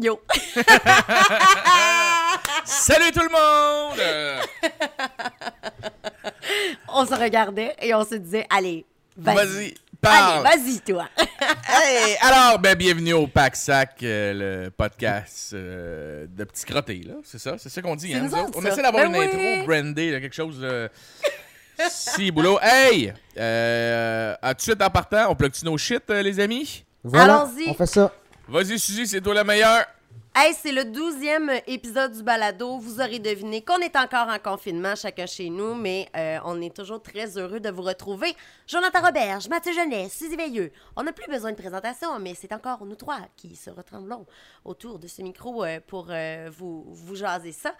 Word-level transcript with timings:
Yo. 0.00 0.20
Salut 2.64 3.10
tout 3.12 3.20
le 3.20 3.30
monde! 3.30 3.98
On 6.88 7.04
se 7.06 7.14
regardait 7.14 7.74
et 7.80 7.92
on 7.94 8.04
se 8.04 8.14
disait, 8.16 8.46
allez, 8.50 8.84
vas-y. 9.16 9.36
Vas-y, 9.36 9.74
parle! 10.00 10.46
Allez, 10.46 10.62
vas-y, 10.62 10.80
toi. 10.80 11.08
Hey, 11.70 12.16
alors, 12.20 12.58
ben, 12.58 12.74
bienvenue 12.76 13.12
au 13.12 13.26
Pack 13.26 13.54
Sac, 13.56 13.96
euh, 14.02 14.64
le 14.64 14.70
podcast 14.70 15.50
euh, 15.54 16.26
de 16.28 16.44
petits 16.44 16.64
crottés, 16.64 17.02
là. 17.06 17.14
C'est 17.24 17.38
ça? 17.38 17.56
C'est 17.58 17.68
ça 17.68 17.82
qu'on 17.82 17.94
dit, 17.96 18.14
hein? 18.14 18.28
On 18.54 18.60
ça. 18.62 18.68
essaie 18.68 18.82
d'avoir 18.82 19.04
Ben 19.10 19.14
une 19.14 19.20
oui. 19.20 19.26
intro 19.26 19.66
brandée, 19.66 20.10
là, 20.12 20.20
quelque 20.20 20.34
chose 20.34 20.58
de. 20.60 20.88
si, 21.88 22.30
boulot. 22.30 22.58
Hey! 22.62 23.12
Euh, 23.36 24.34
à 24.42 24.54
tout 24.54 24.58
de 24.58 24.62
suite 24.62 24.82
en 24.82 24.90
partant, 24.90 25.30
on 25.30 25.34
plug-tu 25.36 25.64
nos 25.64 25.76
shit, 25.78 26.02
euh, 26.10 26.22
les 26.22 26.40
amis? 26.40 26.84
Voilà, 27.04 27.42
Allons-y. 27.42 27.68
on 27.68 27.74
fait 27.74 27.86
ça. 27.86 28.12
Vas-y, 28.50 28.78
Suzy, 28.78 29.06
c'est 29.06 29.20
toi 29.20 29.34
la 29.34 29.44
meilleure. 29.44 29.84
Hey, 30.34 30.54
c'est 30.54 30.72
le 30.72 30.86
douzième 30.86 31.50
épisode 31.66 32.12
du 32.12 32.22
balado. 32.22 32.78
Vous 32.78 32.98
aurez 32.98 33.18
deviné 33.18 33.60
qu'on 33.60 33.76
est 33.76 33.94
encore 33.94 34.28
en 34.28 34.38
confinement, 34.38 34.94
chacun 34.94 35.26
chez 35.26 35.50
nous, 35.50 35.74
mais 35.74 36.08
euh, 36.16 36.38
on 36.46 36.58
est 36.62 36.74
toujours 36.74 37.02
très 37.02 37.36
heureux 37.36 37.60
de 37.60 37.68
vous 37.68 37.82
retrouver. 37.82 38.34
Jonathan 38.66 39.02
Roberge, 39.02 39.50
Mathieu 39.50 39.74
Jeunesse, 39.74 40.16
Suzy 40.16 40.34
Veilleux. 40.34 40.72
On 40.96 41.02
n'a 41.02 41.12
plus 41.12 41.30
besoin 41.30 41.50
de 41.50 41.56
présentation, 41.56 42.18
mais 42.20 42.34
c'est 42.34 42.50
encore 42.54 42.86
nous 42.86 42.94
trois 42.94 43.20
qui 43.36 43.54
se 43.54 43.68
ressemblons 43.68 44.24
autour 44.64 44.98
de 44.98 45.08
ce 45.08 45.20
micro 45.20 45.62
euh, 45.62 45.78
pour 45.86 46.06
euh, 46.08 46.48
vous, 46.50 46.86
vous 46.88 47.16
jaser 47.16 47.52
ça. 47.52 47.74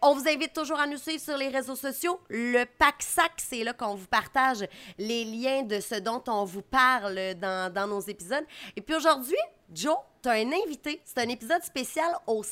On 0.00 0.14
vous 0.14 0.26
invite 0.26 0.54
toujours 0.54 0.80
à 0.80 0.86
nous 0.86 0.96
suivre 0.96 1.20
sur 1.20 1.36
les 1.36 1.48
réseaux 1.48 1.76
sociaux. 1.76 2.18
Le 2.30 2.64
Pack 2.64 3.02
Sac, 3.02 3.32
c'est 3.36 3.62
là 3.62 3.74
qu'on 3.74 3.94
vous 3.94 4.06
partage 4.06 4.64
les 4.96 5.26
liens 5.26 5.64
de 5.64 5.80
ce 5.80 5.96
dont 5.96 6.22
on 6.28 6.46
vous 6.46 6.62
parle 6.62 7.34
dans 7.34 7.86
nos 7.86 8.00
épisodes. 8.00 8.46
Et 8.74 8.80
puis 8.80 8.94
aujourd'hui, 8.94 9.36
Joe, 9.70 9.98
t'as 10.22 10.32
un 10.32 10.50
invité. 10.64 11.02
C'est 11.04 11.18
un 11.18 11.28
épisode 11.28 11.62
spécial 11.62 12.10
au 12.26 12.42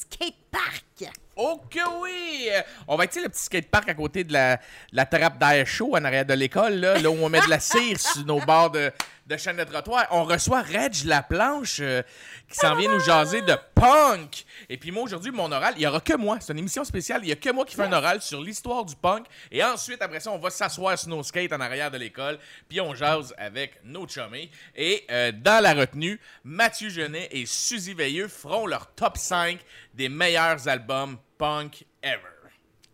skatepark. 0.56 1.12
Oh 1.38 1.60
que 1.70 2.00
oui! 2.00 2.48
On 2.88 2.96
va 2.96 3.04
être 3.04 3.16
le 3.16 3.28
petit 3.28 3.42
skatepark 3.42 3.88
à 3.90 3.94
côté 3.94 4.24
de 4.24 4.32
la, 4.32 5.06
trappe 5.06 5.38
d'air 5.38 5.66
chaud 5.66 5.94
en 5.94 6.04
arrière 6.04 6.24
de 6.24 6.32
l'école, 6.32 6.74
là, 6.76 6.98
là 6.98 7.10
où 7.10 7.16
on 7.22 7.28
met 7.28 7.40
de 7.40 7.50
la 7.50 7.60
cire 7.60 8.00
sur 8.00 8.24
nos 8.24 8.40
bords 8.40 8.70
de, 8.70 8.90
de 9.26 9.36
chaîne 9.36 9.56
de 9.56 9.64
trottoir. 9.64 10.06
On 10.12 10.24
reçoit 10.24 10.62
Reg 10.62 11.04
Laplanche 11.04 11.78
euh, 11.80 12.02
qui 12.48 12.56
s'en 12.56 12.74
vient 12.76 12.90
nous 12.90 13.00
jaser 13.00 13.42
de 13.42 13.54
punk. 13.74 14.44
Et 14.68 14.76
puis 14.76 14.92
moi, 14.92 15.02
aujourd'hui, 15.02 15.32
mon 15.32 15.50
oral, 15.50 15.74
il 15.76 15.80
n'y 15.80 15.86
aura 15.86 16.00
que 16.00 16.16
moi. 16.16 16.38
C'est 16.40 16.52
une 16.52 16.60
émission 16.60 16.84
spéciale. 16.84 17.22
Il 17.22 17.26
n'y 17.26 17.32
a 17.32 17.36
que 17.36 17.50
moi 17.50 17.64
qui 17.64 17.74
fais 17.74 17.82
un 17.82 17.92
oral 17.92 18.22
sur 18.22 18.40
l'histoire 18.40 18.84
du 18.84 18.94
punk. 18.94 19.26
Et 19.50 19.62
ensuite, 19.64 20.00
après 20.00 20.20
ça, 20.20 20.30
on 20.30 20.38
va 20.38 20.50
s'asseoir 20.50 20.96
sur 20.98 21.08
nos 21.08 21.22
skates 21.22 21.52
en 21.52 21.60
arrière 21.60 21.90
de 21.90 21.98
l'école. 21.98 22.38
Puis 22.68 22.80
on 22.80 22.94
jase 22.94 23.34
avec 23.36 23.80
nos 23.84 24.06
chummés. 24.06 24.50
Et 24.76 25.04
euh, 25.10 25.32
dans 25.32 25.62
la 25.62 25.74
retenue, 25.74 26.20
Mathieu 26.44 26.88
Genet 26.88 27.28
et 27.32 27.46
Suzy 27.46 27.94
Veilleux 27.94 28.28
feront 28.28 28.66
leur 28.66 28.86
top 28.94 29.16
5 29.16 29.58
des 29.96 30.08
meilleurs 30.08 30.68
albums 30.68 31.16
punk 31.38 31.84
ever. 32.02 32.20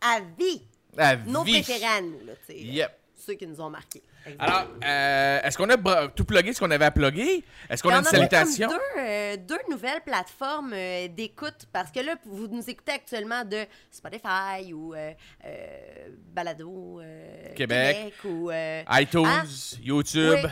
À 0.01 0.21
vie. 0.39 0.63
À 0.97 1.17
Nos 1.17 1.43
vie. 1.43 1.63
préférés 1.63 2.01
là, 2.27 2.33
tu 2.47 2.53
sais. 2.55 2.59
Yep. 2.61 2.99
Ceux 3.17 3.35
qui 3.35 3.47
nous 3.47 3.61
ont 3.61 3.71
marqués. 3.71 4.03
Alors, 4.39 4.67
euh, 4.85 5.41
est-ce 5.43 5.57
qu'on 5.59 5.69
a 5.71 6.09
tout 6.09 6.25
plugué 6.25 6.53
ce 6.53 6.61
qu'on 6.61 6.71
avait 6.71 6.85
à 6.85 6.91
plugger? 6.93 7.45
Est-ce 7.69 7.83
qu'on 7.83 7.91
a 7.91 7.99
une 7.99 8.05
salutation? 8.05 8.69
Deux, 8.69 9.01
euh, 9.01 9.37
deux 9.37 9.59
nouvelles 9.71 10.01
plateformes 10.03 10.73
euh, 10.75 11.09
d'écoute 11.09 11.67
parce 11.73 11.91
que 11.91 12.01
là, 12.01 12.15
vous 12.25 12.47
nous 12.49 12.69
écoutez 12.69 12.93
actuellement 12.93 13.45
de 13.45 13.65
Spotify 13.91 14.73
ou 14.73 14.95
euh, 14.95 15.13
euh, 15.45 16.09
Balado 16.33 17.01
euh, 17.01 17.55
Québec. 17.55 18.13
ou 18.25 18.51
euh, 18.51 18.83
iTunes, 18.91 19.25
Ah. 19.27 19.43
YouTube, 19.81 20.39
Oui. 20.45 20.51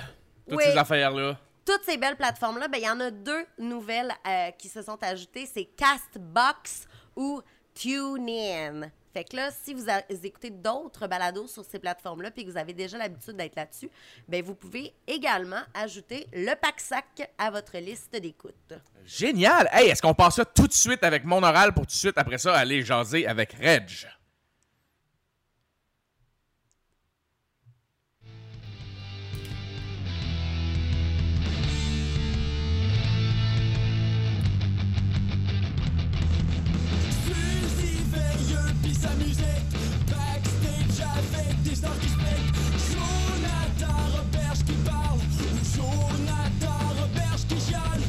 toutes 0.48 0.58
Oui. 0.58 0.64
ces 0.66 0.76
affaires-là. 0.78 1.38
Toutes 1.70 1.84
ces 1.84 1.96
belles 1.96 2.16
plateformes-là, 2.16 2.66
ben, 2.66 2.78
il 2.78 2.84
y 2.84 2.90
en 2.90 2.98
a 2.98 3.12
deux 3.12 3.46
nouvelles 3.58 4.12
euh, 4.26 4.50
qui 4.58 4.68
se 4.68 4.82
sont 4.82 4.98
ajoutées. 5.02 5.46
C'est 5.46 5.66
Castbox 5.76 6.88
ou 7.14 7.42
TuneIn. 7.74 8.90
Fait 9.12 9.22
que 9.22 9.36
là, 9.36 9.50
si 9.52 9.74
vous, 9.74 9.84
écoutez 10.24 10.50
d'autres 10.50 11.06
balados 11.06 11.46
sur 11.46 11.64
ces 11.64 11.78
plateformes-là 11.78 12.32
puis 12.32 12.44
que 12.44 12.50
vous 12.50 12.56
avez 12.56 12.72
déjà 12.72 12.98
l'habitude 12.98 13.36
d'être 13.36 13.54
là-dessus, 13.54 13.88
ben 14.28 14.42
vous 14.42 14.54
pouvez 14.56 14.92
également 15.06 15.60
ajouter 15.74 16.26
le 16.32 16.54
pack-sac 16.54 17.30
à 17.38 17.50
votre 17.50 17.78
liste 17.78 18.12
d'écoute. 18.12 18.74
Génial! 19.04 19.68
Hey, 19.72 19.90
est-ce 19.90 20.02
qu'on 20.02 20.14
passe 20.14 20.36
ça 20.36 20.44
tout 20.44 20.66
de 20.66 20.72
suite 20.72 21.04
avec 21.04 21.24
mon 21.24 21.42
oral 21.42 21.72
pour 21.72 21.86
tout 21.86 21.92
de 21.92 21.98
suite 21.98 22.18
après 22.18 22.38
ça 22.38 22.56
aller 22.56 22.82
jaser 22.82 23.28
avec 23.28 23.52
Reg? 23.52 24.08
Veilleux 38.90 38.94
pis 38.94 38.94
sa 38.94 39.14
musique 39.14 39.44
Backstage 40.06 41.06
avec 41.16 41.62
des 41.62 41.74
stars 41.74 41.98
qui 42.00 42.08
se 42.08 42.14
piquent 42.14 42.54
Jonathan 42.90 44.00
Roberge 44.16 44.64
qui 44.64 44.72
parle. 44.84 45.18
Ou 45.18 45.54
Jonathan 45.76 46.80
Roberge 47.00 47.46
qui 47.48 47.60
chiale. 47.60 48.02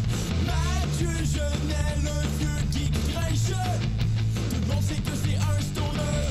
Mathieu 0.46 1.16
Genet, 1.26 1.96
le 2.04 2.18
vieux 2.40 2.64
qui 2.72 2.90
crèche 3.12 3.56
Tout 4.50 4.62
le 4.62 4.74
monde 4.74 4.84
sait 4.84 4.96
que 4.96 5.16
c'est 5.24 5.36
un 5.38 5.62
stoner. 5.62 6.28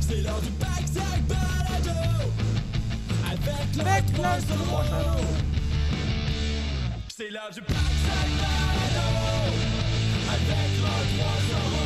C'est 0.00 0.22
l'heure 0.22 0.40
du 0.40 0.50
Backsack 0.50 1.22
Balado. 1.28 2.30
Avec 3.30 3.76
le 3.76 4.14
trois 4.14 4.40
solo 4.40 4.80
C'est 7.08 7.30
l'heure 7.30 7.50
du 7.52 7.60
Backsack 7.60 8.28
Balado. 8.38 9.08
Avec 10.28 10.70
le 10.76 11.18
trois 11.18 11.38
solo 11.50 11.79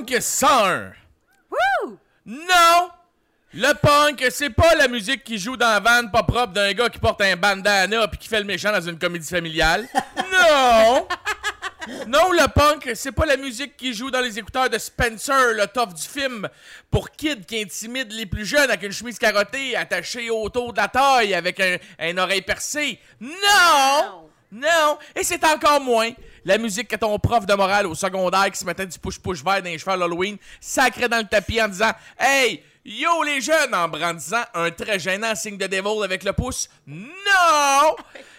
Punk 0.00 0.16
101! 0.18 0.92
Wouh! 1.50 1.98
Non! 2.24 2.90
Le 3.52 3.74
punk, 3.74 4.24
c'est 4.30 4.48
pas 4.48 4.74
la 4.74 4.88
musique 4.88 5.24
qui 5.24 5.36
joue 5.36 5.58
dans 5.58 5.68
la 5.68 5.80
van 5.80 6.08
pas 6.08 6.22
propre 6.22 6.54
d'un 6.54 6.72
gars 6.72 6.88
qui 6.88 6.98
porte 6.98 7.20
un 7.20 7.36
bandana 7.36 8.08
puis 8.08 8.18
qui 8.18 8.28
fait 8.28 8.38
le 8.38 8.46
méchant 8.46 8.72
dans 8.72 8.80
une 8.80 8.98
comédie 8.98 9.28
familiale. 9.28 9.86
Non! 10.32 11.06
Non, 12.06 12.32
le 12.32 12.46
punk, 12.48 12.92
c'est 12.94 13.12
pas 13.12 13.26
la 13.26 13.36
musique 13.36 13.76
qui 13.76 13.92
joue 13.92 14.10
dans 14.10 14.20
les 14.20 14.38
écouteurs 14.38 14.70
de 14.70 14.78
Spencer, 14.78 15.52
le 15.54 15.66
tough 15.66 15.92
du 15.92 16.02
film, 16.02 16.48
pour 16.90 17.10
kids 17.10 17.44
qui 17.46 17.60
intimident 17.60 18.14
les 18.14 18.26
plus 18.26 18.46
jeunes 18.46 18.70
avec 18.70 18.82
une 18.84 18.92
chemise 18.92 19.18
carottée 19.18 19.76
attachée 19.76 20.30
autour 20.30 20.72
de 20.72 20.80
la 20.80 20.88
taille 20.88 21.34
avec 21.34 21.60
un, 21.60 21.76
un 21.98 22.16
oreille 22.16 22.42
percée. 22.42 22.98
Non! 23.20 24.30
Non! 24.52 24.98
Et 25.14 25.24
c'est 25.24 25.44
encore 25.44 25.80
moins 25.80 26.10
la 26.44 26.58
musique 26.58 26.88
que 26.88 26.96
ton 26.96 27.18
prof 27.18 27.46
de 27.46 27.54
morale 27.54 27.86
au 27.86 27.94
secondaire 27.94 28.50
qui 28.50 28.58
se 28.58 28.64
mettait 28.64 28.86
du 28.86 28.98
push-push 28.98 29.42
vert 29.42 29.62
dans 29.62 29.70
les 29.70 29.78
cheveux 29.78 29.92
à 29.92 29.96
l'Halloween 29.96 30.36
sacrait 30.60 31.08
dans 31.08 31.18
le 31.18 31.28
tapis 31.28 31.60
en 31.62 31.68
disant 31.68 31.92
Hey! 32.18 32.62
Yo 32.84 33.22
les 33.22 33.40
jeunes! 33.40 33.74
en 33.74 33.88
brandissant 33.88 34.42
un 34.54 34.70
très 34.70 34.98
gênant 34.98 35.34
signe 35.34 35.58
de 35.58 35.66
devil 35.66 36.02
avec 36.02 36.24
le 36.24 36.32
pouce. 36.32 36.68
Non! 36.86 37.96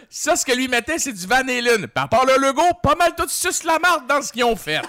Ça, 0.09 0.35
ce 0.35 0.45
que 0.45 0.51
lui 0.51 0.67
mettait, 0.67 0.99
c'est 0.99 1.13
du 1.13 1.25
Van 1.25 1.47
Halen. 1.47 1.87
Par 1.87 2.09
part 2.09 2.25
le 2.25 2.35
logo, 2.37 2.63
pas 2.83 2.95
mal 2.95 3.15
tout 3.15 3.29
suce 3.29 3.63
la 3.63 3.79
marde 3.79 4.07
dans 4.07 4.21
ce 4.21 4.33
qu'ils 4.33 4.43
ont 4.43 4.57
fait. 4.57 4.81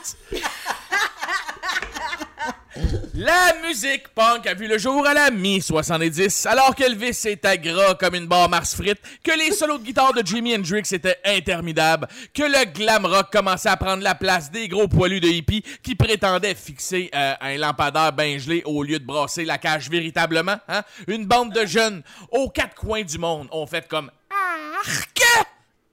La 3.15 3.55
musique 3.67 4.09
punk 4.09 4.47
a 4.47 4.55
vu 4.55 4.67
le 4.67 4.79
jour 4.79 5.07
à 5.07 5.13
la 5.13 5.31
mi-70, 5.31 6.49
alors 6.49 6.75
que 6.75 6.83
Elvis 6.83 7.21
était 7.27 7.59
gras 7.59 7.95
comme 7.95 8.15
une 8.15 8.27
barre 8.27 8.49
Mars 8.49 8.75
frite, 8.75 8.99
que 9.23 9.33
les 9.39 9.53
solos 9.53 9.79
de 9.79 9.85
guitare 9.85 10.15
de 10.15 10.27
Jimi 10.27 10.55
Hendrix 10.55 10.89
étaient 10.93 11.19
interminables, 11.25 12.09
que 12.33 12.43
le 12.43 12.65
glam 12.73 13.05
rock 13.05 13.31
commençait 13.31 13.69
à 13.69 13.77
prendre 13.77 14.03
la 14.03 14.15
place 14.15 14.51
des 14.51 14.69
gros 14.69 14.89
poilus 14.89 15.21
de 15.21 15.29
hippies 15.29 15.63
qui 15.83 15.95
prétendaient 15.95 16.55
fixer 16.55 17.11
euh, 17.15 17.35
un 17.41 17.59
lampadaire 17.59 18.13
bien 18.13 18.39
gelé 18.39 18.63
au 18.65 18.83
lieu 18.83 18.99
de 18.99 19.05
brasser 19.05 19.45
la 19.45 19.59
cage 19.59 19.91
véritablement. 19.91 20.57
Hein? 20.69 20.83
Une 21.07 21.27
bande 21.27 21.53
de 21.53 21.67
jeunes 21.67 22.03
aux 22.31 22.49
quatre 22.49 22.75
coins 22.75 23.03
du 23.03 23.19
monde 23.19 23.49
ont 23.53 23.67
fait 23.67 23.87
comme 23.87 24.11
Arc! 24.31 25.23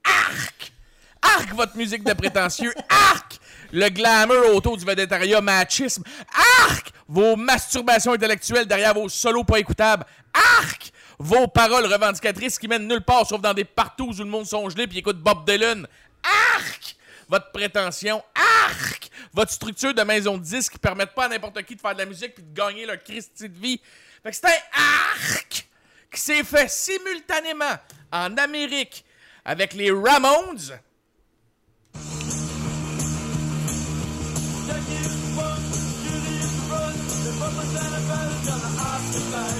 Arc! 0.04 0.72
Arc, 1.20 1.54
votre 1.54 1.76
musique 1.76 2.04
de 2.04 2.14
prétentieux! 2.14 2.72
Arc! 2.88 3.38
Le 3.72 3.88
glamour 3.88 4.54
autour 4.54 4.76
du 4.76 4.84
vedettariat 4.84 5.40
machisme! 5.40 6.02
Arc! 6.68 6.92
Vos 7.08 7.36
masturbations 7.36 8.12
intellectuelles 8.12 8.66
derrière 8.66 8.94
vos 8.94 9.08
solos 9.08 9.44
pas 9.44 9.58
écoutables! 9.58 10.04
Arc! 10.32 10.92
Vos 11.18 11.46
paroles 11.46 11.86
revendicatrices 11.86 12.58
qui 12.58 12.66
mènent 12.66 12.88
nulle 12.88 13.02
part 13.02 13.26
sauf 13.26 13.40
dans 13.40 13.54
des 13.54 13.64
partout 13.64 14.08
où 14.08 14.18
le 14.18 14.24
monde 14.24 14.46
sont 14.46 14.68
gelés 14.70 14.86
puis 14.86 14.98
écoute 14.98 15.18
Bob 15.18 15.44
Dylan! 15.48 15.86
Arc! 16.56 16.96
Votre 17.28 17.52
prétention! 17.52 18.22
Arc! 18.34 19.10
Votre 19.32 19.52
structure 19.52 19.94
de 19.94 20.02
maison 20.02 20.36
de 20.36 20.42
disques 20.42 20.72
qui 20.72 20.78
permettent 20.78 21.14
pas 21.14 21.26
à 21.26 21.28
n'importe 21.28 21.62
qui 21.62 21.76
de 21.76 21.80
faire 21.80 21.94
de 21.94 21.98
la 21.98 22.06
musique 22.06 22.34
puis 22.34 22.42
de 22.42 22.52
gagner 22.52 22.86
leur 22.86 23.02
Christie 23.02 23.48
de 23.48 23.58
vie! 23.58 23.80
Fait 24.22 24.30
que 24.30 24.36
c'est 24.36 24.46
un 24.46 24.80
arc! 25.30 25.68
qui 26.12 26.20
s'est 26.20 26.42
fait 26.42 26.68
simultanément 26.68 27.76
en 28.12 28.36
Amérique 28.36 29.04
avec 29.44 29.74
les 29.74 29.90
Ramones. 29.90 30.80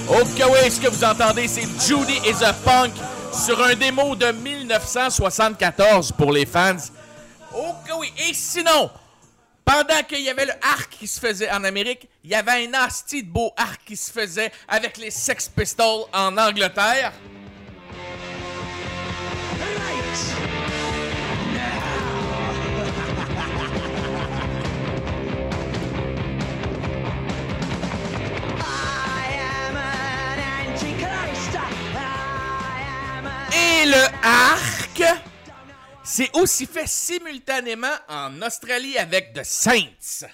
Ok, 0.09 0.43
oui, 0.49 0.71
ce 0.71 0.81
que 0.81 0.87
vous 0.87 1.03
entendez, 1.03 1.47
c'est 1.47 1.61
Judy 1.61 2.19
is 2.25 2.43
a 2.43 2.53
Punk 2.53 2.91
sur 3.33 3.63
un 3.63 3.75
démo 3.75 4.15
de 4.15 4.31
1974 4.31 6.11
pour 6.11 6.31
les 6.31 6.45
fans. 6.45 6.75
Ok, 7.53 7.91
oui. 7.97 8.11
Et 8.27 8.33
sinon, 8.33 8.89
pendant 9.63 10.03
qu'il 10.07 10.21
y 10.21 10.29
avait 10.29 10.45
le 10.45 10.53
arc 10.61 10.89
qui 10.99 11.07
se 11.07 11.19
faisait 11.19 11.49
en 11.51 11.63
Amérique, 11.63 12.09
il 12.23 12.31
y 12.31 12.35
avait 12.35 12.67
un 12.67 12.73
asti 12.73 13.23
de 13.23 13.29
beau 13.29 13.51
arc 13.55 13.81
qui 13.85 13.95
se 13.95 14.11
faisait 14.11 14.51
avec 14.67 14.97
les 14.97 15.11
Sex 15.11 15.47
Pistols 15.49 16.05
en 16.13 16.37
Angleterre. 16.37 17.13
Et 19.57 20.50
le 33.91 34.05
arc, 34.23 35.03
c'est 36.03 36.29
aussi 36.33 36.65
fait 36.65 36.87
simultanément 36.87 37.87
en 38.07 38.41
Australie 38.41 38.97
avec 38.97 39.33
The 39.33 39.43
Saints. 39.43 40.27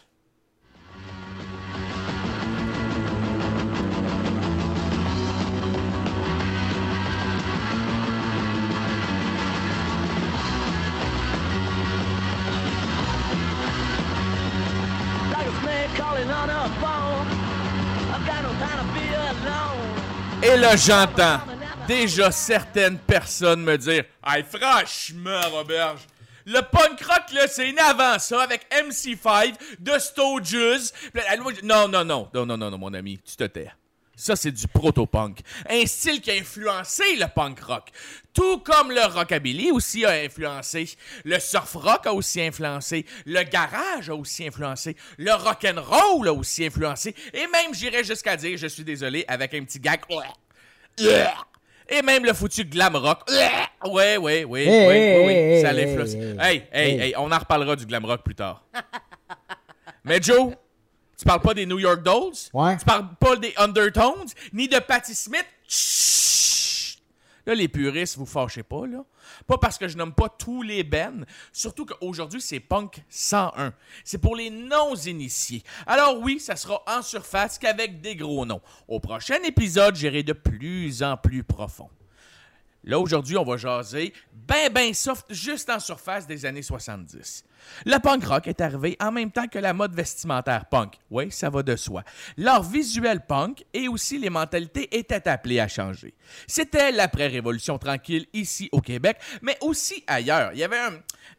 Et 20.44 20.56
là, 20.56 20.76
j'entends 20.76 21.40
déjà 21.88 22.32
certaines 22.32 23.00
personnes 23.00 23.64
me 23.64 23.78
dire 23.78 24.04
Hey, 24.26 24.44
franchement, 24.44 25.42
Roberge, 25.50 26.02
le 26.46 26.62
punk 26.62 27.02
rock, 27.02 27.32
là, 27.34 27.48
c'est 27.48 27.72
né 27.72 27.80
avant 27.80 28.20
ça, 28.20 28.42
avec 28.42 28.68
MC5, 28.72 29.54
The 29.84 30.00
Stooges. 30.00 30.92
Non, 31.64 31.88
non, 31.88 32.04
non, 32.04 32.28
non, 32.34 32.46
non, 32.46 32.58
non, 32.58 32.72
non, 32.72 32.78
mon 32.78 32.94
ami, 32.94 33.20
tu 33.20 33.36
te 33.36 33.46
tais. 33.46 33.72
Ça, 34.20 34.36
c'est 34.36 34.52
du 34.52 34.68
proto-punk. 34.68 35.42
Un 35.70 35.86
style 35.86 36.22
qui 36.22 36.32
a 36.32 36.34
influencé 36.34 37.16
le 37.18 37.28
punk 37.34 37.60
rock. 37.60 37.90
Tout 38.34 38.58
comme 38.60 38.92
le 38.92 39.06
rockabilly 39.06 39.70
aussi 39.70 40.06
a 40.06 40.12
influencé. 40.12 40.90
Le 41.24 41.38
surf 41.40 41.76
rock 41.76 42.08
a 42.08 42.14
aussi 42.14 42.42
influencé. 42.42 43.06
Le 43.28 43.44
garage 43.44 44.10
a 44.10 44.16
aussi 44.16 44.48
influencé. 44.48 44.96
Le 45.20 45.34
rock'n'roll 45.34 46.28
a 46.28 46.34
aussi 46.34 46.66
influencé. 46.66 47.14
Et 47.32 47.46
même, 47.46 47.74
j'irais 47.74 48.04
jusqu'à 48.04 48.36
dire, 48.36 48.58
je 48.58 48.68
suis 48.68 48.84
désolé, 48.84 49.24
avec 49.28 49.54
un 49.54 49.64
petit 49.64 49.80
gag. 49.80 50.02
Et 51.90 52.02
même 52.02 52.26
le 52.26 52.34
foutu 52.34 52.66
glam 52.66 52.96
rock. 52.96 53.20
Ouais, 53.86 54.18
ouais, 54.18 54.44
ouais, 54.44 54.66
Hey, 54.66 54.88
ouais, 54.88 54.98
hey, 55.00 55.26
oui, 55.26 55.34
hey, 55.34 55.62
ça 55.62 55.72
l'influence. 55.72 56.14
hey, 56.14 56.36
Hey, 56.40 56.64
hey, 56.72 56.90
hey. 56.92 57.00
hey, 57.02 57.14
on 57.18 57.32
en 57.32 57.38
reparlera 57.38 57.76
du 57.76 57.86
glam 57.86 58.04
rock 58.06 58.24
plus 58.24 58.36
tard. 58.36 58.64
Mais 60.04 60.22
Joe, 60.22 60.54
tu 61.18 61.26
parles 61.26 61.42
pas 61.42 61.54
des 61.54 61.66
New 61.66 61.80
York 61.80 62.02
Dolls? 62.04 62.34
Ouais. 62.54 62.78
Tu 62.78 62.86
parles 62.86 63.08
pas 63.20 63.36
des 63.36 63.54
Undertones? 63.58 64.28
Ni 64.54 64.68
de 64.68 64.80
Patti 64.80 65.16
Smith? 65.16 65.46
Chut! 65.68 66.27
Là, 67.48 67.56
les 67.56 67.70
puristes, 67.70 68.18
vous 68.18 68.26
fâchez 68.26 68.62
pas, 68.62 68.86
là. 68.86 69.06
Pas 69.48 69.58
parce 69.58 69.78
que 69.78 69.88
je 69.88 69.96
nomme 69.96 70.14
pas 70.14 70.28
tous 70.28 70.64
les 70.64 70.84
bands, 70.84 71.24
surtout 71.54 71.86
qu'aujourd'hui, 71.86 72.42
c'est 72.42 72.60
Punk 72.60 73.02
101. 73.08 73.74
C'est 74.04 74.18
pour 74.18 74.36
les 74.36 74.50
non-initiés. 74.50 75.64
Alors 75.86 76.20
oui, 76.20 76.42
ça 76.42 76.58
sera 76.58 76.84
en 76.86 77.02
surface 77.02 77.58
qu'avec 77.58 78.02
des 78.02 78.18
gros 78.18 78.46
noms. 78.46 78.60
Au 78.90 79.00
prochain 79.00 79.42
épisode, 79.46 79.96
j'irai 79.96 80.24
de 80.24 80.34
plus 80.34 81.02
en 81.02 81.16
plus 81.16 81.42
profond. 81.42 81.90
Là, 82.84 83.00
aujourd'hui, 83.00 83.38
on 83.38 83.46
va 83.46 83.56
jaser 83.56 84.14
ben, 84.34 84.70
ben 84.72 84.94
soft, 84.94 85.34
juste 85.34 85.70
en 85.70 85.80
surface 85.80 86.28
des 86.28 86.46
années 86.46 86.62
70. 86.62 87.46
Le 87.86 87.98
punk 88.00 88.26
rock 88.26 88.48
est 88.48 88.62
arrivé 88.62 88.98
en 89.00 89.12
même 89.12 89.32
temps 89.32 89.48
que 89.48 89.60
la 89.60 89.74
mode 89.74 89.94
vestimentaire 89.94 90.66
punk. 90.66 90.96
Oui, 91.10 91.32
ça 91.32 91.50
va 91.50 91.64
de 91.64 91.76
soi. 91.76 92.04
L'art 92.38 92.64
visuel 92.64 93.22
punk 93.26 93.64
et 93.74 93.88
aussi 93.88 94.18
les 94.18 94.30
mentalités 94.30 94.96
étaient 94.98 95.28
appelées 95.28 95.60
à 95.60 95.68
changer. 95.68 96.14
C'était 96.48 96.92
l'après-révolution 96.92 97.78
tranquille 97.78 98.26
ici 98.34 98.70
au 98.72 98.82
Québec, 98.82 99.18
mais 99.42 99.58
aussi 99.62 100.04
ailleurs. 100.08 100.52
Il 100.54 100.60
y 100.60 100.64
avait 100.64 100.80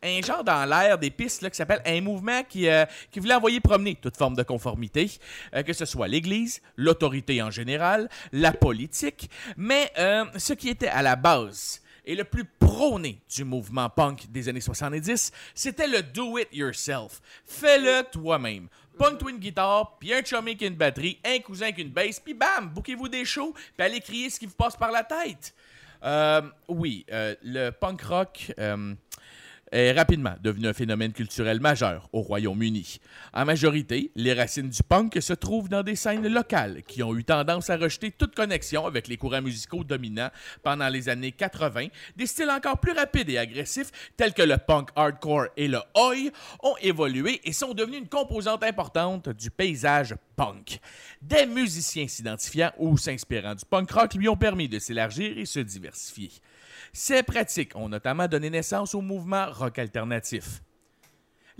un, 0.03 0.23
genre 0.23 0.45
dans 0.45 0.65
l'air 0.65 0.99
des 0.99 1.11
pistes 1.11 1.43
là, 1.43 1.51
qui 1.51 1.57
s'appelle 1.57 1.83
un 1.85 2.01
mouvement 2.01 2.43
qui, 2.45 2.69
euh, 2.69 2.85
qui 3.11 3.21
voulait 3.21 3.35
envoyer 3.35 3.61
promener 3.61 3.95
toute 3.97 4.17
forme 4.17 4.37
de 4.37 4.43
conformité, 4.43 5.11
euh, 5.55 5.63
que 5.63 5.73
ce 5.73 5.85
soit 5.85 6.09
l'Église, 6.09 6.61
l'autorité 6.77 7.43
en 7.43 7.51
général, 7.51 8.09
la 8.33 8.53
politique, 8.53 9.31
mais 9.57 9.91
euh, 9.99 10.25
ce 10.37 10.53
qui 10.53 10.69
était 10.69 10.89
à 10.89 11.03
la 11.03 11.17
base 11.17 11.83
et 12.09 12.15
le 12.15 12.25
plus 12.25 12.45
prôné 12.45 13.21
du 13.29 13.45
mouvement 13.45 13.91
punk 13.91 14.33
des 14.33 14.49
années 14.49 14.63
70, 14.63 15.31
c'était 15.55 15.87
le 15.87 16.03
do 16.03 16.39
it 16.39 16.49
yourself. 16.53 17.21
Fais-le 17.45 18.03
toi-même. 18.11 18.69
Punk 18.99 19.29
une 19.29 19.37
guitare, 19.37 19.99
puis 20.01 20.13
un 20.13 20.25
chummy 20.25 20.57
qui 20.57 20.67
une 20.67 20.75
batterie, 20.75 21.21
un 21.23 21.39
cousin 21.41 21.71
qui 21.71 21.83
une 21.83 21.91
bass, 21.91 22.19
puis 22.19 22.35
bam, 22.35 22.71
bouquez-vous 22.71 23.09
des 23.09 23.27
shows, 23.27 23.53
puis 23.77 23.87
allez 23.87 24.01
crier 24.01 24.31
ce 24.31 24.41
qui 24.41 24.47
vous 24.47 24.55
passe 24.55 24.75
par 24.75 24.91
la 24.91 25.05
tête. 25.05 25.55
Euh, 26.03 26.43
oui, 26.69 27.05
euh, 27.13 27.35
le 27.43 27.71
punk 27.71 28.03
rock 28.03 28.53
euh, 28.59 28.95
est 29.73 29.93
rapidement 29.93 30.35
devenu 30.43 30.69
un 30.69 30.73
phénomène 30.73 31.13
culturel 31.13 31.61
majeur 31.61 32.09
au 32.13 32.21
Royaume-Uni. 32.21 32.99
En 33.33 33.45
majorité, 33.45 34.11
les 34.15 34.33
racines 34.33 34.69
du 34.69 34.83
punk 34.83 35.19
se 35.21 35.33
trouvent 35.33 35.69
dans 35.69 35.83
des 35.83 35.97
scènes 35.97 36.27
locales 36.27 36.83
qui 36.87 37.03
ont 37.03 37.15
eu 37.15 37.25
tendance 37.25 37.71
à 37.71 37.77
rejeter 37.77 38.11
toute 38.11 38.35
connexion 38.35 38.87
avec 38.87 39.09
les 39.09 39.17
courants 39.17 39.43
musicaux 39.43 39.85
dominants 39.85 40.31
pendant 40.63 40.89
les 40.89 41.09
années 41.09 41.33
80. 41.33 41.87
Des 42.17 42.27
styles 42.27 42.51
encore 42.51 42.79
plus 42.79 42.93
rapides 42.93 43.31
et 43.31 43.39
agressifs, 43.39 43.91
tels 44.17 44.35
que 44.35 44.43
le 44.43 44.57
punk 44.57 44.91
hardcore 44.97 45.47
et 45.57 45.69
le 45.69 45.79
oi, 45.97 46.31
ont 46.63 46.77
évolué 46.81 47.41
et 47.45 47.53
sont 47.53 47.75
devenus 47.75 48.01
une 48.01 48.09
composante 48.09 48.63
importante 48.65 49.29
du 49.29 49.51
paysage 49.51 50.15
punk. 50.37 50.79
Des 51.21 51.47
musiciens 51.47 52.09
s'identifiant 52.09 52.73
ou 52.79 52.97
s'inspirant 52.97 53.55
du 53.55 53.65
punk 53.65 53.91
rock 53.91 54.15
lui 54.15 54.29
ont 54.29 54.37
permis 54.37 54.69
de 54.69 54.79
s'élargir 54.79 55.37
et 55.37 55.47
se 55.47 55.61
diversifier. 55.61 56.31
Ces 56.93 57.23
pratiques 57.23 57.77
ont 57.77 57.89
notamment 57.89 58.29
donné 58.29 58.51
naissance 58.51 58.95
au 58.95 59.01
mouvement 59.01 59.51
rock 59.51 59.79
alternatif. 59.79 60.63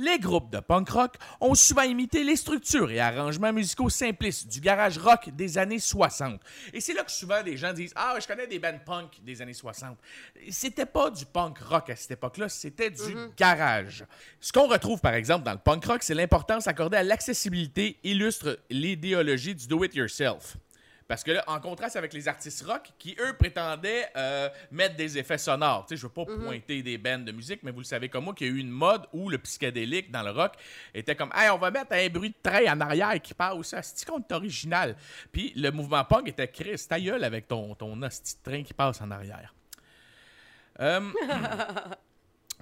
Les 0.01 0.21
groupes 0.21 0.53
de 0.53 0.61
punk 0.61 0.91
rock 0.91 1.17
ont 1.41 1.57
souvent 1.57 1.83
imité 1.83 2.23
les 2.23 2.37
structures 2.37 2.89
et 2.93 3.01
arrangements 3.01 3.53
musicaux 3.53 3.91
simplistes 3.91 4.47
du 4.47 4.61
garage 4.61 4.97
rock 4.97 5.31
des 5.31 5.59
années 5.59 5.81
60. 5.81 6.41
Et 6.73 6.81
c'est 6.81 6.95
là 6.95 7.03
que 7.03 7.11
souvent 7.11 7.43
des 7.43 7.57
gens 7.57 7.73
disent 7.73 7.93
Ah, 7.97 8.17
je 8.21 8.27
connais 8.29 8.47
des 8.47 8.61
bands 8.61 8.79
punk 8.87 9.19
des 9.25 9.43
années 9.43 9.55
60. 9.55 9.99
C'était 10.51 10.87
pas 10.87 11.11
du 11.11 11.27
punk 11.27 11.59
rock 11.59 11.91
à 11.91 11.97
cette 11.97 12.13
époque-là, 12.13 12.49
c'était 12.49 12.91
du 12.91 13.13
garage. 13.37 14.05
Ce 14.39 14.53
qu'on 14.53 14.69
retrouve 14.69 15.01
par 15.01 15.15
exemple 15.15 15.45
dans 15.45 15.53
le 15.53 15.59
punk 15.59 15.85
rock, 15.85 16.05
c'est 16.05 16.15
l'importance 16.15 16.69
accordée 16.69 16.99
à 16.99 17.03
l'accessibilité, 17.03 17.99
illustre 18.05 18.61
l'idéologie 18.71 19.57
du 19.57 19.67
do-it-yourself. 19.67 20.59
Parce 21.09 21.25
que 21.25 21.31
là, 21.31 21.43
en 21.47 21.59
contraste 21.59 21.97
avec 21.97 22.13
les 22.13 22.29
artistes 22.29 22.63
rock, 22.67 22.93
qui 22.99 23.17
eux 23.19 23.33
prétendaient 23.39 24.11
euh, 24.15 24.51
mettre 24.71 24.95
des 24.95 25.17
effets 25.17 25.39
sonores. 25.39 25.87
Tu 25.87 25.95
sais, 25.95 25.97
je 25.97 26.07
veux 26.07 26.13
pas 26.13 26.27
pointer 26.27 26.83
des 26.83 26.99
bands 26.99 27.19
de 27.19 27.33
musique, 27.33 27.63
mais 27.63 27.71
vous 27.71 27.79
le 27.79 27.85
savez 27.85 28.11
comme 28.11 28.25
moi 28.25 28.35
qu'il 28.35 28.47
y 28.47 28.51
a 28.51 28.53
eu 28.53 28.59
une 28.59 28.71
mode 28.71 29.07
où 29.15 29.31
le 29.31 29.39
psychédélique 29.39 30.11
dans 30.11 30.23
le 30.23 30.31
rock 30.31 30.53
était 30.93 31.17
comme, 31.17 31.31
hey, 31.35 31.49
on 31.49 31.57
va 31.57 31.71
mettre 31.71 31.93
un 31.93 32.09
bruit 32.11 32.29
de 32.29 32.35
train 32.43 32.71
en 32.71 32.81
arrière 32.83 33.21
qui 33.23 33.33
passe. 33.33 33.75
C'est 33.81 34.07
compte 34.07 34.31
original? 34.31 34.97
Puis 35.33 35.55
le 35.57 35.71
mouvement 35.71 36.05
punk 36.05 36.29
était 36.29 36.49
Chris, 36.49 36.85
ta 36.87 37.01
gueule 37.01 37.25
avec 37.25 37.49
ton, 37.49 37.75
ton 37.75 38.03
hostie 38.03 38.37
de 38.37 38.51
train 38.51 38.63
qui 38.63 38.75
passe 38.75 39.01
en 39.01 39.11
arrière. 39.11 39.55
Euh, 40.81 41.01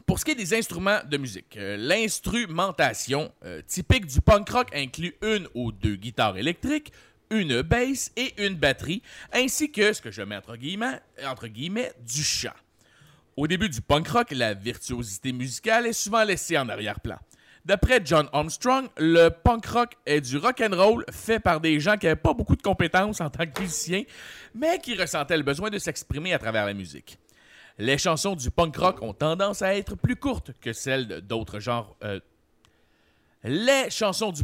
Pour 0.07 0.21
ce 0.21 0.25
qui 0.25 0.31
est 0.31 0.37
des 0.37 0.55
instruments 0.55 1.01
de 1.05 1.17
musique, 1.17 1.57
euh, 1.57 1.77
l'instrumentation 1.77 3.33
euh, 3.45 3.61
typique 3.67 4.07
du 4.07 4.21
punk 4.21 4.49
rock 4.51 4.69
inclut 4.73 5.17
une 5.21 5.49
ou 5.53 5.73
deux 5.73 5.97
guitares 5.97 6.37
électriques, 6.37 6.93
une 7.31 7.63
basse 7.63 8.11
et 8.17 8.35
une 8.45 8.55
batterie, 8.55 9.03
ainsi 9.33 9.71
que 9.71 9.93
ce 9.93 10.01
que 10.01 10.11
je 10.11 10.23
mets 10.23 10.37
entre 10.37 10.57
guillemets, 10.57 11.01
entre 11.25 11.49
guillemets 11.49 11.93
du 12.07 12.23
chant. 12.23 12.51
Au 13.37 13.47
début 13.47 13.69
du 13.69 13.81
punk 13.83 14.09
rock, 14.09 14.31
la 14.31 14.55
virtuosité 14.55 15.33
musicale 15.33 15.87
est 15.87 15.93
souvent 15.93 16.25
laissée 16.25 16.57
en 16.57 16.69
arrière-plan. 16.69 17.19
D'après 17.67 18.01
John 18.05 18.29
Armstrong, 18.33 18.89
le 18.97 19.29
punk 19.29 19.67
rock 19.67 19.93
est 20.07 20.21
du 20.21 20.37
rock 20.37 20.61
and 20.61 20.77
roll 20.77 21.05
fait 21.11 21.41
par 21.41 21.61
des 21.61 21.81
gens 21.81 21.97
qui 21.97 22.07
n'avaient 22.07 22.15
pas 22.15 22.33
beaucoup 22.33 22.55
de 22.55 22.63
compétences 22.63 23.21
en 23.21 23.29
tant 23.29 23.45
que 23.45 23.61
musiciens, 23.61 24.05
mais 24.55 24.79
qui 24.79 24.95
ressentaient 24.95 25.37
le 25.37 25.43
besoin 25.43 25.69
de 25.69 25.79
s'exprimer 25.79 26.33
à 26.33 26.39
travers 26.39 26.65
la 26.65 26.75
musique. 26.75 27.19
Les 27.79 27.99
chansons 27.99 28.37
du 28.37 28.51
punk 28.51 28.77
rock 28.77 29.03
ont 29.03 29.13
tendance 29.13 29.63
à 29.63 29.77
être 29.77 29.97
plus 29.97 30.17
courtes 30.17 30.53
que 30.61 30.73
celles 30.73 31.21
d'autres 31.23 31.59
genres. 31.59 31.97
euh, 32.05 32.21
les 33.45 33.91
chansons 33.91 34.33
du 34.33 34.43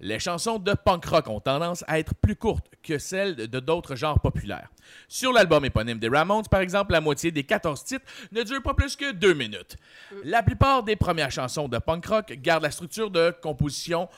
Les 0.00 0.20
chansons 0.20 0.58
de 0.58 0.74
punk 0.74 1.04
rock 1.06 1.28
ont 1.28 1.40
tendance 1.40 1.84
à 1.88 1.98
être 1.98 2.14
plus 2.14 2.36
courtes 2.36 2.70
que 2.82 2.98
celles 2.98 3.34
de 3.34 3.58
d'autres 3.58 3.96
genres 3.96 4.20
populaires. 4.20 4.68
Sur 5.08 5.32
l'album 5.32 5.64
éponyme 5.64 5.98
des 5.98 6.08
Ramones, 6.08 6.46
par 6.48 6.60
exemple, 6.60 6.92
la 6.92 7.00
moitié 7.00 7.32
des 7.32 7.42
14 7.42 7.82
titres 7.82 8.04
ne 8.30 8.42
dure 8.44 8.62
pas 8.62 8.74
plus 8.74 8.94
que 8.94 9.10
deux 9.10 9.34
minutes. 9.34 9.76
La 10.22 10.42
plupart 10.44 10.84
des 10.84 10.94
premières 10.94 11.32
chansons 11.32 11.68
de 11.68 11.78
punk 11.78 12.06
rock 12.06 12.32
gardent 12.40 12.62
la 12.62 12.70
structure 12.70 13.10
de 13.10 13.34
composition 13.42 14.08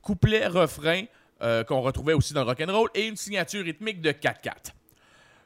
couplet-refrain 0.00 1.04
euh, 1.42 1.64
qu'on 1.64 1.82
retrouvait 1.82 2.14
aussi 2.14 2.32
dans 2.32 2.40
le 2.42 2.46
rock 2.46 2.62
and 2.66 2.72
roll 2.72 2.88
et 2.94 3.06
une 3.06 3.16
signature 3.16 3.62
rythmique 3.62 4.00
de 4.00 4.12
4-4. 4.12 4.72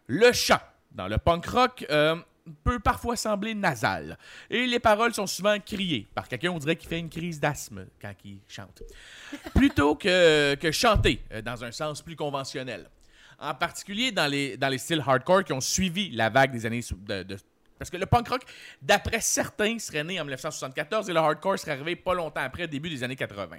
Le 0.06 0.32
chant 0.32 0.60
dans 0.92 1.08
le 1.08 1.18
punk 1.18 1.46
rock 1.46 1.84
euh, 1.90 2.14
peut 2.50 2.78
parfois 2.78 3.16
sembler 3.16 3.54
nasal 3.54 4.18
et 4.48 4.66
les 4.66 4.78
paroles 4.78 5.14
sont 5.14 5.26
souvent 5.26 5.58
criées 5.58 6.06
par 6.14 6.28
quelqu'un, 6.28 6.50
on 6.50 6.58
dirait 6.58 6.76
qu'il 6.76 6.88
fait 6.88 6.98
une 6.98 7.08
crise 7.10 7.40
d'asthme 7.40 7.86
quand 8.00 8.12
il 8.24 8.40
chante, 8.48 8.82
plutôt 9.54 9.94
que, 9.94 10.54
que 10.56 10.70
chanter 10.72 11.22
euh, 11.32 11.42
dans 11.42 11.64
un 11.64 11.72
sens 11.72 12.02
plus 12.02 12.16
conventionnel. 12.16 12.88
En 13.38 13.54
particulier 13.54 14.12
dans 14.12 14.26
les, 14.30 14.56
dans 14.56 14.68
les 14.68 14.78
styles 14.78 15.02
hardcore 15.06 15.44
qui 15.44 15.52
ont 15.54 15.60
suivi 15.62 16.10
la 16.10 16.28
vague 16.28 16.52
des 16.52 16.66
années 16.66 16.82
de, 17.06 17.22
de- 17.22 17.36
parce 17.78 17.88
que 17.88 17.96
le 17.96 18.04
punk 18.04 18.28
rock, 18.28 18.42
d'après 18.82 19.22
certains, 19.22 19.78
serait 19.78 20.04
né 20.04 20.20
en 20.20 20.24
1974 20.24 21.08
et 21.08 21.12
le 21.14 21.18
hardcore 21.18 21.58
serait 21.58 21.72
arrivé 21.72 21.96
pas 21.96 22.12
longtemps 22.12 22.42
après, 22.42 22.68
début 22.68 22.90
des 22.90 23.02
années 23.02 23.16
80. 23.16 23.56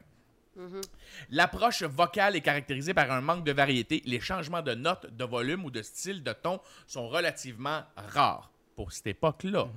L'approche 1.32 1.82
vocale 1.84 2.36
est 2.36 2.42
caractérisée 2.42 2.94
par 2.94 3.10
un 3.12 3.22
manque 3.22 3.44
de 3.44 3.52
variété. 3.52 4.04
Les 4.06 4.20
changements 4.20 4.62
de 4.62 4.76
notes, 4.76 5.08
de 5.16 5.24
volume 5.24 5.66
ou 5.66 5.72
de 5.72 5.82
style 5.82 6.22
de 6.24 6.34
ton 6.34 6.60
sont 6.86 7.08
relativement 7.08 7.82
rares 7.96 8.51
pour 8.76 8.92
cette 8.92 9.08
époque-là. 9.08 9.68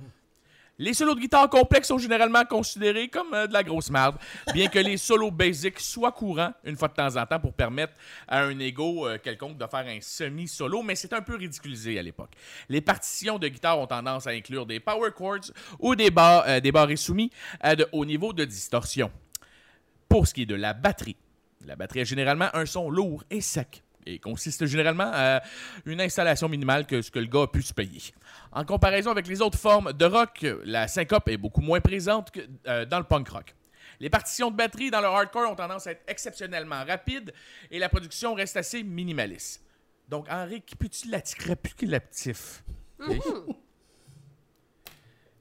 Les 0.77 0.93
solos 0.93 1.15
de 1.15 1.21
guitare 1.21 1.49
complexes 1.49 1.87
sont 1.87 1.97
généralement 1.97 2.43
considérés 2.43 3.07
comme 3.07 3.33
euh, 3.33 3.47
de 3.47 3.53
la 3.53 3.63
grosse 3.63 3.89
merde, 3.89 4.17
bien 4.53 4.67
que 4.67 4.79
les 4.79 4.97
solos 4.97 5.31
basiques 5.31 5.79
soient 5.79 6.11
courants 6.11 6.51
une 6.65 6.75
fois 6.75 6.89
de 6.89 6.93
temps 6.93 7.15
en 7.15 7.25
temps 7.25 7.39
pour 7.39 7.53
permettre 7.53 7.93
à 8.27 8.41
un 8.41 8.59
ego 8.59 9.07
euh, 9.07 9.17
quelconque 9.17 9.57
de 9.57 9.65
faire 9.67 9.87
un 9.87 10.01
semi-solo, 10.01 10.83
mais 10.83 10.95
c'est 10.95 11.13
un 11.13 11.21
peu 11.21 11.37
ridiculisé 11.37 11.97
à 11.97 12.01
l'époque. 12.01 12.31
Les 12.67 12.81
partitions 12.81 13.39
de 13.39 13.47
guitare 13.47 13.79
ont 13.79 13.87
tendance 13.87 14.27
à 14.27 14.31
inclure 14.31 14.65
des 14.65 14.81
power 14.81 15.11
chords 15.15 15.49
ou 15.79 15.95
des, 15.95 16.11
bas, 16.11 16.43
euh, 16.45 16.59
des 16.59 16.73
barrés 16.73 16.97
soumis 16.97 17.31
à 17.61 17.77
de 17.77 17.87
hauts 17.93 18.05
niveaux 18.05 18.33
de 18.33 18.43
distorsion. 18.43 19.09
Pour 20.09 20.27
ce 20.27 20.33
qui 20.33 20.41
est 20.41 20.45
de 20.45 20.55
la 20.55 20.73
batterie, 20.73 21.15
la 21.65 21.77
batterie 21.77 22.01
a 22.01 22.03
généralement 22.03 22.49
un 22.53 22.65
son 22.65 22.89
lourd 22.89 23.23
et 23.29 23.39
sec 23.39 23.84
et 24.05 24.19
consiste 24.19 24.65
généralement 24.65 25.09
à 25.13 25.41
une 25.85 26.01
installation 26.01 26.47
minimale 26.47 26.85
que 26.85 27.01
ce 27.01 27.11
que 27.11 27.19
le 27.19 27.25
gars 27.25 27.43
a 27.43 27.47
pu 27.47 27.61
se 27.61 27.73
payer. 27.73 28.01
En 28.51 28.65
comparaison 28.65 29.11
avec 29.11 29.27
les 29.27 29.41
autres 29.41 29.57
formes 29.57 29.93
de 29.93 30.05
rock, 30.05 30.45
la 30.63 30.87
syncope 30.87 31.29
est 31.29 31.37
beaucoup 31.37 31.61
moins 31.61 31.81
présente 31.81 32.31
que 32.31 32.41
euh, 32.67 32.85
dans 32.85 32.99
le 32.99 33.05
punk 33.05 33.29
rock. 33.29 33.55
Les 33.99 34.09
partitions 34.09 34.51
de 34.51 34.55
batterie 34.55 34.91
dans 34.91 35.01
le 35.01 35.07
hardcore 35.07 35.49
ont 35.49 35.55
tendance 35.55 35.87
à 35.87 35.91
être 35.91 36.03
exceptionnellement 36.07 36.83
rapides 36.83 37.33
et 37.71 37.79
la 37.79 37.89
production 37.89 38.33
reste 38.33 38.57
assez 38.57 38.83
minimaliste. 38.83 39.63
Donc, 40.09 40.27
Henri, 40.29 40.61
qui 40.61 40.75
peut-tu 40.75 41.09
récapitulatif? 41.09 42.63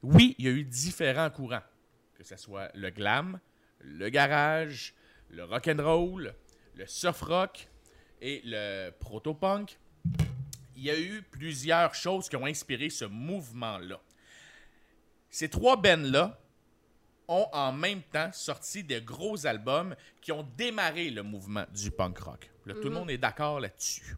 Oui, 0.02 0.34
il 0.38 0.44
y 0.44 0.48
a 0.48 0.50
eu 0.50 0.64
différents 0.64 1.30
courants, 1.30 1.62
que 2.14 2.24
ce 2.24 2.36
soit 2.36 2.70
le 2.74 2.90
glam, 2.90 3.40
le 3.80 4.08
garage, 4.10 4.94
le 5.30 5.44
rock 5.44 5.68
and 5.68 5.82
roll, 5.82 6.34
le 6.74 6.86
surf 6.86 7.20
rock 7.22 7.68
et 8.24 8.40
le 8.42 8.90
proto-punk. 8.90 9.78
Il 10.76 10.82
y 10.82 10.90
a 10.90 10.98
eu 10.98 11.22
plusieurs 11.30 11.94
choses 11.94 12.28
qui 12.28 12.36
ont 12.36 12.46
inspiré 12.46 12.88
ce 12.88 13.04
mouvement-là. 13.04 14.00
Ces 15.28 15.50
trois 15.50 15.76
bands-là 15.76 16.40
ont 17.28 17.46
en 17.52 17.72
même 17.72 18.02
temps 18.02 18.30
sorti 18.32 18.82
de 18.82 18.98
gros 18.98 19.46
albums 19.46 19.94
qui 20.22 20.32
ont 20.32 20.46
démarré 20.56 21.10
le 21.10 21.22
mouvement 21.22 21.66
du 21.74 21.90
punk 21.90 22.18
rock. 22.18 22.50
Là, 22.64 22.74
Tout 22.74 22.88
le 22.88 22.94
monde 22.94 23.10
est 23.10 23.18
d'accord 23.18 23.60
là-dessus. 23.60 24.16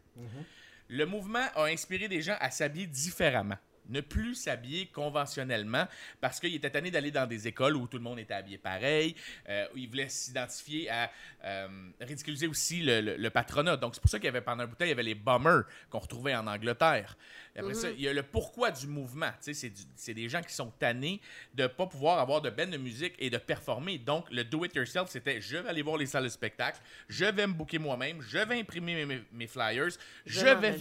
Le 0.89 1.05
mouvement 1.05 1.45
a 1.57 1.65
inspiré 1.65 2.07
des 2.07 2.23
gens 2.23 2.37
à 2.39 2.51
s'habiller 2.53 2.87
différemment. 2.87 3.59
Ne 3.89 4.01
plus 4.01 4.35
s'habiller 4.35 4.87
conventionnellement 4.87 5.87
parce 6.21 6.41
qu'il 6.41 6.55
était 6.55 6.71
tanné 6.71 6.91
d'aller 6.91 7.11
dans 7.11 7.27
des 7.27 7.47
écoles 7.49 7.77
où 7.77 7.87
tout 7.87 7.97
le 7.99 8.03
monde 8.03 8.19
était 8.19 8.35
habillé 8.35 8.59
pareil. 8.59 9.15
euh, 9.49 9.67
où 9.75 9.79
il 9.79 9.89
voulait 9.89 10.09
s'identifier 10.09 10.89
à 10.91 11.11
euh, 11.45 11.69
ridiculiser 12.01 12.47
aussi 12.47 12.83
le, 12.83 13.01
le- 13.01 13.17
le 13.17 13.31
patronat. 13.31 13.77
Donc, 13.77 13.95
c'est 13.95 14.01
pour 14.01 14.11
ça 14.11 14.19
qu'il 14.19 14.27
y 14.27 14.29
avait 14.29 14.41
pendant 14.41 14.65
un 14.65 14.67
bout 14.67 14.73
de 14.75 14.79
temps, 14.79 14.85
il 14.85 14.89
y 14.89 14.93
avait 14.93 15.03
les 15.03 15.15
bombers 15.15 15.65
qu'on 15.91 15.99
retrouvait 16.01 16.35
en 16.35 16.47
Angleterre. 16.47 17.17
Et 17.55 17.61
après 17.61 17.73
ça, 17.75 17.91
il 17.91 18.01
y 18.01 18.09
a 18.09 18.13
le 18.13 18.23
pourquoi 18.23 18.71
du 18.71 18.87
mouvement. 18.87 19.31
C'est 19.41 20.15
des 20.15 20.29
gens 20.29 20.43
qui 20.43 20.53
sont 20.53 20.71
tannés 20.79 21.21
de 21.55 21.63
ne 21.63 21.69
pas 21.69 21.87
pouvoir 21.87 22.19
avoir 22.19 22.43
de 22.43 22.51
band 22.51 22.67
de 22.67 22.77
musique 22.77 23.15
et 23.19 23.31
de 23.31 23.39
performer. 23.39 23.99
Donc, 23.99 24.31
le 24.31 24.45
do-it-yourself, 24.45 25.09
c'était 25.11 25.41
je 25.41 25.57
vais 25.59 25.69
aller 25.69 25.83
voir 25.83 25.97
les 25.97 26.07
salles 26.07 26.25
de 26.25 26.29
spectacle, 26.29 26.81
je 27.09 27.25
vais 27.25 27.47
me 27.47 27.53
booker 27.53 27.79
moi-même, 27.79 28.21
je 28.23 28.39
vais 28.39 28.61
imprimer 28.61 29.07
mes, 29.33 29.47
flyers, 29.47 29.89
Je 30.27 30.41
je, 30.41 30.45
vais, 30.61 30.73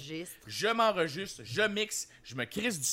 je 0.48 0.68
m'enregistre, 0.68 1.42
je 1.46 1.62
mixe, 1.62 2.10
je 2.24 2.36
me 2.36 2.46
crisse 2.46 2.80
du 2.80 2.86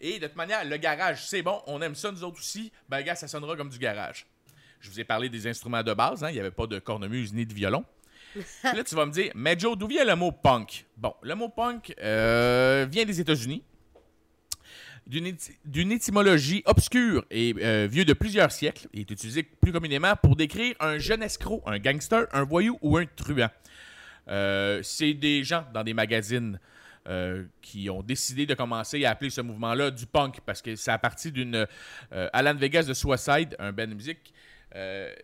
Et 0.00 0.18
de 0.18 0.26
toute 0.26 0.36
manière, 0.36 0.64
le 0.64 0.76
garage, 0.76 1.26
c'est 1.26 1.42
bon, 1.42 1.60
on 1.66 1.82
aime 1.82 1.94
ça 1.94 2.12
nous 2.12 2.22
autres 2.22 2.38
aussi. 2.38 2.70
Ben, 2.88 3.02
gars, 3.02 3.16
ça 3.16 3.26
sonnera 3.26 3.56
comme 3.56 3.68
du 3.68 3.78
garage. 3.78 4.26
Je 4.80 4.88
vous 4.90 5.00
ai 5.00 5.04
parlé 5.04 5.28
des 5.28 5.46
instruments 5.48 5.82
de 5.82 5.92
base, 5.92 6.22
hein, 6.22 6.30
il 6.30 6.34
n'y 6.34 6.40
avait 6.40 6.52
pas 6.52 6.66
de 6.68 6.78
cornemuse 6.78 7.32
ni 7.34 7.44
de 7.44 7.52
violon. 7.52 7.84
Là, 8.62 8.84
tu 8.84 8.94
vas 8.94 9.06
me 9.06 9.10
dire, 9.10 9.32
mais 9.34 9.58
Joe, 9.58 9.76
d'où 9.76 9.88
vient 9.88 10.04
le 10.04 10.14
mot 10.14 10.30
punk? 10.30 10.84
Bon, 10.96 11.14
le 11.22 11.34
mot 11.34 11.48
punk 11.48 11.94
euh, 12.00 12.86
vient 12.88 13.04
des 13.04 13.20
États-Unis, 13.20 13.64
d'une 15.06 15.26
éty- 15.26 15.56
d'une 15.64 15.90
étymologie 15.90 16.62
obscure 16.66 17.24
et 17.30 17.54
euh, 17.58 17.88
vieux 17.90 18.04
de 18.04 18.12
plusieurs 18.12 18.52
siècles, 18.52 18.86
et 18.92 19.00
est 19.00 19.10
utilisé 19.10 19.42
plus 19.42 19.72
communément 19.72 20.14
pour 20.14 20.36
décrire 20.36 20.76
un 20.78 20.98
jeune 20.98 21.22
escroc, 21.22 21.62
un 21.66 21.78
gangster, 21.78 22.26
un 22.32 22.44
voyou 22.44 22.78
ou 22.82 22.98
un 22.98 23.06
truand. 23.06 23.50
Euh, 24.28 24.80
c'est 24.84 25.14
des 25.14 25.42
gens 25.42 25.64
dans 25.72 25.82
des 25.82 25.94
magazines 25.94 26.60
euh, 27.08 27.44
qui 27.62 27.88
ont 27.90 28.02
décidé 28.02 28.46
de 28.46 28.54
commencer 28.54 29.04
à 29.04 29.10
appeler 29.10 29.30
ce 29.30 29.40
mouvement-là 29.40 29.90
du 29.90 30.06
punk 30.06 30.40
parce 30.46 30.60
que 30.62 30.76
c'est 30.76 30.90
à 30.90 30.98
partir 30.98 31.32
d'une 31.32 31.66
euh, 32.12 32.28
Alan 32.32 32.54
Vegas 32.54 32.84
de 32.84 32.94
Suicide, 32.94 33.56
un 33.58 33.72
band 33.72 33.86
de 33.88 33.94
musique. 33.94 34.32
euh, 34.74 35.14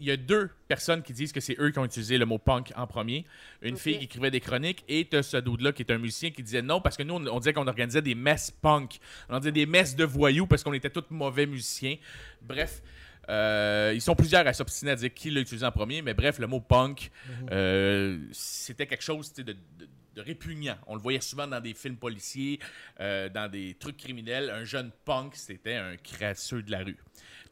il 0.00 0.06
y 0.06 0.12
a 0.12 0.16
deux 0.16 0.48
personnes 0.68 1.02
qui 1.02 1.12
disent 1.12 1.32
que 1.32 1.40
c'est 1.40 1.56
eux 1.58 1.70
qui 1.72 1.78
ont 1.80 1.84
utilisé 1.84 2.18
le 2.18 2.24
mot 2.24 2.38
punk 2.38 2.72
en 2.76 2.86
premier. 2.86 3.24
Une 3.62 3.76
fille 3.76 3.98
qui 3.98 4.04
écrivait 4.04 4.30
des 4.30 4.38
chroniques 4.40 4.84
et 4.88 5.04
ce 5.10 5.38
dude-là 5.38 5.72
qui 5.72 5.82
est 5.82 5.90
un 5.90 5.98
musicien 5.98 6.30
qui 6.30 6.40
disait 6.44 6.62
non 6.62 6.80
parce 6.80 6.96
que 6.96 7.02
nous, 7.02 7.14
on, 7.14 7.26
on 7.26 7.38
disait 7.40 7.52
qu'on 7.52 7.66
organisait 7.66 8.00
des 8.02 8.14
messes 8.14 8.52
punk. 8.52 9.00
On 9.28 9.40
disait 9.40 9.50
des 9.50 9.66
messes 9.66 9.96
de 9.96 10.04
voyous 10.04 10.46
parce 10.46 10.62
qu'on 10.62 10.72
était 10.72 10.90
tous 10.90 11.02
mauvais 11.10 11.46
musiciens. 11.46 11.96
Bref, 12.40 12.80
euh, 13.28 13.90
ils 13.92 14.00
sont 14.00 14.14
plusieurs 14.14 14.46
à 14.46 14.52
s'obstiner 14.52 14.92
à 14.92 14.96
dire 14.96 15.12
qui 15.12 15.30
l'a 15.32 15.40
utilisé 15.40 15.66
en 15.66 15.72
premier, 15.72 16.00
mais 16.00 16.14
bref, 16.14 16.38
le 16.38 16.46
mot 16.46 16.60
punk, 16.60 17.10
euh, 17.50 18.20
c'était 18.30 18.86
quelque 18.86 19.02
chose 19.02 19.32
de- 19.34 19.56
de 20.18 20.22
répugnant. 20.22 20.76
On 20.86 20.94
le 20.94 21.00
voyait 21.00 21.20
souvent 21.20 21.46
dans 21.46 21.60
des 21.60 21.74
films 21.74 21.96
policiers, 21.96 22.58
euh, 23.00 23.28
dans 23.28 23.50
des 23.50 23.74
trucs 23.78 23.96
criminels. 23.96 24.50
Un 24.50 24.64
jeune 24.64 24.90
punk, 25.04 25.34
c'était 25.36 25.76
un 25.76 25.96
crasseux 25.96 26.62
de 26.62 26.70
la 26.70 26.78
rue. 26.80 26.98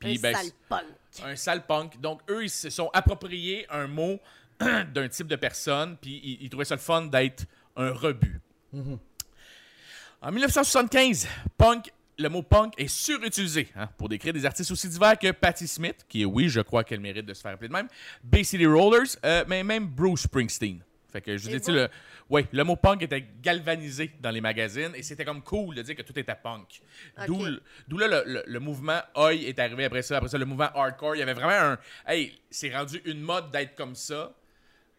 Puis, 0.01 0.19
un 0.19 0.21
ben, 0.21 0.35
sale 0.35 0.51
punk. 0.69 0.85
un 1.25 1.37
sale 1.37 1.67
punk. 1.67 2.01
Donc, 2.01 2.21
eux, 2.29 2.45
ils 2.45 2.51
se 2.51 2.71
sont 2.71 2.91
appropriés 2.93 3.67
un 3.71 3.87
mot 3.87 4.19
d'un 4.61 5.09
type 5.09 5.29
de 5.29 5.37
personne, 5.37 5.97
puis 5.97 6.21
ils, 6.23 6.43
ils 6.43 6.51
trouvaient 6.51 6.65
ça 6.65 6.75
le 6.75 6.81
fun 6.81 7.03
d'être 7.03 7.45
un 7.77 7.93
rebut. 7.93 8.41
En 10.21 10.33
1975, 10.33 11.29
punk, 11.57 11.93
le 12.19 12.29
mot 12.29 12.43
punk 12.43 12.73
est 12.79 12.89
surutilisé 12.89 13.69
hein, 13.77 13.89
pour 13.97 14.09
décrire 14.09 14.33
des 14.33 14.45
artistes 14.45 14.71
aussi 14.71 14.89
divers 14.89 15.19
que 15.19 15.31
Patti 15.31 15.69
Smith, 15.69 16.05
qui 16.09 16.23
est, 16.23 16.25
oui, 16.25 16.49
je 16.49 16.61
crois 16.61 16.85
qu'elle 16.85 17.01
mérite 17.01 17.27
de 17.27 17.35
se 17.35 17.43
faire 17.43 17.53
appeler 17.53 17.69
de 17.69 17.73
même, 17.73 17.89
Bay 18.25 18.43
City 18.43 18.67
Rollers, 18.67 19.17
euh, 19.25 19.45
mais 19.47 19.63
même 19.63 19.87
Bruce 19.87 20.23
Springsteen. 20.23 20.81
Fait 21.13 21.21
que 21.21 21.37
je 21.37 21.49
vous 21.49 21.59
dis, 21.59 21.71
le, 21.71 21.89
ouais, 22.31 22.47
le 22.53 22.65
mot 22.65 22.77
punk 22.77 23.03
était 23.03 23.25
galvanisé 23.41 24.11
dans 24.21 24.31
les 24.31 24.41
magazines 24.41 24.93
et 24.95 25.03
c'était 25.03 25.25
comme 25.25 25.43
cool 25.43 25.75
de 25.75 25.83
dire 25.83 25.95
que 25.97 26.03
tout 26.03 26.19
était 26.19 26.35
punk. 26.35 26.81
D'où 27.89 27.99
là, 27.99 28.09
le, 28.09 28.23
le- 28.27 28.45
le 28.47 28.61
mouvement 28.61 29.01
Oi 29.15 29.35
est 29.35 29.59
arrivé 29.59 29.85
après 29.85 30.03
ça. 30.03 30.17
Après 30.17 30.29
ça, 30.29 30.39
le 30.39 30.45
mouvement 30.45 30.71
hardcore. 30.75 31.17
Il 31.17 31.21
y 31.21 31.23
avait 31.23 31.35
vraiment 31.35 31.73
un. 31.73 31.79
Hey, 32.07 32.39
c'est 32.51 32.75
rendu 32.77 33.01
une 33.05 33.21
mode 33.21 33.51
d'être 33.51 33.75
comme 33.75 33.95
ça. 33.95 34.33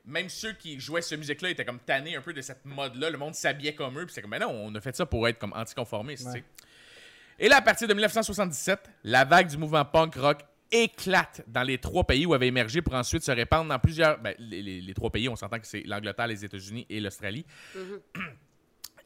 Même 0.06 0.30
ceux 0.30 0.54
qui 0.54 0.80
jouaient 0.80 1.02
cette 1.02 1.20
musique-là 1.20 1.50
étaient 1.50 1.66
comme 1.66 1.80
tannés 1.80 2.16
un 2.16 2.22
peu 2.22 2.32
de 2.34 2.40
cette 2.42 2.64
mode-là. 2.64 3.10
Le 3.10 3.18
monde 3.18 3.36
s'habillait 3.36 3.76
comme 3.76 4.00
eux. 4.00 4.06
Puis 4.06 4.14
c'est 4.16 4.22
comme, 4.22 4.32
mais 4.32 4.40
non, 4.40 4.52
on 4.52 4.74
a 4.76 4.80
fait 4.80 4.96
ça 4.96 5.06
pour 5.06 5.28
être 5.28 5.38
comme 5.38 5.52
anticonformiste. 5.54 6.28
Et 7.40 7.50
là, 7.50 7.58
à 7.58 7.62
partir 7.62 7.88
de 7.88 7.94
1977, 7.94 8.80
la 9.04 9.26
vague 9.26 9.48
du 9.48 9.58
mouvement 9.58 9.84
punk 9.86 10.16
rock 10.16 10.40
éclate 10.72 11.42
dans 11.48 11.64
les 11.64 11.78
trois 11.78 12.04
pays 12.04 12.26
où 12.26 12.34
avait 12.34 12.48
émergé 12.48 12.82
pour 12.82 12.94
ensuite 12.94 13.24
se 13.24 13.32
répandre 13.32 13.70
dans 13.70 13.80
plusieurs. 13.80 14.18
ben, 14.20 14.36
les, 14.40 14.62
les- 14.62 14.82
les 14.82 14.94
trois 14.94 15.10
pays, 15.10 15.30
on 15.30 15.36
s'entend 15.36 15.60
que 15.60 15.68
c'est 15.68 15.84
l'Angleterre, 15.84 16.28
les 16.28 16.44
États-Unis 16.44 16.86
et 16.90 17.00
l'Australie. 17.00 17.46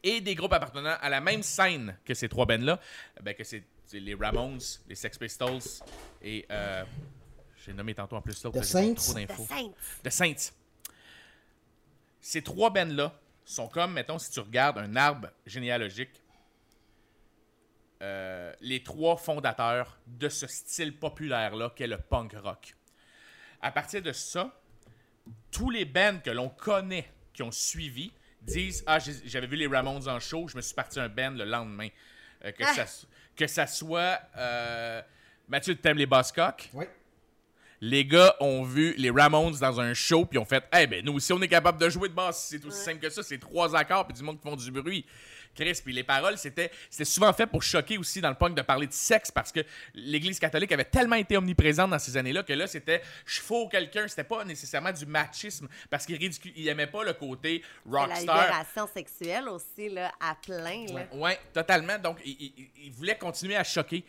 Et 0.04 0.20
des 0.22 0.34
groupes 0.36 0.54
appartenant 0.54 0.96
à 1.00 1.10
la 1.10 1.22
même 1.22 1.44
scène 1.44 1.96
que 2.04 2.14
ces 2.16 2.28
trois 2.28 2.46
bands-là, 2.48 2.80
ben, 3.22 3.36
que 3.36 3.44
c'est 3.44 3.64
les 3.94 4.16
Ramones, 4.16 4.60
les 4.88 4.96
Sex 4.96 5.18
Pistols 5.18 5.60
et. 6.22 6.46
euh, 6.50 6.84
J'ai 7.66 7.74
nommé 7.74 7.94
tantôt 7.94 8.16
en 8.16 8.22
plus 8.22 8.42
l'autre. 8.44 8.60
The 8.60 8.64
Saints. 8.64 8.94
trop 8.96 9.14
The. 9.14 9.28
Saints. 9.48 9.74
The 10.04 10.10
Saints. 10.10 10.52
Ces 12.22 12.42
trois 12.42 12.70
bands-là 12.70 13.14
sont 13.46 13.68
comme, 13.68 13.94
mettons, 13.94 14.18
si 14.18 14.32
tu 14.32 14.40
regardes 14.40 14.78
un 14.78 14.96
arbre 14.96 15.30
généalogique, 15.46 16.21
euh, 18.02 18.52
les 18.62 18.82
trois 18.84 19.16
fondateurs 19.18 19.98
de 20.08 20.28
ce 20.30 20.48
style 20.48 20.98
populaire-là 20.98 21.72
qu'est 21.76 21.88
le 21.88 21.98
punk 21.98 22.34
rock. 22.44 22.76
À 23.62 23.72
partir 23.72 24.02
de 24.02 24.12
ça, 24.12 24.52
tous 25.52 25.70
les 25.70 25.86
bands 25.86 26.20
que 26.24 26.32
l'on 26.32 26.50
connaît, 26.50 27.08
qui 27.34 27.44
ont 27.44 27.52
suivi, 27.52 28.12
disent 28.42 28.84
Ah, 28.88 28.98
j'avais 29.26 29.48
vu 29.48 29.56
les 29.56 29.68
Ramones 29.68 30.08
en 30.08 30.20
show, 30.20 30.48
je 30.48 30.58
me 30.58 30.62
suis 30.62 30.74
parti 30.74 31.00
un 31.00 31.10
band 31.10 31.32
le 31.32 31.46
lendemain. 31.46 31.90
Euh, 32.44 32.52
que, 32.52 32.64
Ah. 32.66 32.74
ça, 32.86 33.08
que 33.36 33.46
ça 33.48 33.68
soit. 33.68 34.20
euh, 34.36 35.02
Mathieu, 35.48 35.76
tu 35.80 35.88
aimes 35.88 35.98
les 35.98 36.08
Buzzcocks? 36.08 36.70
Oui. 36.74 36.86
Les 37.84 38.06
gars 38.06 38.36
ont 38.40 38.64
vu 38.64 38.94
les 38.98 39.10
Ramones 39.10 39.56
dans 39.60 39.80
un 39.82 39.94
show, 39.96 40.26
puis 40.26 40.38
ont 40.38 40.46
fait 40.46 40.64
Eh 40.76 40.86
ben, 40.88 41.04
nous 41.04 41.14
aussi, 41.14 41.34
on 41.34 41.42
est 41.42 41.48
capable 41.48 41.80
de 41.80 41.90
jouer 41.90 42.10
de 42.10 42.14
basse. 42.14 42.48
C'est 42.50 42.64
aussi 42.66 42.84
simple 42.84 43.00
que 43.00 43.10
ça. 43.10 43.24
C'est 43.24 43.40
trois 43.40 43.76
accords, 43.76 44.06
puis 44.08 44.16
du 44.16 44.24
monde 44.24 44.40
qui 44.40 44.48
font 44.48 44.56
du 44.56 44.72
bruit. 44.72 45.06
Chris, 45.56 45.80
puis 45.84 45.94
les 45.94 46.04
paroles, 46.04 46.38
c'était 46.38 46.72
c'était 46.90 47.06
souvent 47.06 47.32
fait 47.34 47.46
pour 47.46 47.62
choquer 47.64 47.98
aussi 47.98 48.22
dans 48.22 48.30
le 48.30 48.36
punk 48.36 48.56
de 48.56 48.62
parler 48.62 48.88
de 48.88 48.94
sexe, 48.94 49.32
parce 49.32 49.52
que 49.52 49.60
l'Église 49.94 50.40
catholique 50.40 50.72
avait 50.72 50.86
tellement 50.86 51.18
été 51.18 51.36
omniprésente 51.38 51.92
dans 51.92 52.00
ces 52.00 52.16
années-là 52.18 52.44
que 52.44 52.54
là, 52.54 52.68
c'était 52.68 53.02
je 53.26 53.42
fous 53.42 53.68
quelqu'un. 53.70 54.08
C'était 54.08 54.24
pas 54.24 54.44
nécessairement 54.46 54.92
du 54.92 55.06
machisme, 55.06 55.68
parce 55.90 56.06
qu'il 56.06 56.16
ridicule- 56.18 56.54
il 56.56 56.68
aimait 56.68 56.88
pas 56.88 57.04
le 57.04 57.14
côté 57.14 57.62
C'est 57.86 57.92
la 57.92 58.00
rockstar. 58.00 58.42
libération 58.44 58.88
sexuelle 58.94 59.50
aussi, 59.50 59.90
là, 59.90 60.12
à 60.20 60.36
plein. 60.36 60.86
Là. 60.94 61.06
Ouais, 61.14 61.40
totalement. 61.54 61.98
Donc, 62.00 62.20
il, 62.26 62.32
il- 62.58 62.70
il 62.86 62.92
voulait 62.92 63.18
continuer 63.18 63.56
à 63.56 63.64
choquer. 63.64 64.04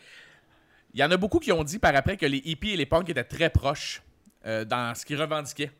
Il 0.93 0.99
y 0.99 1.03
en 1.03 1.11
a 1.11 1.17
beaucoup 1.17 1.39
qui 1.39 1.51
ont 1.51 1.63
dit 1.63 1.79
par 1.79 1.95
après 1.95 2.17
que 2.17 2.25
les 2.25 2.37
hippies 2.45 2.71
et 2.71 2.77
les 2.77 2.85
punks 2.85 3.09
étaient 3.09 3.23
très 3.23 3.49
proches 3.49 4.01
euh, 4.45 4.63
dans 4.63 4.93
ce 4.95 5.05
qu'ils 5.05 5.19
revendiquaient. 5.19 5.71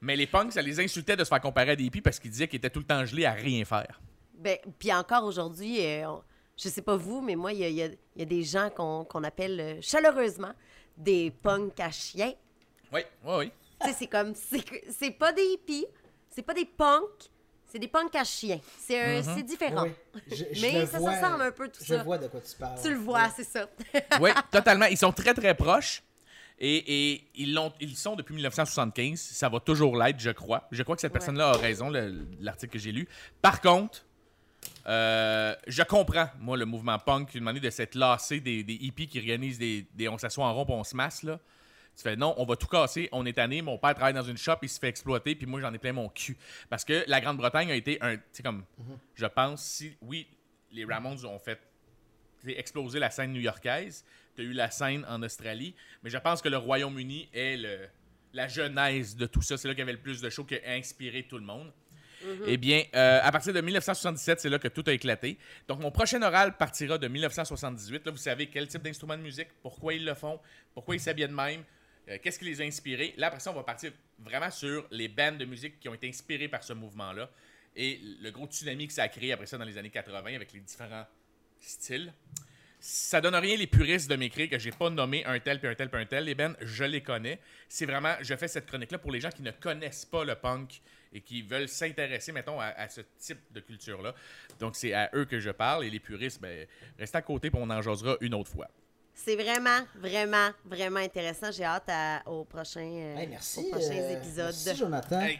Mais 0.00 0.16
les 0.16 0.26
punks, 0.26 0.52
ça 0.52 0.62
les 0.62 0.80
insultait 0.80 1.16
de 1.16 1.24
se 1.24 1.28
faire 1.28 1.40
comparer 1.40 1.72
à 1.72 1.76
des 1.76 1.84
hippies 1.84 2.00
parce 2.00 2.18
qu'ils 2.18 2.30
disaient 2.30 2.48
qu'ils 2.48 2.58
étaient 2.58 2.70
tout 2.70 2.80
le 2.80 2.84
temps 2.86 3.04
gelés 3.04 3.24
à 3.24 3.32
rien 3.32 3.64
faire. 3.64 4.00
Ben, 4.34 4.58
puis 4.78 4.92
encore 4.92 5.24
aujourd'hui, 5.24 5.84
euh, 5.84 6.08
on- 6.10 6.22
je 6.56 6.68
sais 6.68 6.82
pas 6.82 6.96
vous, 6.96 7.20
mais 7.20 7.36
moi, 7.36 7.52
il 7.52 7.58
y 7.60 7.64
a, 7.64 7.68
il 7.68 7.74
y 7.74 7.82
a- 7.82 7.86
il 7.86 8.18
y 8.18 8.22
a 8.22 8.26
des 8.26 8.42
gens 8.42 8.70
qu'on 8.70 9.24
appelle 9.24 9.60
euh, 9.60 9.78
chaleureusement 9.80 10.52
des 10.96 11.30
punks 11.30 11.78
à 11.80 11.90
chiens. 11.90 12.32
Oui, 12.92 13.00
oui, 13.24 13.34
oui. 13.38 13.52
tu 13.80 13.88
sais, 13.88 13.94
c'est 14.00 14.06
comme, 14.06 14.34
c'est 14.34 15.10
pas 15.12 15.32
des 15.32 15.44
hippies, 15.44 15.86
c'est 16.30 16.42
pas 16.42 16.54
des 16.54 16.66
punks, 16.66 17.30
c'est 17.66 17.78
des 17.78 17.88
punks 17.88 18.14
à 18.14 18.24
chiens. 18.24 18.60
C'est 18.78 19.20
Mm-hmm. 19.20 19.34
c'est 19.34 19.42
différent. 19.42 19.84
Oui. 19.84 20.20
Je- 20.30 20.44
je 20.52 20.60
Mais 20.62 20.86
ça 20.86 20.98
vois- 20.98 21.12
ressemble 21.12 21.42
un 21.42 21.52
peu 21.52 21.68
tout 21.68 21.80
je 21.82 21.94
ça. 21.94 22.02
vois 22.02 22.18
de 22.18 22.26
quoi 22.28 22.40
tu 22.40 22.54
parles. 22.56 22.78
Tu 22.82 22.90
le 22.90 22.98
vois, 22.98 23.28
c'est 23.30 23.44
ça. 23.44 23.68
Oui, 24.20 24.30
totalement. 24.50 24.86
Ils 24.86 24.98
sont 24.98 25.12
très, 25.12 25.32
très 25.34 25.54
proches. 25.54 26.02
Et, 26.58 27.12
et 27.14 27.24
ils, 27.34 27.54
l'ont, 27.54 27.72
ils 27.80 27.96
sont 27.96 28.14
depuis 28.14 28.34
1975. 28.34 29.18
Ça 29.18 29.48
va 29.48 29.58
toujours 29.58 29.96
l'être, 29.96 30.20
je 30.20 30.30
crois. 30.30 30.68
Je 30.70 30.82
crois 30.84 30.94
que 30.94 31.00
cette 31.00 31.10
Ouais. 31.12 31.18
personne-là 31.18 31.48
a 31.48 31.56
raison, 31.56 31.88
le- 31.90 32.26
l'article 32.40 32.74
que 32.74 32.78
j'ai 32.78 32.92
lu. 32.92 33.08
Par 33.40 33.60
contre, 33.60 34.04
euh, 34.86 35.54
je 35.66 35.82
comprends, 35.82 36.28
moi, 36.40 36.56
le 36.56 36.64
mouvement 36.64 36.98
punk, 36.98 37.34
une 37.34 37.44
manière 37.44 37.62
de 37.62 37.70
s'être 37.70 37.94
lassé 37.94 38.40
des, 38.40 38.62
des 38.64 38.74
hippies 38.74 39.06
qui 39.08 39.18
organisent 39.18 39.58
des, 39.58 39.86
des 39.94 40.08
on 40.08 40.18
s'assoit 40.18 40.46
en 40.46 40.54
rond 40.54 40.66
on 40.68 40.84
se 40.84 40.96
masse, 40.96 41.22
là. 41.22 41.38
Tu 41.94 42.02
fais 42.02 42.16
non, 42.16 42.34
on 42.38 42.46
va 42.46 42.56
tout 42.56 42.66
casser, 42.68 43.08
on 43.12 43.26
est 43.26 43.34
tanné, 43.34 43.60
mon 43.60 43.76
père 43.76 43.94
travaille 43.94 44.14
dans 44.14 44.22
une 44.22 44.38
shop, 44.38 44.56
il 44.62 44.68
se 44.70 44.78
fait 44.78 44.88
exploiter, 44.88 45.34
puis 45.34 45.44
moi 45.46 45.60
j'en 45.60 45.72
ai 45.74 45.78
plein 45.78 45.92
mon 45.92 46.08
cul. 46.08 46.38
Parce 46.70 46.86
que 46.86 47.04
la 47.06 47.20
Grande-Bretagne 47.20 47.70
a 47.70 47.74
été 47.74 47.98
un. 48.00 48.16
Tu 48.16 48.22
sais, 48.32 48.42
comme. 48.42 48.64
Je 49.14 49.26
pense, 49.26 49.62
si. 49.62 49.94
Oui, 50.00 50.26
les 50.70 50.86
Ramones 50.86 51.22
ont 51.26 51.38
fait 51.38 51.60
exploser 52.46 52.98
la 52.98 53.10
scène 53.10 53.32
new-yorkaise. 53.34 54.04
Tu 54.34 54.40
as 54.40 54.44
eu 54.44 54.52
la 54.54 54.70
scène 54.70 55.04
en 55.06 55.22
Australie. 55.22 55.74
Mais 56.02 56.08
je 56.08 56.16
pense 56.16 56.40
que 56.40 56.48
le 56.48 56.56
Royaume-Uni 56.56 57.28
est 57.34 57.58
le- 57.58 57.86
la 58.32 58.48
genèse 58.48 59.14
de 59.14 59.26
tout 59.26 59.42
ça. 59.42 59.58
C'est 59.58 59.68
là 59.68 59.74
qu'il 59.74 59.80
y 59.80 59.82
avait 59.82 59.92
le 59.92 60.00
plus 60.00 60.22
de 60.22 60.30
shows 60.30 60.44
qui 60.44 60.54
a 60.56 60.72
inspiré 60.72 61.24
tout 61.24 61.36
le 61.36 61.44
monde. 61.44 61.70
Eh 62.46 62.56
bien, 62.56 62.84
euh, 62.94 63.20
à 63.22 63.32
partir 63.32 63.52
de 63.52 63.60
1977, 63.60 64.40
c'est 64.40 64.48
là 64.48 64.58
que 64.58 64.68
tout 64.68 64.84
a 64.86 64.92
éclaté. 64.92 65.38
Donc, 65.68 65.80
mon 65.80 65.90
prochain 65.90 66.20
oral 66.22 66.56
partira 66.56 66.98
de 66.98 67.08
1978. 67.08 68.06
Là, 68.06 68.12
vous 68.12 68.16
savez 68.16 68.46
quel 68.46 68.68
type 68.68 68.82
d'instrument 68.82 69.16
de 69.16 69.22
musique, 69.22 69.48
pourquoi 69.62 69.94
ils 69.94 70.04
le 70.04 70.14
font, 70.14 70.40
pourquoi 70.74 70.94
ils 70.94 71.00
s'habillent 71.00 71.28
de 71.28 71.34
même, 71.34 71.62
euh, 72.08 72.18
qu'est-ce 72.22 72.38
qui 72.38 72.44
les 72.46 72.60
a 72.60 72.64
inspirés. 72.64 73.14
Là, 73.16 73.28
après 73.28 73.40
ça, 73.40 73.50
on 73.50 73.54
va 73.54 73.62
partir 73.62 73.92
vraiment 74.18 74.50
sur 74.50 74.86
les 74.90 75.08
bandes 75.08 75.38
de 75.38 75.44
musique 75.44 75.78
qui 75.80 75.88
ont 75.88 75.94
été 75.94 76.08
inspirées 76.08 76.48
par 76.48 76.62
ce 76.62 76.72
mouvement-là 76.72 77.30
et 77.76 78.00
le 78.20 78.30
gros 78.30 78.46
tsunami 78.46 78.86
que 78.86 78.92
ça 78.92 79.04
a 79.04 79.08
créé 79.08 79.32
après 79.32 79.46
ça 79.46 79.58
dans 79.58 79.64
les 79.64 79.78
années 79.78 79.90
80 79.90 80.34
avec 80.34 80.52
les 80.52 80.60
différents 80.60 81.06
styles. 81.60 82.12
Ça 82.80 83.20
donne 83.20 83.36
rien 83.36 83.56
les 83.56 83.68
puristes 83.68 84.10
de 84.10 84.16
m'écrire 84.16 84.50
que 84.50 84.58
j'ai 84.58 84.72
pas 84.72 84.90
nommé 84.90 85.24
un 85.24 85.38
tel 85.38 85.60
puis 85.60 85.68
un 85.68 85.74
tel 85.74 85.88
puis 85.88 86.00
un 86.00 86.06
tel. 86.06 86.24
Les 86.24 86.34
bands, 86.34 86.52
je 86.60 86.82
les 86.82 87.00
connais. 87.00 87.38
C'est 87.68 87.86
vraiment, 87.86 88.14
je 88.20 88.34
fais 88.34 88.48
cette 88.48 88.66
chronique-là 88.66 88.98
pour 88.98 89.12
les 89.12 89.20
gens 89.20 89.30
qui 89.30 89.42
ne 89.42 89.52
connaissent 89.52 90.04
pas 90.04 90.24
le 90.24 90.34
punk 90.34 90.82
et 91.12 91.20
qui 91.20 91.42
veulent 91.42 91.68
s'intéresser, 91.68 92.32
mettons, 92.32 92.60
à, 92.60 92.66
à 92.66 92.88
ce 92.88 93.00
type 93.18 93.40
de 93.52 93.60
culture-là. 93.60 94.14
Donc, 94.58 94.76
c'est 94.76 94.92
à 94.94 95.10
eux 95.14 95.24
que 95.24 95.40
je 95.40 95.50
parle 95.50 95.84
et 95.84 95.90
les 95.90 96.00
puristes, 96.00 96.40
ben, 96.40 96.66
restez 96.98 97.18
à 97.18 97.22
côté 97.22 97.50
puis 97.50 97.60
on 97.62 97.68
en 97.70 97.82
jasera 97.82 98.16
une 98.20 98.34
autre 98.34 98.50
fois. 98.50 98.68
C'est 99.14 99.36
vraiment, 99.36 99.80
vraiment, 99.96 100.48
vraiment 100.64 101.00
intéressant. 101.00 101.50
J'ai 101.52 101.64
hâte 101.64 101.88
à- 101.88 102.22
aux 102.26 102.44
prochains, 102.44 102.80
euh, 102.80 103.16
Hey, 103.18 103.26
merci. 103.28 103.60
aux 103.60 103.70
prochains 103.70 103.92
euh, 103.98 104.16
épisodes. 104.16 104.54
Merci, 104.64 104.76
Jonathan. 104.76 105.20
Hey, 105.20 105.38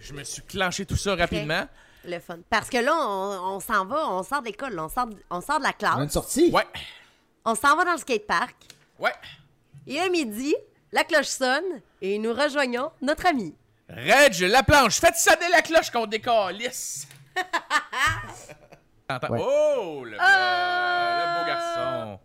je 0.00 0.12
me 0.12 0.24
suis 0.24 0.42
clenché 0.42 0.84
tout 0.84 0.96
ça 0.96 1.14
rapidement. 1.14 1.66
Le 2.04 2.18
fun. 2.18 2.40
Parce 2.50 2.68
que 2.68 2.76
là, 2.78 2.92
on, 2.94 3.54
on 3.56 3.60
s'en 3.60 3.86
va, 3.86 4.08
on 4.10 4.22
sort 4.24 4.40
de 4.42 4.46
l'école, 4.48 4.78
on 4.78 4.88
sort, 4.88 5.06
de- 5.06 5.16
on 5.30 5.40
sort 5.40 5.58
de 5.60 5.62
la 5.64 5.70
On 5.80 5.84
a 5.84 5.90
une 5.92 5.96
classe, 6.00 6.12
sortie? 6.12 6.50
Ouais, 6.50 6.66
on 7.44 7.54
s'en 7.54 7.76
va 7.76 7.84
dans 7.84 7.92
le 7.92 7.98
skatepark, 7.98 8.56
ouais. 8.98 9.12
et 9.86 10.00
à 10.00 10.08
midi, 10.10 10.54
la 10.92 11.04
cloche 11.04 11.26
sonne, 11.28 11.80
et 12.02 12.18
nous 12.18 12.32
rejoignons 12.34 12.90
notre 13.00 13.26
ami. 13.26 13.54
Reg, 13.88 14.38
la 14.40 14.62
planche, 14.62 14.98
faites 15.00 15.16
sonner 15.16 15.48
la 15.52 15.62
cloche 15.62 15.90
qu'on 15.90 16.06
décalisse. 16.06 17.06
Ouais. 19.28 19.38
Oh, 19.38 20.02
le, 20.04 20.16
Ah! 20.18 21.20
le 21.20 21.40
beau 21.40 21.46
garçon. 21.46 22.20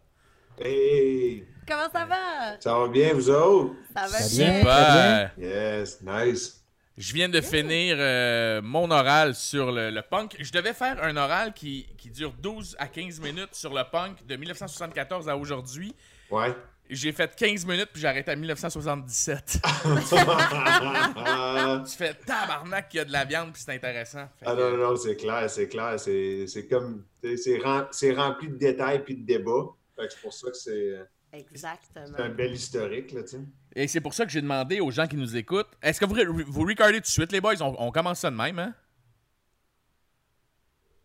Hey, 0.60 1.46
Comment 1.68 1.90
ça 1.92 2.06
va? 2.06 2.60
ça 2.60 2.74
va 2.80 2.88
bien, 2.88 3.14
vous 3.14 3.30
autres? 3.30 3.76
Ça 3.94 4.02
va 4.04 4.08
Ça 4.08 4.36
bien? 4.36 4.58
Super. 4.60 5.32
Yes, 5.38 6.00
nice. 6.02 6.64
Je 6.98 7.14
viens 7.14 7.30
de 7.30 7.42
finir 7.42 7.98
euh, 8.00 8.62
mon 8.64 8.90
oral 8.92 9.36
sur 9.36 9.72
le, 9.74 9.90
le 9.92 10.02
punk. 10.02 10.36
Je 10.40 10.52
devais 10.52 10.74
faire 10.74 11.04
un 11.04 11.16
oral 11.18 11.54
qui, 11.54 11.86
qui 11.98 12.10
dure 12.10 12.34
12 12.40 12.76
à 12.80 12.88
15 12.88 13.20
minutes 13.20 13.54
sur 13.56 13.74
le 13.74 13.84
punk 13.84 14.26
de 14.26 14.36
1974 14.38 15.28
à 15.30 15.36
aujourd'hui. 15.38 15.94
Ouais. 16.32 16.56
J'ai 16.90 17.12
fait 17.12 17.36
15 17.36 17.66
minutes 17.68 17.90
puis 17.94 18.02
j'ai 18.02 18.08
arrêté 18.08 18.32
à 18.32 18.36
1977. 18.36 19.60
ah 19.64 21.84
tu 21.88 21.96
fais 21.96 22.16
tabarnak 22.16 22.90
qu'il 22.90 22.98
y 22.98 23.02
a 23.02 23.06
de 23.06 23.12
la 23.12 23.26
viande 23.26 23.54
puis 23.54 23.62
c'est 23.64 23.76
intéressant. 23.76 24.28
Fait 24.40 24.46
que- 24.46 24.52
non, 24.52 24.72
non, 24.78 24.90
non, 24.92 24.96
c'est 24.96 25.16
clair, 25.16 25.48
c'est 25.50 25.68
clair. 25.68 26.00
C'est 26.00 26.46
c'est 26.48 26.68
comme. 26.68 27.06
c'est- 27.24 27.38
C'est 27.38 27.58
rem- 27.60 27.88
c'est 27.92 28.14
rempli 28.14 28.48
de 28.50 28.56
détails 28.56 29.04
puis 29.04 29.16
de 29.16 29.26
débats. 29.26 29.68
Fait 29.96 30.08
que 30.08 30.14
c'est 30.14 30.22
pour 30.22 30.34
ça 30.34 30.50
que 30.50 30.58
c'est 30.58 31.00
Exactement. 31.32 32.08
c'est 32.18 32.24
un 32.24 32.30
bel 32.30 32.54
historique, 32.54 33.12
là, 33.12 33.22
tu 33.22 33.28
sais. 33.30 33.40
Et 33.76 33.88
c'est 33.88 34.02
pour 34.02 34.16
ça 34.16 34.26
que 34.26 34.32
j'ai 34.32 34.42
demandé 34.42 34.80
aux 34.80 34.90
gens 34.90 35.06
qui 35.06 35.16
nous 35.16 35.38
écoutent 35.38 35.70
est-ce 35.84 36.00
que 36.00 36.06
vous, 36.06 36.16
vous 36.48 36.62
regardez 36.66 36.96
tout 36.96 37.02
de 37.02 37.06
suite, 37.06 37.32
les 37.32 37.40
boys? 37.40 37.62
On, 37.62 37.76
on 37.78 37.92
commence 37.92 38.22
ça 38.22 38.32
de 38.32 38.36
même, 38.36 38.58
hein? 38.58 38.74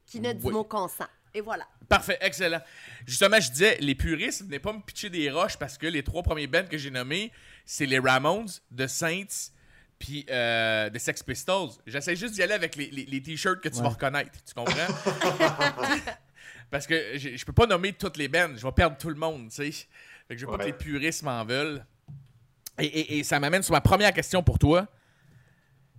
Qui 0.06 0.20
ne 0.20 0.32
dit 0.32 0.46
Oui. 0.46 0.52
mot 0.52 0.64
consent. 0.64 1.04
Et 1.34 1.40
voilà. 1.40 1.66
Parfait, 1.88 2.16
excellent. 2.20 2.60
Justement, 3.06 3.40
je 3.40 3.50
disais, 3.50 3.76
les 3.80 3.94
puristes, 3.96 4.42
venez 4.44 4.60
pas 4.60 4.72
me 4.72 4.80
pitcher 4.80 5.10
des 5.10 5.30
roches 5.30 5.56
parce 5.56 5.76
que 5.76 5.86
les 5.86 6.02
trois 6.04 6.22
premiers 6.22 6.46
bands 6.46 6.64
que 6.70 6.78
j'ai 6.78 6.90
nommés, 6.90 7.32
c'est 7.66 7.86
les 7.86 7.98
Ramones, 7.98 8.48
The 8.76 8.86
Saints, 8.86 9.50
puis 9.98 10.24
euh, 10.30 10.88
The 10.90 10.98
Sex 10.98 11.22
Pistols. 11.24 11.70
J'essaie 11.86 12.14
juste 12.16 12.34
d'y 12.34 12.42
aller 12.42 12.54
avec 12.54 12.76
les, 12.76 12.86
les- 12.90 13.04
les 13.06 13.22
t-shirts 13.22 13.60
que 13.60 13.68
tu 13.68 13.82
vas 13.82 13.88
reconnaître. 13.90 14.30
Tu 14.46 14.54
comprends? 14.54 14.74
parce 16.70 16.86
que 16.86 17.18
je 17.18 17.36
je 17.36 17.44
peux 17.44 17.52
pas 17.52 17.66
nommer 17.66 17.92
toutes 17.92 18.16
les 18.16 18.28
bands, 18.28 18.52
je 18.56 18.64
vais 18.64 18.72
perdre 18.72 18.96
tout 18.96 19.08
le 19.10 19.14
monde, 19.16 19.48
tu 19.50 19.56
sais. 19.56 19.86
Fait 20.28 20.34
que 20.34 20.36
je 20.40 20.46
veux 20.46 20.52
pas 20.52 20.58
que 20.58 20.68
les 20.68 20.72
puristes 20.72 21.22
m'en 21.22 21.44
veulent. 21.44 21.84
Et, 22.78 22.86
et- 22.86 23.18
et 23.18 23.24
ça 23.24 23.38
m'amène 23.40 23.62
sur 23.62 23.72
ma 23.72 23.80
première 23.80 24.12
question 24.12 24.42
pour 24.42 24.58
toi. 24.58 24.86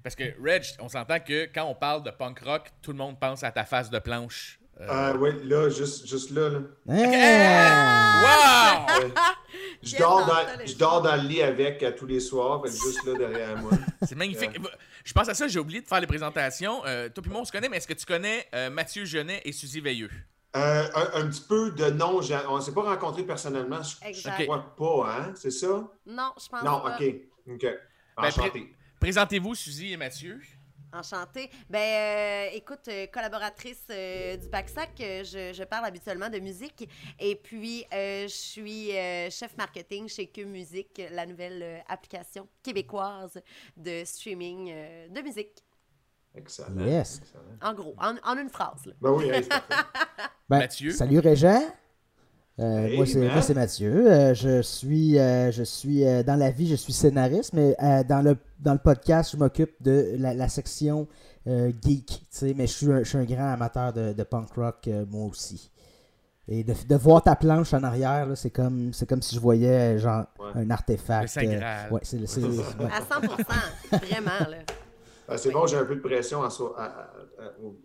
Parce 0.03 0.15
que, 0.15 0.23
Reg, 0.43 0.63
on 0.79 0.87
s'entend 0.89 1.19
que 1.19 1.45
quand 1.53 1.65
on 1.65 1.73
parle 1.75 2.03
de 2.03 2.11
punk 2.11 2.39
rock, 2.41 2.69
tout 2.81 2.91
le 2.91 2.97
monde 2.97 3.19
pense 3.19 3.43
à 3.43 3.51
ta 3.51 3.65
face 3.65 3.89
de 3.89 3.97
planche. 3.99 4.59
Euh, 4.81 4.87
Ah, 4.89 5.15
ouais, 5.15 5.33
là, 5.43 5.69
juste, 5.69 6.05
juste 6.07 6.31
là, 6.31 6.49
là. 6.49 6.59
Wow! 6.85 7.03
Ouais. 9.03 9.11
Je 9.81 9.97
dors, 9.97 10.25
dans, 10.25 10.65
je 10.65 10.75
dors 10.75 11.01
dans 11.01 11.15
le 11.15 11.21
lit 11.27 11.41
avec 11.41 11.81
à 11.83 11.91
tous 11.91 12.05
les 12.07 12.19
soirs, 12.19 12.65
juste 12.65 13.05
là 13.05 13.13
derrière 13.17 13.57
moi. 13.57 13.71
C'est 14.03 14.15
magnifique. 14.15 14.51
Je 15.03 15.13
pense 15.13 15.29
à 15.29 15.33
ça, 15.33 15.47
j'ai 15.47 15.59
oublié 15.59 15.81
de 15.81 15.87
faire 15.87 16.01
les 16.01 16.07
présentations. 16.07 16.81
Euh, 16.85 17.09
toi 17.09 17.21
puis 17.21 17.31
moi, 17.31 17.41
on 17.41 17.45
se 17.45 17.51
connaît, 17.51 17.69
mais 17.69 17.77
est-ce 17.77 17.87
que 17.87 17.93
tu 17.93 18.05
connais 18.05 18.47
euh, 18.55 18.69
Mathieu 18.69 19.05
Genet 19.05 19.41
et 19.45 19.51
Suzy 19.51 19.79
Veilleux? 19.79 20.09
Euh, 20.55 20.87
un, 20.95 21.21
un 21.21 21.27
petit 21.27 21.43
peu 21.47 21.71
de 21.71 21.89
nom, 21.91 22.19
on 22.49 22.55
ne 22.57 22.61
s'est 22.61 22.73
pas 22.73 22.81
rencontrés 22.83 23.23
personnellement, 23.23 23.81
je, 23.83 24.43
crois 24.43 24.75
pas, 24.75 25.11
hein? 25.19 25.33
C'est 25.35 25.51
ça? 25.51 25.67
Non, 26.05 26.31
je 26.41 26.47
pense 26.49 26.63
Non, 26.63 26.79
pas. 26.81 26.97
ok. 26.99 27.13
Ok. 27.51 27.61
Ben, 27.61 27.77
Enchanté. 28.27 28.73
Présentez-vous, 28.99 29.53
Suzy 29.53 29.91
et 29.91 29.97
Mathieu. 29.97 30.39
Enchantée. 30.95 31.49
Ben, 31.69 31.79
euh, 31.79 32.49
écoute, 32.55 32.87
euh, 32.87 33.07
collaboratrice 33.07 33.83
euh, 33.89 34.37
du 34.37 34.47
PACSAC, 34.49 34.89
euh, 35.01 35.23
je, 35.23 35.53
je 35.53 35.63
parle 35.63 35.85
habituellement 35.85 36.29
de 36.29 36.39
musique. 36.39 36.89
Et 37.19 37.35
puis, 37.35 37.85
euh, 37.93 38.23
je 38.23 38.33
suis 38.33 38.95
euh, 38.97 39.29
chef 39.29 39.55
marketing 39.57 40.07
chez 40.07 40.27
Que 40.27 40.41
Musique, 40.41 41.01
la 41.11 41.25
nouvelle 41.25 41.83
application 41.87 42.47
québécoise 42.63 43.41
de 43.77 44.03
streaming 44.05 44.71
euh, 44.73 45.07
de 45.09 45.21
musique. 45.21 45.63
Excellent. 46.33 46.85
Yes. 46.85 47.19
Excellent. 47.21 47.43
En 47.61 47.73
gros, 47.73 47.95
en, 47.97 48.15
en 48.23 48.37
une 48.37 48.49
phrase. 48.49 48.85
là. 48.85 48.93
Ben 49.01 49.11
oui, 49.11 49.29
hey, 49.29 49.43
c'est 49.43 49.49
parfait. 49.49 49.73
Ben, 50.49 50.59
Mathieu? 50.59 50.91
Salut 50.91 51.19
Régent. 51.19 51.61
Euh, 52.59 52.85
Hey, 52.87 52.95
moi, 52.95 53.05
c'est, 53.05 53.19
man. 53.19 53.31
moi, 53.33 53.41
c'est 53.41 53.53
Mathieu. 53.53 54.09
Euh, 54.11 54.33
je 54.33 54.61
suis, 54.61 55.19
euh, 55.19 55.51
je 55.51 55.63
suis 55.63 56.05
euh, 56.07 56.23
dans 56.23 56.35
la 56.37 56.51
vie, 56.51 56.67
je 56.69 56.75
suis 56.75 56.93
scénariste, 56.93 57.51
mais 57.53 57.75
euh, 57.83 58.03
dans, 58.03 58.21
le, 58.21 58.37
dans 58.59 58.73
le 58.73 58.79
podcast, 58.79 59.31
je 59.33 59.37
m'occupe 59.37 59.71
de 59.81 60.15
la, 60.17 60.33
la 60.33 60.47
section 60.47 61.05
euh, 61.47 61.71
geek. 61.83 62.05
tu 62.07 62.25
sais, 62.29 62.53
Mais 62.55 62.65
je 62.67 62.71
suis, 62.73 62.91
un, 62.91 62.99
je 63.03 63.09
suis 63.09 63.17
un 63.17 63.25
grand 63.25 63.51
amateur 63.51 63.91
de, 63.91 64.13
de 64.13 64.23
punk 64.23 64.53
rock, 64.55 64.87
euh, 64.87 65.05
moi 65.09 65.25
aussi. 65.25 65.69
Et 66.47 66.63
de, 66.63 66.73
de 66.87 66.95
voir 66.95 67.23
ta 67.23 67.35
planche 67.35 67.73
en 67.73 67.83
arrière, 67.83 68.25
là, 68.27 68.35
c'est 68.35 68.51
comme, 68.51 68.93
c'est 68.93 69.07
comme 69.09 69.21
si 69.21 69.35
je 69.35 69.39
voyais 69.41 69.97
genre 69.99 70.25
Ouais. 70.39 70.61
un 70.61 70.69
artefact. 70.69 71.23
Le 71.23 71.27
Saint 71.27 71.47
euh, 71.51 71.59
Graal. 71.59 71.91
ouais, 71.91 71.99
c'est, 72.03 72.17
le- 72.19 72.25
c'est- 72.27 72.41
ouais. 72.45 72.61
À 72.89 73.01
100% 73.01 74.05
vraiment, 74.07 74.49
là. 74.49 74.57
Ah, 75.27 75.37
c'est 75.37 75.51
bon, 75.51 75.65
j'ai 75.65 75.77
un 75.77 75.85
peu 75.85 75.95
de 75.95 76.01
pression 76.01 76.43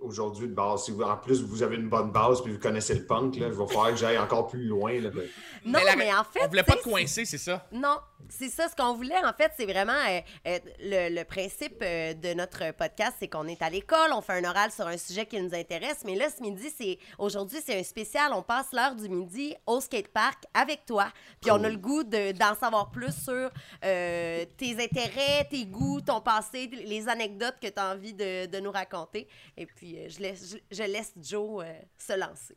aujourd'hui 0.00 0.48
de 0.48 0.54
base. 0.54 0.84
Si 0.84 0.90
vous- 0.90 1.02
en 1.02 1.16
plus, 1.16 1.42
vous 1.42 1.62
avez 1.62 1.76
une 1.76 1.88
bonne 1.88 2.10
base 2.10 2.42
puis 2.42 2.52
vous 2.52 2.58
connaissez 2.58 2.94
le 2.94 3.06
punk, 3.06 3.36
là, 3.36 3.46
il 3.46 3.52
va 3.52 3.66
falloir 3.66 3.90
que 3.90 3.96
j'aille 3.96 4.18
encore 4.18 4.46
plus 4.48 4.64
loin. 4.64 4.92
Là, 5.00 5.10
Ben, 5.10 5.26
Non, 5.64 5.80
la- 5.84 5.96
mais 5.96 6.12
en 6.12 6.24
fait. 6.24 6.40
On 6.44 6.48
voulait 6.48 6.62
pas 6.62 6.76
te 6.76 6.82
coincer, 6.82 7.24
c'est 7.24 7.38
ça? 7.38 7.66
Non, 7.72 7.96
c'est 8.28 8.48
ça. 8.48 8.68
Ce 8.68 8.76
qu'on 8.76 8.94
voulait, 8.94 9.18
en 9.24 9.32
fait, 9.32 9.52
c'est 9.56 9.66
vraiment 9.66 9.92
euh, 9.92 10.20
euh, 10.46 10.58
le, 10.80 11.14
le 11.16 11.24
principe 11.24 11.78
euh, 11.82 12.14
de 12.14 12.34
notre 12.34 12.72
podcast, 12.72 13.14
c'est 13.18 13.28
qu'on 13.28 13.46
est 13.48 13.60
à 13.62 13.70
l'école, 13.70 14.12
on 14.12 14.20
fait 14.20 14.34
un 14.34 14.44
oral 14.48 14.70
sur 14.70 14.86
un 14.86 14.96
sujet 14.96 15.26
qui 15.26 15.40
nous 15.40 15.54
intéresse. 15.54 16.02
Mais 16.04 16.14
là, 16.14 16.26
ce 16.30 16.42
midi, 16.42 16.70
c'est 16.76 16.98
aujourd'hui, 17.18 17.58
c'est 17.64 17.78
un 17.78 17.82
spécial. 17.82 18.32
On 18.32 18.42
passe 18.42 18.68
l'heure 18.72 18.94
du 18.94 19.08
midi 19.08 19.54
au 19.66 19.80
skatepark 19.80 20.44
avec 20.54 20.84
toi. 20.86 21.12
Puis 21.40 21.50
on 21.50 21.62
a 21.64 21.68
le 21.68 21.76
goût 21.78 22.04
de- 22.04 22.32
d'en 22.32 22.54
savoir 22.54 22.90
plus 22.90 23.14
sur 23.14 23.50
tes 23.80 24.76
intérêts, 24.78 25.46
tes 25.50 25.66
goûts, 25.66 26.00
ton 26.00 26.20
passé, 26.20 26.66
les 26.66 27.08
anecdotes 27.08 27.56
que 27.60 27.68
tu 27.68 27.78
as 27.80 27.92
envie 27.92 28.14
de, 28.14 28.46
de 28.46 28.60
nous 28.60 28.70
raconter. 28.70 29.28
Et 29.56 29.66
puis, 29.66 29.96
je 30.08 30.18
laisse, 30.20 30.52
je, 30.70 30.76
je 30.76 30.82
laisse 30.82 31.12
Joe 31.20 31.64
se 31.98 32.12
lancer. 32.18 32.56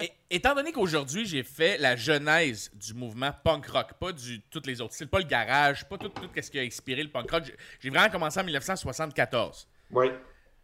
Et- 0.00 0.12
étant 0.30 0.54
donné 0.54 0.72
qu'aujourd'hui, 0.72 1.24
j'ai 1.24 1.42
fait 1.42 1.78
la 1.78 1.96
genèse 1.96 2.70
du 2.74 2.92
mouvement 2.94 3.30
punk 3.44 3.66
rock, 3.66 3.94
pas 3.98 4.12
du 4.12 4.40
tous 4.50 4.62
les 4.66 4.80
autres 4.80 4.94
styles, 4.94 5.08
pas 5.08 5.18
le 5.20 5.24
garage, 5.24 5.88
pas 5.88 5.96
tout, 5.96 6.08
tout 6.10 6.28
ce 6.40 6.50
qui 6.50 6.58
a 6.58 6.62
inspiré 6.62 7.02
le 7.02 7.10
punk 7.10 7.30
rock, 7.30 7.44
j'ai- 7.80 7.90
vraiment 7.90 8.10
commencé 8.10 8.38
en 8.40 8.44
1974. 8.44 9.66
oui. 9.92 10.06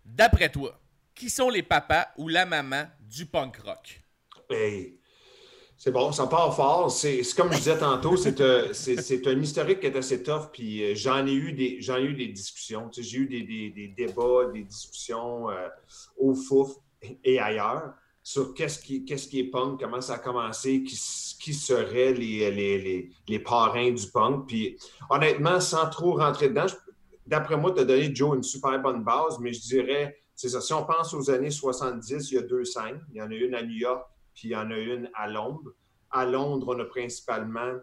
D'après 0.05 0.49
toi, 0.51 0.79
qui 1.15 1.29
sont 1.29 1.49
les 1.51 1.65
papas 1.65 2.07
ou 2.17 2.29
la 2.29 2.47
maman 2.47 2.85
du 3.01 3.27
punk 3.27 3.57
rock? 3.57 4.01
Hey, 4.49 5.01
c'est 5.77 5.91
bon, 5.91 6.13
ça 6.13 6.29
part 6.29 6.55
fort. 6.55 6.91
C'est 6.93 7.23
comme 7.37 7.51
je 7.53 7.57
disais 7.59 7.77
tantôt, 7.79 8.17
c'est 8.17 8.41
un, 8.41 8.73
c'est- 8.73 9.27
un 9.27 9.41
historique 9.43 9.81
qui 9.81 9.87
est 9.87 9.97
assez 9.97 10.23
tough. 10.23 10.51
Puis 10.53 10.83
euh, 10.85 10.95
j'en 10.95 11.27
ai 11.27 11.33
eu 11.33 11.53
des, 11.53 11.81
j'en 11.81 11.97
ai 11.97 12.03
eu 12.05 12.15
des 12.15 12.29
discussions. 12.29 12.89
Tu 12.89 13.03
sais, 13.03 13.09
J'ai 13.11 13.19
eu 13.19 13.27
des, 13.27 13.43
des- 13.43 13.71
des 13.71 13.89
débats, 13.89 14.47
des 14.53 14.63
discussions 14.63 15.51
euh, 15.51 15.69
au 16.19 16.35
fouf 16.37 16.71
et 17.25 17.41
ailleurs 17.41 17.95
sur 18.27 18.55
qu'est-ce 18.55 18.81
qui, 18.81 19.05
qu'est-ce 19.05 19.29
qui 19.29 19.39
est 19.39 19.51
punk, 19.53 19.79
comment 19.79 20.01
ça 20.01 20.15
a 20.15 20.19
commencé, 20.19 20.83
qui, 20.83 20.99
qui 21.41 21.55
seraient 21.55 22.13
les, 22.13 22.51
les, 22.51 22.77
les, 22.77 23.11
les 23.29 23.39
parrains 23.39 23.93
du 23.93 24.11
punk. 24.11 24.49
Puis 24.49 24.77
honnêtement, 25.09 25.61
sans 25.61 25.89
trop 25.89 26.17
rentrer 26.17 26.49
dedans, 26.49 26.67
d'après 27.25 27.57
moi, 27.57 27.71
tu 27.71 27.83
as 27.83 27.85
donné 27.85 28.13
Joe 28.13 28.37
une 28.37 28.43
super 28.43 28.83
bonne 28.83 29.05
base, 29.05 29.39
mais 29.39 29.53
je 29.53 29.61
dirais, 29.61 30.21
c'est 30.35 30.49
ça, 30.49 30.61
si 30.61 30.73
on 30.73 30.85
pense 30.85 31.15
aux 31.15 31.31
années 31.31 31.53
70, 31.53 32.33
il 32.33 32.35
y 32.35 32.39
a 32.39 32.43
deux 32.43 32.65
scènes. 32.65 33.01
Il 33.13 33.19
y 33.19 33.23
en 33.23 33.31
a 33.31 33.35
une 33.35 33.55
à 33.55 33.63
New 33.63 33.77
York, 33.77 34.05
puis 34.35 34.49
il 34.49 34.51
y 34.51 34.57
en 34.57 34.73
a 34.73 34.77
une 34.77 35.09
à 35.15 35.29
Londres. 35.29 35.71
À 36.11 36.27
Londres, 36.27 36.67
on 36.69 36.81
a 36.81 36.85
principalement 36.85 37.75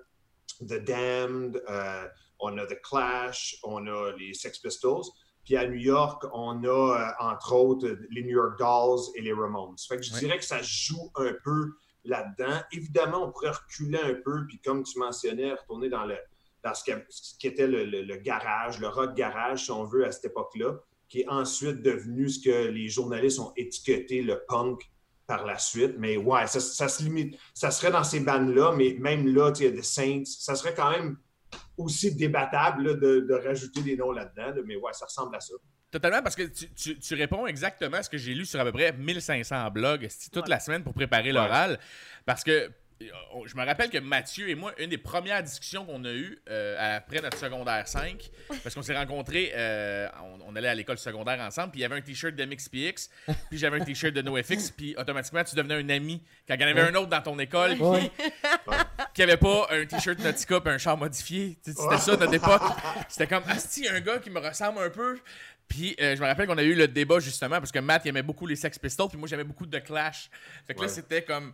The 0.60 0.84
Damned, 0.84 1.64
euh, 1.70 2.06
on 2.40 2.58
a 2.58 2.66
The 2.66 2.82
Clash, 2.82 3.56
on 3.64 3.88
a 3.88 4.12
les 4.18 4.34
Sex 4.34 4.60
Pistols. 4.60 5.06
Puis 5.44 5.58
à 5.58 5.68
New 5.68 5.76
York, 5.80 6.24
on 6.34 6.64
a, 6.64 6.68
euh, 6.68 7.26
entre 7.26 7.54
autres, 7.54 7.98
les 8.12 8.24
New 8.24 8.32
York 8.32 8.58
Dolls 8.58 9.00
et 9.16 9.22
les 9.22 9.34
Ramones. 9.34 9.76
Fait 9.88 9.98
que 9.98 10.04
je 10.04 10.14
dirais 10.20 10.38
que 10.38 10.46
ça 10.46 10.60
joue 10.62 11.12
un 11.16 11.34
peu 11.44 11.74
là-dedans. 12.06 12.60
Évidemment, 12.72 13.26
on 13.28 13.32
pourrait 13.32 13.52
reculer 13.52 14.00
un 14.00 14.14
peu, 14.24 14.46
puis 14.48 14.60
comme 14.60 14.84
tu 14.84 14.98
mentionnais, 15.00 15.54
retourner 15.54 15.90
dans, 15.90 16.06
le, 16.06 16.16
dans 16.64 16.74
ce, 16.74 16.84
qui, 16.84 16.92
ce 17.10 17.38
qui 17.38 17.48
était 17.48 17.68
le, 17.68 17.86
le- 17.86 18.04
le 18.04 18.16
garage, 18.18 18.80
le 18.80 18.88
rock 18.88 19.14
garage, 19.16 19.66
si 19.66 19.72
on 19.72 19.84
veut, 19.84 20.06
à 20.06 20.12
cette 20.12 20.26
époque-là, 20.26 20.76
qui 21.10 21.22
est 21.22 21.28
ensuite 21.30 21.82
devenu 21.82 22.30
ce 22.30 22.44
que 22.44 22.68
les 22.70 22.88
journalistes 22.88 23.40
ont 23.40 23.52
étiqueté 23.56 24.22
le 24.22 24.44
punk 24.48 24.82
par 25.28 25.46
la 25.46 25.58
suite. 25.58 25.96
Mais 25.98 26.18
ouais, 26.18 26.48
ça, 26.48 26.60
ça 26.60 26.88
se 26.88 27.04
limite. 27.04 27.38
Ça 27.54 27.70
serait 27.72 27.92
dans 27.92 28.04
ces 28.04 28.20
bandes-là, 28.22 28.74
mais 28.76 28.96
même 29.00 29.28
là, 29.28 29.52
tu 29.52 29.60
sais, 29.60 29.64
il 29.66 29.70
y 29.70 29.74
a 29.74 29.76
des 29.76 29.84
Saints. 29.84 30.24
Ça 30.26 30.56
serait 30.56 30.74
quand 30.74 30.90
même 30.92 31.18
aussi 31.78 32.14
débattable 32.16 32.84
là, 32.88 32.94
de, 32.96 33.20
de 33.22 33.34
rajouter 33.34 33.82
des 33.82 33.96
noms 33.98 34.12
là-dedans. 34.12 34.56
là, 34.56 34.62
mais 34.66 34.76
ouais, 34.76 34.94
ça 34.94 35.06
ressemble 35.06 35.36
à 35.36 35.40
ça. 35.40 35.54
Totalement, 35.92 36.22
parce 36.24 36.36
que 36.36 36.44
tu, 36.44 36.72
tu- 36.74 36.98
tu 36.98 37.14
réponds 37.16 37.46
exactement 37.46 37.98
à 37.98 38.04
ce 38.04 38.10
que 38.10 38.18
j'ai 38.18 38.34
lu 38.34 38.46
sur 38.46 38.60
à 38.60 38.64
peu 38.66 38.72
près 38.72 38.92
1500 38.94 39.70
blogs 39.72 40.08
toute 40.32 40.44
Ouais. 40.44 40.50
la 40.50 40.60
semaine 40.60 40.84
pour 40.84 40.94
préparer 40.94 41.32
l'oral? 41.32 41.80
Parce 42.26 42.44
que 42.44 42.72
je 43.00 43.56
me 43.56 43.66
rappelle 43.66 43.90
que 43.90 43.98
Mathieu 43.98 44.50
et 44.50 44.56
moi, 44.56 44.74
une 44.78 44.90
des 44.90 44.98
premières 44.98 45.44
discussions 45.44 45.86
qu'on 45.86 46.04
a 46.06 46.12
eues 46.12 46.40
euh, 46.50 46.98
après 46.98 47.22
notre 47.22 47.38
secondaire 47.38 47.88
5, 47.88 48.30
parce 48.64 48.74
qu'on 48.76 48.82
s'est 48.82 48.96
rencontrés, 48.96 49.52
euh, 49.56 50.08
on, 50.24 50.40
on 50.52 50.56
allait 50.56 50.68
à 50.70 50.76
l'école 50.76 50.98
secondaire 50.98 51.40
ensemble, 51.42 51.72
puis 51.72 51.80
il 51.80 51.84
y 51.84 51.86
avait 51.86 51.96
un 51.98 52.02
t-shirt 52.02 52.34
d'MXPX, 52.36 53.10
puis 53.50 53.58
j'avais 53.60 53.82
un 53.82 53.86
t-shirt 53.86 54.14
de 54.14 54.22
NoFX, 54.22 54.72
puis 54.78 54.96
automatiquement 54.98 55.44
tu 55.44 55.56
devenais 55.56 55.76
un 55.76 55.90
ami. 55.90 56.22
Quand 56.48 56.56
il 56.56 56.62
y 56.62 56.64
en 56.66 56.68
avait 56.68 56.82
un 56.82 56.96
autre 56.96 57.10
dans 57.10 57.22
ton 57.22 57.38
école 57.40 57.76
qui, 57.76 57.82
Ouais. 57.84 58.12
qui 59.14 59.24
avait 59.24 59.38
pas 59.38 59.68
un 59.72 59.86
t-shirt 59.86 60.20
Nautica 60.20 60.62
puis 60.62 60.74
un 60.74 60.78
char 60.78 60.98
modifié. 60.98 61.58
Tu 61.64 61.72
sais, 61.74 61.82
C'était 61.82 61.98
ça 61.98 62.16
notre 62.18 62.34
époque. 62.34 62.62
C'était 63.10 63.28
comme, 63.28 63.44
Asti, 63.48 63.88
un 63.90 64.00
gars 64.00 64.20
qui 64.20 64.30
me 64.30 64.40
ressemble 64.40 64.80
un 64.80 64.90
peu. 64.90 65.20
Puis 65.68 65.96
euh, 66.00 66.16
je 66.16 66.22
me 66.22 66.28
rappelle 66.28 66.48
qu'on 66.48 66.58
a 66.58 66.64
eu 66.64 66.76
le 66.76 66.88
débat 66.88 67.20
justement 67.20 67.58
parce 67.58 67.72
que 67.72 67.80
Matt 67.80 68.04
il 68.06 68.10
aimait 68.10 68.22
beaucoup 68.22 68.46
les 68.46 68.56
Sex 68.56 68.78
Pistols, 68.78 69.08
puis 69.10 69.18
moi 69.18 69.28
j'aimais 69.28 69.44
beaucoup 69.46 69.66
de 69.66 69.80
Clash. 69.80 70.30
Fait 70.68 70.74
que 70.74 70.80
là 70.80 70.86
Ouais. 70.88 70.94
c'était 70.94 71.24
comme, 71.24 71.54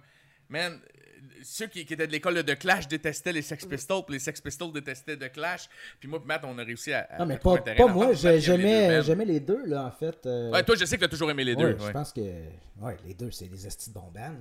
man, 0.49 0.73
euh, 0.73 0.98
ceux 1.43 1.67
qui, 1.67 1.85
qui 1.85 1.93
étaient 1.93 2.07
de 2.07 2.11
l'école 2.11 2.41
de 2.43 2.53
Clash 2.53 2.87
détestaient 2.87 3.33
les 3.33 3.41
Sex 3.41 3.65
Pistols, 3.65 4.03
puis 4.05 4.13
les 4.15 4.19
Sex 4.19 4.39
Pistols 4.41 4.71
détestaient 4.71 5.17
The 5.17 5.31
Clash. 5.31 5.69
Puis 5.99 6.07
moi, 6.09 6.19
puis 6.19 6.27
Matt, 6.27 6.43
on 6.45 6.57
a 6.57 6.63
réussi 6.63 6.93
à. 6.93 7.07
à 7.09 7.19
Non, 7.19 7.25
mais 7.25 7.37
pas, 7.37 7.57
moi, 7.87 8.11
les 8.11 8.39
j'aimais 8.39 9.25
les 9.25 9.39
deux, 9.39 9.65
là, 9.65 9.85
en 9.85 9.91
fait. 9.91 10.25
euh, 10.25 10.51
Ouais, 10.51 10.63
toi, 10.63 10.75
je 10.75 10.85
sais 10.85 10.95
que 10.97 11.01
t'as 11.01 11.07
toujours 11.07 11.31
aimé 11.31 11.43
les 11.43 11.55
deux. 11.55 11.65
ouais, 11.73 11.73
ouais. 11.73 11.87
Je 11.87 11.91
pense 11.91 12.13
que 12.13 12.21
ouais, 12.21 12.97
les 13.05 13.13
deux, 13.13 13.31
c'est 13.31 13.47
des 13.47 13.65
estis 13.67 13.89
de 13.91 13.95
là. 13.95 14.31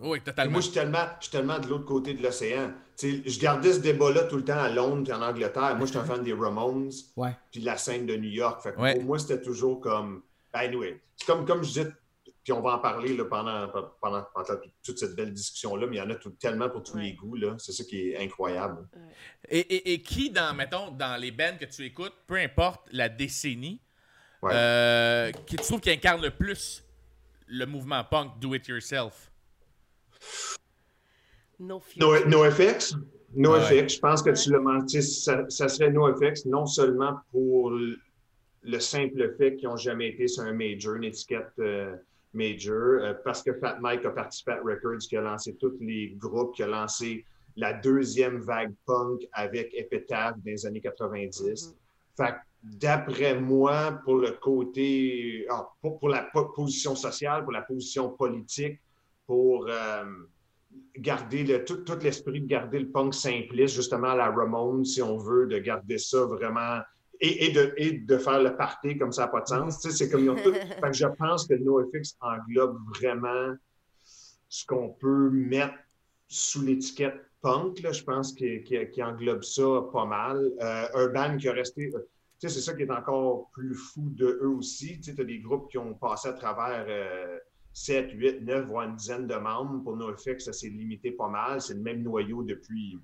Oui, 0.00 0.18
Et 0.18 0.20
totalement. 0.20 0.52
moi, 0.52 0.60
je 0.60 0.66
suis 0.66 0.74
tellement, 0.74 1.06
je 1.18 1.24
suis 1.24 1.32
tellement 1.32 1.58
de 1.58 1.66
l'autre 1.66 1.84
côté 1.84 2.14
de 2.14 2.22
l'océan. 2.22 2.70
Tu 2.96 3.22
sais, 3.24 3.28
Je 3.30 3.40
gardais 3.40 3.72
ce 3.72 3.80
débat-là 3.80 4.24
tout 4.24 4.36
le 4.36 4.44
temps 4.44 4.58
à 4.60 4.68
Londres 4.68 5.10
et 5.10 5.12
en 5.12 5.22
Angleterre. 5.22 5.74
Moi, 5.76 5.86
je 5.86 5.90
suis 5.90 5.98
un 5.98 6.04
fan 6.04 6.22
des 6.22 6.32
Ramones 6.32 6.92
Ouais. 7.16 7.32
puis 7.50 7.60
de 7.60 7.66
la 7.66 7.76
scène 7.76 8.06
de 8.06 8.14
New 8.16 8.30
York. 8.30 8.62
Fait 8.62 8.72
que 8.72 8.80
Ouais. 8.80 8.94
Pour 8.94 9.02
moi, 9.04 9.18
c'était 9.18 9.40
toujours 9.40 9.80
comme. 9.80 10.22
Ben, 10.52 10.60
anyway, 10.60 11.00
c'est 11.16 11.26
comme, 11.26 11.44
comme 11.44 11.64
je 11.64 11.68
disais, 11.68 11.88
puis 12.48 12.52
on 12.56 12.62
va 12.62 12.76
en 12.76 12.78
parler 12.78 13.14
là, 13.14 13.26
pendant, 13.26 13.68
pendant, 14.00 14.24
pendant 14.32 14.58
toute 14.82 14.98
cette 14.98 15.14
belle 15.14 15.34
discussion-là, 15.34 15.86
mais 15.86 15.96
il 15.96 15.98
y 15.98 16.02
en 16.02 16.08
a 16.08 16.14
tout- 16.14 16.30
tellement 16.30 16.70
pour 16.70 16.82
tous 16.82 16.94
Ouais. 16.94 17.02
les 17.02 17.12
goûts. 17.12 17.36
là. 17.36 17.54
C'est 17.58 17.72
ça 17.72 17.84
qui 17.84 18.08
est 18.12 18.16
incroyable. 18.24 18.88
Et, 19.50 19.58
et- 19.58 19.92
et 19.92 20.00
qui, 20.00 20.30
dans, 20.30 20.54
mettons, 20.56 20.90
dans 20.92 21.20
les 21.20 21.30
bands 21.30 21.58
que 21.60 21.66
tu 21.66 21.84
écoutes, 21.84 22.14
peu 22.26 22.36
importe 22.36 22.88
la 22.90 23.10
décennie, 23.10 23.82
Ouais. 24.40 24.52
euh, 24.54 25.30
qui 25.46 25.56
tu 25.56 25.62
trouves 25.62 25.80
qui 25.80 25.90
incarne 25.90 26.22
le 26.22 26.30
plus 26.30 26.82
le 27.48 27.66
mouvement 27.66 28.02
punk 28.02 28.38
do 28.40 28.54
it 28.54 28.66
yourself? 28.66 29.30
No. 31.58 31.82
No, 31.98 32.14
NoFX, 32.24 32.94
Ouais. 33.34 33.88
je 33.90 33.98
pense 33.98 34.22
que 34.22 34.30
tu 34.30 34.50
l'as 34.52 34.58
mentionné, 34.60 35.02
ça, 35.04 35.44
ça 35.50 35.68
serait 35.68 35.90
NoFX, 35.90 36.46
non 36.46 36.64
seulement 36.64 37.18
pour 37.30 37.72
le, 37.72 37.98
le 38.62 38.80
simple 38.80 39.34
fait 39.36 39.56
qu'ils 39.56 39.68
n'ont 39.68 39.76
jamais 39.76 40.08
été 40.08 40.28
sur 40.28 40.44
un 40.44 40.54
major, 40.54 40.94
une 40.94 41.04
étiquette 41.04 41.52
euh, 41.58 41.94
major, 42.32 43.00
euh, 43.02 43.14
parce 43.24 43.42
que 43.42 43.52
Fat 43.54 43.78
Mike 43.80 44.04
a 44.04 44.10
participé 44.10 44.52
à 44.52 44.60
Records, 44.62 44.98
qui 45.08 45.16
a 45.16 45.20
lancé 45.20 45.54
tous 45.56 45.76
les 45.80 46.14
groupes, 46.16 46.54
qui 46.54 46.62
a 46.62 46.66
lancé 46.66 47.24
la 47.56 47.72
deuxième 47.72 48.38
vague 48.40 48.72
punk 48.86 49.26
avec 49.32 49.74
Epitaph 49.74 50.36
dans 50.36 50.42
les 50.44 50.66
années 50.66 50.80
90. 50.80 51.74
Fait 52.16 52.30
que 52.32 52.36
d'après 52.62 53.38
moi, 53.40 54.00
pour 54.04 54.16
le 54.16 54.32
côté, 54.32 55.46
ah, 55.50 55.68
pour, 55.80 55.98
pour 55.98 56.08
la 56.08 56.22
po- 56.32 56.50
position 56.50 56.94
sociale, 56.94 57.42
pour 57.44 57.52
la 57.52 57.62
position 57.62 58.10
politique, 58.10 58.78
pour 59.26 59.66
euh, 59.68 60.04
garder 60.96 61.44
le, 61.44 61.64
tout, 61.64 61.78
tout 61.78 61.98
l'esprit 62.02 62.40
de 62.40 62.46
garder 62.46 62.78
le 62.80 62.88
punk 62.88 63.14
simpliste, 63.14 63.74
justement 63.74 64.08
à 64.10 64.16
la 64.16 64.30
Ramone, 64.30 64.84
si 64.84 65.02
on 65.02 65.16
veut, 65.16 65.46
de 65.46 65.58
garder 65.58 65.98
ça 65.98 66.24
vraiment 66.24 66.80
et, 67.20 67.46
et 67.46 67.52
de, 67.52 67.74
et 67.76 67.92
de 67.92 68.18
faire 68.18 68.42
le 68.42 68.56
party 68.56 68.96
comme 68.98 69.12
ça 69.12 69.22
n'a 69.22 69.28
pas 69.28 69.40
de 69.40 69.48
sens. 69.48 69.80
Tu 69.80 69.90
sais, 69.90 69.96
c'est 69.96 70.10
comme 70.10 70.24
ils 70.24 70.30
ont 70.30 70.36
tout. 70.36 70.52
Fait 70.80 70.80
que 70.80 70.92
je 70.92 71.06
pense 71.06 71.46
que 71.46 71.54
NoFX 71.54 72.16
englobe 72.20 72.78
vraiment 72.96 73.54
ce 74.48 74.64
qu'on 74.66 74.90
peut 74.90 75.30
mettre 75.30 75.74
sous 76.28 76.62
l'étiquette 76.62 77.20
punk. 77.42 77.80
Là, 77.80 77.92
je 77.92 78.02
pense 78.02 78.32
qu'il 78.32 78.62
englobe 79.02 79.42
ça 79.42 79.82
pas 79.92 80.04
mal. 80.04 80.50
Euh, 80.60 80.86
un 80.94 81.08
band 81.08 81.36
qui 81.36 81.48
a 81.48 81.52
resté. 81.52 81.90
euh, 81.94 81.98
tu 82.40 82.48
sais, 82.48 82.54
c'est 82.54 82.60
ça 82.60 82.74
qui 82.74 82.82
est 82.82 82.90
encore 82.90 83.50
plus 83.52 83.74
fou 83.74 84.10
de 84.10 84.38
eux 84.42 84.48
aussi. 84.48 85.00
Tu 85.00 85.12
sais, 85.12 85.20
as 85.20 85.24
des 85.24 85.40
groupes 85.40 85.70
qui 85.70 85.78
ont 85.78 85.94
passé 85.94 86.28
à 86.28 86.32
travers 86.34 86.86
euh, 86.88 87.38
7, 87.72 88.12
8, 88.12 88.42
9, 88.42 88.66
voire 88.66 88.88
une 88.88 88.96
dizaine 88.96 89.26
de 89.26 89.34
membres. 89.34 89.82
Pour 89.82 89.96
NoFX, 89.96 90.44
ça 90.44 90.52
s'est 90.52 90.68
limité 90.68 91.10
pas 91.10 91.28
mal. 91.28 91.60
C'est 91.60 91.74
le 91.74 91.80
même 91.80 92.02
noyau 92.02 92.42
depuis 92.44 92.98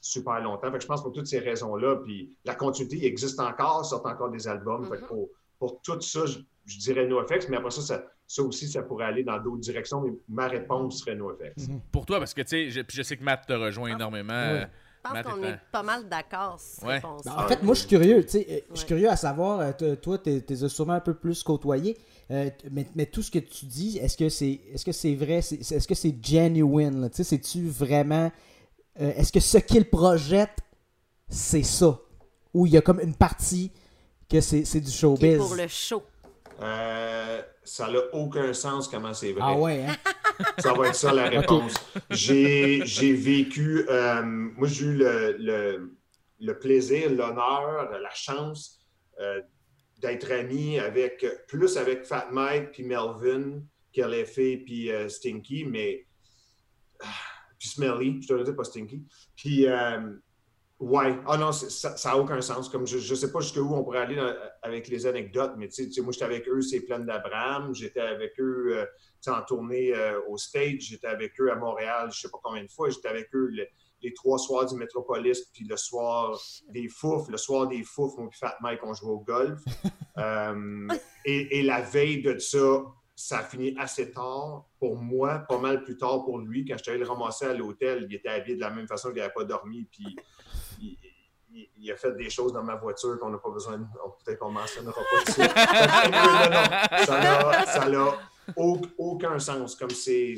super 0.00 0.40
longtemps. 0.40 0.70
Fait 0.70 0.78
que 0.78 0.82
je 0.82 0.86
pense 0.88 1.02
pour 1.02 1.12
toutes 1.12 1.26
ces 1.26 1.38
raisons-là, 1.38 1.96
puis 2.04 2.30
la 2.44 2.54
continuité 2.54 2.96
il 2.96 3.04
existe 3.04 3.38
encore, 3.40 3.84
sortent 3.84 4.06
encore 4.06 4.30
des 4.30 4.46
albums. 4.48 4.88
Fait 4.88 4.98
que 4.98 5.04
pour, 5.06 5.28
pour 5.58 5.80
tout 5.82 6.00
ça, 6.00 6.26
je, 6.26 6.38
je 6.66 6.78
dirais 6.78 7.06
NoFX, 7.06 7.48
mais 7.48 7.56
après 7.58 7.70
ça, 7.70 7.82
ça, 7.82 8.04
ça 8.26 8.42
aussi, 8.42 8.68
ça 8.68 8.82
pourrait 8.82 9.06
aller 9.06 9.24
dans 9.24 9.38
d'autres 9.38 9.60
directions, 9.60 10.00
mais 10.00 10.12
ma 10.28 10.48
réponse 10.48 11.00
serait 11.00 11.14
NoFX. 11.16 11.68
Pour 11.92 12.06
toi, 12.06 12.18
parce 12.18 12.32
que 12.34 12.42
tu 12.42 12.48
sais, 12.48 12.70
je, 12.70 12.80
puis 12.80 12.96
je 12.96 13.02
sais 13.02 13.16
que 13.16 13.24
Matt 13.24 13.46
te 13.46 13.52
rejoint 13.52 13.90
énormément. 13.94 14.32
euh, 14.32 14.64
Je 15.04 15.10
pense 15.12 15.22
qu'on 15.22 15.42
est 15.44 15.58
pas 15.72 15.82
mal 15.82 16.08
d'accord 16.08 16.58
sur 16.60 16.70
cette 16.80 16.84
Ouais. 16.88 16.94
réponse. 16.96 17.24
Ben, 17.24 17.32
en 17.36 17.48
fait, 17.48 17.62
moi, 17.62 17.74
je 17.74 17.80
suis 17.80 17.88
curieux. 17.88 18.22
tu 18.22 18.28
sais, 18.30 18.46
euh, 18.48 18.54
Je 18.70 18.76
suis 18.76 18.84
Ouais. 18.84 18.86
curieux 18.86 19.10
à 19.10 19.16
savoir, 19.16 19.60
euh, 19.60 19.96
toi, 19.96 20.18
tu 20.18 20.30
es 20.30 20.68
sûrement 20.68 20.92
un 20.94 21.00
peu 21.00 21.14
plus 21.14 21.42
côtoyé. 21.42 21.96
euh, 22.30 22.48
mais, 22.70 22.86
mais 22.94 23.06
tout 23.06 23.22
ce 23.22 23.30
que 23.30 23.40
tu 23.40 23.66
dis, 23.66 23.98
est-ce 23.98 24.16
que 24.16 24.28
c'est 24.28 24.60
est 24.72 24.76
-ce 24.76 24.92
c'est 24.92 25.14
vrai? 25.16 25.38
Est-ce 25.38 25.88
que 25.88 25.94
c'est 25.96 26.14
genuine? 26.24 27.00
là? 27.00 27.08
Tu 27.10 27.16
sais, 27.16 27.24
C'est-tu 27.24 27.66
vraiment. 27.68 28.30
Euh, 29.00 29.12
est-ce 29.16 29.32
que 29.32 29.40
ce 29.40 29.58
qu'il 29.58 29.88
projette, 29.88 30.58
c'est 31.28 31.62
ça? 31.62 31.98
Ou 32.52 32.66
il 32.66 32.72
y 32.72 32.76
a 32.76 32.80
comme 32.82 33.00
une 33.00 33.14
partie 33.14 33.72
que 34.28 34.40
c'est 34.40 34.64
c'est 34.64 34.80
du 34.80 34.86
Qui 34.86 34.92
est 34.96 34.98
showbiz? 34.98 35.36
pour 35.38 35.54
le 35.54 35.68
show. 35.68 36.02
Euh, 36.60 37.42
ça 37.64 37.90
n'a 37.90 38.00
aucun 38.12 38.52
sens 38.52 38.88
comment 38.88 39.14
c'est 39.14 39.32
vrai. 39.32 39.40
Ah 39.44 39.54
ouais, 39.56 39.84
hein? 39.86 39.96
Ça 40.58 40.72
va 40.72 40.88
être 40.88 40.94
ça 40.94 41.12
la 41.12 41.28
réponse. 41.28 41.74
J'ai 42.10 42.80
j'ai 42.86 43.12
vécu, 43.12 43.86
euh, 43.88 44.22
moi 44.22 44.66
j'ai 44.68 44.86
eu 44.86 44.94
le, 44.94 45.36
le- 45.38 45.96
le 46.42 46.58
plaisir, 46.58 47.10
l'honneur, 47.10 47.90
la 48.00 48.14
chance 48.14 48.80
euh, 49.20 49.42
d'être 49.98 50.32
ami 50.32 50.78
avec, 50.78 51.26
plus 51.46 51.76
avec 51.76 52.06
Fat 52.06 52.28
Mike 52.32 52.72
puis 52.72 52.82
Melvin, 52.84 53.60
fait 54.24 54.56
puis 54.64 54.90
euh, 54.90 55.10
Stinky, 55.10 55.66
mais 55.66 56.06
ah, 57.02 57.06
puis 57.60 57.68
Smelly, 57.68 58.20
je 58.22 58.26
te 58.28 58.32
le 58.32 58.42
dis 58.42 58.52
pas 58.52 58.64
Stinky. 58.64 59.04
Puis 59.36 59.66
euh, 59.68 60.00
ouais, 60.80 61.16
ah 61.28 61.36
non, 61.36 61.52
ça 61.52 61.94
n'a 62.04 62.16
aucun 62.16 62.40
sens. 62.40 62.68
Comme 62.68 62.86
je, 62.86 62.98
je 62.98 63.14
sais 63.14 63.30
pas 63.30 63.38
jusqu'où 63.40 63.60
on 63.72 63.84
pourrait 63.84 63.98
aller 64.00 64.16
dans- 64.16 64.34
avec 64.62 64.88
les 64.88 65.06
anecdotes, 65.06 65.52
mais 65.58 65.68
tu 65.68 65.92
sais, 65.92 66.00
moi 66.02 66.10
j'étais 66.12 66.24
avec 66.24 66.48
eux, 66.48 66.62
c'est 66.62 66.80
plein 66.80 66.98
d'Abraham, 66.98 67.72
j'étais 67.74 68.00
avec 68.00 68.32
eux. 68.40 68.78
euh, 68.78 68.86
en 69.28 69.42
tournée 69.42 69.92
euh, 69.94 70.18
au 70.28 70.38
stage. 70.38 70.80
J'étais 70.80 71.06
avec 71.06 71.38
eux 71.38 71.52
à 71.52 71.54
Montréal, 71.54 72.08
je 72.10 72.20
sais 72.20 72.30
pas 72.30 72.38
combien 72.42 72.64
de 72.64 72.70
fois. 72.70 72.88
J'étais 72.88 73.08
avec 73.08 73.28
eux 73.34 73.48
le- 73.52 73.66
les 74.02 74.14
trois 74.14 74.38
soirs 74.38 74.64
du 74.64 74.74
Métropolis, 74.76 75.42
puis 75.52 75.66
le 75.68 75.76
soir 75.76 76.40
des 76.70 76.88
Fouf. 76.88 77.28
Le 77.28 77.36
soir 77.36 77.66
des 77.68 77.82
Fouf, 77.84 78.14
et 78.18 78.34
Fat 78.34 78.56
Mike, 78.62 78.80
on 78.82 78.94
jouait 78.94 79.10
au 79.12 79.20
golf. 79.20 79.60
Euh, 80.18 80.88
et, 81.24 81.60
et 81.60 81.62
la 81.62 81.80
veille 81.80 82.20
de 82.20 82.38
ça, 82.38 82.82
ça 83.20 83.38
a 83.40 83.42
fini 83.44 83.74
assez 83.78 84.10
tard 84.10 84.64
pour 84.78 84.96
moi, 84.96 85.40
pas 85.48 85.58
mal 85.58 85.82
plus 85.84 85.96
tard 85.96 86.24
pour 86.24 86.38
lui. 86.38 86.64
Quand 86.64 86.76
j'étais 86.78 86.92
allé 86.92 87.00
le 87.00 87.06
ramasser 87.06 87.44
à 87.46 87.54
l'hôtel, 87.54 88.06
il 88.08 88.14
était 88.16 88.28
habillé 88.28 88.56
de 88.56 88.60
la 88.60 88.70
même 88.70 88.86
façon, 88.88 89.10
il 89.10 89.16
n'avait 89.16 89.32
pas 89.32 89.44
dormi, 89.44 89.84
puis 89.90 90.16
il, 90.80 90.96
il- 91.52 91.68
il 91.78 91.90
a 91.90 91.96
fait 91.96 92.12
des 92.16 92.30
choses 92.30 92.52
dans 92.52 92.62
ma 92.62 92.76
voiture 92.76 93.18
qu'on 93.18 93.28
n'a 93.30 93.38
pas 93.38 93.50
besoin 93.50 93.76
de. 93.78 93.84
oh, 94.04 94.14
Peut-être 94.24 94.38
qu'on 94.38 94.52
mentionnera 94.52 94.92
pas 95.10 95.32
ça. 95.32 95.46
non, 96.10 96.50
non, 96.50 97.66
ça 97.66 97.88
n'a- 97.88 98.18
aucun 98.98 99.38
sens. 99.38 99.74
Comme 99.76 99.90
c'est. 99.90 100.36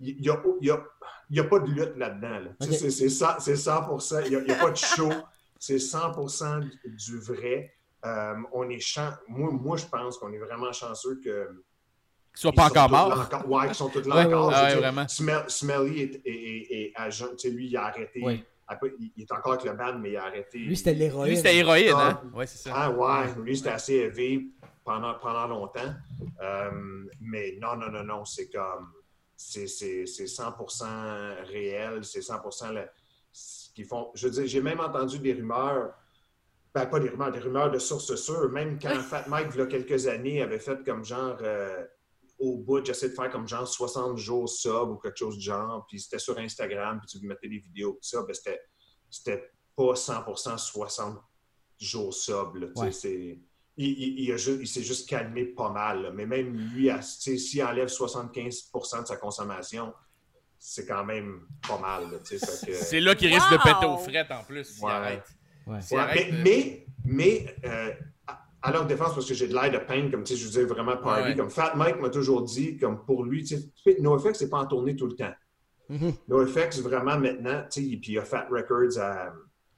Il 0.00 0.20
n'y 0.20 0.28
a, 0.28 1.44
pas 1.44 1.58
de 1.60 1.70
lutte 1.70 1.96
là-dedans. 1.96 2.38
là. 2.40 2.50
Tu 2.60 2.66
sais, 2.68 2.72
Ok. 2.74 2.78
C'est 2.80 2.90
c'est 2.90 3.08
cent- 3.08 3.38
c'est 3.40 3.56
100 3.56 3.98
Il 4.26 4.38
n'y 4.44 4.50
a, 4.50 4.56
a 4.58 4.60
pas 4.60 4.70
de 4.70 4.76
show. 4.76 5.10
C'est 5.58 5.78
100 5.78 6.58
du- 6.60 6.70
du 6.84 7.18
vrai. 7.18 7.73
Euh, 8.04 8.34
on 8.52 8.68
est 8.68 8.80
chan- 8.80 9.14
moi, 9.28 9.50
moi, 9.50 9.76
je 9.76 9.86
pense 9.86 10.18
qu'on 10.18 10.32
est 10.32 10.38
vraiment 10.38 10.72
chanceux 10.72 11.20
que. 11.24 11.48
Qu'ils 12.32 12.40
soient 12.40 12.50
ils 12.52 12.56
pas 12.56 12.68
sont 12.68 12.78
encore 12.78 12.90
morts. 12.90 13.20
encore. 13.20 13.48
Ouais, 13.50 13.66
qu'ils 13.66 13.74
sont 13.76 13.88
tous 13.88 14.06
là 14.08 14.16
Ouais, 14.16 14.24
encore. 14.26 14.48
ouais, 14.48 14.54
Je 14.54 14.58
veux 14.58 14.64
ouais, 14.64 14.70
dire, 14.72 14.80
vraiment. 14.80 15.08
Smell- 15.08 15.44
Smelly 15.48 16.00
est, 16.02 16.22
est- 16.26 16.30
est- 16.30 16.72
est 16.82 16.92
agent. 16.96 17.28
Tu 17.30 17.38
sais, 17.38 17.50
lui, 17.50 17.66
il 17.68 17.76
a 17.76 17.84
arrêté. 17.86 18.20
Ouais. 18.22 18.44
Après, 18.66 18.92
il, 18.98 19.22
est 19.22 19.30
encore 19.32 19.52
avec 19.52 19.64
le 19.66 19.72
band, 19.74 19.98
mais 19.98 20.10
il 20.12 20.16
a 20.16 20.24
arrêté. 20.24 20.58
Lui, 20.58 20.76
c'était 20.76 20.94
l'héroïne. 20.94 21.28
Lui, 21.30 21.36
c'était 21.36 21.56
héroïne, 21.56 21.92
hein? 21.94 22.20
Ah. 22.22 22.36
Ouais, 22.36 22.46
c'est 22.46 22.58
ça. 22.58 22.72
Ah 22.74 22.90
ouais, 22.90 23.34
lui, 23.42 23.56
c'était 23.56 23.70
assez 23.70 23.94
élevé 23.94 24.48
pendant, 24.84 25.14
pendant 25.14 25.46
longtemps. 25.46 25.94
Euh, 26.42 26.70
mais 27.20 27.56
non, 27.60 27.76
non, 27.76 27.90
non, 27.90 28.02
non, 28.04 28.24
c'est 28.24 28.48
comme. 28.50 28.90
C'est 29.36 29.66
c'est- 29.66 30.06
c'est 30.06 30.26
100% 30.26 30.86
réel, 31.46 32.04
c'est 32.04 32.22
100% 32.22 32.72
le- 32.72 32.88
ce 33.32 33.70
qu'ils 33.74 33.84
font. 33.84 34.10
Je 34.14 34.26
veux 34.28 34.32
dire, 34.32 34.46
j'ai 34.46 34.60
même 34.62 34.80
entendu 34.80 35.18
des 35.18 35.32
rumeurs. 35.34 35.92
Ben, 36.74 36.86
pas 36.86 36.98
des 36.98 37.08
rumeurs, 37.08 37.30
des 37.30 37.38
rumeurs 37.38 37.70
de 37.70 37.78
sources 37.78 38.14
sûres. 38.16 38.50
Même 38.50 38.78
quand 38.80 38.98
Fat 39.00 39.26
Mike, 39.28 39.48
il 39.54 39.58
y 39.60 39.62
a 39.62 39.66
quelques 39.66 40.06
années, 40.08 40.42
avait 40.42 40.58
fait 40.58 40.84
comme 40.84 41.04
genre. 41.04 41.36
euh, 41.42 41.84
au 42.40 42.56
bout, 42.58 42.84
j'essaie 42.84 43.10
de 43.10 43.14
faire 43.14 43.30
comme 43.30 43.46
genre 43.46 43.66
60 43.66 44.18
jours 44.18 44.48
sub 44.48 44.90
ou 44.90 44.96
quelque 44.96 45.16
chose 45.16 45.38
du 45.38 45.44
genre, 45.44 45.86
puis 45.88 46.00
c'était 46.00 46.18
sur 46.18 46.36
Instagram, 46.36 46.98
puis 47.00 47.20
tu 47.20 47.24
mettais 47.24 47.48
des 47.48 47.58
vidéos, 47.60 47.92
puis 47.92 48.08
ça, 48.08 48.24
ben 48.24 48.34
c'était, 48.34 48.60
c'était 49.08 49.52
pas 49.76 49.94
100% 49.94 50.58
60 50.58 51.16
jours 51.78 52.12
sub, 52.12 52.56
là, 52.56 52.66
Ouais. 52.74 52.90
c'est... 52.90 53.38
Il, 53.76 53.86
il- 53.88 54.20
il 54.24 54.32
a 54.32 54.36
il 54.36 54.66
s'est 54.66 54.82
juste 54.82 55.08
calmé 55.08 55.44
pas 55.44 55.70
mal, 55.70 56.02
là. 56.02 56.10
mais 56.10 56.26
même 56.26 56.56
lui, 56.56 56.90
à- 56.90 57.02
s'il 57.02 57.62
enlève 57.62 57.88
75% 57.88 59.02
de 59.02 59.06
sa 59.06 59.16
consommation, 59.16 59.94
c'est 60.58 60.86
quand 60.86 61.04
même 61.04 61.46
pas 61.66 61.78
mal, 61.78 62.10
là, 62.10 62.18
tu 62.18 62.36
sais, 62.36 62.44
fait 62.44 62.66
que- 62.66 62.74
C'est 62.74 63.00
là 63.00 63.14
qu'il 63.14 63.32
risque 63.32 63.50
de 63.52 63.56
péter 63.58 63.86
aux 63.86 63.98
frettes 63.98 64.30
en 64.32 64.42
plus. 64.42 64.80
Ouais. 64.82 64.90
arrête. 64.90 65.24
Ouais. 65.66 65.78
Mais, 65.92 66.30
mais, 66.42 66.86
mais, 67.04 67.56
euh, 67.64 67.92
à- 68.62 68.70
leur 68.72 68.86
défense, 68.86 69.14
parce 69.14 69.26
que 69.28 69.34
j'ai 69.34 69.46
de 69.48 69.54
l'air 69.54 69.70
de 69.70 69.78
peine, 69.78 70.10
comme 70.10 70.24
tu 70.24 70.34
sais, 70.36 70.40
je 70.42 70.48
dire 70.48 70.66
vraiment 70.66 70.96
party, 70.96 71.22
Ouais, 71.22 71.28
ouais. 71.30 71.36
comme 71.36 71.50
Fat 71.50 71.74
Mike 71.76 72.00
m'a 72.00 72.08
toujours 72.10 72.42
dit, 72.42 72.76
comme 72.78 73.04
pour 73.04 73.24
lui, 73.24 73.44
tu 73.44 73.56
sais, 73.84 73.96
NoFX, 74.00 74.38
c'est 74.38 74.48
pas 74.50 74.58
en 74.58 74.66
tournée 74.66 74.96
tout 74.96 75.06
le 75.06 75.14
temps. 75.16 75.34
Mhm. 75.90 76.12
NoFX, 76.28 76.80
vraiment 76.80 77.18
maintenant, 77.18 77.62
tu 77.70 77.82
sais, 77.90 77.96
puis 77.96 78.12
il 78.12 78.14
y 78.14 78.18
a 78.18 78.24
Fat 78.24 78.46
Records 78.50 78.98
à, 78.98 79.32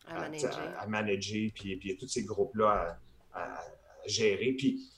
À 0.06 0.16
à, 0.16 0.20
manager. 0.28 0.52
à- 0.56 0.82
à 0.82 0.86
manager, 0.86 1.50
puis, 1.54 1.76
puis 1.76 1.80
il 1.84 1.90
y 1.90 1.92
a 1.92 1.96
tous 1.98 2.06
ces 2.08 2.22
groupes-là 2.24 2.98
à, 3.34 3.60
gérer. 4.06 4.52
Puis 4.56 4.88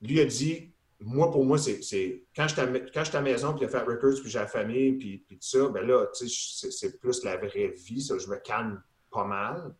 lui 0.00 0.20
a 0.20 0.24
dit, 0.24 0.72
moi, 1.00 1.30
pour 1.32 1.44
moi, 1.44 1.58
c'est 1.58 1.82
c'est- 1.82 2.22
quand 2.36 2.46
je 2.46 2.52
suis 2.54 2.60
à 2.60 2.66
la 3.14 3.20
maison, 3.22 3.50
puis 3.54 3.60
il 3.60 3.64
y 3.64 3.66
a 3.66 3.68
Fat 3.68 3.84
Records, 3.84 4.20
puis 4.22 4.30
j'ai 4.30 4.38
la 4.38 4.46
famille, 4.46 4.92
puis, 4.92 5.18
puis 5.26 5.36
tout 5.36 5.42
ça, 5.46 5.68
ben 5.68 5.84
là, 5.84 6.06
tu 6.16 6.28
sais, 6.28 6.34
c'est- 6.60 6.70
c'est 6.70 7.00
plus 7.00 7.24
la 7.24 7.36
vraie 7.38 7.74
vie, 7.76 8.00
ça, 8.00 8.16
je 8.18 8.28
me 8.28 8.36
calme 8.36 8.80
pas 9.10 9.24
mal. 9.24 9.74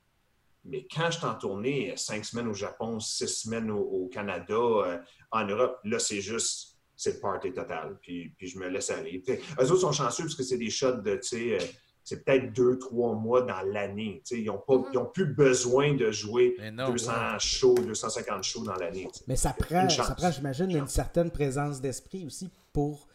Mais 0.65 0.87
quand 0.95 1.11
je 1.11 1.19
suis 1.19 1.27
en 1.27 1.35
tournée, 1.35 1.93
euh, 1.93 1.97
cinq 1.97 2.25
semaines 2.25 2.49
au 2.49 2.55
Japon, 2.55 3.01
six 3.01 3.29
semaines 3.29 3.71
au, 3.71 3.81
au 3.81 4.09
Canada, 4.09 4.55
euh, 4.55 4.99
en 5.31 5.45
Europe, 5.47 5.79
là, 5.85 5.99
c'est 5.99 6.21
juste, 6.21 6.79
c'est 6.97 7.15
le 7.15 7.21
party 7.21 7.53
total. 7.53 7.99
Puis, 8.01 8.33
puis 8.39 8.49
je 8.49 8.59
me 8.59 8.69
laisse 8.69 8.91
aller. 8.91 9.23
Puis, 9.25 9.39
eux 9.61 9.71
autres 9.71 9.81
sont 9.81 9.93
chanceux 9.93 10.25
parce 10.25 10.37
que 10.37 10.43
c'est 10.43 10.59
des 10.59 10.71
shots 10.71 11.01
de, 11.03 11.17
tu 11.17 11.23
sais, 11.23 11.55
euh, 11.55 11.65
c'est 12.05 12.25
peut-être 12.25 12.53
deux, 12.53 12.79
trois 12.79 13.15
mois 13.15 13.43
dans 13.43 13.63
l'année. 13.63 14.23
Tu 14.25 14.37
sais, 14.37 14.43
Ils 14.43 14.47
n'ont 14.47 14.59
pas, 14.59 14.83
ils 14.93 14.99
ont 14.99 15.07
plus 15.07 15.27
besoin 15.27 15.95
de 15.95 16.11
jouer 16.11 16.57
non. 16.73 16.91
200 16.91 17.13
shows, 17.39 17.75
250 17.75 18.43
shows 18.43 18.65
dans 18.65 18.75
l'année. 18.75 19.09
Mais 19.29 19.37
ça 19.37 19.53
prend, 19.53 19.89
ça 19.89 20.15
prend 20.15 20.31
j'imagine, 20.31 20.71
une 20.71 20.89
certaine 20.89 21.31
présence 21.31 21.81
d'esprit 21.81 22.27
aussi 22.27 22.51
pour 22.73 23.07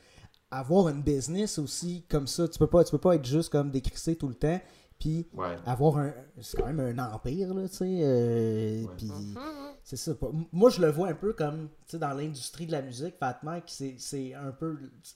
avoir 0.50 0.88
une 0.90 1.02
business 1.02 1.60
aussi 1.60 2.06
comme 2.10 2.28
ça. 2.28 2.48
Tu 2.48 2.58
peux 2.58 2.68
pas, 2.68 2.84
tu 2.84 2.92
peux 2.92 2.98
pas 2.98 3.16
être 3.16 3.26
juste 3.26 3.52
comme 3.52 3.72
décrissé 3.72 4.16
tout 4.16 4.30
le 4.30 4.36
temps, 4.36 4.60
puis 5.00 5.28
Ouais. 5.34 5.58
avoir 5.66 5.98
un, 5.98 6.14
c'est 6.42 6.58
quand 6.58 6.72
même 6.72 6.80
un 6.80 7.14
empire 7.14 7.54
là, 7.54 7.68
tu 7.70 7.76
sais. 7.76 8.00
euh, 8.04 8.84
Ouais. 8.84 8.90
Puis 8.98 9.12
c'est 9.84 9.98
ça. 9.98 10.12
Moi, 10.52 10.70
je 10.70 10.82
le 10.82 10.90
vois 10.92 11.08
un 11.10 11.14
peu 11.14 11.34
comme, 11.34 11.70
tu 11.86 11.92
sais, 11.92 11.98
dans 12.00 12.14
l'industrie 12.14 12.66
de 12.66 12.72
la 12.74 12.82
musique, 12.82 13.16
Fat 13.20 13.40
Mike, 13.44 13.66
c'est, 13.68 13.96
c'est 14.00 14.34
un 14.34 14.52
peu, 14.52 14.78
tu 15.04 15.12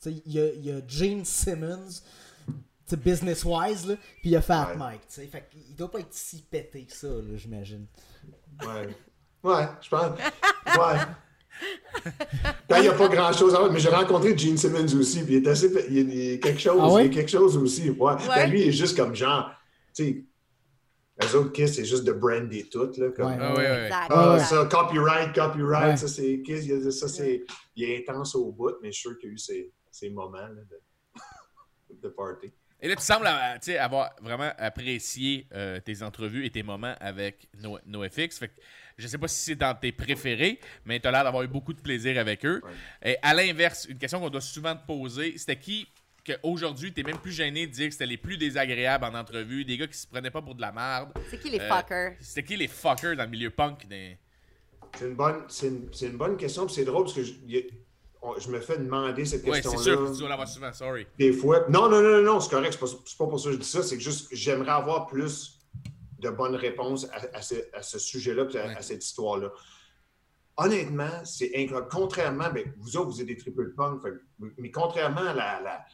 sais, 0.00 0.12
il 0.26 0.32
y 0.32 0.40
a, 0.40 0.52
il 0.52 0.64
y 0.64 0.70
a 0.72 0.80
Gene 0.86 1.24
Simmons. 1.24 2.02
tu 2.46 2.52
sais, 2.86 2.96
Business-wise, 2.96 3.86
là, 3.86 3.94
puis 3.96 4.20
il 4.24 4.30
y 4.32 4.36
a 4.36 4.40
Fat 4.42 4.70
Ouais. 4.70 4.76
Mike, 4.76 5.02
tu 5.08 5.14
sais. 5.14 5.26
Fait 5.26 5.48
qu'il 5.50 5.76
doit 5.76 5.90
pas 5.90 6.00
être 6.00 6.12
si 6.14 6.42
pété 6.42 6.84
que 6.86 6.92
ça, 6.92 7.08
là, 7.08 7.36
j'imagine. 7.36 7.86
Ouais. 8.66 8.88
Ouais, 9.44 9.68
je 9.80 9.88
pense. 9.88 10.18
Ouais. 10.18 10.98
Ben, 12.68 12.78
il 12.78 12.82
n'y 12.82 12.88
a 12.88 12.92
pas 12.92 13.08
grand-chose 13.08 13.54
à 13.54 13.58
voir, 13.58 13.72
mais 13.72 13.80
j'ai 13.80 13.88
rencontré 13.88 14.36
Gene 14.36 14.56
Simmons 14.56 14.94
aussi, 14.98 15.24
puis 15.24 15.36
il 15.36 15.44
est 15.44 15.48
assez. 15.48 15.70
Il 15.90 16.38
quelque 16.40 16.60
chose, 16.60 16.78
Ah 16.80 16.92
ouais? 16.92 17.06
il 17.06 17.08
y 17.08 17.10
a 17.10 17.14
quelque 17.20 17.30
chose 17.30 17.56
aussi. 17.56 17.90
Ouais. 17.90 18.12
Ouais. 18.12 18.18
Ben, 18.28 18.50
lui, 18.50 18.62
il 18.62 18.68
est 18.68 18.72
juste 18.72 18.96
comme 18.96 19.14
genre. 19.14 19.50
Tu 19.94 20.04
sais, 20.04 20.24
les 21.20 21.34
autres 21.34 21.50
Kiss, 21.52 21.74
c'est 21.74 21.84
juste 21.84 22.04
de 22.04 22.12
brander 22.12 22.68
tout, 22.70 22.90
là. 22.96 23.08
Comme, 23.10 23.26
Ouais. 23.26 23.36
Ah, 23.40 23.54
ouais, 23.54 23.58
ouais. 23.58 23.84
Exact. 23.86 24.06
Ah, 24.10 24.38
ça, 24.38 24.68
copyright, 24.70 25.34
copyright, 25.34 25.90
Ouais. 25.90 25.96
ça 25.96 26.08
c'est 26.08 26.42
Kiss, 26.42 26.66
il 26.66 26.92
ça 26.92 27.08
c'est. 27.08 27.44
Il 27.74 27.84
est 27.84 28.08
intense 28.08 28.34
au 28.36 28.52
bout, 28.52 28.74
mais 28.82 28.92
je 28.92 29.00
suis 29.00 29.08
sûr 29.08 29.18
qu'il 29.18 29.28
y 29.30 29.32
a 29.32 29.34
eu 29.34 29.38
ces, 29.38 29.72
ces 29.90 30.10
moments 30.10 30.36
là, 30.38 30.48
de, 30.70 32.00
de 32.02 32.08
party. 32.08 32.52
Et 32.80 32.88
là, 32.88 32.94
tu 32.94 33.02
sembles 33.02 33.26
euh, 33.26 33.54
tu 33.54 33.72
sais, 33.72 33.78
avoir 33.78 34.14
vraiment 34.22 34.52
apprécié 34.56 35.46
euh, 35.52 35.80
tes 35.80 36.02
entrevues 36.02 36.44
et 36.46 36.50
tes 36.50 36.62
moments 36.62 36.94
avec 37.00 37.48
No- 37.60 37.78
NoFX. 37.86 38.38
Fait 38.38 38.48
que 38.48 38.54
je 38.96 39.06
sais 39.08 39.18
pas 39.18 39.26
si 39.28 39.40
c'est 39.42 39.56
dans 39.56 39.74
tes 39.74 39.90
préférés, 39.92 40.60
mais 40.84 41.00
tu 41.00 41.08
as 41.08 41.10
l'air 41.10 41.24
d'avoir 41.24 41.42
eu 41.42 41.48
beaucoup 41.48 41.72
de 41.72 41.80
plaisir 41.80 42.18
avec 42.18 42.44
eux. 42.44 42.62
Et 43.04 43.16
à 43.22 43.34
l'inverse, 43.34 43.86
une 43.88 43.98
question 43.98 44.20
qu'on 44.20 44.30
doit 44.30 44.40
souvent 44.40 44.76
te 44.76 44.86
poser, 44.86 45.36
c'était 45.38 45.56
qui 45.58 45.88
qu'aujourd'hui, 46.24 46.92
tu 46.92 47.00
es 47.00 47.02
même 47.04 47.18
plus 47.18 47.32
gêné 47.32 47.66
de 47.66 47.72
dire 47.72 47.86
que 47.86 47.92
c'était 47.92 48.06
les 48.06 48.16
plus 48.16 48.36
désagréables 48.36 49.04
en 49.04 49.14
entrevue, 49.14 49.64
des 49.64 49.76
gars 49.76 49.86
qui 49.86 49.96
se 49.98 50.06
prenaient 50.06 50.30
pas 50.30 50.42
pour 50.42 50.54
de 50.54 50.60
la 50.60 50.70
merde? 50.72 51.10
C'est 51.30 51.38
qui 51.38 51.50
les 51.50 51.60
Euh, 51.60 51.68
fuckers? 51.68 52.14
C'était 52.20 52.42
qui 52.44 52.56
les 52.56 52.68
fuckers 52.68 53.16
dans 53.16 53.24
le 53.24 53.30
milieu 53.30 53.50
punk? 53.50 53.86
des- 53.88 54.18
C'est 54.96 55.06
une 55.06 55.14
bonne, 55.14 55.42
c'est 55.48 55.68
une, 55.68 55.88
une 56.02 56.16
bonne 56.16 56.36
question, 56.36 56.66
puis 56.66 56.74
c'est 56.74 56.84
drôle 56.84 57.04
parce 57.04 57.16
que 57.16 57.22
je, 57.24 57.32
y 57.46 57.56
a- 57.58 57.62
je 58.38 58.48
me 58.50 58.60
fais 58.60 58.78
demander 58.78 59.24
cette 59.24 59.44
Ouais, 59.44 59.62
c'est 59.62 59.68
question-là. 59.70 59.82
sûr 59.96 60.06
que 60.06 60.12
tu 60.12 60.18
dois 60.20 60.28
l'avoir 60.28 60.48
souvent, 60.48 60.72
sorry. 60.72 61.06
Des 61.18 61.32
fois. 61.32 61.64
Non, 61.68 61.88
non, 61.88 62.00
non, 62.02 62.16
non, 62.18 62.22
non, 62.34 62.40
c'est 62.40 62.50
correct. 62.50 62.72
C'est 62.72 62.80
pas, 62.80 62.86
pas 63.24 63.30
pour 63.30 63.40
ça 63.40 63.46
que 63.50 63.54
je 63.54 63.60
dis 63.60 63.66
ça. 63.68 63.82
C'est 63.82 63.96
que 63.96 64.02
juste, 64.02 64.28
j'aimerais 64.32 64.70
avoir 64.72 65.06
plus 65.06 65.60
de 66.18 66.30
bonnes 66.30 66.56
réponses 66.56 67.06
à, 67.12 67.36
à 67.38 67.82
ce, 67.82 67.98
sujet-là, 67.98 68.42
à, 68.42 68.46
Ouais. 68.46 68.74
à 68.76 68.82
cette 68.82 69.04
histoire-là. 69.04 69.50
honnêtement, 70.56 71.24
c'est 71.24 71.52
incroyable. 71.54 71.88
Contrairement, 71.90 72.50
ben, 72.52 72.64
vous 72.78 72.96
autres, 72.96 73.10
vous 73.10 73.20
êtes 73.20 73.26
des 73.28 73.36
triple 73.36 73.72
punk, 73.74 74.02
mais 74.58 74.70
contrairement 74.70 75.20
à 75.20 75.34
la. 75.34 75.84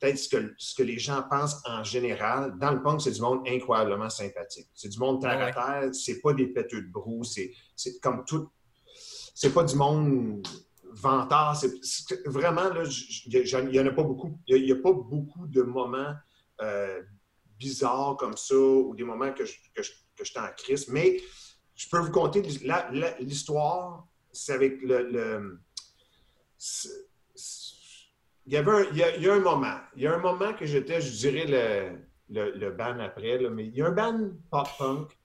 peut-être 0.00 0.16
ce 0.18 0.28
que, 0.28 0.54
ce 0.56 0.74
que 0.76 0.82
les 0.84 0.98
gens 0.98 1.22
pensent 1.28 1.60
en 1.66 1.82
général. 1.82 2.56
Dans 2.60 2.70
le 2.70 2.82
punk, 2.82 3.00
c'est 3.02 3.10
du 3.10 3.20
monde 3.20 3.40
incroyablement 3.48 4.08
sympathique. 4.10 4.68
C'est 4.74 4.88
du 4.88 4.98
monde 4.98 5.20
terre 5.20 5.36
Ouais, 5.38 5.52
à 5.56 5.80
terre, 5.82 5.90
c'est 5.94 6.20
pas 6.20 6.32
des 6.32 6.46
péteux 6.46 6.82
de 6.82 6.88
brou, 6.92 7.24
c'est 7.24 7.52
c'est 7.74 7.98
comme 8.00 8.24
tout. 8.24 8.48
C'est 9.34 9.52
pas 9.52 9.64
du 9.64 9.74
monde 9.74 10.46
vantard. 10.94 11.56
c'est- 11.56 11.82
c'est- 11.82 12.26
Vraiment, 12.26 12.68
là, 12.70 12.82
il 13.26 13.74
y 13.74 13.80
en 13.80 13.86
a 13.86 13.90
pas 13.90 14.02
beaucoup. 14.02 14.38
Il 14.46 14.62
n'y 14.64 14.72
a, 14.72 14.76
pas 14.76 14.92
beaucoup 14.92 15.46
de 15.46 15.62
moments 15.62 16.14
euh, 16.60 17.02
bizarres 17.58 18.16
comme 18.18 18.36
ça 18.36 18.54
ou 18.56 18.94
des 18.94 19.04
moments 19.04 19.32
que 19.32 19.44
je, 19.44 19.54
que 19.74 19.82
je, 19.82 19.90
que 20.16 20.24
j'étais 20.24 20.40
en 20.40 20.48
crise. 20.56 20.88
Mais 20.88 21.20
je 21.74 21.88
peux 21.88 21.98
vous 21.98 22.10
conter 22.12 22.42
la- 22.64 22.88
la- 22.92 23.18
l'histoire. 23.20 24.06
C'est 24.32 24.52
avec 24.52 24.80
le. 24.82 25.02
le- 25.10 25.60
c'est- 26.58 26.88
c'est- 27.34 27.74
il, 28.46 28.52
y 28.52 28.56
avait 28.56 28.70
un, 28.70 28.84
il, 28.92 28.96
y 28.98 29.02
a, 29.02 29.16
il 29.16 29.22
y 29.22 29.28
a 29.28 29.34
un 29.34 29.40
moment. 29.40 29.78
Il 29.96 30.02
y 30.02 30.06
a 30.06 30.14
un 30.14 30.18
moment 30.18 30.52
que 30.54 30.66
j'étais, 30.66 31.00
je 31.00 31.10
dirais, 31.10 31.46
le, 31.46 31.98
le, 32.30 32.50
le 32.58 32.70
band 32.72 32.98
après, 33.00 33.38
là, 33.38 33.50
mais 33.50 33.66
il 33.66 33.74
y 33.74 33.82
a 33.82 33.86
un 33.86 33.90
band 33.92 34.30
pop-punk. 34.50 35.16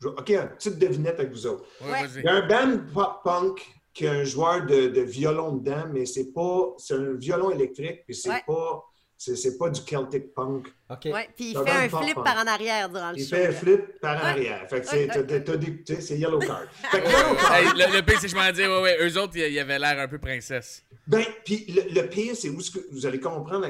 Je- 0.00 0.08
OK, 0.08 0.30
une 0.30 0.48
petite 0.48 0.78
devinette 0.78 1.18
avec 1.20 1.30
vous 1.32 1.46
autres. 1.46 1.64
Ouais. 1.82 2.08
Il 2.16 2.22
y 2.24 2.28
a 2.28 2.34
un 2.34 2.46
band 2.46 2.78
pop-punk 2.92 3.62
qui 3.94 4.06
a 4.06 4.12
un 4.12 4.24
joueur 4.24 4.64
de, 4.66 4.88
de 4.88 5.00
violon 5.02 5.56
dedans, 5.56 5.84
mais 5.92 6.06
c'est 6.06 6.32
pas. 6.32 6.74
C'est 6.78 6.94
un 6.94 7.12
violon 7.14 7.50
électrique, 7.50 8.04
puis 8.06 8.14
c'est 8.14 8.30
Ouais. 8.30 8.42
pas. 8.46 8.84
C'est, 9.18 9.36
c'est 9.36 9.56
pas 9.56 9.70
du 9.70 9.80
Celtic 9.80 10.34
punk. 10.34 10.66
OK. 10.90 11.04
Ouais, 11.04 11.28
puis 11.36 11.52
il 11.52 11.56
fait 11.56 11.70
un 11.70 11.88
flip 11.88 12.14
par 12.24 12.38
en 12.38 12.46
arrière 12.48 12.88
durant 12.88 13.12
le 13.12 13.18
Il 13.18 13.22
show. 13.24 13.36
fait 13.36 13.46
un 13.46 13.52
flip 13.52 14.00
par 14.00 14.16
en 14.20 14.26
arrière. 14.26 14.68
Fait 14.68 14.80
que 14.80 14.86
c'est, 14.88 15.06
t'as- 15.06 16.00
c'est 16.00 16.18
yellow 16.18 16.40
card. 16.40 16.64
Fait 16.90 17.00
que 17.00 17.06
yellow 17.06 17.34
card. 17.36 17.54
Hey, 17.54 17.66
le, 17.66 17.96
le 17.98 18.02
pire, 18.04 18.18
c'est 18.18 18.26
que 18.26 18.32
je 18.32 18.34
m'en 18.36 18.50
dis, 18.50 18.62
ouais, 18.62 18.80
ouais, 18.82 18.96
eux 19.08 19.16
autres, 19.20 19.36
ils 19.36 19.52
ils 19.52 19.58
avaient 19.60 19.78
l'air 19.78 19.96
un 20.00 20.08
peu 20.08 20.18
princesse. 20.18 20.82
Ben, 21.06 21.24
puis 21.44 21.66
le, 21.68 22.00
le 22.00 22.08
pire, 22.08 22.34
c'est 22.34 22.48
où 22.48 22.60
ce 22.60 22.72
que 22.72 22.80
vous 22.90 23.06
allez 23.06 23.20
comprendre. 23.20 23.68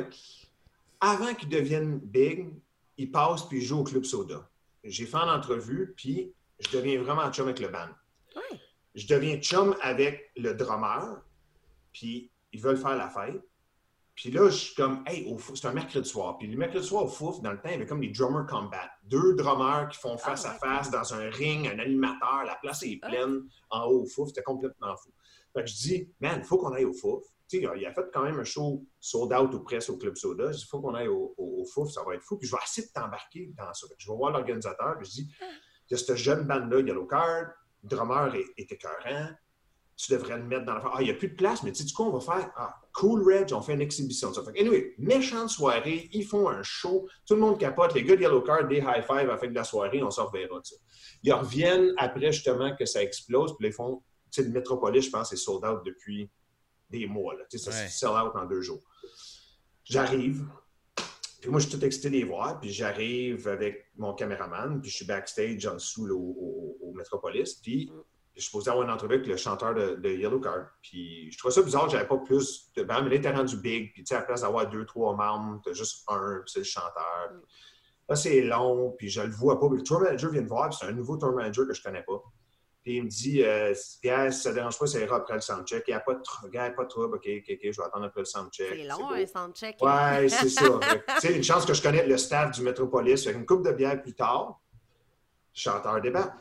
Avant 1.01 1.35
qu'ils 1.35 1.49
deviennent 1.51 1.99
big, 1.99 2.49
ils 2.97 3.11
passent 3.11 3.47
puis 3.47 3.59
ils 3.59 3.65
jouent 3.65 3.81
au 3.81 3.85
Club 3.85 4.05
Soda. 4.05 4.49
J'ai 4.85 5.05
fait 5.05 5.17
une 5.19 5.29
entrevue, 5.29 5.93
puis 5.97 6.33
je 6.61 6.71
deviens 6.77 7.03
vraiment 7.03 7.31
chum 7.31 7.47
avec 7.49 7.61
le 7.61 7.69
band. 7.69 7.89
Ouais. 8.37 8.59
Je 8.95 9.07
deviens 9.07 9.37
chum 9.39 9.75
avec 9.81 10.31
le 10.37 10.55
drummer, 10.55 11.23
puis 11.93 12.31
ils 12.53 12.61
veulent 12.61 12.77
faire 12.77 12.97
la 12.97 13.09
fête. 13.09 13.41
Puis 14.15 14.31
là, 14.31 14.51
je 14.51 14.57
suis 14.57 14.75
comme, 14.75 15.03
hey, 15.07 15.35
c'est 15.55 15.67
un 15.67 15.73
mercredi 15.73 16.07
soir. 16.09 16.37
Puis 16.37 16.47
le 16.47 16.59
mercredi 16.59 16.87
soir 16.87 17.05
au 17.05 17.09
Fouf, 17.09 17.41
dans 17.41 17.51
le 17.53 17.57
temps, 17.57 17.69
il 17.71 17.73
y 17.73 17.75
avait 17.77 17.87
comme 17.87 18.01
des 18.01 18.11
drummer 18.11 18.47
combat. 18.47 18.91
Deux 19.05 19.35
drummers 19.35 19.89
qui 19.89 19.99
font 19.99 20.19
face 20.19 20.45
Ah, 20.47 20.51
à 20.51 20.55
face 20.59 20.91
dans 20.91 21.15
un 21.15 21.31
ring, 21.31 21.67
un 21.67 21.79
animateur, 21.79 22.45
la 22.45 22.57
place 22.57 22.83
est 22.83 22.97
pleine 23.01 23.41
en 23.71 23.87
haut 23.87 24.03
au 24.03 24.07
Fouf. 24.07 24.29
C'était 24.29 24.43
complètement 24.43 24.95
fou. 24.99 25.11
Fait 25.55 25.63
que 25.65 25.71
je 25.71 25.75
dis, 25.75 26.13
man, 26.21 26.41
il 26.41 26.45
faut 26.45 26.59
qu'on 26.59 26.73
aille 26.75 26.85
au 26.85 26.93
Fouf. 26.93 27.25
Tu 27.49 27.61
sais, 27.63 27.69
il 27.77 27.87
a 27.87 27.93
fait 27.93 28.05
quand 28.13 28.23
même 28.23 28.39
un 28.39 28.45
show 28.45 28.85
sold 29.01 29.33
out 29.33 29.55
ou 29.55 29.61
presque 29.61 29.89
au 29.89 29.97
Club 29.97 30.15
Soda. 30.17 30.53
Je 30.53 30.59
dis, 30.59 30.63
il 30.63 30.69
faut 30.69 30.81
qu'on 30.83 30.95
aille 30.95 31.09
au, 31.09 31.35
au- 31.39 31.63
au 31.63 31.65
Fouf, 31.65 31.91
ça 31.91 32.03
va 32.05 32.15
être 32.15 32.23
fou. 32.23 32.37
Puis 32.37 32.47
je 32.47 32.53
vais 32.55 32.61
essayer 32.63 32.87
de 32.87 32.93
t'embarquer 32.93 33.51
dans 33.57 33.73
ça. 33.73 33.87
Je 33.97 34.11
vais 34.11 34.17
voir 34.17 34.31
l'organisateur, 34.33 34.99
puis 34.99 35.07
je 35.07 35.13
dis, 35.13 35.33
il 35.41 35.93
y 35.93 35.95
a 35.95 35.97
cette 35.99 36.17
jeune 36.17 36.45
bande-là, 36.47 36.81
Yellow 36.81 37.07
Card, 37.07 37.47
le 37.47 37.53
drummer 37.83 38.35
est, 38.35 38.45
est 38.57 38.73
écœurant. 38.73 39.31
Tu 39.97 40.11
devrais 40.13 40.39
le 40.39 40.45
mettre 40.45 40.65
dans 40.65 40.75
la. 40.75 40.83
Ah, 40.95 40.97
il 41.01 41.05
n'y 41.05 41.11
a 41.11 41.15
plus 41.15 41.29
de 41.29 41.35
place, 41.37 41.63
mais 41.63 41.71
tu 41.71 41.81
sais, 41.81 41.85
du 41.85 41.93
coup, 41.93 42.03
on 42.05 42.17
va 42.17 42.21
faire. 42.21 42.51
Ah, 42.57 42.75
Cool 42.95 43.23
Reg, 43.31 43.53
on 43.53 43.61
fait 43.61 43.75
une 43.75 43.81
exhibition 43.83 44.31
de 44.31 44.35
ça. 44.35 44.43
Fait 44.43 44.53
que, 44.53 44.61
anyway, 44.61 44.95
méchante 44.99 45.49
soirée, 45.51 46.09
ils 46.13 46.25
font 46.25 46.49
un 46.49 46.63
show, 46.63 47.07
tout 47.27 47.35
le 47.35 47.41
monde 47.41 47.59
capote, 47.59 47.95
les 47.95 48.03
gars 48.03 48.17
de 48.17 48.23
Yellow 48.23 48.41
Card, 48.43 48.67
des 48.69 48.79
high 48.79 49.03
five 49.07 49.17
à 49.19 49.25
la 49.25 49.39
fin 49.39 49.47
de 49.49 49.55
la 49.55 49.65
soirée, 49.65 50.03
on 50.03 50.11
s'en 50.11 50.27
reverra. 50.27 50.61
Ils 51.23 51.33
reviennent 51.33 51.93
après 51.99 52.33
justement 52.33 52.75
que 52.75 52.85
ça 52.87 53.03
explose, 53.03 53.55
puis 53.59 53.69
ils 53.69 53.73
font. 53.73 54.03
Tu 54.31 54.41
sais, 54.43 54.49
le 54.49 54.53
Metropolis, 54.55 55.05
je 55.07 55.11
pense, 55.11 55.29
c'est 55.31 55.37
sold 55.37 55.65
out 55.65 55.83
depuis 55.85 56.29
des 56.89 57.07
mois. 57.07 57.35
Là. 57.35 57.45
Tu 57.51 57.59
sais, 57.59 57.71
ça 57.71 57.79
Ouais. 57.83 57.89
se 57.89 57.99
sell 57.99 58.09
out 58.11 58.33
en 58.35 58.47
deux 58.47 58.63
jours. 58.63 58.83
J'arrive, 59.85 60.47
puis 61.43 61.51
moi, 61.51 61.61
je 61.61 61.69
suis 61.69 61.77
tout 61.79 61.85
excité 61.85 62.09
de 62.09 62.15
les 62.15 62.25
voir, 62.25 62.59
puis 62.61 62.71
j'arrive 62.73 63.47
avec 63.49 63.91
mon 63.97 64.15
caméraman, 64.15 64.81
puis 64.81 64.91
je 64.91 64.97
suis 64.97 65.05
backstage 65.05 65.67
en 65.67 65.75
dessous 65.75 66.07
là, 66.07 66.15
au, 66.15 66.19
au- 66.19 66.79
au 66.89 66.93
Metropolis, 66.95 67.55
puis 67.57 67.91
je 68.35 68.41
suis 68.41 68.49
supposé 68.49 68.71
avoir 68.71 68.87
une 68.87 68.91
entrevue 68.95 69.17
avec 69.17 69.27
le 69.27 69.37
chanteur 69.37 69.75
de, 69.75 69.97
de 69.97 70.09
Yellow 70.09 70.41
Card. 70.41 70.69
Puis 70.81 71.31
je 71.31 71.37
trouvais 71.37 71.53
ça 71.53 71.61
bizarre 71.63 71.85
que 71.87 71.93
j'avais 71.93 72.07
pas 72.09 72.17
plus 72.17 72.71
de 72.75 72.83
bandes, 72.83 73.07
mais 73.11 73.19
là, 73.19 73.33
rendu 73.33 73.57
big, 73.59 73.93
puis 73.93 74.05
tu 74.05 74.09
sais, 74.09 74.15
à 74.15 74.21
la 74.21 74.25
place 74.25 74.41
d'avoir 74.41 74.71
deux, 74.71 74.87
trois 74.87 75.15
membres, 75.15 75.61
t'as 75.63 75.75
juste 75.75 76.05
un, 76.09 76.41
puis 76.45 76.53
c'est 76.53 76.61
le 76.61 76.65
chanteur. 76.65 77.29
Puis 77.31 77.41
Là, 78.09 78.17
c'est 78.17 78.41
long, 78.41 78.95
puis 78.97 79.09
je 79.11 79.21
le 79.21 79.31
vois 79.33 79.61
pas. 79.61 79.69
Puis 79.69 79.79
le 79.79 79.85
tour 79.85 80.01
manager 80.01 80.31
vient 80.31 80.43
me 80.43 80.49
voir, 80.49 80.69
puis 80.71 80.79
c'est 80.81 80.87
un 80.87 80.93
nouveau 80.93 81.17
tour 81.19 81.33
manager 81.33 81.67
que 81.67 81.75
je 81.75 81.83
connais 81.83 82.03
pas. 82.03 82.23
Puis 82.83 82.97
il 82.97 83.05
me 83.05 83.09
dit, 83.09 83.45
euh, 83.45 83.73
Pierre, 84.01 84.33
si 84.33 84.41
ça 84.41 84.51
ne 84.51 84.55
dérange 84.57 84.77
pas, 84.79 84.87
ça 84.89 84.99
ira 84.99 85.17
après 85.17 85.35
le 85.35 85.41
soundcheck. 85.41 85.85
Il 85.87 85.91
n'y 85.93 85.97
a 85.97 86.01
pas 86.01 86.15
de 86.15 86.23
trouble, 86.23 86.51
pas 86.53 86.83
de 86.83 86.89
trouble, 86.89 87.15
OK, 87.17 87.29
OK, 87.29 87.45
OK, 87.51 87.59
je 87.63 87.81
vais 87.81 87.87
attendre 87.87 88.07
après 88.07 88.21
le 88.23 88.25
soundcheck. 88.25 88.69
C'est 88.77 88.85
long, 88.89 89.11
un 89.13 89.27
soundcheck. 89.27 89.77
Ouais, 89.81 90.29
c'est 90.29 90.49
ça. 90.49 90.81
Sais, 91.21 91.37
une 91.37 91.45
chance 91.45 91.65
que 91.65 91.75
je 91.75 91.81
connais 91.83 92.05
le 92.07 92.17
staff 92.19 92.51
du 92.51 92.63
Metropolis. 92.63 93.23
Fait 93.25 93.33
une 93.33 93.47
coupe 93.47 93.65
de 93.65 93.71
bière 93.73 94.03
plus 94.03 94.15
tard, 94.15 94.61
chanteur 95.53 96.01
débat. 96.01 96.35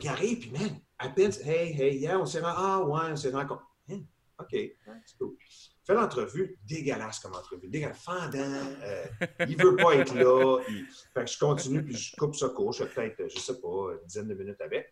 Qu'il 0.00 0.08
arrive, 0.08 0.38
puis 0.38 0.50
man, 0.52 0.80
à 0.98 1.10
peine, 1.10 1.32
hey, 1.44 1.78
hey, 1.78 1.98
yeah, 1.98 2.18
on 2.18 2.24
s'est 2.24 2.40
rencontrés. 2.40 2.62
Ah, 2.64 2.80
ouais, 2.82 3.12
on 3.12 3.16
s'est 3.16 3.30
rencontrés. 3.30 3.64
Hein, 3.90 4.00
OK, 4.38 4.48
c'est 4.52 5.18
cool. 5.18 5.36
Fait 5.84 5.94
l'entrevue, 5.94 6.58
dégueulasse 6.66 7.18
comme 7.18 7.34
entrevue, 7.34 7.68
dégueulasse, 7.68 7.98
fendant. 8.02 8.38
euh, 8.84 9.04
il 9.46 9.60
veut 9.62 9.76
pas 9.76 9.96
être 9.96 10.14
là. 10.14 10.60
il- 10.68 10.86
Fait 11.12 11.24
que 11.24 11.30
je 11.30 11.38
continue, 11.38 11.82
puis 11.84 11.94
je 11.96 12.16
coupe 12.16 12.34
ça 12.36 12.48
court. 12.48 12.72
Je 12.72 12.84
fais 12.84 13.10
peut-être, 13.10 13.30
je 13.34 13.38
sais 13.38 13.60
pas, 13.60 13.68
une 14.00 14.06
dizaine 14.06 14.28
de 14.28 14.34
minutes 14.34 14.60
avec. 14.62 14.90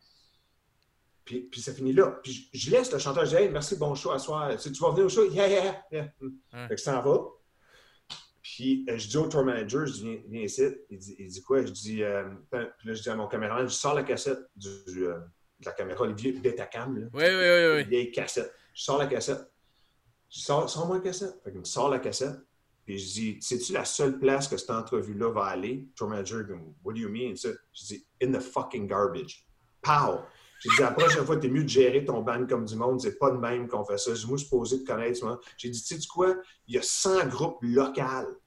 Puis, 1.30 1.42
puis 1.42 1.60
ça 1.60 1.72
finit 1.72 1.92
là. 1.92 2.18
Puis 2.24 2.50
je, 2.52 2.58
je 2.58 2.70
laisse 2.72 2.90
le 2.92 2.98
chanteur, 2.98 3.24
je 3.24 3.36
dis, 3.36 3.36
hey, 3.36 3.48
merci, 3.50 3.76
bon 3.76 3.94
show 3.94 4.10
à 4.10 4.18
soir. 4.18 4.56
Tu, 4.56 4.72
tu 4.72 4.82
vas 4.82 4.90
venir 4.90 5.04
au 5.04 5.08
show? 5.08 5.30
Yeah, 5.30 5.46
yeah, 5.46 5.84
yeah. 5.92 6.12
Fait 6.66 6.74
que 6.74 6.80
ça 6.80 6.98
en 6.98 7.02
va. 7.02 7.20
Puis 8.42 8.84
euh, 8.90 8.98
je 8.98 9.06
dis 9.06 9.16
au 9.16 9.28
tour 9.28 9.44
manager, 9.44 9.86
je 9.86 9.92
dis, 9.92 10.18
viens, 10.26 10.42
ici. 10.42 10.64
Il 10.90 10.98
dit, 10.98 11.14
il 11.20 11.28
dit 11.28 11.40
quoi? 11.42 11.64
Je 11.64 11.70
dis, 11.70 12.02
euh, 12.02 12.24
puis 12.50 12.88
là, 12.88 12.94
je 12.94 13.00
dis 13.02 13.08
à 13.08 13.14
mon 13.14 13.28
caméraman, 13.28 13.68
je 13.68 13.72
sors 13.72 13.94
la 13.94 14.02
cassette 14.02 14.40
du, 14.56 15.06
euh, 15.06 15.20
de 15.60 15.66
la 15.66 15.70
caméra, 15.70 16.04
les 16.04 16.14
vieux 16.14 16.32
Betacam, 16.32 16.98
là. 16.98 17.06
Oui, 17.12 17.22
oui, 17.22 17.30
oui, 17.30 17.76
oui. 17.76 17.84
vieille 17.84 18.10
cassette. 18.10 18.52
Je 18.74 18.82
sors 18.82 18.98
la 18.98 19.06
cassette. 19.06 19.52
Je 20.30 20.40
sors, 20.40 20.68
sors-moi 20.68 20.96
la 20.96 21.02
cassette. 21.04 21.40
Fait 21.44 21.52
qu'il 21.52 21.60
me 21.60 21.64
sort 21.64 21.90
la 21.90 22.00
cassette. 22.00 22.40
Puis 22.84 22.98
je 22.98 23.12
dis, 23.12 23.38
c'est-tu 23.40 23.72
la 23.72 23.84
seule 23.84 24.18
place 24.18 24.48
que 24.48 24.56
cette 24.56 24.70
entrevue-là 24.70 25.30
va 25.30 25.44
aller? 25.44 25.86
Tour 25.94 26.08
manager, 26.08 26.44
what 26.82 26.94
do 26.94 26.98
you 26.98 27.08
mean? 27.08 27.36
Ça, 27.36 27.50
Je 27.72 27.84
dis, 27.84 28.06
in 28.20 28.32
the 28.32 28.40
fucking 28.40 28.88
garbage. 28.88 29.46
Pow! 29.80 30.22
J'ai 30.60 30.68
dit, 30.70 30.80
la 30.80 30.90
prochaine 30.92 31.24
fois, 31.24 31.36
t'es 31.38 31.48
mieux 31.48 31.64
de 31.64 31.68
gérer 31.68 32.04
ton 32.04 32.20
band 32.20 32.46
comme 32.46 32.64
du 32.66 32.76
monde. 32.76 33.00
C'est 33.00 33.18
pas 33.18 33.30
de 33.30 33.38
même 33.38 33.66
qu'on 33.66 33.84
fait 33.84 33.96
ça. 33.98 34.10
Moi, 34.10 34.16
je 34.16 34.26
suis 34.26 34.38
supposé 34.44 34.82
te 34.82 34.86
connaître. 34.86 35.24
moi. 35.24 35.40
J'ai 35.56 35.70
dit, 35.70 35.82
tu 35.82 35.98
sais 36.00 36.06
quoi? 36.06 36.34
Il 36.68 36.74
y 36.74 36.78
a 36.78 36.82
100 36.82 37.26
groupes 37.28 37.58
locaux 37.62 38.38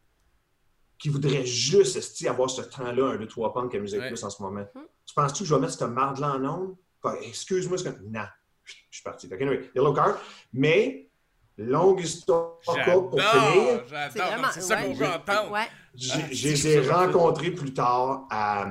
qui 1.00 1.10
voudraient 1.10 1.46
juste 1.46 1.96
esti, 1.98 2.28
avoir 2.28 2.50
ce 2.50 2.62
temps-là, 2.62 3.08
un, 3.14 3.18
deux, 3.18 3.28
trois 3.28 3.54
punks 3.54 3.74
à 3.76 3.80
Musique 3.80 4.00
Ouais. 4.00 4.08
Plus 4.10 4.24
en 4.24 4.30
ce 4.30 4.42
moment. 4.42 4.66
Tu 5.06 5.14
penses-tu 5.16 5.44
que 5.44 5.50
je 5.50 5.56
vais 5.56 5.62
mettre 5.62 5.74
cette 5.74 5.90
marde-là 5.90 6.36
en 6.36 6.46
ondes? 6.46 6.76
Excuse-moi, 7.24 7.78
c'est 7.78 7.84
comme, 7.94 8.10
non. 8.10 8.22
Je 8.64 8.74
suis 8.92 9.04
parti. 9.04 9.28
Fait 9.28 9.38
que, 9.38 9.44
anyway, 9.44 9.70
Yellow 9.76 9.92
Card. 9.94 10.18
Mais, 10.54 11.10
longue 11.58 12.00
histoire 12.02 12.60
courte 12.64 13.10
pour 13.10 13.22
finir. 13.22 13.84
J'adore, 13.90 14.52
C'est 14.54 14.62
ça 14.62 14.82
qu'on 14.84 14.94
veut 14.94 15.06
entendre. 15.08 15.52
Ouais. 15.52 15.68
J'ai- 15.94 16.34
Je 16.34 16.48
les 16.48 16.68
ai 16.68 16.90
rencontrés 16.90 17.52
plus 17.52 17.74
tard 17.74 18.26
à, 18.30 18.68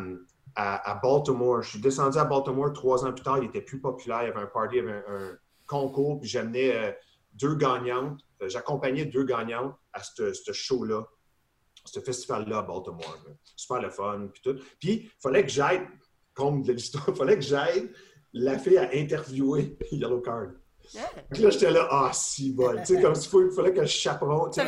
à, 0.54 1.00
Baltimore. 1.02 1.62
Je 1.62 1.70
suis 1.70 1.80
descendu 1.80 2.18
à 2.18 2.24
Baltimore 2.24 2.72
trois 2.72 3.04
ans 3.04 3.12
plus 3.12 3.22
tard. 3.22 3.38
Il 3.38 3.44
était 3.44 3.62
plus 3.62 3.80
populaire. 3.80 4.22
Il 4.22 4.28
y 4.28 4.30
avait 4.30 4.40
un 4.40 4.46
party, 4.46 4.76
il 4.76 4.78
y 4.78 4.80
avait 4.80 5.04
un, 5.08 5.38
concours. 5.66 6.20
Puis 6.20 6.28
j'amenais 6.28 6.76
euh, 6.76 6.92
deux 7.34 7.54
gagnantes. 7.54 8.20
Euh, 8.42 8.48
J'accompagnais 8.48 9.06
deux 9.06 9.24
gagnantes 9.24 9.74
à 9.92 10.02
ce 10.02 10.52
show-là, 10.52 11.06
ce 11.84 12.00
festival-là 12.00 12.58
à 12.58 12.62
Baltimore. 12.62 13.18
Super 13.56 13.80
le 13.80 13.90
fun. 13.90 14.28
Puis 14.32 14.42
tout. 14.42 14.60
Puis 14.78 14.92
il 15.04 15.10
fallait 15.20 15.44
que 15.44 15.50
j'aille, 15.50 15.86
comme 16.34 16.62
de 16.62 16.72
l'histoire, 16.72 17.04
il 17.08 17.14
fallait 17.16 17.36
que 17.36 17.44
j'aille 17.44 17.90
la 18.32 18.58
fille 18.58 18.78
à 18.78 18.90
interviewer 18.94 19.76
Yellow 19.90 20.20
Card. 20.20 20.52
Puis 21.32 21.42
là, 21.42 21.50
j'étais 21.50 21.70
là, 21.70 21.88
ah, 21.90 22.10
si 22.12 22.52
bol. 22.52 22.80
Tu 22.86 22.94
sais, 22.96 23.02
comme 23.02 23.14
s'il 23.14 23.30
faut- 23.30 23.50
fallait 23.52 23.72
que 23.72 23.82
je 23.82 23.86
chaperon. 23.86 24.50
Ça. 24.52 24.62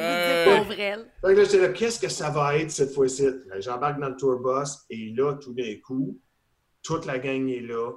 Fait 1.21 1.35
que 1.35 1.39
là, 1.39 1.45
j'étais 1.45 1.59
là, 1.59 1.69
qu'est-ce 1.71 2.01
que 2.01 2.09
ça 2.09 2.31
va 2.31 2.57
être 2.59 2.71
cette 2.71 2.93
fois-ci? 2.95 3.27
J'embarque 3.59 4.01
dans 4.01 4.09
le 4.09 4.17
tour 4.17 4.39
bus 4.41 4.79
et 4.91 5.13
là, 5.17 5.35
tout 5.35 5.53
d'un 5.53 5.75
coup, 5.85 6.19
toute 6.83 7.07
la 7.07 7.19
gang 7.19 7.49
est 7.49 7.61
là. 7.61 7.93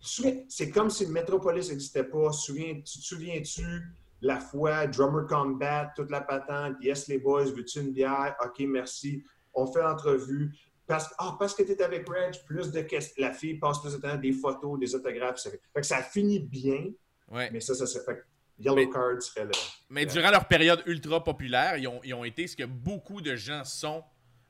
Souviens- 0.00 0.44
C'est 0.48 0.70
comme 0.70 0.90
si 0.90 1.06
le 1.06 1.12
Metropolis 1.12 1.68
n'existait 1.70 2.04
pas. 2.04 2.30
Souviens- 2.32 2.74
tu 2.76 2.98
te 3.00 3.04
souviens-tu 3.04 3.82
la 4.20 4.38
fois, 4.40 4.86
Drummer 4.86 5.26
Combat, 5.26 5.90
toute 5.96 6.10
la 6.10 6.20
patente, 6.20 6.76
yes 6.80 7.08
les 7.08 7.18
boys, 7.18 7.44
veux-tu 7.44 7.80
une 7.80 7.92
bière? 7.92 8.36
OK, 8.44 8.60
merci. 8.60 9.22
On 9.54 9.66
fait 9.66 9.80
l'entrevue. 9.82 10.52
Parce, 10.88 11.14
ah, 11.18 11.36
parce 11.38 11.54
que 11.54 11.62
tu 11.62 11.72
es 11.72 11.82
avec 11.82 12.08
Reg, 12.08 12.34
plus 12.46 12.72
de 12.72 12.80
questions. 12.80 13.22
La 13.22 13.32
fille 13.34 13.58
passe 13.58 13.78
plus 13.80 13.92
de 13.92 13.98
temps, 13.98 14.16
des 14.16 14.32
photos, 14.32 14.80
des 14.80 14.94
autographes. 14.94 15.36
Ça 15.38 15.50
fait, 15.50 15.60
fait 15.74 15.80
que 15.82 15.86
ça 15.86 16.02
finit 16.02 16.40
bien, 16.40 16.86
Ouais. 17.30 17.50
mais 17.52 17.60
ça, 17.60 17.74
ça 17.74 17.86
serait. 17.86 18.04
Fait 18.04 18.14
que 18.20 18.24
Yellow 18.58 18.74
Mais- 18.74 18.88
Card 18.90 19.20
serait 19.22 19.44
le. 19.44 19.50
Mais 19.90 20.06
durant 20.06 20.30
leur 20.30 20.48
période 20.48 20.82
ultra 20.86 21.22
populaire, 21.22 21.76
ils 21.76 21.86
ont, 21.86 22.00
ils 22.02 22.14
ont 22.14 22.24
été 22.24 22.46
ce 22.46 22.56
que 22.56 22.64
beaucoup 22.64 23.20
de 23.20 23.36
gens 23.36 23.64
sont 23.64 24.02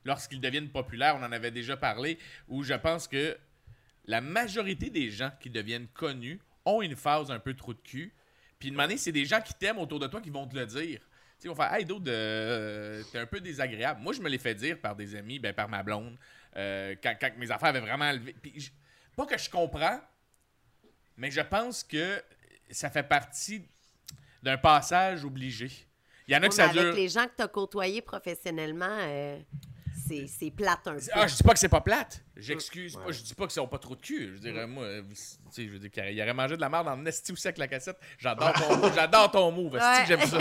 lorsqu'ils 0.05 0.39
deviennent 0.39 0.69
populaires. 0.69 1.17
On 1.19 1.23
en 1.23 1.31
avait 1.31 1.51
déjà 1.51 1.75
parlé, 1.77 2.17
où 2.47 2.63
je 2.63 2.73
pense 2.73 3.07
que 3.07 3.37
la 4.05 4.21
majorité 4.21 4.89
des 4.89 5.11
gens 5.11 5.29
qui 5.41 5.49
deviennent 5.49 5.87
connus 5.93 6.39
ont 6.65 6.81
une 6.81 6.95
phase 6.95 7.29
un 7.31 7.39
peu 7.39 7.53
trop 7.53 7.73
de 7.73 7.81
cul. 7.81 8.13
Puis, 8.59 8.71
demander, 8.71 8.97
c'est 8.97 9.11
des 9.11 9.25
gens 9.25 9.41
qui 9.41 9.53
t'aiment 9.53 9.77
autour 9.77 9.99
de 9.99 10.07
toi 10.07 10.21
qui 10.21 10.29
vont 10.29 10.47
te 10.47 10.55
le 10.55 10.65
dire. 10.65 11.01
Tu 11.39 11.43
sais, 11.43 11.47
ils 11.47 11.49
vont 11.49 11.55
faire 11.55 11.73
Hey, 11.73 11.85
d'autres, 11.85 12.03
euh, 12.09 13.01
t'es 13.11 13.19
un 13.19 13.25
peu 13.25 13.39
désagréable. 13.39 14.01
Moi, 14.01 14.11
je 14.13 14.21
me 14.21 14.27
l'ai 14.29 14.37
fait 14.37 14.55
dire 14.55 14.77
par 14.79 14.95
des 14.95 15.15
amis, 15.15 15.39
ben, 15.39 15.53
par 15.53 15.69
ma 15.69 15.81
blonde, 15.83 16.17
euh, 16.57 16.95
quand, 17.01 17.15
quand 17.19 17.31
mes 17.37 17.49
affaires 17.49 17.69
avaient 17.69 17.79
vraiment 17.79 18.11
levé. 18.11 18.35
Puis, 18.41 18.71
pas 19.15 19.25
que 19.25 19.37
je 19.37 19.49
comprends, 19.49 20.01
mais 21.17 21.31
je 21.31 21.41
pense 21.41 21.83
que 21.83 22.21
ça 22.69 22.89
fait 22.89 23.03
partie 23.03 23.65
d'un 24.43 24.57
passage 24.57 25.23
obligé. 25.25 25.69
Il 26.27 26.33
y 26.33 26.35
en 26.35 26.39
a 26.39 26.41
Ouais, 26.43 26.49
que 26.49 26.55
ça 26.55 26.65
mais 26.67 26.77
avec 26.79 26.83
dure. 26.83 26.93
les 26.95 27.09
gens 27.09 27.25
que 27.25 27.35
tu 27.37 27.41
as 27.43 27.47
côtoyés 27.47 28.01
professionnellement, 28.01 28.85
euh, 29.01 29.39
c'est 30.27 30.51
plate 30.51 30.87
un 30.87 30.93
peu. 30.95 31.01
Ah, 31.13 31.27
je 31.27 31.35
dis 31.35 31.43
pas 31.43 31.53
que 31.53 31.59
c'est 31.59 31.69
pas 31.69 31.81
plate. 31.81 32.23
J'excuse 32.35 32.95
pas. 32.95 33.05
Ouais. 33.05 33.13
Je 33.13 33.21
dis 33.23 33.33
pas 33.33 33.47
que 33.47 33.53
c'est 33.53 33.65
pas 33.67 33.77
trop 33.77 33.95
de 33.95 34.01
cul. 34.01 34.33
Je 34.35 34.39
dirais, 34.39 34.65
moi, 34.67 34.83
euh, 34.83 35.01
tu 35.09 35.15
sais, 35.51 35.65
je 35.65 35.71
veux 35.71 35.79
dire 35.79 35.91
qu'il 35.91 36.21
aurait 36.21 36.33
mangé 36.33 36.55
de 36.55 36.61
la 36.61 36.69
merde 36.69 36.87
en 36.87 37.05
esti 37.05 37.31
aussi 37.31 37.47
avec 37.47 37.57
la 37.57 37.67
cassette. 37.67 37.97
J'adore 38.17 38.53
ton 38.53 38.77
move. 38.77 38.91
J'adore 38.95 39.31
ton 39.31 39.51
move. 39.51 39.75
esti 39.75 39.87
Ouais. 39.87 40.01
que 40.01 40.07
j'aime 40.07 40.27
ça? 40.27 40.39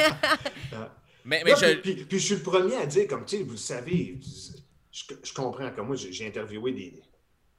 Mais, 1.25 1.43
mais 1.45 1.51
Non, 1.53 1.57
je. 1.57 1.75
puis, 1.81 1.95
puis- 1.95 2.05
puis 2.05 2.19
je 2.19 2.25
suis 2.25 2.35
le 2.37 2.43
premier 2.43 2.77
à 2.77 2.87
dire, 2.87 3.07
comme 3.07 3.25
tu 3.25 3.37
sais, 3.39 3.43
vous 3.43 3.51
le 3.53 3.57
savez, 3.57 4.19
je, 4.91 5.03
je 5.23 5.33
comprends, 5.35 5.71
comme 5.73 5.89
moi, 5.89 5.97
j'ai 5.97 6.27
interviewé 6.27 6.73
des, 6.73 6.95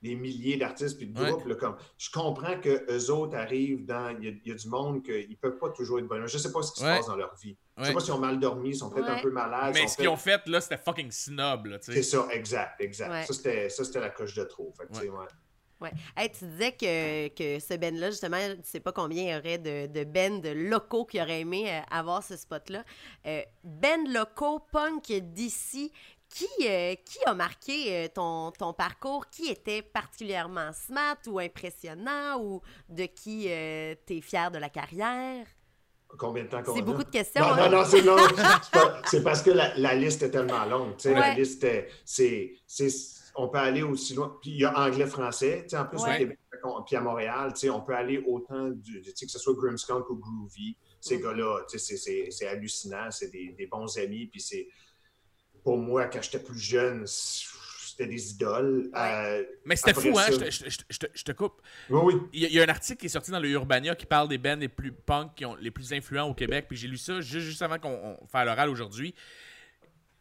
des 0.02 0.16
milliers 0.16 0.58
d'artistes 0.58 0.98
puis 0.98 1.08
de 1.08 1.20
Ouais. 1.20 1.30
groupes, 1.32 1.46
là, 1.46 1.56
comme, 1.56 1.76
je 1.98 2.10
comprends 2.10 2.60
que 2.60 2.86
eux 2.92 3.12
autres 3.12 3.36
arrivent 3.36 3.86
dans, 3.86 4.16
il 4.18 4.24
y, 4.26 4.28
a- 4.30 4.36
il 4.46 4.48
y 4.48 4.52
a 4.52 4.56
du 4.56 4.68
monde 4.70 5.04
qu'ils 5.04 5.38
peuvent 5.38 5.58
pas 5.58 5.70
toujours 5.70 6.00
être 6.00 6.08
bonheurs. 6.08 6.28
Je 6.28 6.38
sais 6.38 6.52
pas 6.52 6.62
ce 6.62 6.72
qui 6.72 6.84
Ouais. 6.84 6.94
se 6.94 6.98
passe 7.00 7.08
dans 7.08 7.16
leur 7.18 7.36
vie. 7.36 7.58
Je 7.78 7.84
sais 7.84 7.90
Ouais. 7.90 7.94
pas 7.94 8.00
s'ils 8.02 8.14
ont 8.14 8.20
mal 8.20 8.40
dormi, 8.40 8.70
ils 8.70 8.76
sont 8.76 8.90
peut-être 8.90 9.06
Ouais. 9.10 9.20
un 9.20 9.22
peu 9.22 9.32
malades. 9.32 9.74
Mais 9.74 9.88
ce 9.88 9.98
qu'ils 9.98 10.08
ont 10.10 10.16
fait, 10.18 10.46
là, 10.48 10.62
c'était 10.62 10.78
fucking 10.78 11.12
snob, 11.12 11.68
C'est 11.82 11.94
sais. 11.96 12.04
ça, 12.04 12.28
exact, 12.32 12.80
exact. 12.82 13.10
Ouais. 13.12 13.24
Ça, 13.26 13.34
c'était 13.34 13.70
ça, 13.70 13.84
c'était 13.84 14.00
la 14.02 14.10
coche 14.10 14.36
de 14.36 14.44
trop. 14.44 14.74
Fait 14.78 14.86
que, 14.88 14.94
tu 14.94 15.00
sais, 15.02 15.10
ouais. 15.10 15.26
Ouais. 15.82 15.92
Hey, 16.18 16.30
tu 16.30 16.44
disais 16.46 16.74
que, 16.74 17.30
que 17.30 17.58
ce 17.62 17.74
Ben-là, 17.78 18.10
justement, 18.12 18.36
tu 18.56 18.60
sais 18.70 18.82
pas 18.82 18.92
combien 18.92 19.24
il 19.24 19.30
y 19.34 19.38
aurait 19.38 19.58
de, 19.58 19.88
de 19.88 20.04
Ben 20.04 20.42
de 20.42 20.50
locaux 20.50 21.06
qui 21.06 21.22
auraient 21.22 21.40
aimé 21.40 21.70
euh, 21.72 21.80
avoir 21.90 22.22
ce 22.22 22.36
spot-là. 22.36 22.84
Euh, 23.26 23.42
ben 23.64 24.12
locaux, 24.12 24.60
punk 24.74 25.10
d'ici, 25.10 25.94
qui, 26.30 26.46
euh, 26.68 26.96
qui 27.06 27.18
a 27.26 27.34
marqué 27.34 27.96
euh, 27.96 28.08
ton, 28.14 28.52
ton 28.52 28.74
parcours? 28.74 29.30
Qui 29.30 29.48
était 29.50 29.82
particulièrement 29.82 30.72
smart 30.74 31.18
ou 31.28 31.40
impressionnant 31.40 32.40
ou 32.42 32.62
de 32.88 33.06
qui 33.06 33.48
euh, 33.50 33.96
t'es 34.06 34.22
fier 34.22 34.52
de 34.52 34.58
la 34.60 34.70
carrière? 34.70 35.46
Combien 36.18 36.44
de 36.44 36.50
temps 36.50 36.64
qu'on 36.64 36.76
C'est 36.76 36.82
beaucoup 36.82 37.04
de 37.04 37.10
questions. 37.10 37.42
Non, 37.42 37.54
hein? 37.54 37.70
non, 37.70 37.78
non, 37.80 37.86
c'est 37.86 38.02
non, 38.02 38.16
c'est 39.06 39.24
parce 39.24 39.42
que 39.44 39.52
la, 39.52 39.76
la 39.78 39.94
liste 39.94 40.24
est 40.24 40.32
tellement 40.32 40.66
longue. 40.66 40.98
tu 40.98 41.04
sais, 41.04 41.14
La 41.14 41.34
liste, 41.36 41.64
est- 41.64 41.88
c'est, 42.04 42.54
c'est- 42.66 43.32
on 43.36 43.48
peut 43.48 43.60
aller 43.60 43.84
aussi 43.84 44.16
loin. 44.16 44.36
Puis 44.42 44.52
il 44.52 44.60
y 44.62 44.66
a 44.66 44.76
anglais-français, 44.78 45.62
tu 45.64 45.70
sais, 45.70 45.78
en 45.78 45.86
plus 45.86 46.00
Ouais. 46.02 46.16
au 46.16 46.18
Québec, 46.18 46.40
puis 46.88 46.96
à 46.96 47.02
Montréal, 47.02 47.54
tu 47.54 47.60
sais, 47.62 47.70
on 47.70 47.82
peut 47.82 47.94
aller 47.96 48.24
autant, 48.28 48.70
du, 48.70 49.02
tu 49.02 49.12
sais, 49.16 49.26
que 49.28 49.32
ce 49.32 49.38
soit 49.40 49.54
Grimskunk 49.54 50.10
ou 50.10 50.16
Groovy. 50.16 50.76
Ces 51.00 51.18
Mm. 51.18 51.22
gars-là, 51.22 51.60
tu 51.70 51.78
sais, 51.78 51.96
c'est- 51.96 51.98
c'est 51.98 52.32
c'est 52.32 52.48
hallucinant, 52.48 53.12
c'est 53.12 53.30
des, 53.30 53.54
des 53.58 53.68
bons 53.68 53.96
amis. 54.00 54.26
Puis 54.26 54.42
c'est, 54.42 54.68
pour 55.64 55.78
moi, 55.78 56.06
quand 56.06 56.22
j'étais 56.22 56.40
plus 56.40 56.60
jeune, 56.60 57.06
c'était 57.06 58.08
des 58.08 58.32
idoles. 58.32 58.90
Euh, 58.96 59.44
Mais 59.66 59.76
c'était 59.76 59.94
fou, 59.94 60.18
hein? 60.18 60.24
ça- 60.28 60.32
Je 60.32 60.38
te- 60.38 60.70
je 60.70 60.70
je 60.90 61.08
je 61.28 61.32
coupe. 61.34 61.62
oui, 61.90 62.00
oui. 62.04 62.14
Il 62.34 62.40
y, 62.42 62.46
a- 62.46 62.48
il 62.50 62.54
y 62.56 62.60
a 62.60 62.64
un 62.64 62.70
article 62.70 63.00
qui 63.00 63.06
est 63.08 63.10
sorti 63.10 63.32
dans 63.32 63.40
le 63.40 63.50
Urbania 63.50 63.96
qui 63.96 64.06
parle 64.06 64.28
des 64.30 64.38
bands 64.38 64.56
les 64.56 64.70
plus 64.70 64.92
punk, 64.92 65.36
qui 65.36 65.46
ont 65.46 65.56
les 65.56 65.72
plus 65.72 65.92
influents 65.94 66.30
au 66.30 66.34
Québec. 66.34 66.66
Puis 66.70 66.78
j'ai 66.78 66.88
lu 66.88 66.98
ça 66.98 67.20
juste, 67.22 67.46
juste 67.46 67.62
avant 67.62 67.78
qu'on 67.78 68.18
on 68.22 68.28
fasse 68.28 68.46
l'oral 68.46 68.70
aujourd'hui. 68.70 69.14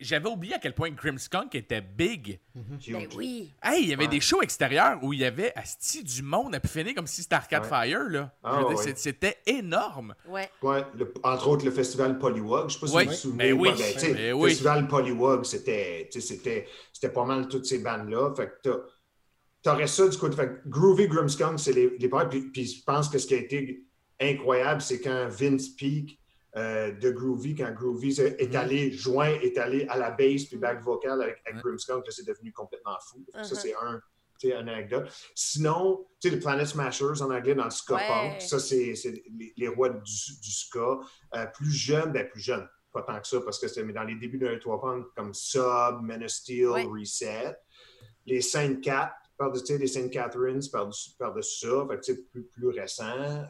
J'avais 0.01 0.28
oublié 0.28 0.55
à 0.55 0.59
quel 0.59 0.74
point 0.74 0.90
Grimskunk 0.90 1.55
était 1.57 1.80
big. 1.80 2.38
Ben 2.55 3.01
Huge. 3.03 3.09
oui. 3.16 3.53
Hey, 3.62 3.82
il 3.82 3.88
y 3.88 3.92
avait 3.92 4.05
Ouais. 4.05 4.09
des 4.11 4.20
shows 4.20 4.42
extérieurs 4.42 4.99
où 5.03 5.12
il 5.12 5.18
y 5.20 5.24
avait 5.24 5.53
asti 5.57 6.05
du 6.05 6.22
monde 6.22 6.55
à 6.55 6.61
pu 6.61 6.68
finir 6.68 6.94
comme 6.94 7.07
si 7.09 7.22
c'était 7.22 7.34
Arcade 7.34 7.62
Ouais. 7.64 7.68
Fire, 7.68 8.09
là. 8.09 8.32
Ah, 8.44 8.61
Je 8.62 8.66
veux 8.76 8.84
dire, 8.84 8.94
C'était 8.96 9.38
énorme. 9.46 10.14
Ouais. 10.28 10.49
Ouais, 10.62 10.84
le- 10.94 11.12
entre 11.24 11.49
autres, 11.49 11.64
le 11.64 11.72
festival 11.72 12.18
Polywog. 12.18 12.68
Je 12.70 12.74
sais 12.74 12.80
pas 12.80 12.86
si 12.86 12.92
vous 12.92 13.11
vous 13.11 13.12
souvenez. 13.16 13.44
mais 13.46 13.53
oui, 13.53 13.68
Ouais, 13.70 13.74
ben, 13.76 14.16
le 14.16 14.32
oui. 14.34 14.49
festival 14.51 14.86
Polywog, 14.88 15.44
c'était 15.44 16.09
c'était- 16.12 16.66
c'était 16.92 17.12
pas 17.12 17.24
mal 17.24 17.49
toutes 17.49 17.66
ces 17.66 17.78
bandes-là. 17.80 18.34
Fait 18.36 18.46
que 18.46 18.70
t'as- 18.70 18.82
t'aurais 19.62 19.88
ça 19.88 20.07
du 20.09 20.16
côté. 20.16 20.36
Fait 20.36 20.46
que 20.49 20.68
Groovy 20.68 21.09
Grimskunk, 21.09 21.59
c'est 21.59 21.72
les, 21.72 21.96
les. 21.99 22.09
Puis, 22.30 22.40
puis 22.53 22.66
je 22.66 22.84
pense 22.84 23.09
que 23.09 23.18
ce 23.18 23.26
qui 23.26 23.34
a 23.34 23.38
été 23.38 23.84
incroyable, 24.20 24.80
c'est 24.80 25.01
quand 25.01 25.26
Vince 25.28 25.70
Peak 25.70 26.18
euh, 26.57 26.92
de 26.92 27.11
Groovy, 27.11 27.55
quand 27.55 27.72
Groovy 27.72 28.09
est 28.20 28.20
Mm-hmm. 28.20 28.36
est 28.38 28.57
allé, 28.57 28.90
joint, 28.92 29.28
est 29.42 29.59
allé 29.59 29.86
à 29.88 29.96
la 29.99 30.11
bass 30.11 30.44
puis 30.44 30.57
back 30.57 30.80
vocal 30.82 31.20
avec, 31.22 31.42
avec 31.46 31.62
Grimskunk, 31.62 32.07
là, 32.07 32.11
c'est 32.12 32.26
devenu 32.26 32.53
complètement 32.53 32.96
fou. 33.09 33.24
Ça, 33.32 33.40
Uh-huh. 33.42 33.55
c'est 33.55 33.74
un. 33.74 34.01
une 34.44 34.68
anecdote. 34.68 35.09
Sinon, 35.34 36.07
tu 36.20 36.28
sais, 36.28 36.34
les 36.34 36.40
Planet 36.40 36.66
Smashers 36.66 37.20
en 37.22 37.30
anglais 37.30 37.55
dans 37.55 37.64
le 37.64 37.70
ska 37.70 37.94
Ouais. 37.96 38.07
punk, 38.09 38.40
ça, 38.42 38.59
c'est 38.59 38.94
c'est 38.94 39.22
les, 39.36 39.53
les 39.57 39.68
rois 39.68 39.90
du, 39.90 40.01
du 40.40 40.51
ska. 40.53 40.99
Euh, 41.34 41.46
plus 41.55 41.70
jeune, 41.72 42.12
ben 42.12 42.26
plus 42.28 42.40
jeune, 42.40 42.66
pas 42.92 43.03
tant 43.03 43.20
que 43.20 43.26
ça, 43.26 43.40
parce 43.40 43.59
que 43.59 43.66
c'était 43.68 43.82
mais 43.84 43.92
dans 43.92 44.05
les 44.05 44.14
débuts 44.14 44.38
de 44.38 44.55
3 44.57 44.80
punk, 44.80 45.07
comme 45.16 45.34
Sub, 45.34 46.01
Men 46.03 46.22
of 46.24 46.30
Steel, 46.30 46.68
Ouais. 46.68 46.84
Reset. 46.84 47.57
Les 48.26 48.40
Saint 48.40 48.76
Cat, 48.76 49.12
par 49.39 49.53
de, 49.53 49.61
tu 49.61 49.66
sais, 49.66 49.78
les 49.78 49.86
Saint 49.86 50.09
Catharines, 50.09 50.61
par, 50.72 50.91
par 51.18 51.32
de 51.32 51.41
ça, 51.41 51.68
fait 51.89 51.97
que, 51.97 52.01
tu 52.05 52.12
sais, 52.14 52.20
plus, 52.32 52.43
plus 52.43 52.68
récent. 52.68 53.05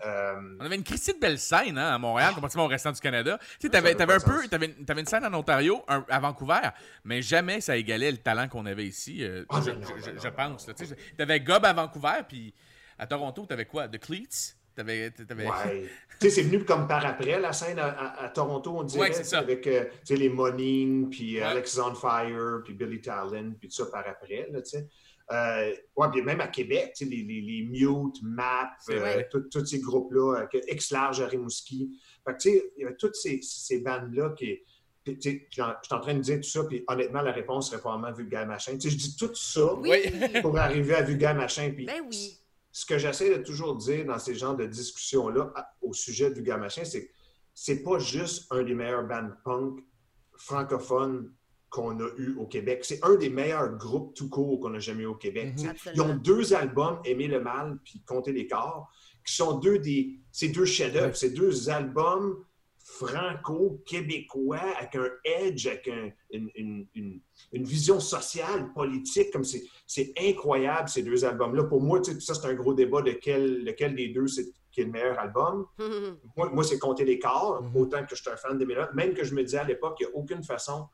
Euh, 0.07 0.35
On 0.61 0.65
avait 0.67 0.77
une 0.77 0.85
Christie 0.85 1.15
de 1.15 1.19
belle 1.19 1.39
scène 1.39 1.79
hein, 1.79 1.95
à 1.95 1.99
Montréal, 1.99 2.35
comparativement 2.35 2.67
au 2.67 2.69
restant 2.69 2.93
du 2.93 3.01
Canada. 3.01 3.39
Tu 3.59 3.69
sais, 3.69 3.77
avait 3.77 3.95
t'avais 3.95 4.19
pas 4.19 4.23
un 4.25 4.35
peu, 4.35 4.41
sens. 4.43 4.51
t'avais, 4.51 4.67
une- 4.67 5.07
scène 5.07 5.25
en 5.25 5.33
Ontario, 5.35 5.83
un- 5.89 6.05
à 6.09 6.21
Vancouver, 6.21 6.61
mais 7.05 7.23
jamais 7.23 7.61
ça 7.63 7.77
égalait 7.77 8.11
le 8.11 8.19
talent 8.19 8.49
qu'on 8.49 8.67
avait 8.67 8.87
ici. 8.87 9.25
euh, 9.25 9.45
Ah, 9.49 9.61
je, 9.65 9.71
non, 9.71 9.79
non, 9.81 9.87
je- 9.87 10.11
non, 10.11 10.19
je 10.21 10.29
non, 10.29 10.35
pense. 10.35 10.67
tu 10.67 10.87
sais, 10.87 10.97
T'avais 11.17 11.41
Gob 11.41 11.65
à 11.65 11.73
Vancouver, 11.73 12.21
puis 12.29 12.53
à 12.99 13.07
Toronto, 13.07 13.47
t'avais 13.47 13.65
quoi? 13.65 13.89
The 13.89 13.99
Cleats? 13.99 14.55
T'avais. 14.77 15.11
Ouais. 15.29 15.89
tu 16.21 16.29
sais, 16.29 16.31
c'est 16.31 16.43
venu 16.43 16.65
comme 16.65 16.87
par 16.87 17.05
après, 17.05 17.41
la 17.41 17.53
scène 17.53 17.81
à, 17.81 17.87
à- 17.89 18.25
à 18.27 18.29
Toronto, 18.29 18.77
on 18.77 18.85
dirait, 18.85 19.11
Ouais, 19.11 19.35
avec 19.35 19.67
euh, 19.67 19.85
les 20.11 20.29
Monine, 20.29 21.11
puis 21.11 21.37
Ouais. 21.39 21.43
Alex 21.43 21.79
on 21.79 21.95
Fire, 21.97 22.61
puis 22.65 22.75
Billy 22.75 23.01
Talon, 23.01 23.55
puis 23.59 23.69
tout 23.69 23.75
ça 23.75 23.87
par 23.91 24.07
après, 24.07 24.47
là, 24.53 24.63
tu 24.63 24.71
sais. 24.71 24.87
Euh, 25.31 25.75
ouais, 25.97 26.09
puis 26.11 26.23
même 26.23 26.41
à 26.41 26.49
Québec, 26.49 26.93
tu 26.97 27.05
sais, 27.05 27.11
les, 27.11 27.23
les, 27.23 27.41
les 27.43 27.63
Mute, 27.69 28.23
Map, 28.23 28.71
euh, 28.89 29.23
tous 29.51 29.67
ces 29.67 29.79
groupes-là, 29.81 30.41
euh, 30.43 30.47
que- 30.47 30.73
X-Large 30.73 31.21
Rimouski. 31.21 32.01
Fait 32.25 32.33
que, 32.33 32.39
tu 32.39 32.51
sais, 32.51 32.73
il 32.77 32.83
y 32.83 32.85
avait 32.87 32.97
toutes 32.97 33.15
ces, 33.15 33.41
ces 33.43 33.81
bandes-là 33.81 34.31
qui... 34.31 34.59
tu 35.05 35.21
sais, 35.21 35.47
Je 35.51 35.63
suis 35.83 35.95
en 35.95 36.01
train 36.01 36.15
de 36.15 36.21
dire 36.21 36.37
tout 36.41 36.49
ça, 36.49 36.65
puis 36.65 36.83
honnêtement, 36.89 37.21
la 37.21 37.33
réponse 37.33 37.69
serait 37.71 37.81
probablement 37.81 38.13
Vulgaire 38.17 38.47
Machin. 38.47 38.73
Tu 38.79 38.83
sais, 38.83 38.91
je 38.91 38.97
dis 38.97 39.17
tout 39.17 39.35
ça 39.35 39.75
Oui. 39.75 40.01
pour 40.41 40.57
arriver 40.59 40.95
à 40.95 41.03
Vulgaire 41.03 41.35
Machin, 41.35 41.73
puis 41.77 41.85
Ben 41.85 42.01
oui. 42.09 42.39
ce 42.73 42.87
que 42.87 42.97
j'essaie 42.97 43.37
de 43.37 43.43
toujours 43.43 43.77
dire 43.77 44.07
dans 44.07 44.19
ces 44.19 44.35
genres 44.35 44.57
de 44.57 44.65
discussions-là 44.65 45.53
au 45.83 45.93
sujet 45.93 46.29
du 46.31 46.37
Vulgaire 46.37 46.59
Machin, 46.59 46.85
c'est 46.87 47.07
que 47.07 47.13
c'est 47.53 47.83
pas 47.83 47.99
juste 47.99 48.47
un 48.51 48.63
des 48.63 48.75
meilleurs 48.75 49.07
bands 49.07 49.29
punk 49.45 49.81
francophones 50.39 51.33
qu'on 51.71 51.99
a 52.01 52.09
eu 52.17 52.35
au 52.39 52.47
Québec. 52.47 52.81
C'est 52.85 53.05
un 53.05 53.17
des 53.17 53.29
meilleurs 53.31 53.77
groupes 53.77 54.15
tout 54.15 54.29
court 54.29 54.59
qu'on 54.61 54.75
a 54.75 54.79
jamais 54.79 55.03
eu 55.03 55.07
au 55.07 55.15
Québec. 55.15 55.53
Sais, 55.57 55.69
Ils 55.95 56.01
ont 56.03 56.15
deux 56.17 56.55
albums, 56.55 57.01
Aimer 57.05 57.29
le 57.29 57.41
mal 57.41 57.79
puis 57.85 58.01
Compter 58.07 58.33
les 58.33 58.47
corps, 58.47 58.91
qui 59.27 59.35
sont 59.35 59.59
deux 59.59 59.79
des. 59.79 60.19
C'est 60.33 60.49
deux 60.49 60.65
chefs-d'œuvre. 60.65 61.15
C'est 61.17 61.31
deux 61.31 61.69
albums 61.69 62.45
franco-québécois 62.79 64.61
avec 64.79 64.97
un 64.97 65.09
edge, 65.25 65.67
avec 65.67 65.89
un- 65.89 66.11
une, 66.31 66.51
une- 66.55 66.87
une- 66.95 67.21
une 67.53 67.65
vision 67.65 68.01
sociale, 68.01 68.73
politique. 68.73 69.31
Comme 69.33 69.45
c'est, 69.45 70.13
incroyable, 70.19 70.89
ces 70.89 71.03
deux 71.03 71.25
albums-là. 71.25 71.65
Pour 71.65 71.83
moi, 71.83 72.03
ça, 72.03 72.35
c'est 72.35 72.47
un 72.47 72.55
gros 72.55 72.75
débat 72.75 73.03
de 73.03 73.13
quel, 73.13 73.65
lequel 73.65 73.95
des 73.95 74.09
deux 74.09 74.27
c'est, 74.27 74.47
qui 74.71 74.81
est 74.81 74.85
le 74.85 74.91
meilleur 74.91 75.19
album. 75.19 75.67
Moi, 76.37 76.51
moi, 76.53 76.63
c'est 76.65 76.79
compter 76.79 77.05
les 77.05 77.19
corps, 77.19 77.63
Mhm. 77.63 77.77
autant 77.77 78.05
que 78.07 78.15
je 78.15 78.21
suis 78.23 78.31
un 78.31 78.37
fan 78.37 78.57
de 78.59 78.65
Mélodes. 78.65 78.91
Même 78.95 79.13
que 79.15 79.25
je 79.25 79.35
me 79.35 79.43
disais 79.43 79.59
à 79.59 79.65
l'époque, 79.65 79.97
il 80.01 80.07
n'y 80.07 80.13
a 80.13 80.17
aucune 80.17 80.43
façon 80.45 80.87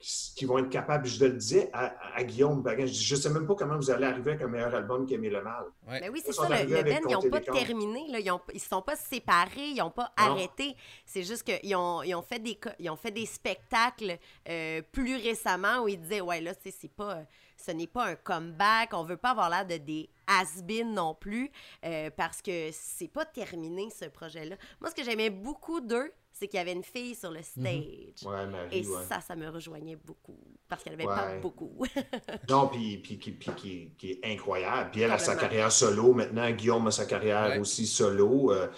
qu'ils 0.00 0.48
vont 0.48 0.58
être 0.58 0.70
capables. 0.70 1.06
Je 1.06 1.24
le 1.24 1.32
disais 1.32 1.70
à, 1.72 2.24
Guillaume 2.24 2.62
Baguin, 2.62 2.86
je 2.86 3.14
ne 3.14 3.20
sais 3.20 3.28
même 3.30 3.46
pas 3.46 3.54
comment 3.54 3.76
vous 3.76 3.90
allez 3.90 4.06
arriver 4.06 4.30
avec 4.32 4.42
un 4.42 4.48
meilleur 4.48 4.74
album 4.74 5.06
qu'Aimer 5.06 5.28
le 5.30 5.42
mal. 5.42 5.64
Ouais. 5.86 6.00
Ben 6.00 6.10
oui, 6.12 6.20
c'est 6.24 6.30
Ils 6.30 6.34
sont 6.34 6.42
ça. 6.48 6.62
Le, 6.62 6.68
le 6.74 6.82
Ben, 6.82 7.00
ils 7.08 7.12
n'ont 7.12 7.30
pas 7.30 7.40
terminé. 7.40 8.06
Là. 8.08 8.18
Ils 8.20 8.32
ne 8.54 8.58
sont 8.58 8.82
pas 8.82 8.96
séparés. 8.96 9.68
Ils 9.68 9.76
n'ont 9.76 9.90
pas 9.90 10.12
Non. 10.18 10.24
arrêté. 10.32 10.74
C'est 11.04 11.22
juste 11.22 11.42
qu'ils 11.44 11.76
ont, 11.76 12.02
ils 12.02 12.14
ont, 12.14 12.22
fait 12.22 12.38
des, 12.38 12.54
co- 12.54 12.70
ils 12.78 12.88
ont 12.88 12.96
fait 12.96 13.10
des 13.10 13.26
spectacles 13.26 14.16
euh, 14.48 14.80
plus 14.90 15.16
récemment 15.16 15.82
où 15.82 15.88
ils 15.88 16.00
disaient 16.00 16.20
Ouais, 16.22 16.40
là, 16.40 16.52
c'est 16.64 16.88
pas, 16.92 17.18
ce 17.56 17.70
n'est 17.70 17.86
pas 17.86 18.06
un 18.06 18.14
comeback. 18.16 18.90
On 18.94 19.04
veut 19.04 19.18
pas 19.18 19.30
avoir 19.30 19.50
l'air 19.50 19.66
de 19.66 19.76
des 19.76 20.08
has-been 20.26 20.94
non 20.94 21.14
plus 21.14 21.50
euh, 21.84 22.08
parce 22.16 22.40
que 22.40 22.70
c'est 22.72 23.08
pas 23.08 23.26
terminé, 23.26 23.88
ce 23.90 24.06
projet-là. 24.06 24.56
Moi, 24.80 24.88
ce 24.90 24.94
que 24.94 25.04
j'aimais 25.04 25.28
beaucoup 25.30 25.80
d'eux, 25.80 26.12
c'est 26.40 26.48
qu'il 26.48 26.56
y 26.56 26.60
avait 26.60 26.72
une 26.72 26.82
fille 26.82 27.14
sur 27.14 27.30
le 27.30 27.42
stage. 27.42 28.24
Ouais, 28.24 28.46
Marie, 28.46 28.78
Et 28.78 28.86
ouais. 28.86 29.04
ça, 29.06 29.20
ça 29.20 29.36
me 29.36 29.46
rejoignait 29.48 29.96
beaucoup. 29.96 30.38
Parce 30.68 30.82
qu'elle 30.82 30.94
avait 30.94 31.06
Ouais. 31.06 31.14
pas 31.14 31.38
beaucoup. 31.38 31.84
Non, 32.48 32.68
puis, 32.68 32.96
puis, 32.96 33.16
puis, 33.16 33.32
puis 33.32 33.50
qui, 33.54 33.90
qui 33.98 34.10
est 34.12 34.20
incroyable. 34.24 34.90
Puis 34.90 35.02
elle 35.02 35.10
a 35.10 35.18
sa 35.18 35.36
carrière 35.36 35.70
solo. 35.70 36.14
Maintenant, 36.14 36.50
Guillaume 36.50 36.86
a 36.86 36.90
sa 36.90 37.04
carrière 37.04 37.50
Ouais. 37.50 37.58
aussi 37.58 37.86
solo. 37.86 38.52
Euh, 38.52 38.68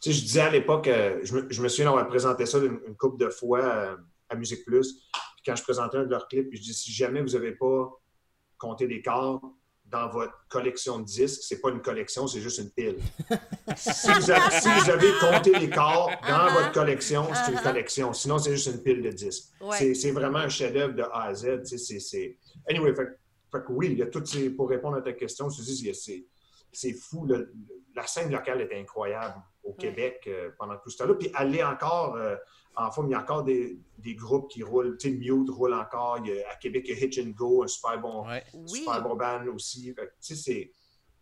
tu 0.00 0.10
sais, 0.10 0.12
je 0.18 0.22
disais 0.22 0.40
à 0.40 0.50
l'époque, 0.50 0.88
euh, 0.88 1.20
je, 1.22 1.34
me, 1.36 1.46
je 1.52 1.62
me 1.62 1.68
souviens 1.68 1.84
d'avoir 1.86 2.08
présenté 2.08 2.46
ça 2.46 2.58
une, 2.58 2.80
une 2.86 2.96
couple 2.96 3.22
de 3.22 3.28
fois 3.28 3.60
euh, 3.62 3.96
à 4.30 4.34
Musique 4.34 4.64
Plus. 4.64 4.94
Puis 4.94 5.42
quand 5.44 5.54
je 5.54 5.62
présentais 5.62 5.98
un 5.98 6.04
de 6.04 6.10
leurs 6.10 6.26
clips, 6.28 6.48
je 6.50 6.60
dis 6.62 6.72
si 6.74 6.90
jamais 6.92 7.20
vous 7.20 7.28
n'avez 7.34 7.52
pas 7.52 7.90
compté 8.56 8.86
les 8.86 9.02
corps, 9.02 9.42
dans 9.92 10.08
votre 10.08 10.32
collection 10.48 10.98
de 11.00 11.04
disques, 11.04 11.42
c'est 11.42 11.60
pas 11.60 11.68
une 11.68 11.82
collection, 11.82 12.26
c'est 12.26 12.40
juste 12.40 12.58
une 12.58 12.70
pile. 12.70 12.96
si, 13.76 14.08
vous 14.10 14.30
avez, 14.30 14.50
si 14.60 14.68
vous 14.68 14.90
avez 14.90 15.12
compté 15.20 15.52
les 15.58 15.68
corps 15.68 16.10
dans 16.26 16.50
votre 16.54 16.72
collection, 16.72 17.28
c'est 17.34 17.52
une 17.52 17.60
collection. 17.60 18.12
Sinon, 18.14 18.38
c'est 18.38 18.52
juste 18.52 18.68
une 18.74 18.82
pile 18.82 19.02
de 19.02 19.10
disques. 19.10 19.50
Ouais. 19.60 19.94
C'est- 19.94 20.10
vraiment 20.10 20.38
un 20.38 20.48
chef-d'œuvre 20.48 20.94
de 20.94 21.02
A 21.02 21.24
à 21.24 21.34
Z. 21.34 21.64
c'est- 21.64 22.38
Anyway, 22.68 22.94
fait, 22.94 23.06
fait 23.52 23.64
que 23.64 23.70
oui, 23.72 23.88
il 23.92 23.98
y 23.98 24.02
a 24.02 24.06
toutes 24.06 24.26
ces. 24.26 24.48
Pour 24.50 24.70
répondre 24.70 24.96
à 24.96 25.02
ta 25.02 25.12
question, 25.12 25.50
je 25.50 25.58
te 25.58 25.62
dis, 25.62 25.80
il 25.82 25.86
y 25.88 25.90
a 25.90 25.94
ces- 25.94 26.26
c'est 26.72 26.94
fou. 26.94 27.26
le- 27.26 27.52
la 27.94 28.06
scène 28.06 28.30
locale 28.32 28.62
est 28.62 28.80
incroyable 28.80 29.34
au 29.62 29.74
Québec 29.74 30.22
euh, 30.26 30.50
pendant 30.58 30.76
tout 30.78 30.88
ce 30.88 30.96
temps-là. 30.96 31.14
Puis 31.14 31.30
elle 31.38 31.54
est 31.54 31.62
encore. 31.62 32.16
euh, 32.16 32.34
en 32.76 32.90
forme, 32.90 33.08
il 33.08 33.12
y 33.12 33.14
a 33.14 33.20
encore 33.20 33.42
des, 33.44 33.76
des 33.98 34.14
groupes 34.14 34.50
qui 34.50 34.62
roulent. 34.62 34.96
Tu 34.98 35.10
sais, 35.10 35.14
Mute 35.16 35.50
roule 35.50 35.74
encore. 35.74 36.18
Il 36.24 36.30
y 36.34 36.40
a- 36.42 36.50
à 36.50 36.56
Québec, 36.56 36.84
il 36.88 36.98
y 36.98 37.02
a 37.02 37.04
Hitch 37.06 37.18
and 37.18 37.30
Go, 37.36 37.62
un 37.64 37.68
super 37.68 37.98
bon, 38.00 38.26
Ouais. 38.26 38.42
Oui. 38.54 38.80
super 38.80 39.02
bon 39.02 39.14
band 39.16 39.46
aussi. 39.54 39.92
Fait 39.94 40.06
que, 40.06 40.10
tu 40.20 40.34
sais, 40.34 40.36
c'est- 40.36 40.70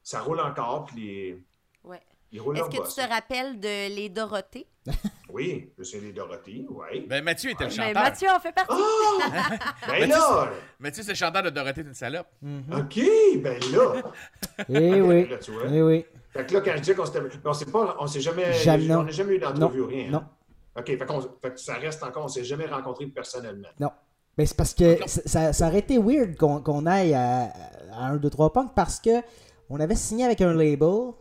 ça 0.03 0.21
roule 0.21 0.41
encore. 0.41 0.85
Puis 0.87 0.97
les, 1.01 1.43
Ouais. 1.85 2.01
ils 2.33 2.41
roulent 2.41 2.57
Est-ce 2.59 2.67
que 2.67 2.89
tu 2.89 2.95
te 2.95 3.09
rappelles 3.09 3.59
de 3.61 3.95
Les 3.95 4.09
Dorothées? 4.09 4.67
Oui, 5.33 5.71
je 5.79 5.85
sais 5.85 6.01
les 6.01 6.13
Dorothy, 6.13 6.67
oui. 6.69 7.07
Ben, 7.07 7.23
Mathieu 7.23 7.51
était 7.53 7.63
le 7.63 7.71
Ben, 7.71 7.77
chanteur. 7.77 8.03
Mathieu 8.03 8.29
en 8.35 8.41
fait 8.41 8.51
partie. 8.53 8.75
Ben 9.87 10.09
là! 10.09 10.51
Mathieu, 10.81 11.05
c'est 11.05 11.13
le 11.13 11.17
chanteur 11.17 11.45
de 11.45 11.51
Dorothée, 11.51 11.83
t'es 11.85 11.89
une 11.89 11.95
salope. 11.95 12.27
OK, 12.43 13.01
ben 13.41 13.61
là! 13.73 14.03
Eh 14.69 15.01
oui. 15.01 15.29
Là, 15.29 15.39
tu 15.39 15.53
vois. 15.53 15.63
Eh 15.71 15.83
oui. 15.83 16.05
Fait 16.33 16.45
que 16.47 16.55
là, 16.55 16.61
quand 16.63 16.73
je 16.77 16.81
dis 16.83 16.95
qu'on 16.97 17.07
s'était. 17.07 17.21
On 17.45 17.53
s'est 17.53 17.67
pas. 17.71 17.97
On 18.01 18.09
s'est 18.09 18.21
jamais. 18.21 18.53
Jamais, 18.55 18.91
on 18.93 18.99
non. 18.99 19.03
n'a 19.05 19.11
jamais 19.13 19.35
eu 19.35 19.39
d'entrevue 19.39 19.79
Non, 19.79 19.85
ou 19.85 19.89
rien. 19.89 20.15
hein? 20.15 20.31
OK, 20.77 20.87
fait, 20.87 21.07
qu'on- 21.07 21.21
fait 21.21 21.51
que 21.53 21.61
ça 21.61 21.75
reste 21.75 22.03
encore. 22.03 22.25
On 22.25 22.29
s'est 22.29 22.45
jamais 22.45 22.67
rencontrés 22.67 23.07
personnellement. 23.07 23.69
Non. 23.79 23.91
Ben, 24.37 24.47
c'est 24.47 24.57
parce 24.57 24.73
que 24.75 24.97
ça- 25.07 25.23
ça, 25.27 25.53
ça 25.53 25.67
aurait 25.69 25.81
été 25.81 25.99
weird 25.99 26.37
qu'on 26.37 26.61
qu'on 26.63 26.87
aille 26.87 27.13
à, 27.15 27.53
à 27.93 28.07
1, 28.07 28.17
2, 28.17 28.31
3 28.31 28.53
Punk 28.53 28.73
parce 28.75 29.01
que 29.01 29.21
on 29.69 29.79
avait 29.81 29.97
signé 29.97 30.25
avec 30.25 30.41
un 30.41 30.55
label 30.55 31.13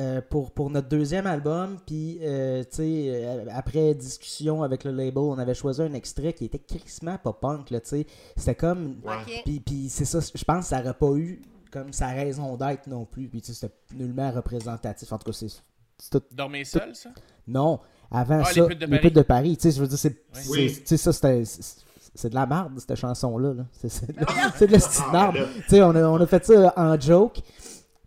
euh, 0.00 0.20
pour, 0.28 0.50
pour 0.52 0.68
notre 0.70 0.88
deuxième 0.88 1.26
album. 1.26 1.78
Puis, 1.86 2.18
euh, 2.22 2.62
tu 2.64 2.68
sais, 2.76 3.04
euh, 3.24 3.44
après 3.50 3.94
discussion 3.94 4.62
avec 4.62 4.84
le 4.84 4.90
label, 4.90 5.18
on 5.18 5.38
avait 5.38 5.54
choisi 5.54 5.80
un 5.82 5.92
extrait 5.94 6.32
qui 6.34 6.44
était 6.46 6.58
crissement 6.58 7.16
pas 7.18 7.32
punk, 7.32 7.70
là, 7.70 7.80
tu 7.80 7.88
sais. 7.88 8.06
C'était 8.36 8.54
comme. 8.56 9.00
Ouais. 9.04 9.14
OK. 9.26 9.42
Puis, 9.44 9.60
puis 9.60 9.88
c'est 9.88 10.04
ça, 10.04 10.18
je 10.20 10.44
pense 10.44 10.64
que 10.64 10.68
ça 10.70 10.80
n'aurait 10.82 10.94
pas 10.94 11.12
eu 11.14 11.40
comme 11.70 11.92
sa 11.92 12.08
raison 12.08 12.56
d'être 12.56 12.86
non 12.88 13.04
plus. 13.06 13.28
Puis, 13.28 13.40
tu 13.42 13.52
sais, 13.52 13.66
c'était 13.68 13.74
nullement 13.94 14.30
représentatif. 14.32 15.12
En 15.12 15.18
tout 15.18 15.30
cas, 15.30 15.38
c'est. 15.38 16.20
Dormez 16.32 16.64
seul, 16.64 16.94
ça? 16.94 17.08
Non, 17.48 17.80
avant 18.10 18.42
Ah, 18.44 18.52
ça, 18.52 18.66
les 18.68 18.98
putes 19.00 19.14
de 19.14 19.22
Paris. 19.22 19.56
Tu 19.56 19.62
sais, 19.70 19.76
je 19.76 19.80
veux 19.80 19.88
dire, 19.88 19.98
c'est. 19.98 20.16
c'est- 20.32 20.48
Oui. 20.50 20.82
Ça, 20.84 21.12
c'était. 21.12 21.44
c'est- 21.44 21.84
C'est 22.18 22.30
de 22.30 22.34
la 22.34 22.46
merde, 22.46 22.72
cette 22.78 22.94
chanson-là. 22.96 23.52
Là. 23.52 23.66
C'est 23.72 23.90
c'est 23.90 24.06
de, 24.10 24.18
la- 24.18 24.26
c'est 24.56 24.66
de 24.66 24.72
la 24.72 24.78
petite 24.78 25.02
Ah, 25.06 25.12
marde. 25.12 25.34
ben. 25.34 25.46
Tu 25.64 25.68
sais, 25.68 25.82
on 25.82 25.90
a, 25.94 26.02
on 26.04 26.16
a 26.16 26.26
fait 26.26 26.46
ça 26.46 26.72
en 26.74 26.98
joke. 26.98 27.40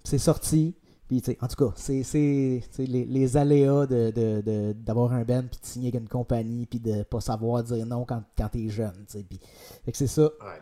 C'est 0.04 0.18
sorti. 0.18 0.74
Puis, 1.08 1.22
tu 1.22 1.32
sais, 1.32 1.38
en 1.42 1.48
tout 1.48 1.64
cas, 1.68 1.74
c'est 1.76 2.02
c'est- 2.02 2.62
tu 2.72 2.76
sais, 2.76 2.86
les, 2.86 3.06
les 3.06 3.38
aléas 3.38 3.86
de- 3.86 4.10
de- 4.10 4.42
de- 4.42 4.74
d'avoir 4.74 5.14
un 5.14 5.24
band, 5.24 5.44
puis 5.52 5.60
de 5.62 5.66
signer 5.66 5.90
avec 5.90 6.02
une 6.02 6.08
compagnie, 6.10 6.66
puis 6.66 6.80
de 6.80 7.04
pas 7.04 7.22
savoir 7.22 7.62
dire 7.64 7.86
non 7.86 8.04
quand, 8.04 8.24
quand 8.36 8.48
t'es 8.50 8.68
jeune. 8.70 8.94
tu 9.08 9.20
sais. 9.20 9.24
Puis, 9.30 9.40
fait 9.86 9.92
que 9.92 9.98
c'est 9.98 10.08
ça. 10.08 10.24
Ouais. 10.24 10.62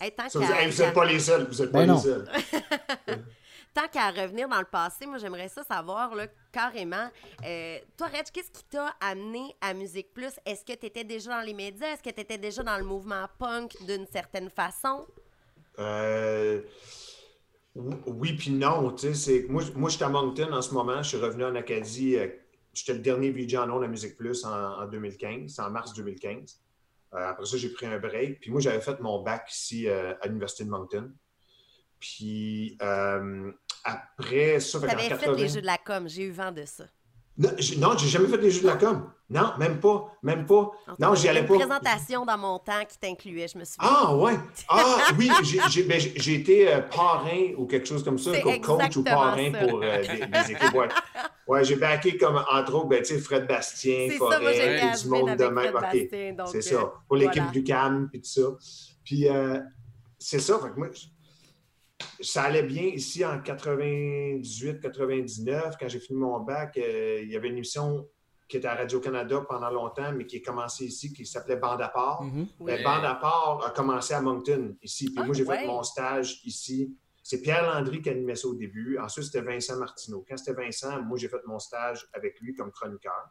Hey, 0.00 0.10
tant 0.12 0.28
Ça, 0.28 0.38
vous 0.38 0.44
n'êtes 0.82 0.94
pas 0.94 1.04
les 1.06 1.18
seuls. 1.20 1.46
Vous 1.50 1.62
êtes 1.62 1.72
Ben 1.72 1.80
pas 1.80 1.86
non. 1.86 1.96
les 1.96 2.00
seuls. 2.02 2.28
Tant 3.76 3.88
qu'à 3.88 4.10
revenir 4.10 4.48
dans 4.48 4.58
le 4.58 4.64
passé, 4.64 5.04
moi, 5.04 5.18
j'aimerais 5.18 5.48
ça 5.50 5.62
savoir, 5.62 6.14
là, 6.14 6.26
carrément. 6.50 7.10
euh, 7.44 7.78
toi, 7.98 8.06
Reg, 8.06 8.24
qu'est-ce 8.32 8.50
qui 8.50 8.64
t'a 8.64 8.94
amené 9.02 9.54
à 9.60 9.74
Musique 9.74 10.14
Plus? 10.14 10.32
Est-ce 10.46 10.64
que 10.64 10.72
tu 10.72 10.86
étais 10.86 11.04
déjà 11.04 11.38
dans 11.38 11.42
les 11.44 11.52
médias? 11.52 11.88
Est-ce 11.92 12.02
que 12.02 12.08
tu 12.08 12.20
étais 12.22 12.38
déjà 12.38 12.62
dans 12.62 12.78
le 12.78 12.84
mouvement 12.84 13.26
punk 13.38 13.76
d'une 13.86 14.06
certaine 14.06 14.48
façon? 14.48 15.06
Euh, 15.78 16.62
oui, 17.74 18.32
puis 18.32 18.50
non. 18.50 18.80
Moi, 18.80 19.62
moi 19.74 19.90
je 19.90 19.94
suis 19.96 20.04
à 20.04 20.08
Moncton 20.08 20.50
en 20.54 20.62
ce 20.62 20.72
moment. 20.72 21.02
Je 21.02 21.08
suis 21.08 21.18
revenu 21.18 21.44
en 21.44 21.54
Acadie. 21.54 22.16
euh, 22.16 22.28
J'étais 22.72 22.94
le 22.94 23.00
dernier 23.00 23.30
VJ 23.30 23.56
en 23.56 23.68
ondes 23.68 23.84
à 23.84 23.88
Musique 23.88 24.16
Plus 24.16 24.42
en, 24.46 24.54
en 24.54 24.86
2015, 24.86 25.52
c'est 25.54 25.60
en 25.60 25.70
mars 25.70 25.92
2015. 25.92 26.62
Euh, 27.12 27.18
après 27.18 27.44
ça, 27.44 27.58
j'ai 27.58 27.68
pris 27.68 27.84
un 27.84 27.98
break. 27.98 28.40
Puis 28.40 28.50
moi, 28.50 28.62
j'avais 28.62 28.80
fait 28.80 28.98
mon 29.00 29.22
bac 29.22 29.52
ici 29.52 29.86
à 29.86 30.26
l'Université 30.26 30.64
de 30.64 30.70
Moncton. 30.70 31.12
Puis 32.00 32.78
après 33.86 34.60
ça, 34.60 34.80
Tu 34.80 34.86
avais 34.86 35.02
fait 35.02 35.08
80 35.10 35.36
les 35.36 35.48
jeux 35.48 35.60
de 35.60 35.66
la 35.66 35.78
com, 35.78 36.08
j'ai 36.08 36.24
eu 36.24 36.30
vent 36.30 36.52
de 36.52 36.64
ça. 36.64 36.84
Non, 37.38 37.50
j'ai- 37.58 37.76
non, 37.76 37.96
j'ai 37.98 38.08
jamais 38.08 38.28
fait 38.28 38.38
des 38.38 38.50
jeux 38.50 38.62
de 38.62 38.66
la 38.66 38.76
com. 38.76 39.10
Non, 39.28 39.52
même 39.58 39.78
pas. 39.78 40.10
Même 40.22 40.46
pas. 40.46 40.70
Non, 40.98 41.14
j'y 41.14 41.28
allais 41.28 41.40
une 41.40 41.46
pas. 41.46 41.56
présentation 41.56 42.24
dans 42.24 42.38
mon 42.38 42.58
temps 42.58 42.82
qui 42.88 42.96
t'incluait, 42.98 43.46
je 43.46 43.58
me 43.58 43.64
souviens. 43.64 43.90
Ah, 43.92 44.16
ouais. 44.16 44.38
Ah, 44.68 44.98
oui, 45.18 45.30
j'ai- 45.42 45.60
j'ai 45.68 45.82
ben, 45.82 46.00
j'ai- 46.00 46.34
été 46.34 46.72
euh, 46.72 46.80
parrain 46.80 47.52
ou 47.58 47.66
quelque 47.66 47.86
chose 47.86 48.02
comme 48.02 48.18
ça, 48.18 48.40
comme 48.40 48.60
coach 48.60 48.96
ou 48.96 49.04
parrain 49.04 49.52
ça. 49.52 49.66
pour 49.66 49.82
euh, 49.82 49.98
des, 50.00 50.26
des 50.26 50.52
équipes. 50.52 50.74
Ouais, 50.74 50.88
ouais 51.48 51.64
j'ai 51.64 51.76
backé 51.76 52.16
comme, 52.16 52.42
entre 52.50 52.74
autres, 52.74 52.86
ben, 52.88 53.02
tu 53.02 53.14
sais, 53.14 53.18
Fred 53.18 53.46
Bastien, 53.46 54.08
C'est 54.10 54.18
ça, 54.18 54.40
moi, 54.40 54.52
j'ai 54.52 54.78
Forêt, 54.78 54.92
du 55.02 55.08
monde 55.08 55.36
de 55.36 55.44
même. 55.44 56.36
Donc, 56.36 56.48
c'est 56.48 56.58
euh, 56.74 56.78
ça. 56.80 56.92
Pour 57.06 57.16
l'équipe 57.16 57.34
voilà. 57.36 57.50
du 57.52 57.64
CAM, 57.64 58.08
puis 58.10 58.22
tout 58.22 58.30
ça. 58.30 58.42
Puis, 59.04 59.28
euh, 59.28 59.60
c'est 60.18 60.40
ça. 60.40 60.58
Fait 60.58 60.70
que 60.70 60.78
moi, 60.78 60.88
ça 62.20 62.42
allait 62.44 62.62
bien 62.62 62.82
ici 62.84 63.24
en 63.24 63.40
98, 63.40 64.80
99. 64.80 65.76
Quand 65.78 65.88
j'ai 65.88 66.00
fini 66.00 66.18
mon 66.18 66.40
bac, 66.40 66.76
euh, 66.76 67.20
il 67.22 67.30
y 67.30 67.36
avait 67.36 67.48
une 67.48 67.56
émission 67.56 68.08
qui 68.48 68.58
était 68.58 68.68
à 68.68 68.74
Radio-Canada 68.76 69.44
pendant 69.48 69.70
longtemps, 69.70 70.12
mais 70.12 70.24
qui 70.26 70.36
est 70.36 70.42
commencée 70.42 70.84
ici, 70.86 71.12
qui 71.12 71.26
s'appelait 71.26 71.56
Bande 71.56 71.82
à 71.82 71.88
part. 71.88 72.22
Mhm. 72.22 72.46
Ben, 72.60 72.76
Oui. 72.76 72.82
Bande 72.84 73.04
à 73.04 73.14
part 73.16 73.64
a 73.66 73.70
commencé 73.70 74.14
à 74.14 74.20
Moncton, 74.20 74.76
ici. 74.82 75.06
Puis 75.06 75.14
Ah, 75.18 75.24
moi, 75.24 75.34
j'ai 75.34 75.44
ouais. 75.44 75.58
fait 75.60 75.66
mon 75.66 75.82
stage 75.82 76.40
ici. 76.44 76.96
C'est 77.22 77.42
Pierre 77.42 77.64
Landry 77.64 78.00
qui 78.02 78.10
animait 78.10 78.36
ça 78.36 78.46
au 78.46 78.54
début. 78.54 78.98
Ensuite, 78.98 79.24
c'était 79.24 79.40
Vincent 79.42 79.76
Martineau. 79.76 80.24
Quand 80.28 80.36
c'était 80.36 80.52
Vincent, 80.62 81.02
moi, 81.02 81.18
j'ai 81.18 81.28
fait 81.28 81.44
mon 81.46 81.58
stage 81.58 82.06
avec 82.12 82.38
lui 82.40 82.54
comme 82.54 82.70
chroniqueur. 82.70 83.30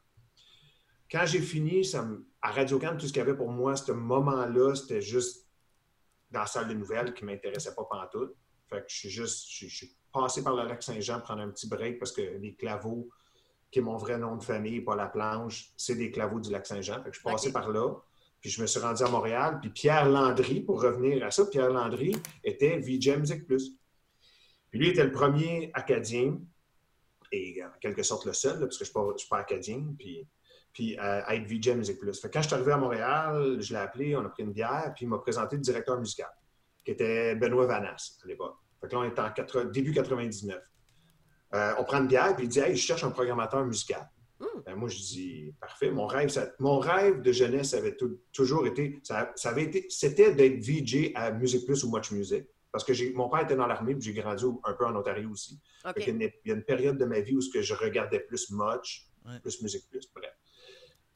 Quand 1.10 1.26
j'ai 1.26 1.40
fini, 1.40 1.86
ça 1.86 2.02
me- 2.02 2.28
à 2.42 2.52
Radio-Can, 2.52 2.98
tout 2.98 3.08
ce 3.08 3.14
qu'il 3.14 3.20
y 3.20 3.22
avait 3.22 3.38
pour 3.38 3.50
moi, 3.50 3.78
ce 3.78 3.94
moment-là, 3.94 4.76
c'était 4.76 5.02
juste 5.02 5.48
dans 6.30 6.42
la 6.42 6.46
salle 6.46 6.68
de 6.68 6.74
nouvelles 6.74 7.14
qui 7.14 7.24
ne 7.24 7.32
m'intéressait 7.32 7.74
pas 7.74 7.86
pantoute. 7.90 8.36
Fait 8.70 8.80
que 8.80 8.86
je 8.88 8.96
suis 8.96 9.10
juste, 9.10 9.48
je, 9.50 9.68
je 9.68 9.76
suis 9.76 9.96
passé 10.12 10.44
par 10.44 10.56
le 10.56 10.68
lac 10.68 10.82
Saint-Jean 10.82 11.20
prendre 11.20 11.42
un 11.42 11.50
petit 11.50 11.68
break 11.68 12.00
parce 12.00 12.12
que 12.12 12.22
les 12.22 12.56
claveaux, 12.56 13.10
qui 13.72 13.80
est 13.80 13.82
mon 13.82 13.98
vrai 13.98 14.18
nom 14.18 14.38
de 14.38 14.44
famille, 14.44 14.82
pas 14.82 14.96
la 14.96 15.08
planche, 15.08 15.72
c'est 15.76 15.96
des 15.96 16.12
claveaux 16.12 16.40
du 16.40 16.52
lac 16.52 16.66
Saint-Jean. 16.66 17.04
Fait 17.04 17.10
que 17.10 17.16
je 17.16 17.20
suis 17.20 17.30
passé 17.30 17.52
par 17.52 17.70
là. 17.70 17.94
Puis 18.40 18.50
je 18.50 18.62
me 18.62 18.68
suis 18.68 18.80
rendu 18.80 19.04
à 19.04 19.10
Montréal. 19.10 19.60
Puis 19.60 19.72
Pierre 19.72 20.08
Landry, 20.08 20.62
pour 20.62 20.82
revenir 20.82 21.26
à 21.26 21.32
ça, 21.32 21.46
Pierre 21.48 21.72
Landry 21.72 22.16
était 22.44 22.78
VJ 22.78 23.18
Music 23.18 23.46
Plus. 23.46 23.72
Puis 24.70 24.80
lui 24.80 24.90
était 24.90 25.04
le 25.04 25.12
premier 25.12 25.72
Acadien, 25.74 26.38
et 27.32 27.64
en 27.64 27.80
quelque 27.80 28.04
sorte 28.04 28.26
le 28.26 28.34
seul, 28.34 28.60
là, 28.60 28.66
parce 28.66 28.78
que 28.78 28.86
je 28.86 28.92
ne 28.92 29.18
suis, 29.18 29.28
pas 29.28 29.40
acadien, 29.40 29.84
puis, 29.98 30.28
puis 30.74 30.98
euh, 30.98 31.22
à 31.26 31.36
être 31.36 31.46
VJ 31.46 31.70
Music 31.70 32.00
Plus. 32.00 32.20
Fait 32.20 32.28
que 32.28 32.34
quand 32.34 32.42
je 32.42 32.48
suis 32.48 32.56
arrivé 32.56 32.72
à 32.72 32.78
Montréal, 32.78 33.58
je 33.60 33.74
l'ai 33.74 33.80
appelé, 33.80 34.16
on 34.16 34.26
a 34.26 34.30
pris 34.30 34.44
une 34.44 34.54
bière, 34.54 34.94
puis 34.96 35.06
il 35.06 35.10
m'a 35.10 35.18
présenté 35.18 35.56
le 35.56 35.62
directeur 35.62 36.00
musical, 36.00 36.30
qui 36.86 36.92
était 36.92 37.36
Benoît 37.36 37.66
Vanas 37.66 38.20
à 38.24 38.28
l'époque. 38.28 38.56
Fait 38.80 38.88
que 38.88 38.94
là, 38.96 39.00
on 39.00 39.04
est 39.04 39.20
en 39.20 39.66
début 39.66 39.92
99. 39.92 40.58
Euh, 41.54 41.74
on 41.80 41.84
prend 41.84 41.98
une 42.00 42.08
bière, 42.08 42.36
puis 42.36 42.46
il 42.46 42.50
dit 42.50 42.60
Hey, 42.60 42.76
je 42.76 42.82
cherche 42.86 43.04
un 43.04 43.12
programmateur 43.12 43.66
musical. 43.66 44.10
Ben, 44.66 44.76
moi, 44.76 44.90
je 44.90 44.98
dis 44.98 45.54
Parfait. 45.60 45.90
Mon 45.92 46.06
rêve, 46.08 46.30
ça- 46.30 46.52
mon 46.60 46.80
rêve 46.80 47.22
de 47.22 47.32
jeunesse 47.32 47.74
avait 47.74 47.96
tou- 47.96 48.20
toujours 48.34 48.66
été, 48.68 49.00
ça, 49.04 49.32
ça 49.36 49.50
avait 49.50 49.64
été, 49.64 49.86
c'était 49.90 50.34
d'être 50.34 50.60
VJ 50.60 51.12
à 51.16 51.32
Music 51.32 51.66
Plus 51.66 51.84
ou 51.84 51.92
Much 51.96 52.12
Music. 52.12 52.46
Parce 52.72 52.84
que 52.84 52.94
j'ai- 52.94 53.14
mon 53.14 53.30
père 53.30 53.42
était 53.42 53.56
dans 53.56 53.68
l'armée, 53.68 53.96
puis 53.96 54.04
j'ai 54.04 54.14
grandi 54.22 54.44
un 54.66 54.74
peu 54.74 54.86
en 54.86 54.96
Ontario 54.96 55.30
aussi. 55.30 55.60
Y 55.86 56.10
a 56.10 56.14
une- 56.14 56.22
il 56.22 56.50
y 56.50 56.52
a 56.52 56.56
une 56.56 56.64
période 56.64 56.98
de 56.98 57.06
ma 57.06 57.22
vie 57.22 57.36
où 57.36 57.42
ce 57.42 57.50
que 57.50 57.62
je 57.62 57.74
regardais 57.74 58.20
plus 58.20 58.50
Much, 58.52 59.08
Ouais. 59.26 59.40
plus 59.40 59.62
Musique 59.62 59.90
Plus, 59.90 60.10
bref. 60.14 60.32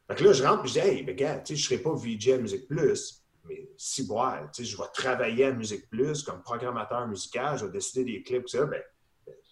Fait 0.08 0.16
que 0.16 0.24
là, 0.24 0.32
je 0.34 0.44
rentre 0.44 0.64
et 0.64 0.68
je 0.70 0.74
dis, 0.74 0.80
hey, 0.80 1.04
ben, 1.04 1.16
gars, 1.16 1.40
tu 1.40 1.56
sais, 1.56 1.62
je 1.62 1.74
ne 1.74 1.78
serai 1.78 1.84
pas 1.84 1.94
VJ 1.94 2.32
à 2.34 2.38
Musique 2.38 2.68
Plus, 2.68 3.19
mais 3.46 3.70
si 3.78 4.06
boire, 4.06 4.50
tu 4.52 4.64
sais, 4.64 4.70
je 4.70 4.78
vais 4.78 4.84
travailler 4.94 5.46
à 5.46 5.52
Musique 5.52 5.90
Plus 5.90 6.24
comme 6.24 6.42
programmateur 6.42 7.08
musical, 7.08 7.58
je 7.58 7.66
vais 7.66 7.72
décider 7.72 8.04
des 8.12 8.22
clips, 8.24 8.48
ça, 8.50 8.66
ben, 8.66 8.82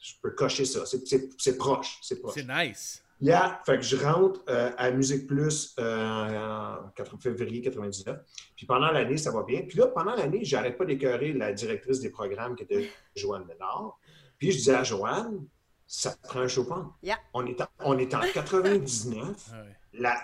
je 0.01 0.13
peux 0.21 0.31
cocher 0.31 0.65
ça. 0.65 0.85
C'est- 0.85 1.05
C'est 1.07 1.29
c'est 1.37 1.57
proche, 1.57 1.99
c'est 2.01 2.19
proche. 2.19 2.33
C'est 2.35 2.47
nice. 2.47 3.03
Yeah, 3.19 3.59
fait 3.65 3.77
que 3.77 3.81
je 3.83 3.95
rentre 3.95 4.41
euh, 4.47 4.69
à 4.77 4.91
Musique 4.91 5.25
Plus 5.25 5.73
euh, 5.79 6.77
en 6.77 6.89
4 6.95 7.17
février 7.19 7.61
99. 7.61 8.19
Puis 8.55 8.67
pendant 8.67 8.91
l'année, 8.91 9.17
ça 9.17 9.31
va 9.31 9.41
bien. 9.43 9.61
Puis 9.67 9.79
là, 9.79 9.87
pendant 9.87 10.13
l'année, 10.15 10.43
j'arrête 10.43 10.77
pas 10.77 10.85
d'écœurer 10.85 11.33
la 11.33 11.51
directrice 11.51 11.99
des 11.99 12.11
programmes 12.11 12.55
qui 12.55 12.63
était 12.63 12.91
Joanne 13.15 13.45
Ménard. 13.45 13.97
Puis 14.37 14.51
je 14.51 14.57
disais 14.57 14.75
à 14.75 14.83
Joanne, 14.83 15.47
ça 15.87 16.13
te 16.13 16.27
prend 16.27 16.41
un 16.41 16.47
Chopin. 16.47 16.93
Yeah. 17.01 17.17
On, 17.33 17.43
est 17.47 17.59
en, 17.59 17.65
on 17.79 17.97
est 17.97 18.13
en 18.13 18.19
99. 18.21 19.49
Ah 19.51 19.61
ouais. 19.63 19.75
La, 19.99 20.21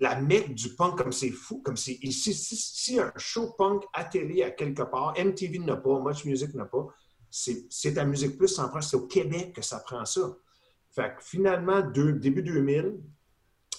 la 0.00 0.20
du 0.54 0.74
punk, 0.74 0.96
comme 0.98 1.12
c'est 1.12 1.30
fou, 1.30 1.60
comme 1.64 1.76
c'est 1.76 1.98
si, 2.10 2.34
si 2.34 3.00
un 3.00 3.12
show 3.16 3.52
punk 3.58 3.82
à 3.92 4.04
à 4.44 4.50
quelque 4.50 4.82
part, 4.82 5.14
MTV 5.18 5.58
n'a 5.60 5.76
pas, 5.76 5.98
Much 6.00 6.24
Music 6.24 6.54
n'a 6.54 6.66
pas, 6.66 6.86
c'est 7.30 7.98
à 7.98 8.04
Musique 8.04 8.36
Plus, 8.36 8.58
en 8.58 8.68
prend, 8.68 8.80
c'est 8.80 8.96
au 8.96 9.06
Québec 9.06 9.54
que 9.54 9.62
ça 9.62 9.80
prend 9.80 10.04
ça. 10.04 10.36
Fait 10.90 11.14
que 11.16 11.22
finalement, 11.24 11.80
deux- 11.80 12.12
début 12.12 12.42
2000, 12.42 12.98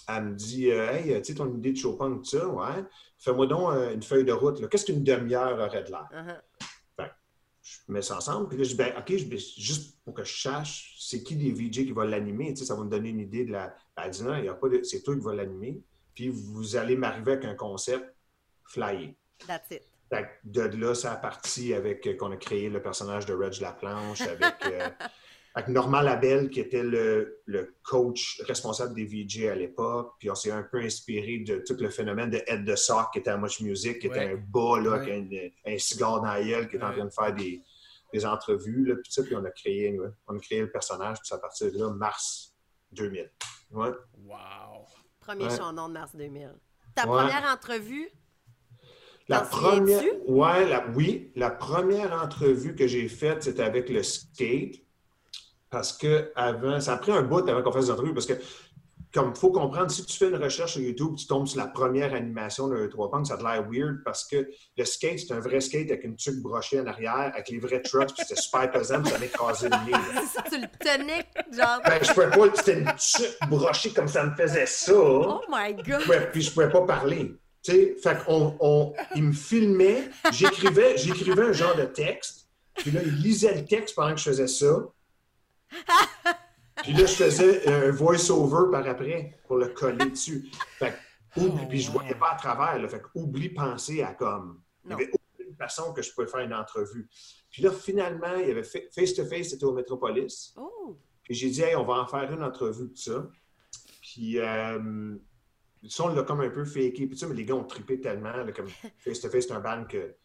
elle 0.09 0.23
me 0.25 0.33
dit 0.35 0.71
euh, 0.71 0.91
Hey, 0.91 1.21
tu 1.21 1.31
sais, 1.31 1.35
ton 1.35 1.53
idée 1.55 1.71
de 1.71 1.77
show 1.77 1.93
punk, 1.93 2.25
ça, 2.25 2.47
ouais, 2.47 2.83
fais-moi 3.17 3.45
donc 3.47 3.69
euh, 3.73 3.93
une 3.93 4.03
feuille 4.03 4.25
de 4.25 4.33
route. 4.33 4.67
Qu'est-ce 4.69 4.85
qu'une 4.85 5.03
demi-heure 5.03 5.57
aurait 5.59 5.83
de 5.83 5.89
l'air? 5.91 6.09
Uh-huh. 6.11 6.41
Je 7.63 7.91
mets 7.91 8.01
ça 8.01 8.17
ensemble. 8.17 8.49
Puis 8.49 8.57
là, 8.57 8.63
je 8.63 8.69
dis, 8.69 8.75
ben, 8.75 8.93
OK, 8.97 9.15
je- 9.15 9.61
juste 9.61 10.03
pour 10.03 10.13
que 10.13 10.23
je 10.23 10.41
sache, 10.41 10.95
c'est 10.99 11.23
qui 11.23 11.35
des 11.35 11.51
VJ 11.51 11.85
qui 11.85 11.91
va 11.93 12.05
l'animer. 12.05 12.53
Tu 12.53 12.59
sais, 12.59 12.65
ça 12.65 12.75
va 12.75 12.83
me 12.83 12.89
donner 12.89 13.09
une 13.09 13.21
idée 13.21 13.45
de 13.45 13.51
la. 13.53 13.67
Ben, 13.95 14.03
elle 14.05 14.11
dit, 14.11 14.23
non, 14.23 14.35
il 14.35 14.45
y 14.45 14.49
a 14.49 14.53
pas 14.53 14.69
de... 14.69 14.83
c'est 14.83 15.01
toi 15.01 15.15
qui 15.15 15.21
vas 15.21 15.33
l'animer. 15.33 15.81
Puis 16.13 16.29
vous 16.29 16.75
allez 16.75 16.95
m'arriver 16.95 17.33
avec 17.33 17.45
un 17.45 17.55
concept 17.55 18.13
flyer. 18.65 19.13
That's 19.47 19.71
it. 19.71 19.83
De 20.43 20.61
là, 20.61 20.93
ça 20.93 21.13
a 21.13 21.15
parti 21.15 21.73
avec 21.73 22.05
euh, 22.05 22.15
qu'on 22.15 22.31
a 22.31 22.37
créé 22.37 22.69
le 22.69 22.79
personnage 22.83 23.25
de 23.25 23.33
Reg 23.33 23.59
Laplanche 23.59 24.21
avec, 24.21 24.53
euh, 24.67 24.89
avec 25.55 25.69
Normand 25.69 26.01
Labelle, 26.01 26.49
qui 26.49 26.59
était 26.59 26.81
le, 26.83 27.41
le 27.45 27.75
coach 27.83 28.41
responsable 28.47 28.95
des 28.95 29.05
VJ 29.05 29.45
à 29.49 29.55
l'époque. 29.55 30.13
Puis 30.19 30.29
on 30.31 30.35
s'est 30.35 30.51
un 30.51 30.63
peu 30.63 30.79
inspiré 30.79 31.39
de 31.39 31.63
tout 31.65 31.75
le 31.79 31.89
phénomène 31.89 32.31
de 32.31 32.41
Ed 32.47 32.65
de 32.65 32.75
Sock, 32.75 33.13
qui 33.13 33.19
était 33.19 33.29
à 33.29 33.37
Much 33.37 33.61
Music, 33.61 33.99
qui 33.99 34.07
Ouais. 34.07 34.15
était 34.25 34.33
un 34.33 34.37
bas, 34.37 34.79
là, 34.81 34.97
Ouais. 34.97 35.05
qui 35.05 35.11
a 35.11 35.15
une- 35.15 35.51
un 35.65 35.77
cigare 35.77 36.21
dans 36.21 36.27
la 36.33 36.43
gueule, 36.43 36.67
qui 36.69 36.75
était 36.77 36.85
en 36.85 36.91
train 36.91 37.05
de 37.05 37.11
faire 37.13 37.33
des, 37.35 37.61
des 38.11 38.25
entrevues. 38.25 38.85
Là, 38.85 38.95
puis, 38.95 39.11
ça, 39.11 39.21
puis 39.23 39.35
on 39.35 39.43
a 39.45 39.51
créé, 39.51 39.97
ouais, 39.99 40.07
on 40.27 40.35
a 40.35 40.39
créé 40.39 40.61
le 40.61 40.71
personnage, 40.71 41.17
puis 41.19 41.27
c'est 41.27 41.35
à 41.35 41.39
partir 41.39 41.71
de 41.71 41.77
là, 41.77 41.89
mars 41.91 42.55
2000. 42.91 43.31
Ouais. 43.71 43.89
Wow. 44.25 44.85
Premier 45.19 45.45
Ouais. 45.45 45.57
chandon 45.57 45.87
de 45.87 45.93
mars 45.93 46.15
2000. 46.15 46.53
Ta 46.95 47.03
Ouais. 47.03 47.09
première 47.09 47.43
entrevue, 47.53 48.09
La 49.29 49.39
première, 49.39 50.03
ouais, 50.27 50.67
la- 50.67 50.85
oui, 50.95 51.31
la 51.35 51.49
première 51.49 52.11
entrevue 52.21 52.75
que 52.75 52.87
j'ai 52.87 53.07
faite, 53.07 53.43
c'était 53.43 53.63
avec 53.63 53.87
le 53.89 54.03
skate. 54.03 54.82
Parce 55.73 55.91
que 55.91 56.31
avant, 56.35 56.79
ça 56.79 56.93
a 56.93 56.97
pris 56.97 57.11
un 57.11 57.23
bout 57.23 57.49
avant 57.49 57.63
qu'on 57.63 57.71
fasse 57.71 57.85
des 57.85 57.91
entrevues. 57.91 58.13
Parce 58.13 58.27
que, 58.27 58.33
comme 59.11 59.31
il 59.35 59.39
faut 59.39 59.51
comprendre, 59.51 59.89
si 59.89 60.05
tu 60.05 60.15
fais 60.15 60.29
une 60.29 60.35
recherche 60.35 60.73
sur 60.73 60.81
YouTube, 60.81 61.15
tu 61.17 61.25
tombes 61.25 61.47
sur 61.47 61.57
la 61.59 61.65
première 61.65 62.13
animation 62.13 62.67
de 62.67 62.85
3 62.85 63.09
Punk, 63.09 63.25
ça 63.25 63.33
a 63.33 63.37
l'air 63.55 63.65
weird 63.71 64.03
parce 64.05 64.23
que 64.23 64.47
le 64.77 64.85
skate, 64.85 65.17
c'est 65.17 65.33
un 65.33 65.39
vrai 65.39 65.59
skate 65.61 65.89
avec 65.89 66.03
une 66.03 66.15
tuque 66.15 66.43
brochée 66.43 66.79
en 66.79 66.85
arrière, 66.85 67.31
avec 67.33 67.49
les 67.49 67.57
vrais 67.57 67.81
trucks, 67.81 68.13
puis 68.13 68.23
c'était 68.27 68.39
super 68.39 68.71
pesant, 68.71 69.01
puis 69.01 69.11
ça 69.11 69.25
écrasé 69.25 69.67
le 69.69 69.85
nez. 69.85 69.91
là. 69.93 69.99
c'est 70.21 70.27
ça, 70.27 70.43
tu 70.47 70.61
le 70.61 70.67
tenais, 70.79 71.25
genre. 71.51 71.81
Ben, 71.83 71.99
je 72.03 72.13
pouvais 72.13 72.29
pas, 72.29 72.55
c'était 72.55 72.79
une 72.79 72.93
tuque 72.95 73.49
brochée 73.49 73.89
comme 73.89 74.07
ça 74.07 74.25
me 74.27 74.35
faisait 74.35 74.67
ça. 74.67 74.93
Oh 74.95 75.41
my 75.49 75.73
god! 75.73 75.85
Je 76.01 76.05
pouvais- 76.05 76.29
puis 76.31 76.41
je 76.43 76.51
pouvais 76.51 76.69
pas 76.69 76.85
parler. 76.85 77.35
Tu 77.63 77.71
sais, 77.71 77.95
fait 78.03 78.23
qu'on, 78.25 78.55
on, 78.59 78.93
il 79.15 79.23
me 79.23 79.33
filmait, 79.33 80.09
j'écrivais, 80.31 80.97
j'écrivais 80.97 81.43
un 81.45 81.51
genre 81.53 81.75
de 81.75 81.85
texte, 81.85 82.47
puis 82.75 82.91
là, 82.91 83.01
il 83.03 83.15
lisait 83.23 83.55
le 83.55 83.65
texte 83.65 83.95
pendant 83.95 84.11
que 84.13 84.19
je 84.19 84.25
faisais 84.25 84.47
ça. 84.47 84.67
Puis 86.83 86.93
là, 86.93 87.05
je 87.05 87.13
faisais 87.13 87.67
un 87.67 87.91
voice-over 87.91 88.71
par 88.71 88.87
après 88.87 89.37
pour 89.47 89.57
le 89.57 89.67
coller 89.67 90.09
dessus. 90.09 90.49
Fait 90.79 90.93
que, 91.35 91.39
oublie- 91.41 91.67
puis 91.67 91.79
je 91.81 91.91
voyais 91.91 92.15
pas 92.15 92.31
à 92.31 92.35
travers, 92.35 92.79
là, 92.79 92.87
fait 92.89 92.99
que 93.01 93.07
oublie 93.15 93.49
penser 93.49 94.01
à 94.01 94.13
comme. 94.13 94.61
Il 94.83 94.87
n'y 94.89 94.93
avait 94.95 95.11
aucune 95.13 95.55
façon 95.55 95.93
que 95.93 96.01
je 96.01 96.11
pouvais 96.11 96.27
faire 96.27 96.41
une 96.41 96.53
entrevue. 96.53 97.07
Puis 97.51 97.61
là, 97.63 97.71
finalement, 97.71 98.35
il 98.39 98.47
y 98.47 98.51
avait 98.51 98.63
fa- 98.63 98.79
face-to-face, 98.93 99.49
c'était 99.49 99.65
au 99.65 99.73
Metropolis. 99.73 100.53
Oh! 100.57 100.97
Puis 101.23 101.35
j'ai 101.35 101.49
dit, 101.49 101.61
hey, 101.61 101.75
on 101.75 101.85
va 101.85 101.93
en 102.01 102.07
faire 102.07 102.29
une 102.33 102.43
entrevue 102.43 102.89
de 102.89 102.97
ça. 102.97 103.29
Puis, 104.01 104.39
euh, 104.39 105.15
ça, 105.87 106.03
on 106.03 106.07
l'a 106.09 106.23
comme 106.23 106.41
un 106.41 106.49
peu 106.49 106.65
faké. 106.65 106.91
Puis, 106.91 107.09
tu 107.11 107.17
sais, 107.17 107.27
mais 107.27 107.35
les 107.35 107.45
gars 107.45 107.55
ont 107.55 107.63
trippé 107.63 108.01
tellement. 108.01 108.31
là, 108.35 108.51
comme 108.51 108.67
Face 108.99 109.21
to 109.21 109.29
Face, 109.29 109.45
c'est 109.47 109.53
un 109.53 109.59
band 109.61 109.85
que 109.85 110.15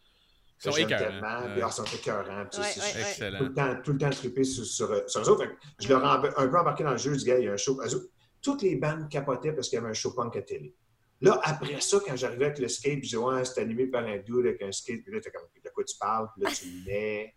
Ils 0.64 0.72
sont 0.72 0.76
écœurants. 0.94 1.20
ah, 1.24 1.54
ils 1.68 1.72
sont 1.72 1.84
écœurants. 1.84 2.44
Ouais, 2.60 2.66
ouais, 2.80 2.92
tout, 3.38 3.44
le 3.44 3.54
temps, 3.54 3.76
tout 3.84 3.92
le 3.92 3.98
temps 3.98 4.10
trippé 4.10 4.44
sur, 4.44 4.64
sur, 4.64 5.10
sur 5.10 5.20
eux 5.22 5.28
autres. 5.30 5.46
Je 5.80 5.88
leur 5.88 6.02
ai 6.04 6.06
un 6.06 6.18
peu- 6.48 6.58
embarqué 6.58 6.84
dans 6.84 6.90
le 6.92 6.96
jeu. 6.98 7.12
Je 7.14 7.18
dis, 7.18 7.24
gars, 7.26 7.38
il 7.38 7.44
y 7.44 7.48
a 7.48 7.52
un 7.52 7.56
show. 7.56 7.74
Autres, 7.80 8.08
Toutes 8.42 8.62
les 8.62 8.76
bandes 8.76 9.08
capotaient 9.08 9.52
parce 9.52 9.68
qu'il 9.68 9.76
y 9.76 9.80
avait 9.80 9.90
un 9.90 9.94
show 9.94 10.12
punk 10.14 10.36
à 10.36 10.42
télé. 10.42 10.74
Là, 11.20 11.40
après 11.42 11.80
ça, 11.80 11.98
quand 12.06 12.14
j'arrivais 12.16 12.46
avec 12.46 12.58
le 12.58 12.68
skate, 12.68 12.96
je 12.98 13.00
disais, 13.00 13.16
ouais, 13.16 13.44
c'est 13.44 13.60
animé 13.60 13.86
par 13.86 14.04
un 14.04 14.18
dude 14.18 14.46
avec 14.46 14.62
un 14.62 14.70
skate. 14.72 15.02
Puis 15.02 15.12
là, 15.12 15.20
t'es 15.20 15.30
comme, 15.30 15.42
de 15.64 15.70
quoi 15.70 15.84
tu 15.84 15.96
parles? 15.98 16.28
Puis 16.34 16.44
là, 16.44 16.50
tu 16.52 16.66
le 16.66 16.84
mets. 16.90 17.34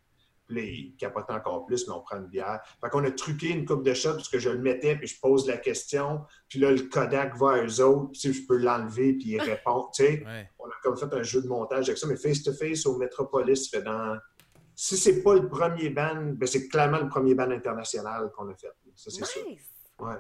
Là, 0.52 0.62
il 0.62 0.96
capotait 0.98 1.34
encore 1.34 1.66
plus, 1.66 1.88
mais 1.88 1.94
on 1.94 2.02
prend 2.02 2.18
une 2.18 2.28
bière. 2.28 2.60
Fait 2.82 2.90
qu'on 2.90 3.04
a 3.04 3.12
truqué 3.12 3.50
une 3.50 3.66
coupe 3.66 3.84
de 3.84 3.94
shots 3.94 4.14
parce 4.14 4.30
que 4.30 4.40
je 4.40 4.50
le 4.50 4.60
mettais, 4.60 4.96
puis 4.96 5.08
je 5.08 5.20
pose 5.20 5.48
la 5.48 5.58
question. 5.58 6.22
Puis 6.48 6.60
là, 6.60 6.72
le 6.72 6.82
Kodak 6.84 7.36
va 7.38 7.54
à 7.54 7.64
eux 7.66 7.82
autres, 7.82 8.12
puis 8.12 8.34
je 8.34 8.46
peux 8.48 8.58
l'enlever, 8.58 9.14
puis 9.14 9.30
il 9.32 9.42
répond. 9.42 9.90
Tu 9.94 10.04
sais, 10.04 10.24
Ouais. 10.26 10.50
on 10.60 10.66
a 10.68 10.74
comme 10.84 10.98
fait 10.98 11.14
un 11.14 11.24
jeu 11.24 11.42
de 11.42 11.48
montage 11.48 11.88
avec 11.90 11.98
ça, 11.98 12.08
mais 12.08 12.16
face-to-face 12.18 12.86
au 12.86 12.98
Metropolis, 12.98 13.70
fait 13.70 13.82
dans. 13.82 14.18
Si 14.76 14.98
c'est 14.98 15.22
pas 15.22 15.36
le 15.36 15.48
premier 15.48 15.90
band, 15.90 16.34
ben 16.36 16.48
c'est 16.48 16.68
clairement 16.68 17.00
le 17.00 17.08
premier 17.08 17.36
band 17.36 17.52
international 17.52 18.32
qu'on 18.36 18.50
a 18.50 18.56
fait. 18.56 18.72
Ça, 18.96 19.12
c'est 19.12 19.26
sûr. 19.26 19.48
Nice! 19.48 19.70
Ouais. 20.00 20.16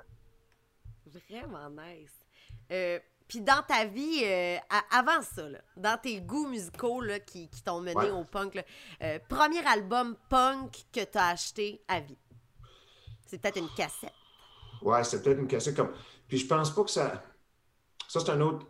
Vraiment 1.29 1.69
nice. 1.69 2.11
Euh, 2.71 2.99
Puis 3.31 3.39
dans 3.39 3.63
ta 3.65 3.85
vie, 3.85 4.23
euh, 4.25 4.57
avant 4.91 5.21
ça, 5.21 5.47
là, 5.47 5.59
dans 5.77 5.97
tes 5.97 6.19
goûts 6.19 6.47
musicaux 6.47 6.99
là, 6.99 7.17
qui, 7.21 7.47
qui 7.47 7.63
t'ont 7.63 7.79
mené 7.79 7.95
Ouais. 7.95 8.09
au 8.11 8.25
punk, 8.25 8.55
là, 8.55 8.63
euh, 9.03 9.19
premier 9.29 9.65
album 9.65 10.17
punk 10.27 10.83
que 10.91 11.01
t'as 11.05 11.29
acheté 11.29 11.81
à 11.87 12.01
vie? 12.01 12.17
C'est 13.25 13.37
peut-être 13.41 13.55
une 13.59 13.69
cassette. 13.73 14.11
Ouais, 14.81 15.01
c'est 15.05 15.23
peut-être 15.23 15.39
une 15.39 15.47
cassette 15.47 15.77
comme. 15.77 15.93
Puis 16.27 16.39
je 16.39 16.45
pense 16.45 16.75
pas 16.75 16.83
que 16.83 16.89
ça. 16.91 17.23
Ça, 18.09 18.19
c'est 18.19 18.31
un 18.31 18.41
autre, 18.41 18.65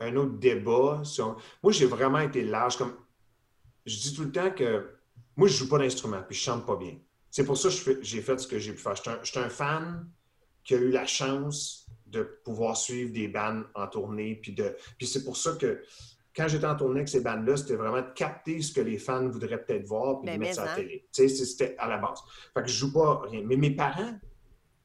un 0.00 0.16
autre 0.16 0.32
débat. 0.36 1.02
sur- 1.04 1.40
Moi, 1.62 1.70
j'ai 1.70 1.86
vraiment 1.86 2.18
été 2.18 2.42
large. 2.42 2.76
Comme... 2.76 2.96
Je 3.86 3.96
dis 4.00 4.12
tout 4.16 4.24
le 4.24 4.32
temps 4.32 4.50
que 4.50 4.98
moi, 5.36 5.46
je 5.46 5.54
joue 5.58 5.68
pas 5.68 5.78
d'instrument, 5.78 6.22
puis 6.28 6.36
je 6.36 6.42
chante 6.42 6.66
pas 6.66 6.74
bien. 6.74 6.98
C'est 7.30 7.44
pour 7.44 7.56
ça 7.56 7.68
que 7.68 8.02
j'ai 8.02 8.20
fait 8.20 8.36
ce 8.38 8.48
que 8.48 8.58
j'ai 8.58 8.72
pu 8.72 8.78
faire. 8.78 8.96
Je 8.96 9.02
suis 9.02 9.10
un, 9.10 9.18
je 9.22 9.30
suis 9.30 9.38
un 9.38 9.48
fan 9.48 10.10
qui 10.64 10.74
a 10.74 10.78
eu 10.78 10.90
la 10.90 11.06
chance 11.06 11.81
de 12.12 12.22
pouvoir 12.44 12.76
suivre 12.76 13.12
des 13.12 13.28
bandes 13.28 13.64
en 13.74 13.86
tournée. 13.88 14.36
Puis, 14.36 14.52
de... 14.52 14.76
puis 14.98 15.06
c'est 15.06 15.24
pour 15.24 15.36
ça 15.36 15.52
que 15.58 15.82
quand 16.36 16.48
j'étais 16.48 16.66
en 16.66 16.76
tournée 16.76 17.00
avec 17.00 17.08
ces 17.08 17.20
bandes-là, 17.20 17.56
c'était 17.56 17.76
vraiment 17.76 18.00
de 18.00 18.12
capter 18.14 18.62
ce 18.62 18.72
que 18.72 18.80
les 18.80 18.98
fans 18.98 19.28
voudraient 19.28 19.62
peut-être 19.64 19.86
voir 19.86 20.20
puis 20.20 20.26
Ben, 20.30 20.34
de 20.36 20.40
mettre 20.40 20.54
ça 20.56 20.62
à 20.62 20.64
la 20.66 20.72
hein. 20.72 20.76
télé. 20.76 21.06
Tu 21.12 21.28
sais, 21.28 21.44
c'était 21.44 21.76
à 21.78 21.88
la 21.88 21.98
base. 21.98 22.20
Fait 22.54 22.62
que 22.62 22.68
je 22.68 22.74
joue 22.74 22.92
pas 22.92 23.20
rien. 23.30 23.42
Mais 23.44 23.56
mes 23.56 23.70
parents, 23.72 24.14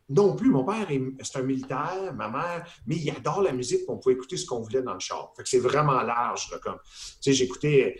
non 0.10 0.36
plus. 0.36 0.50
Mon 0.50 0.64
père, 0.64 0.90
est- 0.90 1.02
c'est 1.24 1.38
un 1.40 1.44
militaire, 1.44 2.14
ma 2.16 2.30
mère, 2.30 2.66
mais 2.86 2.96
il 2.96 3.10
adore 3.12 3.42
la 3.44 3.52
musique, 3.52 3.82
on 3.90 3.98
pouvait 3.98 4.16
écouter 4.16 4.38
ce 4.38 4.46
qu'on 4.46 4.62
voulait 4.62 4.82
dans 4.82 4.94
le 4.94 5.00
char. 5.00 5.34
Fait 5.36 5.44
que 5.44 5.50
c'est 5.50 5.60
vraiment 5.60 6.02
large, 6.02 6.50
là, 6.52 6.58
comme. 6.60 6.80
Tu 6.86 7.18
sais, 7.22 7.34
j'écoutais, 7.34 7.98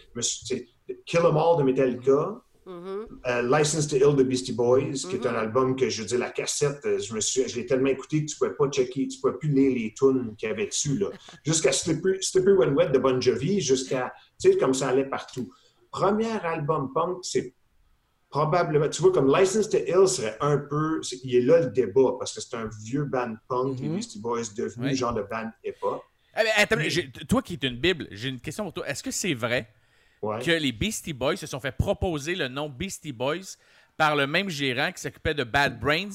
Kill 1.06 1.20
'Em 1.20 1.36
All 1.38 1.58
de 1.58 1.64
Metallica, 1.64 2.42
Mhm. 2.68 3.08
euh, 3.28 3.42
License 3.58 3.88
to 3.88 3.96
Ill 3.96 4.16
de 4.16 4.24
Beastie 4.24 4.52
Boys, 4.52 4.92
qui 5.10 5.16
est 5.16 5.26
un 5.26 5.36
album 5.36 5.76
que, 5.78 5.88
je 5.90 6.02
veux 6.02 6.08
dire, 6.08 6.20
la 6.20 6.30
cassette, 6.32 6.80
euh, 6.86 7.00
je 7.00 7.14
me 7.14 7.22
suis, 7.22 7.48
je 7.48 7.56
l'ai 7.56 7.66
tellement 7.66 7.88
écouté 7.88 8.26
que 8.26 8.30
tu 8.30 8.38
pouvais 8.38 8.54
pas 8.54 8.68
checker, 8.70 9.08
tu 9.08 9.20
pouvais 9.22 9.38
plus 9.38 9.48
lire 9.50 9.74
les 9.74 9.94
tunes 9.94 10.36
qu'il 10.38 10.50
y 10.50 10.52
avait 10.52 10.68
dessus, 10.68 10.98
là. 10.98 11.08
Jusqu'à 11.46 11.72
Slippery, 11.72 12.22
Slippery 12.22 12.54
When 12.58 12.74
Wet 12.76 12.90
de 12.90 13.00
Bon 13.00 13.22
Jovi, 13.22 13.62
jusqu'à, 13.62 14.14
tu 14.42 14.52
sais, 14.52 14.58
comme 14.58 14.74
ça 14.74 14.90
allait 14.90 15.06
partout. 15.10 15.50
Premier 15.92 16.30
album 16.44 16.92
punk, 16.94 17.20
c'est 17.24 17.54
probablement, 18.30 18.90
tu 18.90 19.02
vois, 19.02 19.14
comme 19.14 19.34
License 19.34 19.70
to 19.70 19.78
Ill 19.88 20.08
serait 20.08 20.36
un 20.42 20.58
peu, 20.58 21.02
c'est- 21.02 21.20
il 21.24 21.36
est 21.36 21.42
là 21.42 21.62
le 21.62 21.68
débat, 21.72 22.16
parce 22.20 22.34
que 22.36 22.42
c'est 22.42 22.56
un 22.58 22.70
vieux 22.84 23.06
band 23.06 23.36
punk, 23.48 23.80
les 23.80 23.88
Mhm. 23.88 23.96
Beastie 23.96 24.20
Boys, 24.20 24.44
devenu 24.56 24.88
Ouais. 24.88 24.96
genre 24.96 25.14
de 25.14 25.22
band 25.22 25.50
hip-hop. 25.64 26.02
Ah, 26.34 26.44
mais 26.44 26.50
attends, 26.58 26.76
j'ai- 26.88 27.10
toi 27.28 27.42
qui 27.42 27.54
es 27.62 27.68
une 27.68 27.78
Bible, 27.78 28.08
j'ai 28.12 28.30
une 28.30 28.40
question 28.40 28.66
pour 28.66 28.74
toi. 28.74 28.88
Est-ce 28.88 29.02
que 29.02 29.10
c'est 29.12 29.34
vrai 29.34 29.70
Ouais. 30.22 30.44
que 30.44 30.52
les 30.52 30.72
Beastie 30.72 31.14
Boys 31.14 31.38
se 31.38 31.46
sont 31.48 31.60
fait 31.60 31.72
proposer 31.72 32.36
le 32.36 32.48
nom 32.48 32.70
Beastie 32.70 33.12
Boys 33.12 33.56
par 33.98 34.16
le 34.16 34.26
même 34.28 34.50
gérant 34.50 34.92
qui 34.92 35.02
s'occupait 35.02 35.34
de 35.34 35.44
Bad 35.44 35.80
Brains, 35.80 36.10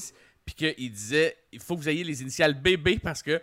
puis 0.45 0.55
qu'il 0.55 0.91
disait 0.91 1.37
il 1.53 1.59
faut 1.59 1.75
que 1.77 1.81
vous 1.81 1.89
ayez 1.89 2.03
les 2.03 2.21
initiales 2.21 2.53
BB 2.53 2.99
parce 3.01 3.21
que 3.23 3.41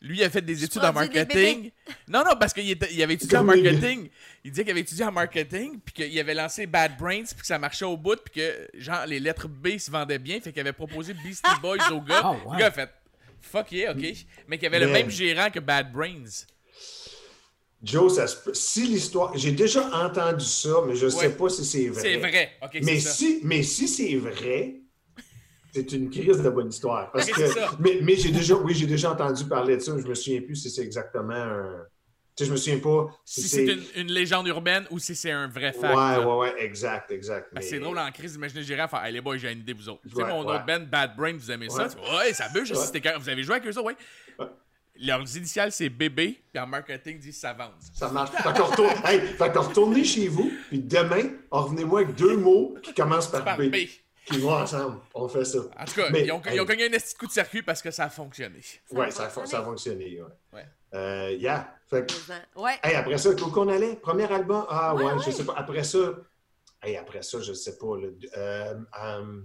lui 0.00 0.22
a 0.24 0.30
fait 0.30 0.40
des 0.40 0.64
études 0.64 0.82
en 0.84 0.92
marketing. 0.92 1.70
Non, 2.08 2.24
non, 2.24 2.34
parce 2.38 2.52
qu'il 2.52 2.64
il 2.66 3.02
avait 3.02 3.14
étudié 3.14 3.38
en 3.38 3.42
il- 3.42 3.62
marketing. 3.62 4.08
Il 4.42 4.50
disait 4.50 4.64
qu'il 4.64 4.70
avait 4.72 4.80
étudié 4.80 5.04
en 5.04 5.12
marketing, 5.12 5.78
puis 5.84 5.92
qu'il 5.94 6.18
avait 6.18 6.34
lancé 6.34 6.66
Bad 6.66 6.96
Brains, 6.98 7.22
puis 7.24 7.36
que 7.40 7.46
ça 7.46 7.58
marchait 7.58 7.84
au 7.84 7.96
bout, 7.96 8.16
puis 8.24 8.34
que 8.42 8.68
genre 8.80 9.06
les 9.06 9.20
lettres 9.20 9.46
B 9.46 9.78
se 9.78 9.90
vendaient 9.92 10.18
bien, 10.18 10.40
fait 10.40 10.50
qu'il 10.50 10.60
avait 10.60 10.72
proposé 10.72 11.14
Beastie 11.14 11.42
Boys 11.62 11.76
au 11.92 12.00
gars. 12.00 12.20
Ah. 12.24 12.36
Le 12.52 12.58
gars 12.58 12.66
a 12.66 12.70
fait 12.72 12.90
fuck 13.40 13.70
yeah, 13.72 13.92
ok. 13.92 14.04
Mais 14.48 14.58
qu'il 14.58 14.66
avait 14.66 14.80
le 14.80 14.88
même 14.88 15.08
gérant 15.10 15.50
que 15.50 15.60
Bad 15.60 15.92
Brains. 15.92 16.24
Joe, 17.82 18.14
ça 18.14 18.26
se 18.26 18.36
peut- 18.36 18.52
si 18.54 18.86
l'histoire, 18.86 19.36
j'ai 19.36 19.52
déjà 19.52 19.88
entendu 20.04 20.44
ça, 20.44 20.82
mais 20.86 20.94
je 20.94 21.08
sais 21.08 21.28
Ouais. 21.28 21.30
pas 21.30 21.48
si 21.48 21.64
c'est 21.64 21.88
vrai. 21.88 22.00
C'est 22.02 22.16
vrai, 22.18 22.52
ok, 22.62 22.70
c'est 22.74 22.80
Mais 22.82 23.00
ça. 23.00 23.10
si, 23.10 23.40
mais 23.42 23.62
si 23.62 23.88
c'est 23.88 24.16
vrai, 24.16 24.76
c'est 25.72 25.90
une 25.92 26.10
crise 26.10 26.42
de 26.42 26.50
bonne 26.50 26.68
histoire. 26.68 27.10
Parce 27.10 27.30
que, 27.30 27.46
ça. 27.46 27.70
mais, 27.78 28.00
mais 28.02 28.16
j'ai 28.16 28.32
déjà, 28.32 28.54
oui, 28.56 28.74
j'ai 28.74 28.86
déjà 28.86 29.12
entendu 29.12 29.44
parler 29.46 29.76
de 29.76 29.80
ça, 29.80 29.94
mais 29.94 30.02
je 30.02 30.08
me 30.08 30.14
souviens 30.14 30.42
plus 30.42 30.56
si 30.56 30.70
c'est 30.70 30.82
exactement 30.82 31.32
un. 31.34 31.86
Tu 32.36 32.44
sais, 32.44 32.48
je 32.48 32.52
me 32.52 32.56
souviens 32.58 32.78
pas 32.80 33.06
si, 33.24 33.42
Si 33.42 33.48
c'est 33.48 33.64
une, 33.66 33.82
une 33.96 34.12
légende 34.12 34.46
urbaine 34.46 34.86
ou 34.90 34.98
si 34.98 35.14
c'est 35.14 35.30
un 35.30 35.48
vrai 35.48 35.72
fact. 35.72 35.94
Ouais, 35.94 36.24
ouais, 36.24 36.36
ouais, 36.38 36.54
exact, 36.64 37.10
exact. 37.10 37.48
Que 37.50 37.54
mais- 37.56 37.62
C'est 37.62 37.78
drôle 37.80 37.98
en 37.98 38.10
crise 38.12 38.32
d'imaginer 38.34 38.60
le 38.60 38.66
gérant 38.66 38.88
faire 38.88 39.04
Hey 39.04 39.12
les 39.12 39.20
boys, 39.20 39.36
j'ai 39.38 39.50
une 39.52 39.58
idée, 39.60 39.72
vous 39.72 39.88
autres. 39.88 40.00
Tu 40.08 40.14
sais, 40.14 40.22
mon 40.24 40.44
ouais. 40.44 40.54
autre 40.54 40.64
band, 40.66 40.80
Bad 40.90 41.16
Brain, 41.16 41.34
vous 41.34 41.50
aimez 41.50 41.68
ça? 41.70 41.84
Ouais. 41.84 41.88
Tu 41.88 41.96
fais, 41.96 42.16
Ouais, 42.16 42.32
ça 42.34 42.48
bûche, 42.50 42.72
si 42.72 42.86
c'était 42.86 43.00
quand- 43.00 43.18
vous 43.18 43.28
avez 43.28 43.42
joué 43.42 43.56
avec 43.56 43.66
eux 43.66 43.78
autres, 43.78 43.86
ouais. 43.86 43.96
Leurs 45.02 45.36
initiales, 45.36 45.72
c'est 45.72 45.88
bébé, 45.88 46.42
puis 46.52 46.60
en 46.62 46.66
marketing, 46.66 47.14
ils 47.16 47.20
disent 47.20 47.40
ça 47.40 47.52
vend. 47.54 47.70
Ça 47.94 48.08
marche. 48.10 48.30
Fait 48.32 48.52
qu'on 48.56 48.64
retourne, 48.66 48.94
hey, 49.04 49.20
retournez 49.38 50.04
chez 50.04 50.28
vous, 50.28 50.50
puis 50.68 50.78
demain, 50.78 51.30
revenez-moi 51.50 52.00
avec 52.02 52.14
deux 52.16 52.36
mots 52.36 52.74
qui 52.82 52.92
commencent 52.92 53.30
par, 53.30 53.42
Par 53.44 53.56
B, 53.56 53.70
B. 53.70 53.76
qui 54.26 54.38
vont 54.38 54.52
ensemble. 54.54 54.98
On 55.14 55.26
fait 55.28 55.44
ça. 55.44 55.58
En 55.78 55.84
tout 55.86 55.94
cas, 55.94 56.10
Mais, 56.10 56.24
ils, 56.26 56.32
ont, 56.32 56.42
ils 56.46 56.52
hey. 56.52 56.60
ont 56.60 56.66
cogné 56.66 56.84
un 56.86 56.90
de 56.90 57.18
coup 57.18 57.26
de 57.26 57.32
circuit 57.32 57.62
parce 57.62 57.80
que 57.80 57.90
ça 57.90 58.04
a 58.04 58.10
fonctionné. 58.10 58.60
Ça 58.62 58.78
a 58.94 58.98
ouais, 58.98 59.10
ça 59.10 59.24
a, 59.24 59.28
fon- 59.28 59.40
fonctionné. 59.40 59.46
ça 59.50 59.58
a 59.58 59.64
fonctionné. 59.64 60.20
Ouais. 60.22 60.28
Ouais. 60.52 60.66
Euh, 60.94 61.32
yeah. 61.38 61.74
Fait 61.88 62.06
que, 62.06 62.60
Ouais. 62.60 62.78
Hey, 62.82 62.94
après 62.96 63.16
ça, 63.18 63.30
où 63.30 63.50
qu'on 63.50 63.68
allait? 63.68 63.96
Premier 63.96 64.30
album? 64.30 64.66
Ah 64.68 64.94
ouais, 64.94 65.04
Ouais, 65.04 65.12
je 65.24 65.30
sais 65.30 65.44
pas. 65.44 65.54
Après 65.56 65.82
ça, 65.84 65.98
Hey, 66.82 66.96
après 66.96 67.22
ça, 67.22 67.40
je 67.40 67.52
sais 67.52 67.76
pas. 67.78 67.86
Euh, 68.36 68.74
euh, 69.02 69.40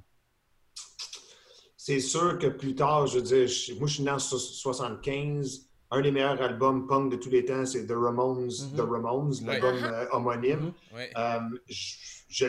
c'est 1.86 2.00
sûr 2.00 2.40
que 2.40 2.48
plus 2.48 2.74
tard, 2.74 3.06
je 3.06 3.18
veux 3.20 3.22
dire, 3.22 3.48
je- 3.48 3.76
moi, 3.76 3.86
je 3.88 3.94
suis 3.94 4.04
né 4.04 4.10
en 4.10 4.18
so- 4.18 4.40
75. 4.40 5.70
Un 5.92 6.02
des 6.02 6.12
meilleurs 6.12 6.42
albums 6.42 6.88
punk 6.88 7.12
de 7.12 7.16
tous 7.18 7.30
les 7.30 7.46
temps, 7.46 7.64
c'est 7.64 7.86
The 7.86 7.92
Ramones, 7.92 8.50
The 8.76 8.80
Ramones, 8.82 9.36
l'album 9.46 9.76
euh, 9.84 10.08
homonyme. 10.12 10.74
Ouais. 10.92 11.12
Euh, 11.16 11.40
je, 11.68 12.48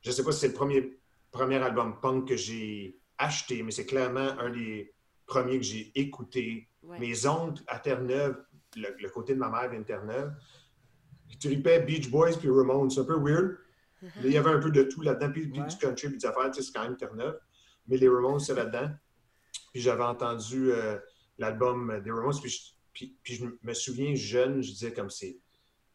je 0.00 0.10
sais 0.10 0.24
pas 0.24 0.32
si 0.32 0.40
c'est 0.40 0.48
le 0.48 0.54
premier, 0.54 0.98
premier 1.32 1.56
album 1.56 2.00
punk 2.00 2.28
que 2.28 2.36
j'ai 2.36 2.98
acheté, 3.18 3.62
mais 3.62 3.72
c'est 3.72 3.84
clairement 3.84 4.30
un 4.40 4.48
des 4.48 4.90
premiers 5.26 5.58
que 5.58 5.64
j'ai 5.64 5.92
écouté. 5.94 6.66
Ouais. 6.82 6.98
Mes 6.98 7.26
oncles 7.26 7.62
à 7.66 7.78
Terre-Neuve, 7.78 8.42
le, 8.76 8.88
le 8.98 9.08
côté 9.10 9.34
de 9.34 9.38
ma 9.38 9.50
mère 9.50 9.68
vient 9.68 9.80
de 9.80 9.84
Terre-Neuve, 9.84 10.32
ils 11.28 11.36
tripaient 11.38 11.80
Beach 11.80 12.08
Boys 12.10 12.38
puis 12.38 12.48
Ramones. 12.48 12.88
C'est 12.88 13.00
un 13.00 13.04
peu 13.04 13.18
weird. 13.18 13.58
Mais 14.00 14.08
il 14.24 14.32
y 14.32 14.38
avait 14.38 14.50
un 14.50 14.60
peu 14.60 14.70
de 14.70 14.82
tout 14.84 15.02
là-dedans, 15.02 15.30
puis, 15.30 15.46
puis 15.46 15.60
Ouais. 15.60 15.66
du 15.68 15.76
country, 15.76 16.08
puis 16.08 16.16
des 16.16 16.24
affaires, 16.26 16.50
tu 16.50 16.62
sais, 16.62 16.66
c'est 16.68 16.72
quand 16.72 16.84
même 16.84 16.96
Terre-Neuve. 16.96 17.38
Mais 17.88 17.96
les 17.96 18.08
Ramones, 18.08 18.40
c'est 18.40 18.54
là-dedans. 18.54 18.90
Puis 19.72 19.82
j'avais 19.82 20.04
entendu 20.04 20.70
euh, 20.72 20.98
l'album 21.38 22.00
des 22.04 22.10
Ramones, 22.10 22.40
puis 22.40 22.50
je, 22.50 22.60
puis, 22.92 23.16
puis 23.22 23.34
je 23.34 23.44
me 23.62 23.74
souviens 23.74 24.14
jeune, 24.14 24.62
je 24.62 24.70
disais 24.70 24.92
comme 24.92 25.10
c'est 25.10 25.36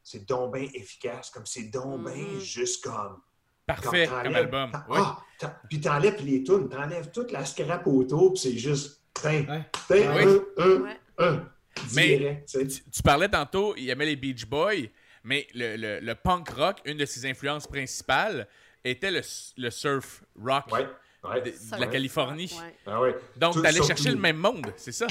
c'est 0.04 0.26
donc 0.28 0.56
bien 0.56 0.68
efficace, 0.74 1.30
comme 1.30 1.46
c'est 1.46 1.66
donc 1.70 2.04
bien 2.06 2.16
Mhm. 2.16 2.40
juste 2.40 2.84
comme. 2.84 3.20
Parfait 3.68 4.08
comme 4.08 4.34
album. 4.36 4.72
Ouais. 4.90 4.98
Ah, 5.02 5.24
puis 5.70 5.80
t'enlèves 5.80 6.26
les 6.26 6.44
tunes, 6.44 6.68
t'enlèves 6.70 7.12
toute 7.12 7.32
la 7.32 7.46
scrap 7.46 7.86
autour, 7.86 8.34
puis 8.34 8.42
c'est 8.42 8.58
juste. 8.58 9.02
Tain, 9.14 9.46
Ouais. 9.48 9.70
tain, 9.88 10.16
Ouais. 10.16 10.26
un, 10.58 10.64
un, 10.64 10.82
Ouais. 10.82 11.00
un. 11.20 11.50
Mais- 11.94 12.44
tu. 12.48 12.68
Tu, 12.68 13.04
parlais 13.04 13.30
tantôt, 13.30 13.76
il 13.78 13.90
aimait 13.90 14.06
les 14.06 14.16
Beach 14.16 14.46
Boys, 14.46 14.88
mais 15.24 15.48
le, 15.54 15.76
le- 15.76 16.00
le 16.00 16.16
punk 16.16 16.50
rock, 16.50 16.78
une 16.86 16.98
de 16.98 17.06
ses 17.06 17.26
influences 17.26 17.68
principales, 17.68 18.48
était 18.84 19.12
le, 19.12 19.22
le 19.58 19.70
surf 19.70 20.24
rock 20.42 20.66
Ouais, 21.24 21.42
de, 21.42 21.52
la. 21.80 21.88
Californie. 21.88 22.52
Ouais. 22.62 22.76
Ah 22.86 23.02
ouais. 23.02 23.16
Donc, 23.36 23.54
surtout- 23.54 23.84
chercher 23.88 24.12
le 24.12 24.18
même 24.18 24.38
monde, 24.38 24.68
c'est 24.78 24.92
ça? 24.94 25.08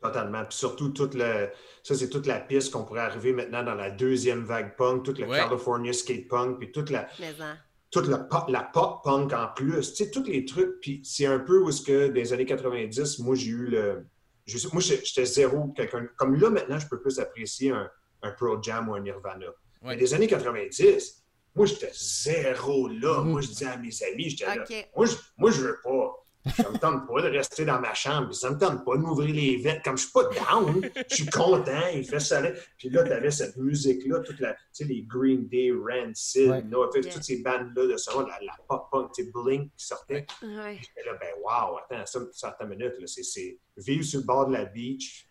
Totalement. 0.00 0.44
Puis 0.44 0.56
surtout, 0.58 0.88
toute 0.88 1.14
le, 1.14 1.50
ça, 1.82 1.94
c'est 1.94 2.08
toute 2.08 2.26
la 2.26 2.40
piste 2.40 2.72
qu'on 2.72 2.84
pourrait 2.84 3.02
arriver 3.02 3.32
maintenant 3.32 3.62
dans 3.62 3.74
la 3.74 3.90
deuxième 3.90 4.42
vague 4.44 4.76
punk, 4.76 5.04
toute 5.04 5.18
Ouais. 5.20 5.38
California 5.38 5.92
skate 5.92 6.26
punk, 6.28 6.58
puis 6.58 6.72
toute 6.72 6.90
la, 6.90 7.06
Mais 7.20 7.28
en- 7.40 7.54
toute 7.90 8.08
la, 8.08 8.18
pop, 8.18 8.44
la 8.48 8.62
pop 8.62 9.04
punk 9.04 9.32
en 9.32 9.48
plus. 9.54 9.92
Tu 9.92 10.04
sais, 10.04 10.10
tous 10.10 10.24
les 10.24 10.44
trucs. 10.44 10.80
Puis 10.80 11.02
c'est 11.04 11.26
un 11.26 11.38
peu 11.38 11.60
où 11.62 11.68
est-ce 11.68 11.82
que, 11.82 12.08
dans 12.08 12.14
les 12.14 12.32
années 12.32 12.46
90, 12.46 13.18
moi, 13.20 13.36
j'ai 13.36 13.50
eu 13.50 13.66
le. 13.66 14.06
je 14.46 14.58
sais- 14.58 14.68
moi, 14.72 14.82
j'étais 14.82 15.04
j'étais 15.04 15.24
zéro 15.26 15.68
quelqu'un. 15.68 16.06
Comme 16.16 16.34
là, 16.40 16.50
maintenant, 16.50 16.78
je 16.80 16.88
peux 16.88 17.00
plus 17.00 17.20
apprécier 17.20 17.70
un, 17.70 17.88
un 18.22 18.30
Pearl 18.32 18.58
Jam 18.62 18.88
ou 18.88 18.94
un 18.94 19.00
Nirvana. 19.00 19.46
Mais 19.82 19.96
des 19.96 20.14
années 20.14 20.26
90, 20.28 21.21
moi, 21.54 21.66
j'étais 21.66 21.90
zéro 21.94 22.88
là. 22.88 23.20
Mhm. 23.22 23.30
Moi, 23.30 23.40
je 23.42 23.48
disais 23.48 23.66
à 23.66 23.76
mes 23.76 24.02
amis, 24.04 24.30
j'étais 24.30 24.46
là. 24.46 24.62
Ok. 24.62 24.88
Moi, 24.96 25.06
je, 25.06 25.14
moi, 25.36 25.50
je 25.50 25.60
veux 25.62 25.78
pas. 25.84 26.18
Ça 26.56 26.68
me 26.70 26.76
tente 26.76 27.06
pas 27.06 27.22
de 27.22 27.28
rester 27.28 27.64
dans 27.64 27.78
ma 27.78 27.94
chambre. 27.94 28.34
Ça 28.34 28.50
me 28.50 28.58
tente 28.58 28.84
pas 28.84 28.96
de 28.96 29.02
m'ouvrir 29.02 29.32
les 29.32 29.58
vêtements. 29.58 29.80
Comme 29.84 29.96
je 29.96 30.02
suis 30.02 30.12
pas 30.12 30.24
down, 30.24 30.90
je 31.08 31.14
suis 31.14 31.26
content. 31.26 31.86
Il 31.94 32.04
fait 32.04 32.18
soleil. 32.18 32.54
Puis 32.76 32.90
là, 32.90 33.04
tu 33.04 33.12
avais 33.12 33.30
cette 33.30 33.56
musique-là, 33.56 34.18
toute 34.20 34.40
la, 34.40 34.54
tu 34.54 34.58
sais, 34.72 34.84
les 34.86 35.02
Green 35.04 35.46
Day, 35.46 35.70
Rancid, 35.70 36.48
Ouais. 36.50 36.64
Yeah. 36.64 37.12
toutes 37.12 37.22
ces 37.22 37.42
bandes-là 37.42 37.86
de 37.92 37.96
ce 37.96 38.12
monde, 38.12 38.26
la, 38.26 38.44
la 38.44 38.54
pop 38.68 38.88
punk, 38.90 39.12
tu 39.14 39.22
sais, 39.24 39.30
Blink 39.32 39.70
qui 39.76 39.86
sortait. 39.86 40.26
Ouais. 40.42 40.80
Et 40.96 41.06
là, 41.06 41.12
ben, 41.20 41.28
wow, 41.44 41.76
attends, 41.78 42.04
ça, 42.06 42.18
ça 42.32 42.48
attends 42.48 42.64
une 42.64 42.70
minute. 42.76 42.94
là. 42.98 43.06
C'est, 43.06 43.22
c'est 43.22 43.58
vivre 43.76 44.02
sur 44.04 44.18
le 44.18 44.26
bord 44.26 44.48
de 44.48 44.54
la 44.54 44.64
beach, 44.64 45.28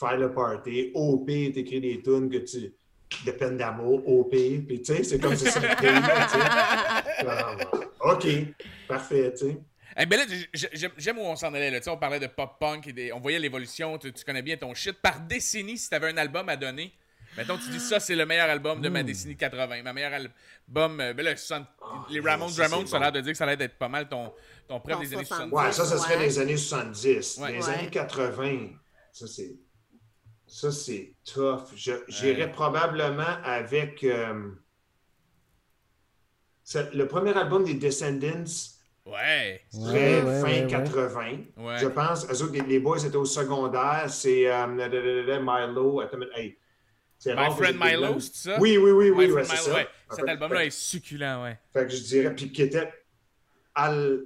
faire 0.00 0.16
le 0.18 0.34
party, 0.34 0.90
OP, 0.96 1.26
t'écris 1.28 1.80
des 1.80 2.02
tunes 2.02 2.28
que 2.28 2.38
tu. 2.38 2.74
De 3.26 3.30
peine 3.32 3.56
d'amour, 3.56 4.06
OP, 4.08 4.30
puis 4.30 4.82
tu 4.82 4.94
sais, 4.94 5.02
c'est 5.04 5.18
comme 5.18 5.36
ça, 5.36 5.50
c'est 5.50 5.60
le 5.60 5.76
pays, 5.76 5.90
là, 5.90 6.26
tu 6.26 6.38
sais. 6.38 7.26
Ah, 7.28 7.56
OK, 8.12 8.26
parfait, 8.88 9.32
tu 9.32 9.46
sais. 9.46 9.58
Eh 9.98 10.06
ben 10.06 10.20
j'aime 10.96 11.18
où 11.18 11.22
on 11.22 11.34
s'en 11.36 11.52
allait. 11.52 11.70
Là. 11.70 11.78
Tu 11.80 11.84
sais, 11.84 11.90
On 11.90 11.96
parlait 11.98 12.20
de 12.20 12.28
pop-punk, 12.28 12.88
on 13.12 13.18
voyait 13.20 13.40
l'évolution, 13.40 13.98
tu, 13.98 14.12
tu 14.12 14.24
connais 14.24 14.40
bien 14.42 14.56
ton 14.56 14.72
shit. 14.72 14.92
Par 15.02 15.20
décennie, 15.20 15.76
si 15.76 15.90
t'avais 15.90 16.12
un 16.12 16.16
album 16.16 16.48
à 16.48 16.56
donner, 16.56 16.92
mettons, 17.36 17.58
tu 17.58 17.68
dis 17.70 17.80
ça, 17.80 17.98
c'est 17.98 18.14
le 18.14 18.24
meilleur 18.24 18.48
album 18.48 18.80
de 18.80 18.88
ma 18.88 19.02
décennie 19.02 19.36
80. 19.36 19.82
Ma 19.82 19.92
meilleure 19.92 20.14
album, 20.14 21.00
euh, 21.00 21.12
ben 21.12 21.24
là, 21.24 21.36
60 21.36 21.66
les 22.08 22.20
Ramones, 22.20 22.48
ça, 22.50 22.62
Ramones, 22.68 22.86
ça 22.86 22.96
a 22.96 23.00
l'air 23.00 23.12
de 23.12 23.20
dire 23.20 23.32
que 23.32 23.38
ça 23.38 23.44
allait 23.44 23.64
être 23.64 23.76
pas 23.78 23.88
mal 23.88 24.08
ton, 24.08 24.32
ton 24.68 24.78
preuve 24.80 25.00
des 25.00 25.12
années 25.14 25.24
70. 25.24 25.50
70. 25.50 25.54
Ouais, 25.66 25.72
ça, 25.72 25.84
ça 25.84 25.98
serait 25.98 26.16
Ouais. 26.16 26.22
les 26.26 26.38
années 26.38 26.56
70. 26.56 27.38
Ouais. 27.38 27.52
les 27.52 27.58
Ouais. 27.66 27.74
années 27.74 27.90
80, 27.90 28.68
ça, 29.12 29.26
c'est. 29.26 29.56
Ça, 30.52 30.72
c'est 30.72 31.14
tough. 31.24 31.62
J'irais 31.76 32.42
Ouais. 32.46 32.50
probablement 32.50 33.36
avec. 33.44 34.02
euh, 34.02 34.50
le 36.92 37.04
premier 37.04 37.32
album 37.36 37.64
des 37.64 37.74
Descendants 37.74 38.44
Ouais. 39.06 39.60
serait 39.72 40.22
Ouais, 40.22 40.40
fin 40.40 40.42
ouais, 40.46 40.62
ouais. 40.62 40.66
80. 40.68 41.38
Ouais. 41.56 41.78
Je 41.78 41.86
pense. 41.86 42.26
Eux 42.30 42.42
autres, 42.42 42.62
les, 42.66 42.78
boys 42.80 42.98
étaient 43.04 43.16
au 43.16 43.24
secondaire. 43.24 44.06
C'est 44.08 44.50
euh, 44.50 44.66
Milo. 44.66 46.00
Attends, 46.00 46.18
hey. 46.34 46.58
My 47.26 47.32
rare 47.32 47.56
Friend 47.56 47.76
Milo, 47.78 48.18
c'est 48.20 48.34
ça? 48.34 48.56
Oui, 48.60 48.76
oui, 48.78 48.90
oui, 48.92 49.10
oui, 49.10 49.26
My 49.28 49.32
ouais, 49.32 49.44
Friend 49.44 49.46
c'est 49.46 49.52
Milo, 49.62 49.64
ça. 49.64 49.74
ouais. 49.74 49.88
Cet 50.10 50.28
album-là 50.28 50.64
est 50.64 50.70
succulent, 50.70 51.42
ouais. 51.44 51.58
fait 51.72 51.86
que 51.86 51.92
je 51.92 52.02
dirais, 52.02 52.34
puis 52.34 52.50
qui 52.50 52.62
était, 52.62 52.90
al- 53.74 54.22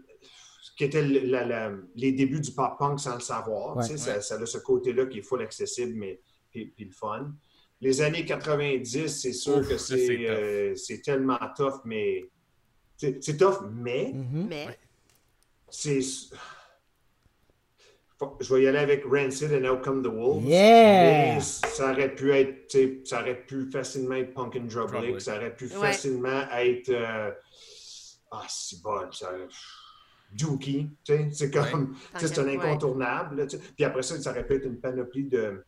qui 0.76 0.84
était 0.84 1.02
le- 1.02 1.20
la- 1.20 1.44
la- 1.44 1.72
les 1.94 2.12
débuts 2.12 2.40
du 2.40 2.50
pop 2.52 2.78
punk 2.78 2.98
sans 3.00 3.14
le 3.14 3.20
savoir. 3.20 3.76
Ouais. 3.76 3.84
tu 3.88 3.96
sais, 3.98 4.10
Ouais. 4.10 4.20
Ça, 4.20 4.36
ça 4.36 4.42
a 4.42 4.46
ce 4.46 4.58
côté-là 4.58 5.06
qui 5.06 5.18
est 5.18 5.22
full 5.22 5.40
accessible, 5.42 5.94
mais 5.94 6.20
puis, 6.50 6.66
puis 6.74 6.84
le 6.86 6.90
fun. 6.92 7.32
Les 7.80 8.00
années 8.00 8.24
90, 8.24 9.08
c'est 9.08 9.32
sûr 9.32 9.58
Ouf, 9.58 9.68
que 9.68 9.76
c'est 9.76 10.28
euh, 10.28 10.74
tellement 11.04 11.38
tough, 11.56 11.80
mais 11.84 12.24
c'est 12.96 13.36
tough, 13.36 13.60
mais 13.72 14.12
Mhm. 14.14 14.46
Mais. 14.48 14.78
c'est. 15.68 16.00
Je 18.40 18.54
vais 18.54 18.62
y 18.62 18.66
aller 18.68 18.78
avec 18.78 19.04
Rancid 19.04 19.52
and 19.52 19.64
Out 19.68 19.82
Come 19.82 20.02
the 20.02 20.06
Wolves. 20.06 20.44
Yeah! 20.44 21.34
Mais 21.34 21.40
ça 21.40 21.92
aurait 21.92 22.14
pu 22.14 22.32
être, 22.32 22.74
ça 23.06 23.20
aurait 23.20 23.44
pu 23.44 23.68
facilement 23.70 24.14
être 24.14 24.32
Punk 24.32 24.56
and 24.56 24.60
Drublick, 24.66 24.92
Drublick. 25.02 25.20
ça 25.20 25.36
aurait 25.36 25.54
pu 25.54 25.64
Ouais. 25.66 25.88
facilement 25.88 26.48
être, 26.52 26.88
euh, 26.90 27.30
ah, 28.30 28.46
c'est 28.48 28.80
bon, 28.80 29.10
ça, 29.12 29.30
Dookie, 30.34 30.90
tu 31.04 31.12
sais, 31.16 31.28
c'est 31.32 31.50
comme, 31.50 31.96
c'est 32.18 32.38
un 32.38 32.44
Ouais. 32.44 32.56
incontournable, 32.56 33.36
là. 33.36 33.46
Puis 33.46 33.84
après 33.84 34.02
ça, 34.02 34.20
ça 34.20 34.30
aurait 34.30 34.46
pu 34.46 34.54
être 34.54 34.66
une 34.66 34.80
panoplie 34.80 35.24
de 35.24 35.64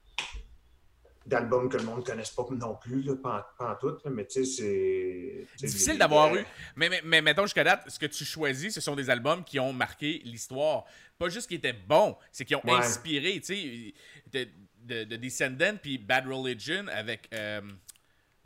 d'albums 1.25 1.69
que 1.69 1.77
le 1.77 1.83
monde 1.83 1.99
ne 1.99 2.05
connaisse 2.05 2.31
pas 2.31 2.45
non 2.53 2.77
plus, 2.77 3.03
là, 3.03 3.15
pas, 3.21 3.39
en- 3.59 3.65
pas 3.65 3.73
en 3.73 3.75
tout, 3.77 3.99
là, 4.05 4.11
mais 4.13 4.25
tu 4.27 4.45
sais, 4.45 5.45
c'est... 5.59 5.67
Difficile 5.67 5.99
d'avoir 5.99 6.33
eu. 6.37 6.45
Mais, 6.77 6.89
mais, 6.89 7.01
mais 7.05 7.21
mettons 7.21 7.43
jusqu'à 7.43 7.65
date, 7.65 7.83
ce 7.91 7.99
que 7.99 8.07
tu 8.07 8.25
choisis, 8.25 8.73
ce 8.73 8.81
sont 8.81 8.95
des 8.95 9.11
albums 9.11 9.43
qui 9.43 9.59
ont 9.59 9.73
marqué 9.73 10.21
l'histoire. 10.25 10.85
Pas 11.19 11.29
juste 11.29 11.49
qui 11.49 11.57
étaient 11.57 11.73
bons, 11.73 12.17
c'est 12.31 12.45
qui 12.45 12.55
ont 12.55 12.63
Ouais. 12.65 12.75
inspiré, 12.75 13.41
tu 13.41 13.57
sais, 13.57 13.95
de, 14.33 14.49
de, 14.85 15.05
de 15.05 15.17
Descendant 15.17 15.77
puis 15.83 15.99
Bad 15.99 16.29
Religion 16.29 16.85
avec. 16.93 17.29
Euh, 17.35 17.61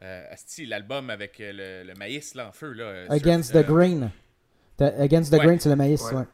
euh, 0.03 0.33
asti, 0.33 0.65
l'album 0.65 1.11
avec 1.11 1.39
euh, 1.41 1.83
le, 1.85 1.89
le 1.93 1.95
maïs 1.99 2.35
là, 2.35 2.49
en 2.49 2.53
feu. 2.53 2.73
Là, 2.73 3.05
Against 3.11 3.51
sur- 3.51 3.61
the 3.61 3.69
euh, 3.69 3.75
Grain. 3.75 4.11
Against 4.81 5.31
the 5.31 5.37
Ouais. 5.39 5.45
Grain, 5.47 5.59
c'est 5.59 5.69
le 5.69 5.77
maïs, 5.77 6.03
Ouais. 6.03 6.15
ouais. 6.19 6.25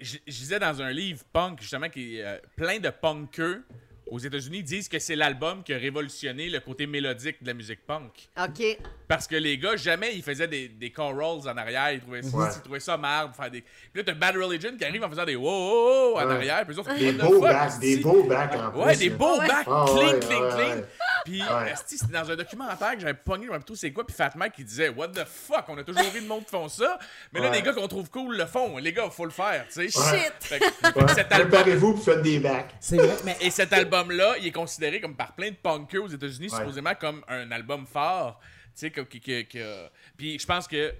je, 0.00 0.18
je 0.26 0.32
disais 0.32 0.58
dans 0.58 0.80
un 0.82 0.90
livre 0.90 1.22
punk, 1.32 1.60
justement, 1.60 1.88
qui 1.88 2.18
est 2.18 2.24
euh, 2.24 2.38
plein 2.56 2.78
de 2.78 2.90
punkeux 2.90 3.64
aux 4.06 4.18
États-Unis 4.18 4.62
disent 4.62 4.88
que 4.88 4.98
c'est 4.98 5.16
l'album 5.16 5.62
qui 5.62 5.72
a 5.72 5.78
révolutionné 5.78 6.48
le 6.50 6.60
côté 6.60 6.86
mélodique 6.86 7.42
de 7.42 7.46
la 7.48 7.54
musique 7.54 7.86
punk. 7.86 8.28
OK. 8.38 8.78
Parce 9.08 9.26
que 9.26 9.36
les 9.36 9.56
gars, 9.58 9.76
jamais 9.76 10.14
ils 10.14 10.22
faisaient 10.22 10.46
des, 10.48 10.68
des 10.68 10.90
chorals 10.90 11.48
en 11.48 11.56
arrière. 11.56 11.92
Ils 11.92 12.00
trouvaient, 12.00 12.22
ça- 12.22 12.36
Ouais. 12.36 12.48
ils 12.56 12.60
trouvaient 12.62 12.80
ça 12.80 12.96
marde. 12.96 13.34
Faire 13.34 13.50
des... 13.50 13.60
Puis 13.62 13.70
là, 13.94 14.02
t'as 14.04 14.12
Bad 14.14 14.36
Religion 14.36 14.76
qui 14.76 14.84
arrive 14.84 15.02
en 15.04 15.08
faisant 15.10 15.24
des 15.24 15.36
wow, 15.36 15.44
wow, 15.44 16.12
wow 16.14 16.18
en 16.20 16.26
Ouais. 16.26 16.32
arrière. 16.34 16.64
Puis 16.66 16.78
autres, 16.78 16.94
Des 16.94 17.06
what 17.06 17.12
the 17.12 17.16
beaux 17.18 17.32
fuck, 17.40 17.42
backs, 17.42 17.78
des 17.80 17.96
beaux 17.98 18.22
backs 18.24 18.54
en 18.54 18.70
plus. 18.70 18.80
Ouais, 18.80 18.96
des 18.96 19.10
beaux 19.10 19.38
Ouais. 19.38 19.48
backs. 19.48 19.64
Clean, 19.64 19.94
ouais, 19.96 20.20
clean, 20.20 20.40
ouais, 20.42 20.50
clean. 20.50 20.76
ouais. 20.76 20.84
Puis, 21.24 21.42
c'était 21.86 22.12
dans 22.12 22.30
un 22.30 22.36
documentaire 22.36 22.94
que 22.94 23.00
j'avais 23.00 23.14
pogné, 23.14 23.46
je 23.46 23.52
me 23.52 23.62
tout 23.62 23.74
c'est 23.76 23.90
quoi. 23.92 24.06
Puis 24.06 24.14
Fat 24.14 24.32
Mike 24.36 24.52
qui 24.54 24.64
disait, 24.64 24.90
What 24.90 25.08
the 25.08 25.24
fuck, 25.26 25.64
on 25.68 25.78
a 25.78 25.82
toujours 25.84 26.10
vu 26.10 26.20
de 26.20 26.26
monde 26.26 26.44
qui 26.44 26.50
font 26.50 26.68
ça. 26.68 26.98
Mais 27.32 27.40
là, 27.40 27.48
Ouais. 27.50 27.56
les 27.56 27.62
gars 27.62 27.72
qu'on 27.72 27.88
trouve 27.88 28.10
cool 28.10 28.36
le 28.36 28.44
font. 28.46 28.76
Les 28.78 28.92
gars, 28.92 29.08
faut 29.10 29.24
le 29.24 29.30
faire, 29.30 29.64
tu 29.72 29.88
sais. 29.88 29.90
Shit! 29.90 30.60
Album- 30.82 31.06
Préparez-vous 31.30 31.94
pour 31.94 32.04
faire 32.04 32.20
des 32.22 32.38
backs. 32.38 32.70
C'est 32.80 32.96
vrai, 32.96 33.16
mais 33.24 33.36
et 33.40 33.50
cet 33.50 33.72
album-là, 33.94 34.36
il 34.38 34.46
est 34.46 34.52
considéré 34.52 35.00
comme 35.00 35.16
par 35.16 35.34
plein 35.34 35.50
de 35.50 35.56
punkers 35.56 36.02
aux 36.04 36.08
États-Unis, 36.08 36.48
Ouais. 36.52 36.58
supposément 36.58 36.94
comme 36.94 37.24
un 37.28 37.50
album 37.50 37.86
fort. 37.86 38.38
Tu 38.40 38.80
sais, 38.80 38.90
que, 38.90 39.00
que, 39.02 39.18
que- 39.18 39.42
que- 39.42 39.88
Puis 40.16 40.38
je 40.38 40.46
pense 40.46 40.66
que 40.66 40.92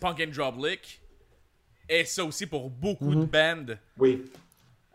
Punk 0.00 0.20
and 0.20 0.30
Drublick 0.32 1.00
est 1.88 2.04
ça 2.04 2.24
aussi 2.24 2.46
pour 2.46 2.70
beaucoup 2.70 3.14
de 3.14 3.24
bands 3.24 3.74
Oui. 3.98 4.24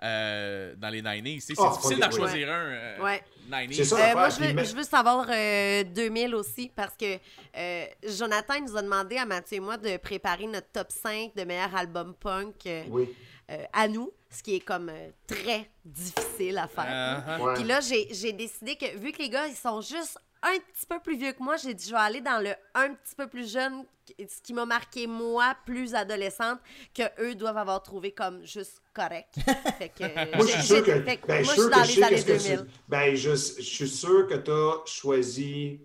euh, 0.04 0.74
dans 0.78 0.90
les 0.90 1.02
90s. 1.02 1.46
Tu 1.48 1.56
sais, 1.56 1.62
Ah, 1.62 1.70
c'est 1.72 1.78
difficile 1.82 2.00
d'en 2.00 2.12
choisir 2.12 2.50
un. 2.52 2.66
euh, 2.66 3.04
Ouais. 3.04 3.24
90s. 3.50 3.74
C'est 3.78 3.86
ça. 3.86 4.10
Euh, 4.12 4.14
moi, 4.14 4.30
je 4.30 4.40
veux, 4.44 4.64
je 4.66 4.76
veux 4.76 4.84
savoir 4.84 5.28
euh, 5.30 5.84
2000 5.86 6.36
aussi, 6.36 6.70
parce 6.76 6.96
que 6.98 7.18
euh, 7.56 7.86
Jonathan 8.18 8.60
nous 8.62 8.76
a 8.76 8.82
demandé 8.82 9.18
à 9.18 9.26
Mathieu 9.26 9.58
et 9.58 9.62
moi 9.62 9.78
de 9.78 9.96
préparer 9.98 10.46
notre 10.48 10.68
top 10.72 10.92
5 10.92 11.34
de 11.36 11.44
meilleurs 11.46 11.74
albums 11.76 12.14
punk 12.16 12.66
euh, 12.66 12.84
Oui. 12.90 13.08
euh, 13.50 13.64
à 13.74 13.88
nous, 13.88 14.12
ce 14.30 14.44
qui 14.44 14.56
est 14.56 14.60
comme 14.60 14.90
euh, 14.90 15.10
très 15.26 15.70
difficile 15.86 16.58
à 16.58 16.68
faire. 16.68 17.40
Ouais. 17.42 17.54
Puis 17.56 17.64
là, 17.64 17.80
j'ai 17.82 18.08
j'ai 18.14 18.34
décidé 18.34 18.76
que, 18.76 18.98
vu 18.98 19.12
que 19.12 19.20
les 19.20 19.30
gars, 19.30 19.48
ils 19.48 19.56
sont 19.56 19.82
juste 19.82 20.18
un 20.44 20.56
petit 20.60 20.86
peu 20.88 21.00
plus 21.00 21.18
vieux 21.18 21.32
que 21.34 21.42
moi, 21.42 21.58
j'ai 21.58 21.74
dit 21.74 21.86
je 21.88 21.92
vais 21.92 21.98
aller 21.98 22.22
dans 22.22 22.42
le 22.44 22.52
un 22.76 22.94
petit 22.94 23.16
peu 23.16 23.28
plus 23.28 23.52
jeune, 23.52 23.86
ce 24.20 24.40
qui 24.42 24.54
m'a 24.54 24.66
marqué 24.66 25.08
moi, 25.08 25.56
plus 25.66 25.96
adolescente, 25.96 26.60
que 26.94 27.04
eux 27.22 27.34
doivent 27.36 27.58
avoir 27.58 27.82
trouvé 27.82 28.12
comme 28.12 28.46
juste 28.46 28.80
correct. 28.94 29.34
Fait 29.80 29.90
que, 29.90 30.36
Moi, 30.38 30.46
je 30.46 30.52
j'ai- 30.52 30.58
suis 30.60 30.64
sûr 30.64 30.84
que, 30.84 31.00
ben, 31.00 31.18
moi, 31.28 31.38
je 31.40 31.44
suis 31.44 31.60
sûr 31.62 31.70
dans 31.70 31.82
les 31.84 32.04
années 32.04 32.16
qu'est-ce 32.16 32.26
que 32.26 32.32
2000. 32.56 32.66
tu- 32.66 32.72
Ben, 32.88 33.16
je, 33.16 33.30
je 33.32 33.36
suis 33.64 33.90
sûr 33.90 34.28
que 34.28 34.36
tu 34.36 34.52
as 34.52 34.74
choisi. 34.86 35.82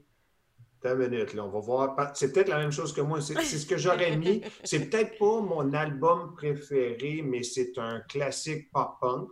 Une 0.85 0.97
minute, 0.97 1.35
là, 1.35 1.45
on 1.45 1.49
va 1.49 1.61
voir. 1.61 1.97
C'est 2.15 2.33
peut-être 2.33 2.49
la 2.49 2.59
même 2.59 2.73
chose 2.73 2.93
que 2.93 3.01
moi. 3.01 3.21
C'est 3.21 3.35
ce 3.41 3.67
que 3.67 3.77
j'aurais 3.77 4.17
mis. 4.17 4.43
C'est 4.65 4.81
peut-être 4.91 5.17
pas 5.19 5.41
mon 5.41 5.73
album 5.75 6.35
préféré, 6.35 7.23
mais 7.25 7.43
c'est 7.43 7.73
un 7.79 8.01
classique 8.09 8.71
pop-punk. 8.73 9.29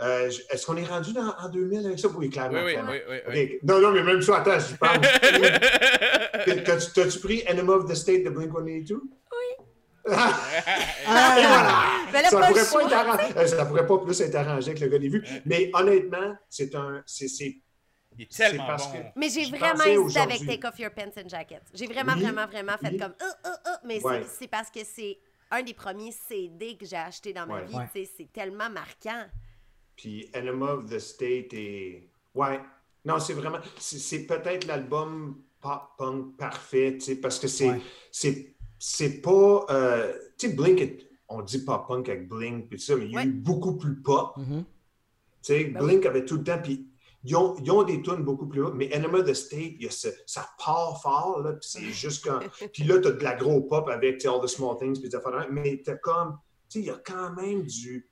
Euh, 0.00 0.30
je- 0.30 0.42
Est-ce 0.50 0.66
qu'on 0.66 0.76
est 0.76 0.84
rendu 0.84 1.12
dans, 1.12 1.34
en 1.40 1.48
2000 1.48 1.86
avec 1.86 1.98
ça? 1.98 2.08
Oui, 2.16 2.30
clairement. 2.30 2.62
Oui, 2.64 2.74
oui, 3.08 3.16
oui. 3.28 3.58
Non, 3.64 3.80
non, 3.80 3.90
mais 3.92 4.02
même 4.02 4.22
ça, 4.22 4.38
attends, 4.38 4.58
j'y 4.60 4.74
parle. 4.74 5.00
T'as-tu 6.64 6.92
t'as-tu 6.94 7.18
pris 7.20 7.42
Enema 7.48 7.72
of 7.74 7.90
the 7.90 7.94
State 7.94 8.24
de 8.24 8.30
Blink-182? 8.30 8.92
Oui. 8.94 9.00
Ah! 11.10 12.06
Mais 12.12 12.22
là, 12.22 12.28
ça, 12.30 12.38
pourrait 12.38 12.52
pas 12.52 12.64
choix. 12.64 12.82
être 12.84 12.92
arrangé, 12.92 13.24
euh, 13.36 13.46
ça 13.46 13.64
pourrait 13.66 13.86
pas 13.86 13.98
plus 13.98 14.20
être 14.20 14.34
arrangé 14.36 14.70
avec 14.70 14.80
le 14.80 14.88
gars 14.88 14.98
des 14.98 15.08
vues. 15.08 15.24
Mais 15.44 15.70
honnêtement, 15.74 16.34
c'est 16.48 16.74
un. 16.74 17.02
c'est- 17.06 17.28
c'est- 17.28 17.56
Il 18.18 18.24
est 18.24 18.36
tellement 18.36 18.76
bon. 18.76 18.92
que- 18.92 19.18
Mais 19.18 19.28
j'ai 19.30 19.44
vraiment 19.46 19.84
hésité 19.84 20.20
avec. 20.20 20.46
Take 20.46 20.66
Off 20.66 20.78
Your 20.78 20.90
Pants 20.90 21.12
and 21.24 21.28
Jacket. 21.28 21.62
J'ai 21.72 21.86
vraiment, 21.86 22.14
Oui, 22.14 22.22
vraiment, 22.22 22.46
vraiment 22.46 22.76
fait 22.78 22.90
oui. 22.90 22.98
comme 22.98 23.12
euh, 23.22 23.24
euh, 23.46 23.48
euh, 23.66 23.70
mais 23.84 24.00
c'est- 24.00 24.04
Ouais. 24.06 24.26
c'est 24.28 24.48
parce 24.48 24.70
que 24.70 24.80
c'est 24.84 25.18
un 25.50 25.62
des 25.62 25.74
premiers 25.74 26.12
CD 26.12 26.76
que 26.76 26.84
j'ai 26.84 26.96
acheté 26.96 27.32
dans 27.32 27.46
ma 27.46 27.54
Ouais. 27.60 27.66
vie. 27.66 27.74
Ouais. 27.76 27.88
tu 27.94 28.04
sais, 28.04 28.10
C'est 28.16 28.32
tellement 28.32 28.68
marquant. 28.70 29.24
Puis 29.96 30.28
Enema 30.34 30.72
of 30.74 30.86
the 30.90 30.98
State 30.98 31.52
est. 31.54 32.08
Ouais. 32.34 32.60
Non, 33.04 33.18
c'est 33.18 33.32
vraiment. 33.34 33.58
C'est 33.78 33.98
c'est 33.98 34.26
peut-être 34.26 34.66
l'album 34.66 35.40
pop-punk 35.60 36.36
parfait, 36.36 36.94
tu 36.94 37.00
sais, 37.00 37.16
parce 37.16 37.38
que 37.38 37.48
c'est. 37.48 37.70
Ouais. 37.70 37.80
c'est 38.10 38.54
C'est 38.80 39.20
pas. 39.20 39.66
euh, 39.70 40.12
tu 40.38 40.48
sais, 40.48 40.54
Blink, 40.54 41.04
on 41.28 41.42
dit 41.42 41.64
pop-punk 41.64 42.08
avec 42.08 42.28
Blink, 42.28 42.68
puis 42.68 42.78
ça, 42.80 42.94
mais 42.94 43.06
il 43.06 43.10
y 43.10 43.14
a 43.16 43.18
Ouais. 43.18 43.26
eu 43.26 43.32
beaucoup 43.32 43.76
plus 43.76 43.96
pop. 44.00 44.36
Mhm. 44.36 44.64
Tu 44.64 44.64
sais, 45.42 45.64
Ben 45.64 45.82
Blink 45.84 46.06
avait 46.06 46.24
tout 46.24 46.36
le 46.36 46.44
temps, 46.44 46.60
puis 46.62 46.86
ils 47.24 47.34
ont, 47.36 47.56
ils 47.62 47.70
ont 47.70 47.82
des 47.82 48.00
tunes 48.02 48.22
beaucoup 48.24 48.46
plus 48.46 48.62
hautes, 48.62 48.74
mais 48.76 48.88
Enema 48.94 49.18
of 49.18 49.26
the 49.26 49.34
State, 49.34 49.74
il 49.78 49.82
y 49.84 49.86
a 49.88 49.90
ce- 49.90 50.08
ça 50.26 50.48
part 50.64 51.00
fort, 51.02 51.40
là, 51.42 51.52
puis 51.52 51.68
c'est 51.68 51.82
juste 51.92 52.24
quand... 52.24 52.38
Puis 52.72 52.84
là, 52.84 52.98
t'as 53.02 53.10
de 53.10 53.22
la 53.24 53.34
gros 53.34 53.60
pop 53.62 53.88
avec, 53.88 54.24
All 54.24 54.40
the 54.40 54.46
Small 54.46 54.76
Things, 54.78 55.00
puis 55.00 55.08
des 55.08 55.16
affaires 55.16 55.46
mais 55.50 55.82
t'as 55.84 55.96
comme... 55.96 56.38
Tu 56.70 56.78
sais, 56.78 56.78
il 56.80 56.84
y 56.86 56.90
a 56.90 57.00
quand 57.04 57.32
même 57.34 57.62
du... 57.64 58.08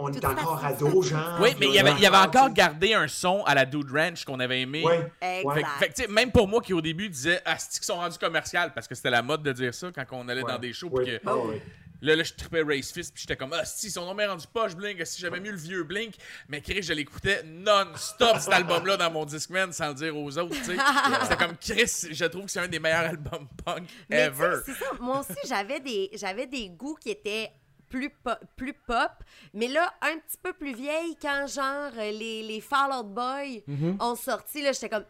On 0.00 0.12
est 0.12 0.24
encore 0.24 0.64
ado, 0.64 1.02
genre. 1.02 1.38
Oui, 1.40 1.48
mais 1.58 1.66
il 1.66 1.74
y 1.74 1.78
avait, 1.80 1.90
il 1.98 2.06
avait 2.06 2.16
encore 2.18 2.44
tu 2.44 2.50
sais. 2.50 2.54
gardé 2.54 2.94
un 2.94 3.08
son 3.08 3.42
à 3.44 3.54
la 3.56 3.64
Dude 3.66 3.90
Ranch 3.90 4.24
qu'on 4.24 4.38
avait 4.38 4.60
aimé. 4.60 4.84
Ouais. 4.84 5.10
Fait, 5.20 5.40
Exact. 5.40 5.96
fait 5.96 6.08
même 6.08 6.30
pour 6.30 6.46
moi 6.46 6.60
qui 6.60 6.72
au 6.72 6.80
début 6.80 7.08
disais 7.08 7.40
Ah, 7.44 7.58
c'est 7.58 7.72
qu'ils 7.80 7.84
sont 7.86 7.96
rendus 7.96 8.16
commercial 8.16 8.72
parce 8.72 8.86
que 8.86 8.94
c'était 8.94 9.10
la 9.10 9.22
mode 9.22 9.42
de 9.42 9.50
dire 9.50 9.74
ça 9.74 9.90
quand 9.90 10.04
on 10.12 10.28
allait 10.28 10.44
Ouais. 10.44 10.52
dans 10.52 10.58
des 10.60 10.72
shows. 10.72 10.90
Que- 10.90 11.18
Ah 11.26 11.36
ouais. 11.36 11.60
Là, 12.00 12.14
là, 12.14 12.22
je 12.22 12.32
trippais 12.32 12.62
Race 12.62 12.92
Fist, 12.92 13.12
puis 13.12 13.22
j'étais 13.22 13.36
comme, 13.36 13.52
ah, 13.52 13.64
si, 13.64 13.90
son 13.90 14.04
nom 14.06 14.18
est 14.18 14.26
rendu 14.26 14.46
poche, 14.52 14.74
Blink, 14.76 15.04
si 15.06 15.20
j'avais 15.20 15.40
mieux 15.40 15.50
le 15.52 15.58
vieux 15.58 15.82
Blink. 15.82 16.14
Mais 16.48 16.60
Chris, 16.60 16.82
je 16.82 16.92
l'écoutais 16.92 17.42
non-stop, 17.44 18.38
cet 18.38 18.52
album-là, 18.52 18.96
dans 18.96 19.10
mon 19.10 19.24
Discman, 19.24 19.72
sans 19.72 19.88
le 19.88 19.94
dire 19.94 20.16
aux 20.16 20.38
autres, 20.38 20.54
tu 20.54 20.64
sais. 20.64 20.76
C'était 21.22 21.36
comme, 21.36 21.56
Chris, 21.56 22.08
je 22.10 22.24
trouve 22.26 22.44
que 22.44 22.50
c'est 22.50 22.60
un 22.60 22.68
des 22.68 22.78
meilleurs 22.78 23.10
albums 23.10 23.48
punk 23.64 23.88
Mais 24.08 24.22
ever. 24.22 24.56
c'est 24.64 24.74
ça. 24.74 24.92
Moi 25.00 25.20
aussi, 25.20 25.38
j'avais 25.48 25.80
des, 25.80 26.10
j'avais 26.14 26.46
des 26.46 26.68
goûts 26.68 26.94
qui 26.94 27.10
étaient 27.10 27.50
plus 27.88 28.10
pop, 28.10 28.38
plus 28.56 28.74
pop, 28.86 29.10
mais 29.54 29.68
là, 29.68 29.92
un 30.02 30.18
petit 30.18 30.36
peu 30.42 30.52
plus 30.52 30.74
vieille, 30.74 31.16
quand 31.20 31.46
genre 31.46 31.90
euh, 31.96 32.10
les, 32.12 32.42
les 32.42 32.60
Fall 32.60 32.90
Out 32.92 33.06
Boy 33.14 33.64
ont 34.00 34.14
sorti, 34.14 34.62
là, 34.62 34.72
j'étais 34.72 34.88
comme 34.88 35.04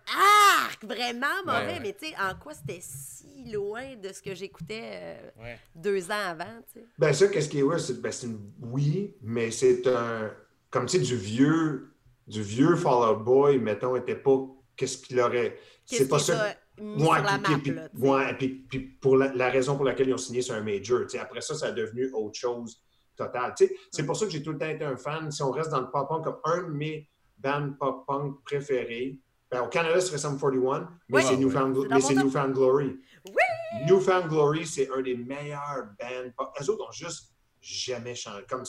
arc, 0.62 0.84
vraiment 0.84 1.26
mauvais, 1.46 1.58
Ouais, 1.58 1.66
ouais. 1.74 1.80
mais 1.80 1.92
tu 1.94 2.06
sais, 2.08 2.14
en 2.20 2.34
quoi 2.36 2.54
c'était 2.54 2.80
si 2.80 3.50
loin 3.52 3.96
de 3.96 4.12
ce 4.12 4.20
que 4.22 4.34
j'écoutais 4.34 4.90
euh, 4.92 5.30
Ouais. 5.42 5.58
deux 5.74 6.10
ans 6.10 6.28
avant, 6.30 6.44
tu 6.72 6.80
sais? 6.80 6.86
Ben 6.98 7.12
ça, 7.12 7.28
qu'est-ce 7.28 7.48
qui 7.48 7.58
est 7.58 7.62
ouais, 7.62 7.78
c'est 7.78 8.00
ben, 8.00 8.12
c'est 8.12 8.26
une... 8.26 8.52
oui, 8.62 9.14
mais 9.22 9.50
c'est 9.50 9.86
un 9.86 10.30
comme 10.70 10.86
tu 10.86 10.98
sais 10.98 11.02
du 11.02 11.16
vieux 11.16 11.94
du 12.26 12.42
vieux 12.42 12.76
Fall 12.76 13.10
Out 13.16 13.24
Boy, 13.24 13.58
mettons, 13.58 13.96
était 13.96 14.14
pas 14.16 14.38
qu'est-ce 14.76 14.98
qu'il 14.98 15.18
aurait. 15.20 15.58
C'est 15.86 16.08
pas 16.08 16.18
ça. 16.18 16.54
Mis 16.80 17.02
Ouais, 17.02 17.16
sur 17.16 17.24
la 17.24 17.38
puis- 17.42 17.52
map, 17.54 17.58
puis- 17.62 17.70
là, 17.74 17.88
tu 17.88 18.00
sais. 18.00 18.08
ouais, 18.08 18.34
puis, 18.36 18.48
puis 18.68 18.78
pour 18.80 19.16
la, 19.16 19.32
la 19.34 19.50
raison 19.50 19.76
pour 19.76 19.84
laquelle 19.84 20.08
ils 20.08 20.14
ont 20.14 20.18
signé, 20.18 20.42
c'est 20.42 20.52
un 20.52 20.62
major. 20.62 21.00
Après 21.20 21.40
ça, 21.40 21.54
ça 21.54 21.66
a 21.66 21.72
devenu 21.72 22.10
autre 22.12 22.38
chose 22.38 22.82
total. 23.16 23.54
Tu 23.56 23.66
sais, 23.66 23.76
C'est 23.90 24.06
pour 24.06 24.16
ça 24.16 24.26
que 24.26 24.32
j'ai 24.32 24.42
tout 24.42 24.52
le 24.52 24.58
temps 24.58 24.68
été 24.68 24.84
un 24.84 24.96
fan. 24.96 25.30
Si 25.32 25.42
on 25.42 25.50
reste 25.50 25.70
dans 25.70 25.80
le 25.80 25.90
pop-punk, 25.90 26.24
comme 26.24 26.38
un 26.44 26.62
de 26.62 26.68
mes 26.72 27.08
bands 27.38 27.70
pop-punk 27.78 28.42
préférés, 28.44 29.18
ben, 29.50 29.62
au 29.62 29.68
Canada, 29.68 30.00
ce 30.00 30.08
serait 30.08 30.18
Sum 30.18 30.38
41, 30.38 30.88
mais 31.08 31.16
Oui. 31.18 31.22
c'est 31.26 31.36
Newfound, 31.36 31.74
top. 31.74 31.86
Newfound 31.90 32.52
Glory. 32.54 33.00
Oui! 33.26 33.84
Newfound 33.86 34.28
Glory, 34.28 34.66
c'est 34.66 34.88
un 34.96 35.00
des 35.02 35.16
meilleurs 35.16 35.86
bands. 35.98 36.30
pop- 36.36 36.54
Eux 36.60 36.70
autres 36.70 36.86
ont 36.88 36.92
juste 36.92 37.32
jamais 37.60 38.14
changé. 38.14 38.44
Comme 38.48 38.64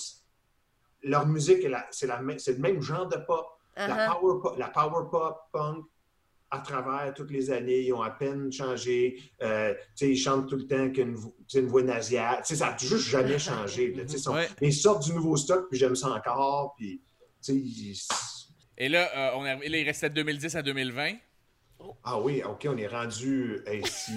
leur 1.03 1.27
musique, 1.27 1.63
est 1.63 1.69
la- 1.69 1.85
c'est 1.91 2.07
la 2.07 2.21
même- 2.21 2.39
c'est 2.39 2.53
le 2.53 2.59
même 2.59 2.81
genre 2.81 3.07
de 3.07 3.17
pop. 3.17 3.45
La 3.75 3.87
Uh-huh. 4.09 4.19
power 4.19 4.41
pop, 4.41 4.57
la 4.57 4.67
power 4.69 5.05
pop 5.09 5.37
punk, 5.53 5.85
à 6.51 6.59
travers 6.59 7.13
toutes 7.13 7.31
les 7.31 7.51
années, 7.51 7.81
ils 7.81 7.93
ont 7.93 8.01
à 8.01 8.09
peine 8.09 8.51
changé. 8.51 9.21
Euh, 9.41 9.73
ils 10.01 10.17
chantent 10.17 10.49
tout 10.49 10.55
le 10.55 10.65
temps 10.67 10.89
qu'une 10.89 11.15
une 11.53 11.67
voix 11.67 11.83
sais, 12.43 12.55
ça 12.55 12.71
n'a 12.71 12.77
juste 12.77 13.07
jamais 13.09 13.37
changé. 13.39 13.93
là. 13.93 14.03
Ouais. 14.33 14.47
Mais 14.61 14.67
ils 14.69 14.73
sortent 14.73 15.03
du 15.05 15.13
nouveau 15.13 15.37
stock, 15.37 15.67
puis 15.69 15.77
j'aime 15.79 15.95
ça 15.95 16.09
encore. 16.09 16.75
Puis, 16.77 17.01
ils- 17.49 18.01
Et 18.77 18.89
là, 18.89 19.09
euh, 19.15 19.29
on 19.35 19.45
est 19.45 19.69
là, 19.69 19.77
il 19.77 19.85
restait 19.85 20.09
de 20.09 20.15
2010 20.15 20.55
à 20.55 20.61
2020. 20.61 21.13
ah 22.03 22.19
oui, 22.19 22.41
OK, 22.43 22.65
on 22.69 22.77
est 22.77 22.87
rendu 22.87 23.59
ici. 23.73 24.13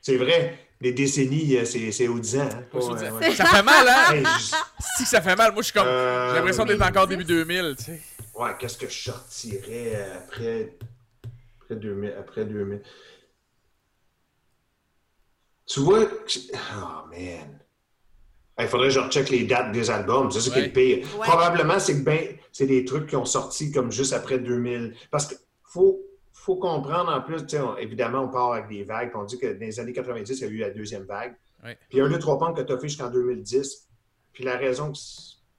C'est 0.00 0.16
vrai, 0.16 0.58
les 0.80 0.92
décennies, 0.92 1.56
euh, 1.56 1.64
c'est 1.64 2.08
aux 2.08 2.18
10 2.18 2.36
ans. 2.38 2.48
hein. 2.52 2.64
Ouais, 2.72 3.10
ouais. 3.10 3.34
Ça 3.34 3.46
fait 3.46 3.62
mal, 3.62 3.88
hein? 3.88 4.12
Hey, 4.14 4.22
je- 4.24 4.54
Si 4.98 5.04
ça 5.06 5.20
fait 5.22 5.34
mal, 5.36 5.52
moi, 5.52 5.62
je 5.62 5.66
suis 5.66 5.72
comme. 5.74 5.86
Euh, 5.86 6.28
J'ai 6.30 6.36
l'impression 6.36 6.64
d'être 6.64 6.82
encore 6.82 7.06
début 7.06 7.24
2000, 7.24 7.74
tu 7.78 7.84
sais. 7.84 8.00
Ouais, 8.34 8.50
qu'est-ce 8.58 8.76
que 8.76 8.88
je 8.88 8.98
sortirais 9.10 9.94
après, 10.16 10.76
après 11.74 11.86
2000? 11.86 12.14
Après 12.18 12.44
2000? 12.44 12.82
Tu 15.66 15.80
vois, 15.80 16.04
oh 16.04 17.08
man. 17.10 17.60
Il 18.58 18.68
faudrait 18.68 18.88
que 18.88 18.94
je 18.94 19.00
recheck 19.00 19.30
les 19.30 19.44
dates 19.44 19.72
des 19.72 19.90
albums. 19.90 20.30
C'est 20.30 20.40
ça 20.40 20.50
qui 20.52 20.58
est 20.60 20.66
le 20.66 20.72
pire. 20.72 20.98
Ouais. 21.18 21.26
Probablement, 21.26 21.78
c'est 21.80 21.94
que 21.98 22.04
ben, 22.04 22.36
c'est 22.52 22.66
des 22.66 22.84
trucs 22.84 23.08
qui 23.08 23.16
ont 23.16 23.24
sorti 23.24 23.72
comme 23.72 23.90
juste 23.90 24.12
après 24.12 24.38
2000. 24.38 24.94
Parce 25.10 25.26
qu'il 25.26 25.38
faut, 25.64 26.00
faut 26.32 26.56
comprendre 26.56 27.10
en 27.12 27.20
plus, 27.22 27.42
on- 27.56 27.76
évidemment, 27.78 28.20
on 28.20 28.28
part 28.28 28.52
avec 28.52 28.68
des 28.68 28.84
vagues. 28.84 29.10
On 29.16 29.24
dit 29.24 29.38
que 29.38 29.52
dans 29.54 29.58
les 29.58 29.80
années 29.80 29.92
90, 29.92 30.38
il 30.38 30.42
y 30.42 30.44
a 30.44 30.50
eu 30.52 30.58
la 30.58 30.70
deuxième 30.70 31.02
vague. 31.04 31.34
Ouais. 31.64 31.76
Puis 31.88 32.00
un, 32.00 32.08
deux, 32.08 32.18
trois 32.18 32.38
punk 32.38 32.56
que 32.58 32.62
tu 32.62 32.72
as 32.72 32.78
fait 32.78 32.88
jusqu'en 32.88 33.10
2010. 33.10 33.88
Puis 34.32 34.44
la 34.44 34.56
raison, 34.56 34.92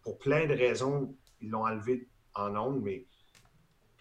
pour 0.02 0.18
plein 0.18 0.46
de 0.46 0.54
raisons, 0.54 1.14
ils 1.42 1.50
l'ont 1.50 1.66
enlevé 1.66 2.08
en 2.36 2.56
ondes, 2.56 2.82
mais 2.82 3.06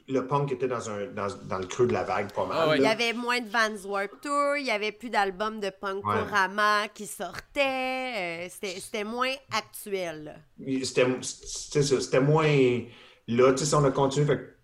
le 0.08 0.26
punk 0.26 0.52
était 0.52 0.68
dans, 0.68 0.90
un, 0.90 1.06
dans, 1.06 1.28
dans 1.44 1.58
le 1.58 1.66
creux 1.66 1.86
de 1.86 1.92
la 1.92 2.04
vague 2.04 2.32
pas 2.32 2.46
mal. 2.46 2.58
Ah 2.60 2.68
ouais. 2.68 2.78
Il 2.78 2.82
y 2.82 2.86
avait 2.86 3.12
moins 3.12 3.40
de 3.40 3.48
Vans 3.48 3.88
Warped 3.88 4.20
Tour, 4.20 4.56
il 4.58 4.66
y 4.66 4.70
avait 4.70 4.92
plus 4.92 5.10
d'albums 5.10 5.60
de 5.60 5.70
punk 5.70 6.04
Ouais. 6.06 6.20
Rama 6.22 6.88
qui 6.92 7.06
sortaient, 7.06 8.44
euh, 8.44 8.48
c'était 8.50 8.80
c'était 8.80 9.04
moins 9.04 9.32
actuel. 9.52 10.42
C'était 10.82 11.06
c'était 11.22 11.82
ça, 11.82 12.00
c'était 12.00 12.20
moins 12.20 12.82
là. 13.28 13.52
Tu 13.52 13.58
sais, 13.58 13.64
si 13.64 13.74
on 13.74 13.84
a 13.84 13.90
continué, 13.90 14.26
fait 14.26 14.56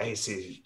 hey, 0.00 0.14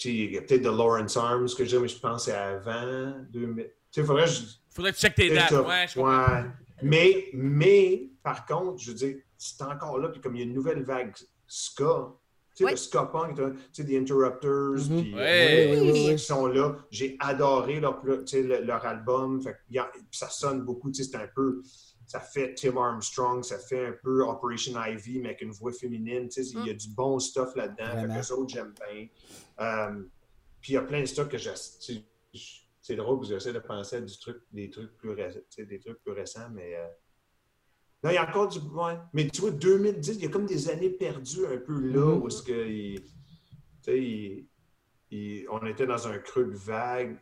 il 0.04 0.32
y 0.32 0.38
a 0.38 0.42
peut-être 0.42 0.62
de 0.62 0.70
Lawrence 0.70 1.16
Arms 1.16 1.48
que 1.56 1.64
j'ai, 1.64 1.78
mais 1.78 1.88
je 1.88 1.98
pense 1.98 2.24
que 2.26 2.30
c'est 2.30 2.36
avant 2.36 3.14
2000. 3.30 3.64
Tu 3.64 3.70
sais, 3.90 4.00
il 4.00 4.06
faudrait 4.06 4.24
que 4.24 4.30
je. 4.30 4.40
Faudrait 4.70 4.92
que 4.92 4.96
tu 4.96 5.02
check 5.02 5.14
tes 5.14 5.30
dates. 5.30 5.50
je. 5.50 6.00
Ouais. 6.00 6.44
Mais, 6.82 7.28
mais, 7.32 8.10
par 8.22 8.44
contre, 8.46 8.82
je 8.82 8.90
veux 8.90 8.96
dire, 8.96 9.16
c'est 9.38 9.62
encore 9.62 9.98
là, 9.98 10.08
puis 10.08 10.20
comme 10.20 10.36
il 10.36 10.40
y 10.40 10.42
a 10.42 10.46
une 10.46 10.54
nouvelle 10.54 10.82
vague 10.82 11.14
ska, 11.46 12.14
tu 12.56 12.64
sais, 12.64 12.64
Ouais. 12.64 12.74
le 13.04 13.12
punk, 13.12 13.36
tu 13.36 13.82
sais, 13.82 13.84
The 13.84 13.92
Interrupters, 14.02 14.86
puis. 14.88 15.14
Ouais. 15.14 15.68
Oui, 15.70 15.80
oui, 15.80 15.90
oui, 16.08 16.16
qui 16.16 16.18
sont 16.18 16.46
là. 16.46 16.74
J'ai 16.90 17.16
adoré 17.20 17.78
leur, 17.80 18.02
leur 18.04 18.84
album. 18.86 19.42
Fait 19.42 19.52
que 19.52 19.58
il 19.70 19.76
y 19.76 19.78
a- 19.78 19.92
ça 20.10 20.28
sonne 20.30 20.62
beaucoup. 20.62 20.90
tu 20.90 21.04
sais, 21.04 21.10
C'est 21.10 21.16
un 21.18 21.28
peu. 21.34 21.62
Ça 22.08 22.20
fait 22.20 22.54
Tim 22.54 22.76
Armstrong, 22.76 23.42
ça 23.42 23.58
fait 23.58 23.86
un 23.88 23.94
peu 24.02 24.22
Operation 24.22 24.72
Ivy, 24.82 25.18
mais 25.18 25.30
avec 25.30 25.42
une 25.42 25.50
voix 25.50 25.72
féminine. 25.72 26.28
tu 26.28 26.42
sais, 26.44 26.50
Il 26.60 26.66
y 26.66 26.70
a 26.70 26.74
du 26.74 26.88
bon 26.88 27.18
stuff 27.18 27.54
là-dedans. 27.56 27.84
Fait 27.84 27.92
Vraiment. 27.96 28.14
que 28.14 28.18
les 28.20 28.32
autres, 28.32 28.54
j'aime 28.54 28.72
bien. 28.74 29.08
Euh, 29.60 30.02
puis 30.60 30.72
il 30.72 30.74
y 30.74 30.78
a 30.78 30.82
plein 30.82 31.00
de 31.00 31.06
stuff 31.06 31.28
que 31.28 31.36
j'ai. 31.36 31.50
C'est 32.80 32.94
drôle 32.96 33.18
que 33.20 33.26
j'essaie 33.26 33.52
de 33.52 33.58
penser 33.58 33.96
à 33.96 34.00
du 34.00 34.16
truc, 34.18 34.38
des 34.52 34.70
trucs 34.70 34.96
plus 34.96 35.14
des 35.16 35.78
trucs 35.80 36.00
plus 36.02 36.12
récents, 36.12 36.48
mais. 36.52 36.76
euh, 36.76 36.86
Non, 38.04 38.10
il 38.10 38.14
y 38.14 38.18
a 38.18 38.28
encore 38.28 38.48
du. 38.48 38.58
Ouais. 38.58 38.98
Mais 39.12 39.26
tu 39.28 39.40
vois, 39.40 39.50
2010, 39.50 40.16
il 40.16 40.22
y 40.22 40.26
a 40.26 40.28
comme 40.28 40.46
des 40.46 40.68
années 40.68 40.90
perdues 40.90 41.46
un 41.46 41.56
peu 41.58 41.78
là, 41.78 42.00
Mhm. 42.00 42.22
où 42.22 42.28
est-ce 42.28 42.42
que. 42.42 42.66
il- 42.68 43.02
tu 43.02 43.10
sais, 43.82 43.98
il- 44.02 44.46
il- 45.10 45.46
on 45.50 45.64
était 45.66 45.86
dans 45.86 46.06
un 46.08 46.18
creux 46.18 46.44
de 46.46 46.56
vague. 46.56 47.18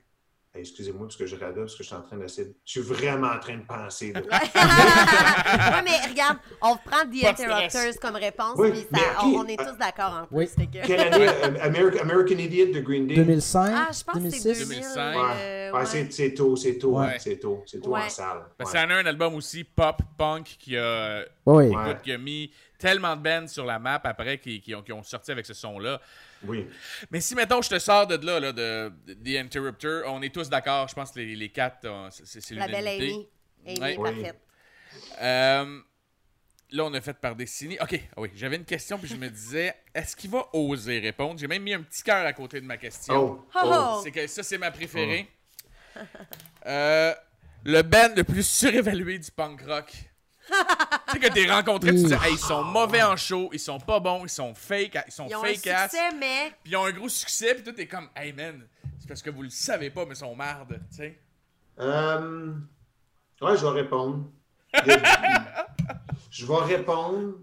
Hey, 0.56 0.60
Excusez-moi 0.60 1.06
parce 1.08 1.16
que 1.16 1.26
je 1.26 1.34
radote, 1.34 1.64
parce 1.64 1.74
que 1.74 1.82
je 1.82 1.88
suis 1.88 1.96
en 1.96 2.02
train 2.02 2.16
d'essayer. 2.16 2.54
Je 2.64 2.70
suis 2.70 2.80
vraiment 2.80 3.26
en 3.26 3.40
train 3.40 3.56
de 3.56 3.64
penser. 3.66 4.12
là. 4.12 4.20
ouais, 5.74 5.82
mais 5.82 6.08
regarde, 6.08 6.38
on 6.62 6.76
prend 6.76 7.04
The 7.04 7.10
de. 7.22 7.26
Interrupters 7.26 7.98
comme 8.00 8.14
réponse, 8.14 8.54
Oui, 8.56 8.70
puis 8.70 8.86
ça- 8.94 9.24
on, 9.24 9.44
est 9.46 9.56
tous 9.56 9.76
d'accord 9.76 10.12
en 10.22 10.26
plus. 10.26 10.36
Oui. 10.56 10.66
que- 10.72 10.86
Quelle 10.86 11.00
année? 11.12 11.26
Euh, 11.44 11.56
American, 11.60 11.98
American 12.02 12.38
Idiot 12.38 12.72
de 12.72 12.80
Green 12.80 13.08
Day? 13.08 13.16
2005, 13.16 13.72
Ah, 13.74 13.88
je 13.92 14.04
pense 14.04 14.14
que 14.22 14.30
c'est 14.30 14.42
2006. 14.44 14.68
2000. 14.68 14.68
2005. 14.68 15.16
Ouais, 15.16 15.22
euh, 15.40 15.72
Ouais, 15.72 15.78
ouais. 15.80 16.06
c'est- 16.10 16.34
tôt, 16.34 16.54
c'est 16.56 16.78
tôt, 16.78 16.98
Ouais. 17.00 17.16
c'est 17.18 17.36
tôt, 17.40 17.64
c'est 17.66 17.80
tôt 17.80 17.90
Ouais. 17.90 18.02
en 18.02 18.08
salle. 18.08 18.44
Parce 18.56 18.70
qu'il 18.70 18.80
y 18.80 18.84
en 18.84 18.90
a 18.90 18.94
un 18.94 19.06
album 19.06 19.34
aussi, 19.34 19.64
pop, 19.64 19.96
punk, 20.16 20.44
qui 20.60 20.76
a, 20.78 21.24
Oui. 21.46 21.72
Qui 22.04 22.12
a 22.12 22.18
mis 22.18 22.52
tellement 22.78 23.16
de 23.16 23.22
bands 23.22 23.48
sur 23.48 23.64
la 23.64 23.78
map 23.80 24.00
après 24.04 24.38
qui, 24.38 24.60
qui 24.60 24.72
ont, 24.74 24.82
qui 24.82 24.92
ont 24.92 25.02
sorti 25.02 25.32
avec 25.32 25.46
ce 25.46 25.54
son-là. 25.54 26.00
Oui. 26.46 26.66
Mais 27.10 27.20
si, 27.20 27.34
mettons, 27.34 27.62
je 27.62 27.70
te 27.70 27.78
sors 27.78 28.06
de 28.06 28.16
là, 28.24 28.40
là 28.40 28.52
de, 28.52 28.92
de 29.06 29.14
The 29.14 29.38
Interrupter, 29.44 30.02
on 30.06 30.22
est 30.22 30.32
tous 30.34 30.48
d'accord, 30.48 30.88
je 30.88 30.94
pense 30.94 31.10
que 31.10 31.20
les, 31.20 31.36
les 31.36 31.48
quatre, 31.48 31.84
euh, 31.84 32.08
c'est 32.10 32.50
La 32.52 32.68
belle. 32.68 32.88
Amy. 32.88 33.28
Amy, 33.66 33.80
Ouais. 33.80 33.96
Oui. 33.98 34.12
parfaite. 34.12 34.40
Euh, 35.22 35.80
là, 36.70 36.84
on 36.84 36.94
a 36.94 37.00
fait 37.00 37.14
par 37.14 37.34
Destiny. 37.34 37.78
OK, 37.80 38.00
ah 38.16 38.20
oui, 38.20 38.30
j'avais 38.34 38.56
une 38.56 38.64
question, 38.64 38.98
puis 38.98 39.08
je 39.08 39.16
me 39.16 39.28
disais, 39.28 39.74
est-ce 39.94 40.14
qu'il 40.14 40.30
va 40.30 40.46
oser 40.52 40.98
répondre? 41.00 41.38
J'ai 41.38 41.46
même 41.48 41.62
mis 41.62 41.74
un 41.74 41.82
petit 41.82 42.02
cœur 42.02 42.24
à 42.26 42.32
côté 42.32 42.60
de 42.60 42.66
ma 42.66 42.76
question. 42.76 43.14
Oh, 43.14 43.46
Oh, 43.54 43.58
oh. 43.64 43.70
oh. 43.96 44.00
C'est 44.04 44.10
que 44.10 44.26
ça, 44.26 44.42
c'est 44.42 44.58
ma 44.58 44.70
préférée. 44.70 45.28
Euh, 46.66 47.14
le 47.64 47.82
band 47.82 48.10
le 48.16 48.24
plus 48.24 48.46
surévalué 48.46 49.18
du 49.18 49.30
punk 49.30 49.62
rock. 49.62 49.92
Tu 50.46 51.12
sais 51.12 51.18
que 51.18 51.32
t'es 51.32 51.50
rencontré, 51.50 51.90
tu 51.90 52.04
dis, 52.04 52.12
hey, 52.12 52.32
ils 52.32 52.38
sont 52.38 52.62
mauvais 52.62 53.02
en 53.02 53.16
show, 53.16 53.50
ils 53.52 53.58
sont 53.58 53.78
pas 53.78 54.00
bons, 54.00 54.24
ils 54.24 54.28
sont 54.28 54.54
fake, 54.54 54.98
ils 55.06 55.12
sont 55.12 55.26
Ils 55.28 55.36
ont 55.36 55.44
un 55.44 55.46
fake 55.46 55.66
ass, 55.68 55.90
succès, 55.90 56.14
mais 56.18 56.52
puis 56.62 56.72
ils 56.72 56.76
ont 56.76 56.84
un 56.84 56.92
gros 56.92 57.08
succès, 57.08 57.54
puis 57.54 57.64
toi 57.64 57.72
t'es 57.72 57.86
comme, 57.86 58.08
hey 58.16 58.32
man, 58.32 58.66
c'est 58.98 59.08
parce 59.08 59.22
que 59.22 59.30
vous 59.30 59.42
le 59.42 59.50
savez 59.50 59.90
pas, 59.90 60.04
mais 60.04 60.14
ils 60.14 60.16
sont 60.16 60.34
mardes, 60.34 60.80
tu 60.90 60.96
sais. 60.96 61.18
Euh, 61.80 62.54
ouais, 63.40 63.56
je 63.56 63.66
vais 63.66 63.82
répondre. 63.82 64.30
je 66.30 66.46
vais 66.46 66.76
répondre. 66.76 67.34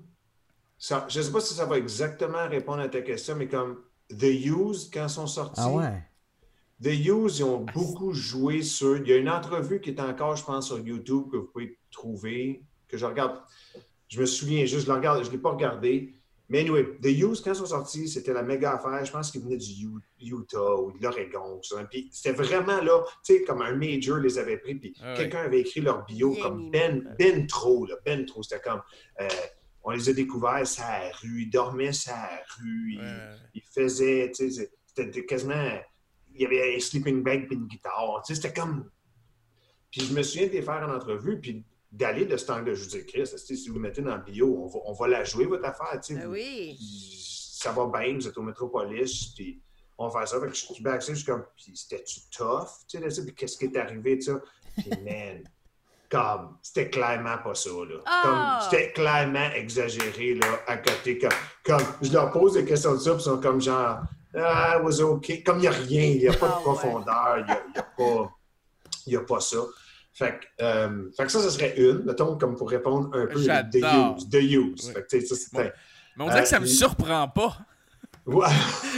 Ça, 0.78 1.06
je 1.10 1.20
ne 1.20 1.24
sais 1.24 1.32
pas 1.32 1.42
si 1.42 1.54
ça 1.54 1.66
va 1.66 1.78
exactement 1.78 2.48
répondre 2.48 2.82
à 2.82 2.90
ta 2.90 3.02
question, 3.02 3.36
mais 3.36 3.48
comme 3.48 3.82
The 4.10 4.24
Used, 4.24 4.92
quand 4.94 5.06
ils 5.06 5.10
sont 5.10 5.28
sortis, 5.28 5.62
Ah 5.64 5.70
ouais. 5.70 6.04
The 6.82 6.88
Used, 6.88 7.38
ils 7.38 7.44
ont 7.44 7.60
beaucoup 7.60 8.14
joué 8.14 8.64
sur. 8.64 8.98
Il 8.98 9.08
y 9.08 9.14
a 9.14 9.18
une 9.18 9.30
entrevue 9.30 9.80
qui 9.80 9.92
est 9.92 10.00
encore, 10.00 10.36
je 10.36 10.44
pense, 10.44 10.68
sur 10.68 10.80
YouTube 10.80 11.26
que 11.32 11.38
vous 11.38 11.46
pouvez 11.46 11.78
trouver, 11.92 12.64
que 12.92 12.98
je 12.98 13.06
regarde. 13.06 13.40
Je 14.08 14.20
me 14.20 14.26
souviens 14.26 14.66
juste, 14.66 14.86
je 14.86 14.92
ne 14.92 14.96
regarde, 14.96 15.24
je 15.24 15.32
l'ai 15.32 15.38
pas 15.38 15.52
regardé. 15.52 16.14
Mais 16.52 16.60
anyway, 16.60 16.84
The 17.02 17.06
Used, 17.06 17.46
quand 17.46 17.54
ils 17.54 17.56
sont 17.56 17.66
sortis, 17.66 18.10
c'était 18.10 18.34
la 18.34 18.44
méga 18.44 18.74
affaire. 18.74 19.06
Je 19.06 19.12
pense 19.12 19.32
qu'ils 19.32 19.42
venaient 19.42 19.56
du 19.56 19.88
Utah 20.20 20.76
ou 20.76 20.92
de 20.92 21.02
l'Oregon. 21.02 21.62
c'était 22.12 22.34
vraiment 22.34 22.82
là, 22.82 23.06
tu 23.24 23.38
sais, 23.38 23.44
comme 23.44 23.62
un 23.62 23.74
major 23.74 24.18
les 24.18 24.38
avait 24.38 24.58
pris. 24.58 24.76
Puis 24.76 24.94
Ah 25.02 25.14
quelqu'un 25.16 25.44
avait 25.44 25.62
écrit 25.62 25.80
leur 25.80 26.04
bio 26.04 26.34
Bien 26.34 26.44
comme 26.44 26.70
Ben, 26.70 27.16
ben 27.18 27.48
trop, 27.48 27.86
là, 27.86 27.96
Ben 28.06 28.26
trop. 28.26 28.44
C'était 28.44 28.62
comme, 28.62 28.82
euh, 29.22 29.28
on 29.84 29.92
les 29.92 30.10
a 30.10 30.14
découverts 30.14 30.68
sur 30.68 30.84
la 30.84 31.10
rue, 31.22 31.44
ils 31.44 31.50
dormaient 31.50 31.94
sur 31.94 32.12
la 32.12 32.42
rue, 32.60 33.00
ils 33.54 33.64
faisaient, 33.74 34.30
tu 34.36 34.52
sais, 34.52 34.70
c'était 34.86 35.26
quasiment, 35.26 35.80
il 36.36 36.42
y 36.42 36.46
avait 36.46 36.76
un 36.76 36.80
sleeping 36.82 37.24
bag 37.24 37.48
puis 37.48 37.56
une 37.56 37.68
guitare. 37.68 38.22
Tu 38.26 38.36
sais, 38.36 38.42
c'était 38.42 38.60
comme. 38.60 38.90
Puis 39.90 40.02
je 40.02 40.14
me 40.14 40.22
souviens 40.22 40.48
de 40.48 40.52
les 40.52 40.62
faire 40.62 40.86
en 40.86 40.94
entrevue, 40.94 41.40
puis 41.40 41.64
d'aller 41.92 42.26
de 42.26 42.38
cet 42.38 42.50
angle-là. 42.50 42.74
Je 42.76 42.84
vous 42.84 42.90
dis, 42.90 43.06
Chris, 43.06 43.28
si 43.28 43.70
vous 43.70 43.80
mettez 43.80 44.02
dans 44.02 44.16
le 44.16 44.22
bio, 44.24 44.48
on 44.64 44.68
va, 44.68 44.80
on 44.86 44.94
va 44.94 45.08
la 45.08 45.24
jouer, 45.24 45.46
votre 45.46 45.66
affaire. 45.66 46.00
tu 46.02 46.14
sais. 46.16 46.22
Ah 46.24 46.26
Vous- 46.28 46.34
oui. 46.34 46.78
Ça 47.60 47.72
va 47.72 47.86
bien, 47.88 48.16
vous 48.16 48.28
êtes 48.28 48.38
au 48.38 48.42
Métropolis, 48.42 49.34
puis 49.36 49.62
on 49.98 50.08
va 50.08 50.20
faire 50.20 50.28
ça. 50.28 50.40
Fait 50.42 50.48
que 50.48 50.54
je 50.56 50.66
suis 50.74 50.82
backstage, 50.84 51.16
je 51.18 51.22
suis 51.24 51.32
comme, 51.32 51.46
puis 51.56 51.72
c'était-tu 51.76 52.22
tough? 52.36 52.68
Tu 52.88 52.98
sais, 52.98 53.04
là, 53.04 53.10
ça, 53.12 53.22
puis 53.24 53.36
qu'est-ce 53.36 53.58
qui 53.58 53.66
est 53.66 53.78
arrivé, 53.78 54.18
tu 54.18 54.26
sais? 54.32 54.34
Puis, 54.78 54.90
man, 55.04 55.44
comme, 56.10 56.58
c'était 56.64 56.90
clairement 56.90 57.38
pas 57.38 57.54
ça, 57.54 57.70
là. 57.70 58.00
Ah! 58.06 58.22
Comme, 58.24 58.70
c'était 58.72 58.92
clairement 58.94 59.52
exagéré, 59.54 60.34
là, 60.36 60.60
à 60.68 60.78
côté. 60.78 61.18
Comme, 61.20 61.30
comme, 61.66 61.84
je 62.02 62.12
leur 62.12 62.32
pose 62.32 62.54
des 62.54 62.66
questions 62.66 62.94
de 62.94 63.00
ça, 63.00 63.12
puis 63.12 63.22
ils 63.22 63.26
sont 63.26 63.40
comme 63.40 63.62
genre, 63.62 64.00
ah, 64.36 64.78
it 64.80 64.84
was 64.84 65.02
okay. 65.02 65.44
Comme 65.44 65.58
il 65.60 65.62
n'y 65.62 65.68
a 65.68 65.72
rien, 65.72 66.04
il 66.04 66.20
n'y 66.20 66.28
a 66.30 66.34
pas 66.34 66.48
de 66.48 66.54
Ah, 66.56 66.60
profondeur, 66.62 67.38
il 67.40 67.46
n'y 67.46 67.52
a, 67.52 67.64
y 67.76 67.80
a 67.80 67.84
pas. 67.84 68.32
Il 69.06 69.10
n'y 69.12 69.16
a 69.18 69.22
pas 69.22 69.40
ça. 69.40 69.58
Fait 70.14 70.40
que, 70.40 70.64
euh, 70.64 71.10
fait 71.16 71.24
que 71.26 71.32
ça, 71.32 71.42
ce 71.42 71.50
serait 71.50 71.74
une, 71.78 72.04
mettons, 72.04 72.38
comme 72.38 72.56
pour 72.56 72.70
répondre 72.70 73.10
un 73.18 73.28
peu 73.28 73.36
de 73.42 74.18
use. 74.18 74.28
De 74.30 74.40
use. 74.40 74.90
Fait 74.92 75.02
que, 75.04 75.08
tu 75.08 75.22
sais, 75.22 75.26
ça, 75.26 75.36
c'était. 75.36 75.64
Bon. 75.64 75.72
Mais 76.18 76.24
on 76.26 76.28
dirait 76.28 76.44
que 76.44 76.50
ça 76.50 76.60
me 76.60 76.66
Euh, 76.66 76.68
surprend 76.68 77.28
pas. 77.30 77.58
Ouais, 78.28 78.46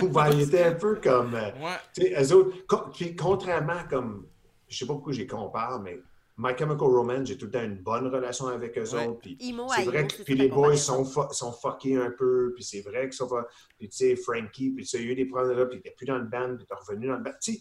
ouais, 0.01 0.33
il 0.33 0.41
était 0.41 0.63
un 0.63 0.73
peu 0.73 0.95
comme. 0.95 1.33
euh, 1.35 1.51
Ouais. 1.53 1.77
tu 1.93 2.01
sais, 2.01 2.21
eux 2.21 2.35
autres, 2.35 2.57
co- 2.67 2.89
puis 2.93 3.15
contrairement 3.15 3.83
comme. 3.89 4.27
Je 4.67 4.77
sais 4.77 4.85
pas 4.85 4.93
pourquoi 4.93 5.13
j'y 5.13 5.25
compare, 5.27 5.79
mais 5.81 5.97
My 6.35 6.49
Chemical 6.57 6.87
Romance, 6.87 7.27
j'ai 7.27 7.37
tout 7.37 7.45
le 7.45 7.51
temps 7.51 7.63
une 7.63 7.77
bonne 7.77 8.07
relation 8.07 8.47
avec 8.47 8.77
eux 8.77 8.81
Ouais. 8.95 9.07
autres. 9.07 9.19
Puis 9.21 9.37
c'est 9.39 9.83
vrai 9.85 10.07
que 10.07 10.23
puis 10.23 10.35
ça 10.35 10.43
les 10.43 10.49
boys 10.49 10.75
sont, 10.75 11.05
fu- 11.05 11.19
sont 11.31 11.53
fuckés 11.53 11.95
un 11.95 12.09
peu, 12.11 12.51
puis 12.55 12.63
c'est 12.65 12.81
vrai 12.81 13.03
qu'ils 13.03 13.13
sont 13.13 13.29
fu- 13.29 13.35
Puis 13.77 13.87
tu 13.89 13.97
sais, 13.97 14.15
Frankie, 14.17 14.71
puis 14.71 14.83
tu 14.83 14.89
sais, 14.89 14.97
il 14.99 15.05
y 15.05 15.09
a 15.09 15.11
eu 15.11 15.15
des 15.15 15.25
problèmes 15.25 15.57
là, 15.57 15.67
puis 15.67 15.77
il 15.77 15.79
était 15.79 15.91
plus 15.95 16.05
dans 16.07 16.17
le 16.17 16.25
band, 16.25 16.55
puis 16.57 16.65
il 16.67 16.73
est 16.73 16.75
revenu 16.75 17.07
dans 17.07 17.17
le 17.17 17.23
band. 17.23 17.31
Tu 17.41 17.53
sais, 17.53 17.59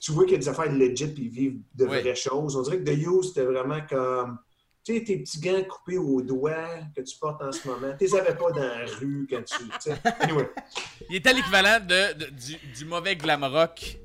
tu 0.00 0.12
vois 0.12 0.24
qu'il 0.24 0.32
y 0.32 0.36
a 0.36 0.38
des 0.38 0.48
affaires 0.48 0.72
legit, 0.72 1.08
puis 1.08 1.24
ils 1.24 1.30
vivent 1.30 1.60
de 1.74 1.84
vraies 2.00 2.14
choses. 2.16 2.56
On 2.56 2.62
dirait 2.62 2.78
que 2.78 2.90
The 2.90 2.96
You, 2.98 3.22
c'était 3.22 3.44
vraiment 3.44 3.80
comme. 3.88 4.38
Tu 4.82 4.96
sais, 4.96 5.04
tes 5.04 5.18
petits 5.18 5.40
gants 5.40 5.62
coupés 5.64 5.98
aux 5.98 6.22
doigts 6.22 6.68
que 6.96 7.02
tu 7.02 7.14
portes 7.18 7.42
en 7.42 7.52
ce 7.52 7.68
moment, 7.68 7.94
tu 7.98 8.04
les 8.06 8.14
avais 8.16 8.34
pas 8.34 8.50
dans 8.50 8.62
la 8.62 8.86
rue 8.98 9.26
quand 9.30 9.42
tu. 9.44 9.90
Anyway. 10.20 10.48
Il 11.10 11.16
était 11.16 11.34
l'équivalent 11.34 11.78
de, 11.86 12.14
de- 12.18 12.30
du, 12.30 12.56
du 12.78 12.84
mauvais 12.86 13.14
glam 13.14 13.44
rock. 13.44 13.98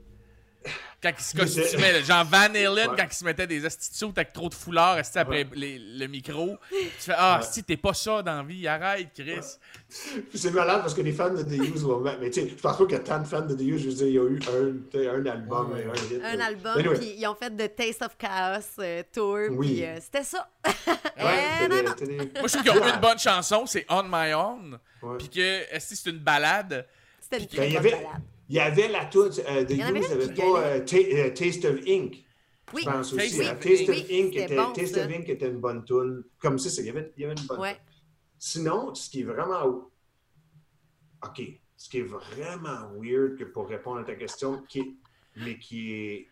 Quand 1.12 1.12
il 1.20 1.24
se 1.24 1.38
costumait, 1.38 1.92
là. 1.94 2.02
genre 2.02 2.26
Van 2.26 2.38
Halen, 2.54 2.90
Ouais. 2.90 2.96
quand 2.98 3.06
il 3.12 3.14
se 3.16 3.24
mettait 3.26 3.46
des 3.48 3.64
astitions 3.66 4.10
avec 4.10 4.34
trop 4.34 4.50
de 4.50 4.54
foulard, 4.56 4.96
restait 4.96 5.20
après 5.20 5.44
Ouais. 5.44 5.50
les- 5.54 5.78
le 5.80 6.08
micro. 6.08 6.58
Tu 6.70 6.78
fais 7.00 7.14
Ah, 7.16 7.40
Ouais. 7.42 7.48
si 7.52 7.64
t'es 7.64 7.78
pas 7.78 7.94
ça 7.94 8.22
dans 8.24 8.38
la 8.38 8.44
vie, 8.44 8.68
arrête, 8.68 9.10
Chris. 9.14 9.40
Puis 10.30 10.40
c'est 10.40 10.52
malade 10.52 10.82
parce 10.82 10.94
que 10.94 11.02
les 11.02 11.12
fans 11.12 11.30
de 11.30 11.44
The 11.44 11.78
vont 11.78 12.00
mettre. 12.00 12.20
Mais 12.20 12.30
tu 12.32 12.42
sais, 12.42 12.50
je 12.50 12.56
pense 12.56 12.78
pas 12.78 12.84
qu'il 12.86 12.94
y 12.94 12.96
a 12.96 13.00
tant 13.00 13.20
de 13.20 13.28
fans 13.28 13.42
de 13.46 13.54
The 13.56 13.62
Used. 13.62 13.80
Je 13.84 13.90
veux 13.90 13.94
dire, 13.96 14.08
il 14.08 14.14
y 14.14 14.20
a 14.20 14.24
eu 14.24 14.40
un, 14.50 15.20
un 15.20 15.26
album, 15.32 15.72
Ouais. 15.72 15.82
et 15.82 15.86
un 15.86 15.94
hit. 15.94 16.22
Un 16.24 16.36
là. 16.38 16.46
album, 16.46 16.78
Anyway. 16.80 16.98
puis 16.98 17.16
ils 17.18 17.28
ont 17.28 17.36
fait 17.36 17.52
The 17.52 17.76
Taste 17.76 18.02
of 18.02 18.18
Chaos 18.18 18.64
euh, 18.80 19.04
Tour, 19.14 19.38
Oui. 19.52 19.68
puis 19.76 19.86
euh, 19.86 19.98
c'était 20.02 20.24
ça. 20.24 20.50
Ouais, 21.18 21.44
Eh, 21.64 21.68
des- 21.70 22.08
des- 22.08 22.18
Moi, 22.18 22.28
je 22.48 22.48
trouve 22.48 22.62
qu'ils 22.64 22.72
ont 22.72 22.88
une 22.94 23.00
bonne 23.00 23.20
chanson, 23.20 23.66
c'est 23.66 23.86
On 23.90 24.04
My 24.04 24.34
Own. 24.34 24.78
Ouais. 25.02 25.18
Puis 25.18 25.30
que, 25.30 25.74
est-ce 25.76 25.92
que 25.92 25.96
c'est 25.96 26.10
une 26.10 26.20
balade? 26.20 26.86
C'était 27.22 27.38
une 27.38 27.46
Ben, 27.46 27.56
très 27.56 27.68
bonne 27.70 27.78
avait, 27.78 27.92
balade. 27.92 28.22
Il 28.50 28.56
y 28.56 28.60
avait 28.60 28.88
la 28.90 29.06
toute. 29.06 29.40
euh, 29.40 29.64
The 29.66 29.72
y 29.72 29.84
en 29.84 29.88
avait 29.96 30.34
pas 30.34 30.60
euh, 30.60 30.86
euh, 30.94 31.30
Taste 31.34 31.66
of 31.66 31.80
Ink. 31.88 32.24
Oui, 32.74 32.82
Je 32.84 32.90
pense 32.90 33.16
Taste 33.16 33.34
aussi. 33.34 33.42
of 33.42 33.48
hein. 33.52 33.56
Taste 33.62 33.90
of 33.90 33.96
Oui, 33.96 34.06
Ink 34.10 34.36
était, 34.36 34.56
bon, 34.56 34.74
Taste 34.74 34.98
of 34.98 35.12
Ink 35.12 35.30
était 35.30 35.50
une 35.50 35.60
bonne 35.60 35.84
tune. 35.86 36.24
Comme 36.40 36.58
ça, 36.60 36.70
c'est- 36.70 36.82
il 36.82 36.88
y 36.88 36.90
avait, 36.90 37.14
il 37.18 37.22
y 37.22 37.26
avait 37.26 37.36
une 37.40 37.48
bonne 37.48 37.60
ouais. 37.60 37.74
tune. 37.74 37.82
Sinon, 38.40 38.94
ce 38.96 39.10
qui 39.10 39.22
est 39.22 39.24
vraiment. 39.24 39.90
OK. 41.24 41.42
Ce 41.78 41.90
qui 41.90 42.00
est 42.00 42.04
vraiment 42.04 42.90
weird 43.00 43.38
que 43.38 43.44
pour 43.44 43.68
répondre 43.68 44.00
à 44.00 44.04
ta 44.04 44.16
question, 44.16 44.64
qui 44.68 44.80
est- 44.80 44.96
mais 45.38 45.58
qui 45.60 45.92
est. 45.94 46.28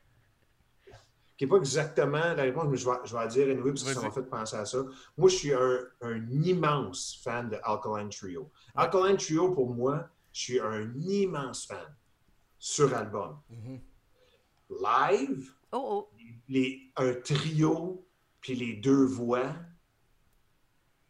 qui 1.37 1.45
n'est 1.45 1.49
pas 1.49 1.57
exactement 1.57 2.33
la 2.35 2.43
réponse, 2.43 2.65
mais 2.69 2.77
je 2.77 2.85
vais, 2.85 2.95
je 3.05 3.13
vais 3.13 3.19
la 3.19 3.27
dire 3.27 3.47
anyway, 3.49 3.71
parce 3.71 3.83
que 3.83 3.93
ça 3.93 4.01
m'a 4.01 4.11
fait 4.11 4.21
penser 4.29 4.55
à 4.55 4.65
ça. 4.65 4.83
Moi, 5.17 5.29
je 5.29 5.35
suis 5.35 5.53
un, 5.53 5.79
un 6.01 6.27
immense 6.29 7.19
fan 7.23 7.49
de 7.49 7.57
Alkaline 7.63 8.09
Trio. 8.09 8.51
Alkaline 8.75 9.17
Trio, 9.17 9.51
pour 9.51 9.73
moi, 9.73 10.07
je 10.31 10.39
suis 10.41 10.59
un 10.59 10.93
immense 10.95 11.65
fan 11.65 11.85
sur 12.65 12.95
album. 12.95 13.41
Live, 14.69 15.51
Oh, 15.73 16.07
oh. 16.09 16.09
les, 16.47 16.79
un 16.95 17.13
trio, 17.15 18.07
puis 18.39 18.55
les 18.55 18.75
deux 18.75 19.03
voix. 19.05 19.47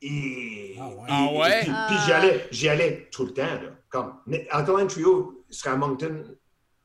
Et, 0.02 0.76
Ah 0.80 0.88
ouais. 0.90 0.96
et- 0.96 1.06
Ah 1.10 1.32
ouais? 1.32 1.60
Puis, 1.62 1.72
Ah. 1.72 1.86
puis 1.90 1.98
j'y 2.06 2.12
allais, 2.12 2.48
j'y 2.52 2.70
allais 2.70 3.10
tout 3.12 3.26
le 3.26 3.34
temps. 3.34 3.44
Là, 3.44 3.70
comme, 3.90 4.20
Alkaline 4.50 4.88
Trio 4.88 5.46
serait 5.52 5.70
à 5.72 5.76
Moncton 5.78 6.24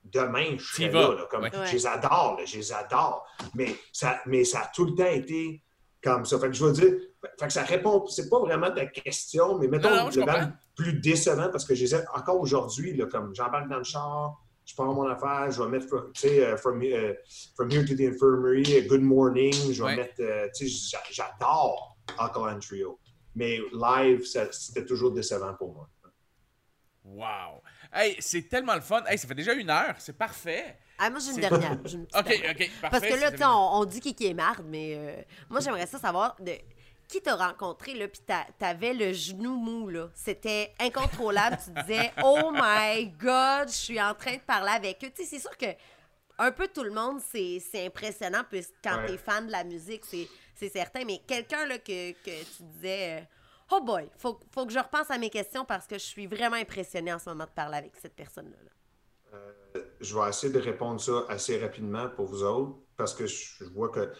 demain, 0.04 0.56
je 0.58 0.64
serais 0.64 0.90
là. 0.90 1.14
là, 1.14 1.26
comme, 1.30 1.44
Ouais. 1.44 1.50
Je 1.66 1.72
les 1.72 1.86
adore, 1.86 2.36
là, 2.38 2.44
je 2.44 2.56
les 2.58 2.72
adore. 2.72 3.24
Mais 3.54 3.74
ça, 3.92 4.20
mais 4.26 4.44
ça 4.44 4.60
a 4.60 4.66
tout 4.74 4.84
le 4.84 4.94
temps 4.94 5.06
été 5.10 5.64
comme 6.02 6.26
ça. 6.26 6.38
Fait 6.38 6.48
que 6.48 6.52
je 6.52 6.64
veux 6.64 6.72
dire, 6.72 6.92
fait 7.40 7.46
que 7.46 7.52
ça 7.52 7.62
répond, 7.62 8.06
c'est 8.06 8.28
pas 8.28 8.38
vraiment 8.38 8.70
ta 8.70 8.84
question, 8.86 9.56
mais 9.58 9.66
mettons 9.68 9.88
Non, 9.90 10.04
non, 10.04 10.10
je 10.10 10.20
le 10.20 10.52
plus 10.76 11.00
décevant 11.00 11.48
parce 11.50 11.64
que 11.64 11.74
je 11.74 11.84
les 11.84 11.94
ai 11.94 12.00
encore 12.14 12.38
aujourd'hui, 12.38 12.94
là, 12.94 13.06
comme 13.06 13.34
j'embarque 13.34 13.68
dans 13.68 13.78
le 13.78 13.84
char, 13.84 14.36
je 14.68 14.74
prends 14.74 14.92
mon 14.92 15.08
affaire, 15.08 15.50
je 15.50 15.62
vais 15.62 15.68
mettre, 15.70 16.10
tu 16.12 16.20
sais, 16.20 16.44
euh, 16.44 16.56
from, 16.58 16.82
euh, 16.82 17.14
from 17.56 17.70
Here 17.70 17.84
to 17.86 17.94
the 17.94 18.02
Infirmary, 18.02 18.64
euh, 18.76 18.86
Good 18.86 19.00
Morning, 19.00 19.54
je 19.72 19.82
vais 19.82 19.88
Ouais. 19.88 19.96
mettre, 19.96 20.50
tu 20.54 20.68
sais, 20.68 20.88
j'a- 20.90 21.02
j'adore 21.10 21.96
Alkaline 22.18 22.60
Trio. 22.60 22.98
Mais 23.34 23.58
live, 23.72 24.24
c'était 24.52 24.84
toujours 24.84 25.12
décevant 25.12 25.54
pour 25.54 25.72
moi. 25.72 25.88
Wow. 27.04 27.62
Hey, 27.90 28.16
c'est 28.20 28.42
tellement 28.42 28.74
le 28.74 28.82
fun. 28.82 29.02
Hey, 29.06 29.16
ça 29.16 29.26
fait 29.26 29.34
déjà 29.34 29.54
une 29.54 29.70
heure, 29.70 29.94
c'est 29.98 30.16
parfait. 30.18 30.76
Ah, 30.98 31.08
moi, 31.08 31.20
j'ai 31.20 31.30
une 31.30 31.40
dernière. 31.40 31.72
une 31.94 32.02
Ok, 32.02 32.10
dernière. 32.28 32.50
ok, 32.50 32.70
parfait. 32.82 32.88
Parce 32.90 33.02
que 33.04 33.08
là, 33.20 33.26
c'est 33.28 33.32
tu 33.32 33.38
sais, 33.38 33.44
on, 33.46 33.76
on 33.80 33.84
dit 33.86 34.00
qui, 34.00 34.14
qui 34.14 34.26
est 34.26 34.34
marde, 34.34 34.66
mais 34.68 34.94
euh, 34.96 35.22
moi, 35.48 35.60
j'aimerais 35.60 35.86
ça 35.86 35.98
savoir 35.98 36.36
de 36.40 36.52
qui 37.08 37.20
t'as 37.22 37.36
rencontré, 37.36 37.94
là, 37.94 38.06
puis 38.06 38.20
t'a- 38.20 38.46
t'avais 38.58 38.92
le 38.94 39.12
genou 39.12 39.56
mou, 39.56 39.88
là? 39.88 40.10
C'était 40.14 40.74
incontrôlable. 40.78 41.56
tu 41.64 41.70
disais, 41.82 42.12
oh 42.24 42.50
my 42.52 43.06
God, 43.18 43.68
je 43.68 43.72
suis 43.74 44.00
en 44.00 44.14
train 44.14 44.34
de 44.36 44.40
parler 44.42 44.70
avec 44.72 45.02
eux. 45.04 45.10
Tu 45.14 45.22
sais, 45.24 45.28
c'est 45.30 45.38
sûr 45.40 45.56
que 45.56 45.66
un 46.40 46.52
peu 46.52 46.68
tout 46.68 46.84
le 46.84 46.92
monde, 46.92 47.20
c'est 47.20 47.58
c'est 47.60 47.86
impressionnant, 47.86 48.42
puisque 48.48 48.74
quand 48.84 48.98
Ouais. 48.98 49.06
t'es 49.06 49.16
fan 49.16 49.46
de 49.46 49.52
la 49.52 49.64
musique, 49.64 50.04
c'est 50.04 50.28
c'est 50.54 50.68
certain. 50.68 51.04
Mais 51.04 51.18
quelqu'un 51.26 51.66
là, 51.66 51.78
que, 51.78 52.12
que 52.12 52.44
tu 52.56 52.62
disais, 52.74 53.20
euh, 53.20 53.24
oh 53.72 53.80
boy, 53.80 54.08
faut, 54.18 54.38
faut 54.52 54.66
que 54.66 54.72
je 54.72 54.78
repense 54.78 55.10
à 55.10 55.18
mes 55.18 55.30
questions 55.30 55.64
parce 55.64 55.86
que 55.86 55.94
je 55.96 56.04
suis 56.04 56.26
vraiment 56.26 56.56
impressionnée 56.56 57.12
en 57.12 57.18
ce 57.18 57.30
moment 57.30 57.44
de 57.44 57.50
parler 57.50 57.78
avec 57.78 57.92
cette 58.00 58.14
personne-là. 58.14 58.56
là. 58.64 58.70
Je 60.00 60.14
vais 60.18 60.28
essayer 60.28 60.52
de 60.52 60.58
répondre 60.60 61.00
ça 61.00 61.24
assez 61.28 61.58
rapidement 61.58 62.08
pour 62.08 62.26
vous 62.26 62.42
autres, 62.42 62.76
parce 62.96 63.14
que 63.14 63.26
je 63.26 63.64
vois 63.64 63.88
que, 63.90 64.12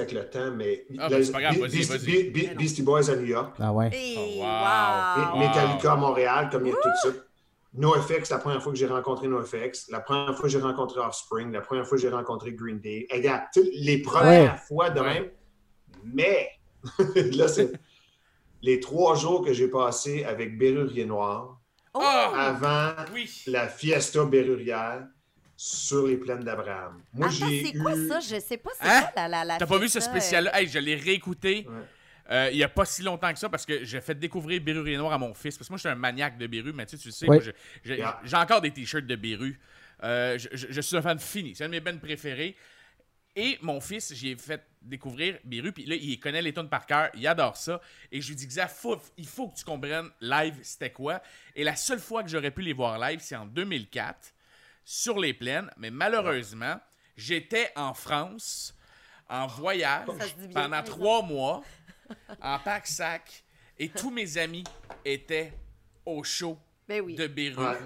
avec 0.00 0.12
le 0.12 0.28
temps, 0.28 0.50
mais... 0.52 0.86
Ah, 0.98 1.08
ben, 1.08 1.22
c'est 1.24 1.32
pas 1.32 1.40
grave, 1.40 1.54
Be- 1.56 1.60
vas-y, 1.60 2.54
Beastie- 2.54 2.82
Boys 2.82 3.10
à 3.10 3.16
New 3.16 3.26
York, 3.26 3.54
Ah 3.58 3.72
ouais. 3.72 3.90
Oh, 4.16 4.20
wow. 4.38 4.42
wow! 4.42 5.36
Me- 5.38 5.46
Metallica 5.46 5.92
à 5.92 5.96
Montréal, 5.96 6.48
comme 6.50 6.66
il 6.66 6.70
y 6.70 6.72
a 6.72 6.76
tout 6.76 6.88
ça. 7.02 7.08
NoFX, 7.74 8.30
la 8.30 8.38
première 8.38 8.62
fois 8.62 8.72
que 8.72 8.78
j'ai 8.78 8.86
rencontré 8.86 9.28
NoFX, 9.28 9.90
la 9.90 10.00
première 10.00 10.34
fois 10.34 10.44
que 10.44 10.48
j'ai 10.48 10.60
rencontré 10.60 10.98
Offspring, 11.00 11.52
la 11.52 11.60
première 11.60 11.86
fois 11.86 11.96
que 11.98 12.02
j'ai 12.02 12.08
rencontré 12.08 12.52
Green 12.54 12.78
Day. 12.80 13.06
Et 13.10 13.16
regarde, 13.16 13.42
les 13.74 13.98
premières 13.98 14.52
Ouais. 14.54 14.58
fois 14.66 14.90
de 14.90 15.00
Ouais. 15.00 15.14
même, 15.14 15.30
mais 16.04 16.48
là, 17.34 17.48
c'est 17.48 17.72
les 18.62 18.80
trois 18.80 19.14
jours 19.14 19.44
que 19.44 19.52
j'ai 19.52 19.68
passés 19.68 20.24
avec 20.24 20.56
Bérurier 20.58 21.04
Noir 21.04 21.60
Oh! 21.92 22.00
Ah! 22.02 22.48
avant 22.48 23.04
Oui. 23.14 23.42
la 23.46 23.68
fiesta 23.68 24.24
bérurière 24.24 25.06
sur 25.56 26.06
les 26.06 26.16
plaines 26.18 26.44
d'Abraham. 26.44 27.00
Moi, 27.14 27.28
j'ai 27.30 27.64
c'est 27.64 27.78
quoi 27.78 27.96
eu- 27.96 28.08
ça? 28.08 28.20
Je 28.20 28.38
sais 28.40 28.58
pas 28.58 28.70
c'est 28.80 28.86
Hein? 28.88 29.00
quoi 29.02 29.10
la, 29.22 29.28
la, 29.28 29.44
la 29.44 29.56
T'as 29.58 29.66
pas 29.66 29.78
vu 29.78 29.88
ce 29.88 29.92
fiesta, 29.98 30.10
spécial-là? 30.10 30.60
Hey, 30.60 30.68
je 30.68 30.78
l'ai 30.78 30.96
réécouté. 30.96 31.66
Ouais. 31.68 31.74
euh, 32.30 32.48
il 32.52 32.58
y 32.58 32.64
a 32.64 32.68
pas 32.68 32.84
si 32.84 33.02
longtemps 33.02 33.32
que 33.32 33.38
ça 33.38 33.48
parce 33.48 33.64
que 33.64 33.84
j'ai 33.84 34.00
fait 34.00 34.14
découvrir 34.18 34.60
Béru 34.60 34.96
Noir 34.96 35.12
à 35.12 35.18
mon 35.18 35.32
fils. 35.32 35.56
Parce 35.56 35.68
que 35.68 35.72
moi, 35.72 35.76
je 35.78 35.82
suis 35.82 35.88
un 35.88 35.94
maniaque 35.94 36.36
de 36.38 36.46
Béru, 36.46 36.72
mais 36.72 36.84
tu 36.84 36.96
sais, 36.96 37.02
tu 37.02 37.08
le 37.08 37.12
sais, 37.12 37.54
Yeah. 37.84 38.20
j'ai 38.24 38.36
encore 38.36 38.60
des 38.60 38.70
t-shirts 38.72 39.06
de 39.06 39.16
Béru. 39.16 39.58
Euh, 40.02 40.36
je, 40.38 40.48
je- 40.52 40.66
je 40.70 40.80
suis 40.80 40.96
un 40.96 41.02
fan 41.02 41.18
fini. 41.18 41.54
C'est 41.54 41.64
un 41.64 41.68
de 41.68 41.72
mes 41.72 41.80
bands 41.80 41.96
préférés. 41.98 42.54
Et 43.38 43.58
mon 43.62 43.80
fils, 43.80 44.14
j'ai 44.14 44.34
fait 44.36 44.62
découvrir 44.80 45.38
Béru, 45.44 45.70
puis 45.72 45.84
là, 45.84 45.94
il 45.94 46.18
connaît 46.18 46.40
les 46.40 46.52
tunes 46.54 46.68
par 46.70 46.86
cœur, 46.86 47.10
il 47.14 47.26
adore 47.26 47.56
ça. 47.56 47.80
Et 48.10 48.20
je 48.22 48.28
lui 48.28 48.34
dis, 48.36 48.46
Xa, 48.46 48.66
faut- 48.66 49.00
il 49.18 49.26
faut 49.26 49.48
que 49.48 49.56
tu 49.58 49.64
comprennes 49.64 50.08
live, 50.20 50.54
c'était 50.62 50.90
quoi? 50.90 51.22
Et 51.54 51.62
la 51.62 51.76
seule 51.76 51.98
fois 52.00 52.22
que 52.22 52.30
j'aurais 52.30 52.50
pu 52.50 52.62
les 52.62 52.72
voir 52.72 52.98
live, 52.98 53.20
c'est 53.22 53.36
en 53.36 53.44
2004, 53.46 54.32
sur 54.86 55.18
les 55.18 55.34
plaines. 55.34 55.70
Mais 55.76 55.90
malheureusement, 55.90 56.80
j'étais 57.16 57.70
en 57.76 57.92
France, 57.92 58.74
en 59.28 59.46
voyage, 59.48 60.06
pendant 60.54 60.82
trois 60.82 61.20
mois, 61.22 61.62
en 62.40 62.58
pack-sac, 62.60 63.44
et 63.78 63.90
tous 63.90 64.10
mes 64.10 64.38
amis 64.38 64.64
étaient 65.04 65.52
au 66.06 66.22
show 66.24 66.56
Ben 66.88 67.02
oui. 67.02 67.16
de 67.16 67.26
Béru. 67.26 67.62
Ouais. 67.62 67.76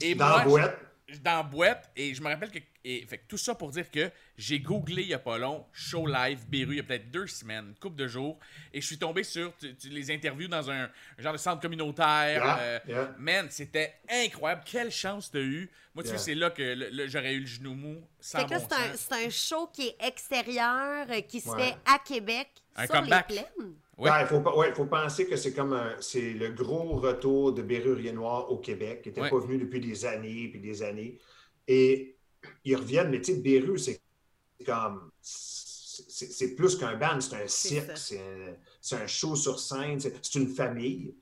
Et 0.00 0.14
dans 0.14 0.26
moi, 0.28 0.38
la 0.38 0.44
boîte. 0.44 0.85
Dans 1.22 1.36
la 1.36 1.42
boîte 1.44 1.88
et 1.94 2.14
je 2.14 2.20
me 2.20 2.28
rappelle 2.28 2.50
que 2.50 2.58
et, 2.84 3.04
fait 3.06 3.18
que 3.18 3.24
tout 3.28 3.36
ça 3.38 3.54
pour 3.54 3.70
dire 3.70 3.88
que 3.90 4.10
j'ai 4.36 4.58
googlé 4.58 5.02
il 5.02 5.08
y 5.08 5.14
a 5.14 5.20
pas 5.20 5.38
long 5.38 5.64
show 5.72 6.04
live 6.06 6.40
Beru 6.48 6.72
il 6.72 6.76
y 6.76 6.80
a 6.80 6.82
peut-être 6.82 7.10
deux 7.12 7.28
semaines 7.28 7.66
une 7.68 7.74
couple 7.76 7.94
de 7.96 8.08
jours 8.08 8.36
et 8.72 8.80
je 8.80 8.86
suis 8.86 8.98
tombé 8.98 9.22
sur 9.22 9.56
tu- 9.56 9.74
tu- 9.76 9.88
les 9.88 10.10
interviews 10.10 10.48
dans 10.48 10.68
un, 10.68 10.84
un 10.84 11.22
genre 11.22 11.32
de 11.32 11.38
centre 11.38 11.60
communautaire 11.62 12.42
Yeah, 12.44 12.58
euh, 12.60 12.78
yeah. 12.88 13.14
man 13.18 13.46
c'était 13.50 13.94
incroyable 14.10 14.62
quelle 14.64 14.90
chance 14.90 15.30
t'as 15.30 15.38
eu 15.38 15.70
moi 15.94 16.02
tu 16.02 16.08
Yeah. 16.10 16.18
sais 16.18 16.24
c'est 16.24 16.34
là 16.34 16.50
que 16.50 16.62
le- 16.62 16.90
le- 16.90 17.06
j'aurais 17.08 17.34
eu 17.34 17.40
le 17.40 17.46
genou 17.46 17.74
mou 17.74 18.02
sans 18.20 18.40
Fait 18.40 18.46
que 18.46 18.50
là, 18.50 18.58
bon 18.58 18.66
c'est 18.96 19.12
un, 19.14 19.26
un 19.26 19.30
show 19.30 19.68
qui 19.72 19.88
est 19.88 19.96
extérieur, 20.04 21.06
euh, 21.08 21.20
qui 21.20 21.40
se 21.40 21.48
Ouais. 21.48 21.70
fait 21.70 21.76
à 21.86 21.98
Québec, 22.00 22.48
Un 22.74 22.86
sur 22.86 22.94
comeback. 22.96 23.30
les 23.30 23.36
plaines. 23.36 23.74
Ouais. 23.98 24.10
Ouais, 24.10 24.16
il 24.22 24.26
faut, 24.26 24.40
pas- 24.40 24.54
ouais, 24.56 24.74
faut 24.74 24.84
penser 24.86 25.26
que 25.26 25.36
c'est 25.36 25.54
comme 25.54 25.72
un- 25.72 25.96
c'est 26.00 26.32
le 26.34 26.50
gros 26.50 26.96
retour 26.96 27.52
de 27.54 27.62
Bérurier 27.62 28.12
Noir 28.12 28.50
au 28.52 28.58
Québec, 28.58 29.00
qui 29.02 29.08
n'était 29.08 29.22
Ouais. 29.22 29.30
pas 29.30 29.38
venu 29.38 29.56
depuis 29.58 29.80
des 29.80 30.04
années 30.04 30.48
puis 30.50 30.60
des 30.60 30.82
années. 30.82 31.18
Et 31.66 32.16
ils 32.64 32.76
reviennent, 32.76 33.10
mais 33.10 33.20
tu 33.20 33.32
sais, 33.34 33.40
Béru, 33.40 33.78
c'est 33.78 34.00
comme. 34.66 35.10
C'est 35.22 36.54
plus 36.54 36.76
qu'un 36.76 36.94
band, 36.96 37.20
c'est 37.20 37.36
un 37.42 37.46
cirque, 37.48 37.96
c'est 37.96 38.20
un, 38.20 38.54
c'est 38.80 38.96
un 38.96 39.06
show 39.06 39.34
sur 39.34 39.58
scène, 39.58 39.98
c'est 39.98 40.14
c'est 40.22 40.38
une 40.38 40.48
famille. 40.48 41.14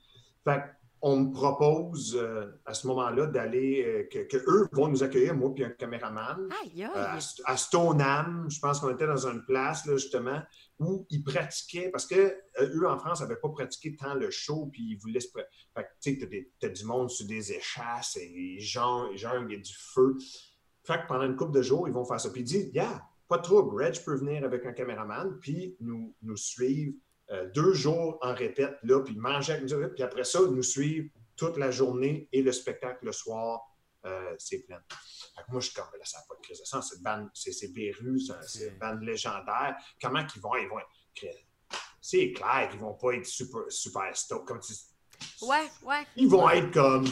Fait 0.43 0.63
on 1.01 1.19
me 1.19 1.31
propose 1.31 2.15
euh, 2.15 2.47
à 2.65 2.73
ce 2.73 2.87
moment-là 2.87 3.27
d'aller, 3.27 3.83
euh, 3.85 4.03
que, 4.11 4.25
que 4.27 4.37
eux 4.37 4.67
vont 4.71 4.87
nous 4.87 5.03
accueillir, 5.03 5.35
moi 5.35 5.53
puis 5.53 5.63
un 5.63 5.69
caméraman. 5.69 6.49
Aïe, 6.63 6.83
aïe. 6.83 6.91
Euh, 6.95 7.05
à, 7.05 7.17
à 7.45 7.57
Stoneham, 7.57 8.47
je 8.49 8.59
pense 8.59 8.79
qu'on 8.79 8.89
était 8.89 9.05
dans 9.05 9.27
une 9.27 9.43
place, 9.45 9.85
là, 9.85 9.97
justement, 9.97 10.41
où 10.79 11.05
ils 11.09 11.23
pratiquaient, 11.23 11.89
parce 11.89 12.05
que 12.07 12.15
euh, 12.15 12.69
eux, 12.75 12.87
en 12.87 12.97
France, 12.97 13.21
n'avaient 13.21 13.35
pas 13.35 13.49
pratiqué 13.49 13.95
tant 13.95 14.15
le 14.15 14.31
show, 14.31 14.69
puis 14.71 14.83
ils 14.91 14.97
voulaient 14.97 15.19
se... 15.19 15.27
Fait 15.29 15.87
tu 16.01 16.19
sais, 16.19 16.51
t'as 16.59 16.69
du 16.69 16.85
monde 16.85 17.09
sur 17.09 17.27
des 17.27 17.51
échasses, 17.51 18.17
et 18.17 18.59
jonglent, 18.59 19.11
il 19.13 19.51
y 19.51 19.55
a 19.55 19.59
du 19.59 19.75
feu. 19.77 20.15
Fait 20.83 21.01
que 21.01 21.07
pendant 21.07 21.25
une 21.25 21.35
couple 21.35 21.53
de 21.53 21.61
jours, 21.61 21.87
ils 21.87 21.93
vont 21.93 22.05
faire 22.05 22.19
ça. 22.19 22.29
Puis 22.29 22.41
ils 22.41 22.45
disent, 22.45 22.71
yeah, 22.73 23.03
pas 23.27 23.37
de 23.37 23.43
trouble, 23.43 23.83
Reg 23.83 24.03
peut 24.03 24.15
venir 24.15 24.43
avec 24.43 24.65
un 24.65 24.73
caméraman, 24.73 25.37
puis 25.39 25.75
nous, 25.79 26.15
nous 26.21 26.37
suivre 26.37 26.93
euh, 27.31 27.49
deux 27.53 27.73
jours 27.73 28.17
en 28.21 28.33
répète, 28.33 28.77
là, 28.83 29.01
puis 29.01 29.15
manger 29.15 29.53
avec 29.53 29.69
nous, 29.69 29.89
puis 29.89 30.03
après 30.03 30.23
ça, 30.23 30.39
nous 30.41 30.63
suivre 30.63 31.09
toute 31.35 31.57
la 31.57 31.71
journée 31.71 32.29
et 32.31 32.41
le 32.41 32.51
spectacle 32.51 33.05
le 33.05 33.11
soir, 33.11 33.61
euh, 34.05 34.35
c'est 34.37 34.59
plein. 34.59 34.79
Fait 35.35 35.41
que 35.43 35.51
moi, 35.51 35.59
je 35.59 35.65
suis 35.67 35.75
comme, 35.75 35.85
là, 35.97 36.05
ça 36.05 36.19
n'a 36.19 36.23
pas 36.29 36.35
de 36.35 36.41
crise 36.41 36.59
de 36.59 36.65
sens. 36.65 36.89
C'est 36.93 37.01
band- 37.01 37.27
C'est 37.33 37.51
c'est 37.51 37.69
Béru, 37.73 38.19
c'est 38.19 38.33
un- 38.33 38.41
c'est 38.43 38.67
une 38.69 38.77
bande 38.77 39.01
légendaire. 39.01 39.75
Comment 40.01 40.25
qu'ils 40.25 40.41
vont? 40.41 40.55
Ils 40.55 40.67
vont 40.69 40.79
être- 40.79 41.35
C'est 42.01 42.31
clair 42.33 42.69
qu'ils 42.69 42.79
vont 42.79 42.93
pas 42.93 43.13
être 43.13 43.25
super, 43.25 43.61
super 43.69 44.15
stoked. 44.15 44.45
Comme 44.45 44.59
tu- 44.59 44.73
Ouais, 45.45 45.65
ouais. 45.83 46.03
Ils 46.15 46.27
vont 46.27 46.49
être 46.49 46.71
comme. 46.71 47.05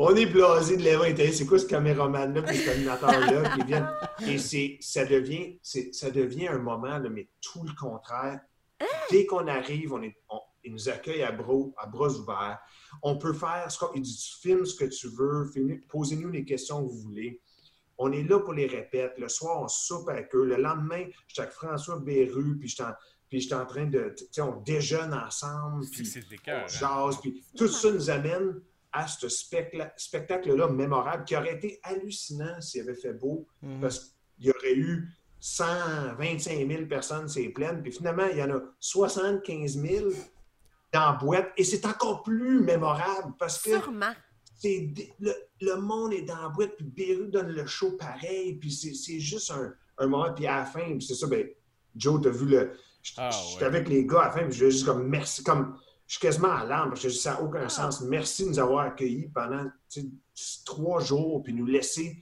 On 0.00 0.14
est 0.14 0.26
blasé 0.26 0.76
de 0.76 0.82
l'événement. 0.82 1.32
C'est 1.32 1.44
quoi 1.44 1.58
ce 1.58 1.66
caméraman-là, 1.66 2.42
puis 2.42 2.56
cet 2.56 2.68
animateur-là 2.76 3.56
qui 3.56 3.62
vient? 3.64 3.92
Et 4.28 4.38
c'est, 4.38 4.78
ça, 4.80 5.04
devient, 5.04 5.58
c'est, 5.60 5.92
ça 5.92 6.08
devient 6.12 6.46
un 6.48 6.58
moment, 6.58 6.98
là, 6.98 7.08
mais 7.10 7.28
tout 7.40 7.64
le 7.64 7.72
contraire. 7.74 8.40
Dès 9.10 9.26
qu'on 9.26 9.46
arrive, 9.46 9.92
on 9.92 10.02
est, 10.02 10.16
on- 10.28 10.40
ils 10.64 10.72
nous 10.72 10.88
accueillent 10.88 11.22
à 11.22 11.32
bras, 11.32 11.70
à 11.78 11.86
bras 11.86 12.08
ouverts. 12.08 12.58
On 13.02 13.16
peut 13.16 13.32
faire 13.32 13.70
ce 13.70 13.78
qu'on 13.78 13.92
dit, 13.98 14.16
tu 14.16 14.40
filmes 14.40 14.66
ce 14.66 14.74
que 14.74 14.84
tu 14.84 15.08
veux, 15.08 15.50
posez-nous 15.88 16.30
les 16.30 16.44
questions 16.44 16.84
que 16.84 16.90
vous 16.90 17.00
voulez. 17.00 17.40
On 17.96 18.12
est 18.12 18.22
là 18.22 18.38
pour 18.40 18.52
les 18.52 18.66
répètes. 18.66 19.14
Le 19.18 19.28
soir, 19.28 19.62
on 19.62 19.68
soupe 19.68 20.08
avec 20.08 20.34
eux. 20.34 20.44
Le 20.44 20.56
lendemain, 20.56 21.04
j'étais 21.26 21.42
avec 21.42 21.52
François 21.54 21.98
Béru, 21.98 22.56
puis 22.58 22.68
j'étais 22.68 22.84
en, 22.84 22.92
puis 23.28 23.40
j'étais 23.40 23.54
en 23.56 23.66
train 23.66 23.86
de. 23.86 24.14
Tu 24.16 24.24
sais, 24.30 24.40
on 24.40 24.60
déjeune 24.62 25.12
ensemble. 25.14 25.84
Puis 25.90 26.06
on 26.46 26.50
hein. 26.50 26.66
jase, 26.66 27.20
puis 27.20 27.44
tout 27.56 27.68
ça 27.68 27.90
nous 27.90 28.08
amène 28.10 28.60
à 28.92 29.06
ce 29.06 29.28
spectacle-là 29.28 30.68
mémorable 30.68 31.24
qui 31.24 31.36
aurait 31.36 31.56
été 31.56 31.78
hallucinant 31.82 32.60
s'il 32.60 32.82
avait 32.82 32.94
fait 32.94 33.12
beau, 33.12 33.46
parce 33.80 34.14
qu'il 34.36 34.46
y 34.46 34.50
aurait 34.50 34.76
eu 34.76 35.08
125 35.40 36.66
000 36.68 36.86
personnes, 36.86 37.28
c'est 37.28 37.48
plein, 37.50 37.74
puis 37.76 37.92
finalement, 37.92 38.26
il 38.30 38.38
y 38.38 38.42
en 38.42 38.50
a 38.56 38.60
75 38.80 39.78
000 39.80 40.06
dans 40.92 41.00
la 41.00 41.12
boîte, 41.12 41.52
et 41.56 41.64
c'est 41.64 41.84
encore 41.86 42.22
plus 42.22 42.60
mémorable 42.60 43.34
parce 43.38 43.60
que 43.62 43.70
Sûrement. 43.78 44.12
c'est 44.58 44.80
dé- 44.80 45.12
le, 45.20 45.32
le 45.60 45.76
monde 45.76 46.12
est 46.14 46.22
dans 46.22 46.42
la 46.42 46.48
boîte, 46.48 46.76
puis 46.76 46.86
Beru 46.86 47.28
donne 47.28 47.48
le 47.48 47.66
show 47.66 47.92
pareil, 47.92 48.54
puis 48.54 48.72
c'est 48.72 48.94
c'est 48.94 49.20
juste 49.20 49.50
un, 49.50 49.72
un 49.98 50.06
moment, 50.06 50.32
puis 50.34 50.46
à 50.46 50.58
la 50.58 50.64
fin, 50.64 50.80
puis 50.96 51.02
c'est 51.02 51.14
ça, 51.14 51.26
ben, 51.26 51.46
Joe, 51.96 52.20
t'as 52.22 52.30
vu 52.30 52.46
le. 52.46 52.72
J'étais 53.02 53.20
Ah, 53.22 53.30
ouais. 53.58 53.64
avec 53.64 53.88
les 53.88 54.04
gars 54.06 54.22
à 54.22 54.24
la 54.26 54.30
fin, 54.32 54.44
puis 54.48 54.58
je 54.58 54.70
juste 54.70 54.86
comme 54.86 55.06
merci, 55.08 55.42
comme. 55.44 55.78
Je 56.06 56.14
suis 56.14 56.22
quasiment 56.22 56.52
à 56.52 56.64
l'âme, 56.64 56.88
parce 56.88 57.02
que 57.02 57.10
ça 57.10 57.34
n'a 57.34 57.42
aucun 57.42 57.68
sens. 57.68 58.00
Merci 58.00 58.44
de 58.44 58.48
nous 58.48 58.58
avoir 58.58 58.86
accueillis 58.86 59.28
pendant 59.28 59.66
trois 60.64 61.00
jours, 61.02 61.42
puis 61.42 61.52
nous 61.52 61.66
laisser 61.66 62.16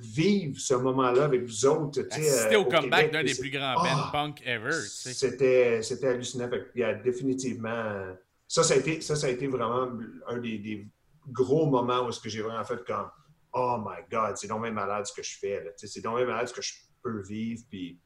vivre 0.00 0.58
ce 0.58 0.74
moment-là 0.74 1.24
avec 1.24 1.44
vous 1.44 1.66
autres. 1.66 2.02
Assister 2.10 2.54
euh, 2.54 2.60
au 2.60 2.64
comeback 2.64 3.12
d'un 3.12 3.24
des 3.24 3.34
plus 3.34 3.50
grands 3.50 3.74
bands 3.74 4.10
punk 4.12 4.42
ever. 4.44 4.72
C'était, 4.72 5.82
c'était 5.82 6.08
hallucinant. 6.08 6.48
Qu'il 6.48 6.80
y 6.80 6.84
a 6.84 6.94
définitivement. 6.94 8.14
Ça, 8.46 8.62
ça 8.62 8.74
a 8.74 8.76
été, 8.78 9.00
ça, 9.00 9.16
ça 9.16 9.28
a 9.28 9.30
été 9.30 9.46
vraiment 9.46 9.88
un 10.28 10.38
des, 10.38 10.58
des 10.58 10.86
gros 11.28 11.66
moments 11.66 12.06
où 12.06 12.10
que 12.10 12.28
j'ai 12.28 12.42
vraiment 12.42 12.64
fait 12.64 12.84
comme 12.84 13.08
Oh 13.52 13.78
my 13.84 14.02
God, 14.10 14.36
c'est 14.36 14.46
donc 14.46 14.62
même 14.62 14.74
malade 14.74 15.06
ce 15.06 15.12
que 15.12 15.22
je 15.22 15.38
fais. 15.38 15.72
C'est 15.76 16.02
donc 16.02 16.16
même 16.18 16.28
malade 16.28 16.48
ce 16.48 16.54
que 16.54 16.62
je 16.62 16.72
peux 17.02 17.22
vivre. 17.22 17.62
Puis, 17.68 17.98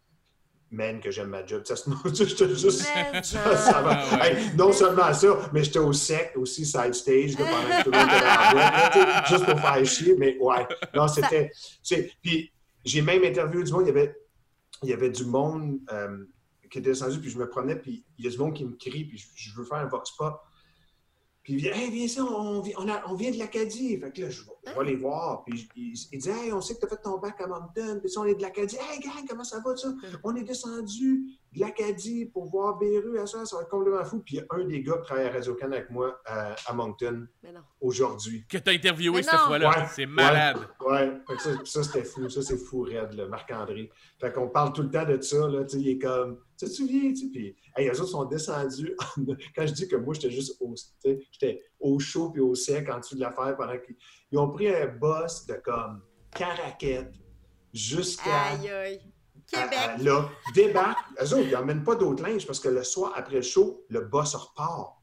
man, 0.74 1.00
que 1.00 1.10
j'aime 1.10 1.28
ma 1.28 1.44
job. 1.46 1.62
Ça, 1.64 1.74
c'est- 1.76 2.24
j'étais 2.26 2.48
juste. 2.54 2.86
Mais 3.12 3.22
Ça, 3.22 3.56
ça 3.56 3.80
va. 3.82 3.90
Ah 4.10 4.16
ouais. 4.18 4.32
Hey, 4.34 4.56
non 4.56 4.72
seulement 4.72 5.12
ça, 5.14 5.28
mais 5.52 5.64
j'étais 5.64 5.78
au 5.78 5.92
sec 5.92 6.32
aussi, 6.36 6.66
side 6.66 6.94
stage, 6.94 7.38
là, 7.38 7.44
pendant 7.46 7.78
que 7.78 7.84
tout 7.84 7.90
le 7.90 7.98
monde 7.98 8.08
était 8.08 8.20
dans 8.20 8.26
la 8.26 8.52
boîte, 8.52 8.74
là, 8.74 8.90
tu 9.22 9.28
sais, 9.28 9.34
juste 9.36 9.44
pour 9.50 9.60
faire 9.60 9.86
chier, 9.86 10.14
mais 10.18 10.36
ouais. 10.40 10.66
Non, 10.94 11.08
c'était. 11.08 11.50
tu 11.50 11.56
sais, 11.82 12.10
Puis 12.22 12.52
j'ai 12.84 13.00
même 13.02 13.24
interviewé 13.24 13.64
du 13.64 13.72
monde, 13.72 13.82
il 13.84 13.88
y 13.88 13.90
avait, 13.90 14.14
il 14.82 14.88
y 14.90 14.92
avait 14.92 15.10
du 15.10 15.24
monde 15.24 15.78
euh, 15.92 16.18
qui 16.70 16.78
était 16.78 16.90
descendu, 16.90 17.18
puis 17.20 17.30
je 17.30 17.38
me 17.38 17.48
promenais, 17.48 17.76
puis 17.76 18.04
il 18.18 18.24
y 18.24 18.28
a 18.28 18.30
du 18.30 18.38
monde 18.38 18.52
qui 18.54 18.64
me 18.64 18.76
crie, 18.76 19.04
puis 19.04 19.16
je, 19.18 19.26
je 19.36 19.54
veux 19.56 19.64
faire 19.64 19.78
un 19.78 19.86
vox 19.86 20.10
pop. 20.12 20.40
Puis 21.44 21.52
il 21.52 21.58
vient, 21.58 21.72
hey, 21.74 21.90
viens 21.90 22.04
ici, 22.06 22.18
on, 22.20 22.60
vi- 22.62 22.72
on, 22.78 22.88
a- 22.88 23.02
on 23.06 23.14
vient 23.14 23.30
de 23.30 23.36
l'Acadie. 23.38 23.98
Fait 23.98 24.10
que 24.10 24.22
là, 24.22 24.30
je, 24.30 24.40
vais- 24.42 24.50
je 24.66 24.72
vais 24.78 24.84
les 24.86 24.96
voir. 24.96 25.44
Puis 25.44 25.68
il, 25.76 25.92
il 26.12 26.18
dit, 26.18 26.30
hey, 26.30 26.50
on 26.54 26.60
sait 26.62 26.74
que 26.74 26.80
tu 26.80 26.86
as 26.86 26.88
fait 26.88 27.02
ton 27.02 27.18
bac 27.18 27.38
à 27.40 27.46
Moncton. 27.46 27.98
Puis 28.00 28.10
ça, 28.10 28.20
on 28.20 28.24
est 28.24 28.34
de 28.34 28.40
l'Acadie. 28.42 28.76
Hey, 28.76 28.98
gang, 29.00 29.24
comment 29.28 29.44
ça 29.44 29.60
va, 29.64 29.76
ça? 29.76 29.92
On 30.24 30.34
est 30.36 30.42
descendu 30.42 31.22
de 31.52 31.60
l'Acadie 31.60 32.24
pour 32.24 32.46
voir 32.46 32.78
Béru 32.78 33.18
à 33.18 33.26
ça. 33.26 33.44
Ça 33.44 33.56
va 33.56 33.62
être 33.62 33.68
complètement 33.68 34.04
fou. 34.06 34.20
Puis 34.24 34.36
il 34.36 34.38
y 34.38 34.40
a 34.40 34.44
un 34.58 34.64
des 34.66 34.82
gars 34.82 34.96
qui 34.96 35.02
travaille 35.04 35.26
à 35.26 35.32
Radio-Can 35.32 35.70
avec 35.70 35.90
moi 35.90 36.18
à, 36.24 36.56
à 36.66 36.72
Moncton 36.72 37.26
aujourd'hui. 37.80 38.44
Que 38.48 38.58
t'as 38.58 38.72
interviewé 38.72 39.16
Mais 39.18 39.22
cette 39.22 39.38
fois-là. 39.40 39.68
Ouais, 39.68 39.86
C'est 39.94 40.06
malade. 40.06 40.58
Ouais, 40.80 41.12
fait 41.28 41.36
que 41.36 41.42
ça, 41.42 41.50
ça, 41.64 41.82
c'était 41.82 42.04
fou. 42.04 42.28
Ça, 42.28 42.42
c'est 42.42 42.56
fou, 42.56 42.82
raide, 42.82 43.20
Marc-André. 43.28 43.90
Fait 44.18 44.32
qu'on 44.32 44.48
parle 44.48 44.72
tout 44.72 44.82
le 44.82 44.90
temps 44.90 45.04
de 45.04 45.20
ça, 45.20 45.46
là. 45.48 45.64
Tu 45.64 45.76
sais, 45.76 45.80
il 45.82 45.88
est 45.90 45.98
comme, 45.98 46.38
te 46.64 46.70
souviens, 46.70 47.10
tu 47.12 47.16
sais, 47.16 47.26
puis, 47.32 47.56
hey, 47.76 47.88
eux 47.88 47.92
autres 48.00 48.10
sont 48.10 48.24
descendus. 48.24 48.94
Quand 49.56 49.66
je 49.66 49.72
dis 49.72 49.88
que 49.88 49.96
moi, 49.96 50.14
j'étais 50.14 50.30
juste 50.30 50.56
au, 50.60 50.74
j'étais 51.04 51.62
chaud 51.98 52.30
puis 52.30 52.40
au 52.40 52.54
sec 52.54 52.88
en 52.90 52.98
dessous 52.98 53.14
de 53.16 53.20
l'affaire 53.20 53.56
pendant 53.56 53.78
qu'ils 53.78 53.96
ils 54.32 54.38
ont 54.38 54.50
pris 54.50 54.68
un 54.68 54.86
boss 54.86 55.46
de 55.46 55.54
comme 55.54 56.02
Caraquette 56.30 57.12
jusqu'à. 57.72 58.42
Aïe, 58.52 58.68
aïe. 58.68 59.00
à- 59.52 59.60
à- 59.64 59.68
Québec. 59.68 60.04
là, 60.06 60.28
débarquent. 60.54 61.20
Eux 61.22 61.34
autres, 61.34 61.46
ils 61.46 61.50
n'emmènent 61.52 61.84
pas 61.84 61.94
d'autres 61.96 62.22
linge 62.22 62.46
parce 62.46 62.60
que 62.60 62.68
le 62.68 62.82
soir, 62.82 63.12
après 63.14 63.36
le 63.36 63.42
show, 63.42 63.84
le 63.88 64.00
boss 64.00 64.34
repart. 64.34 64.94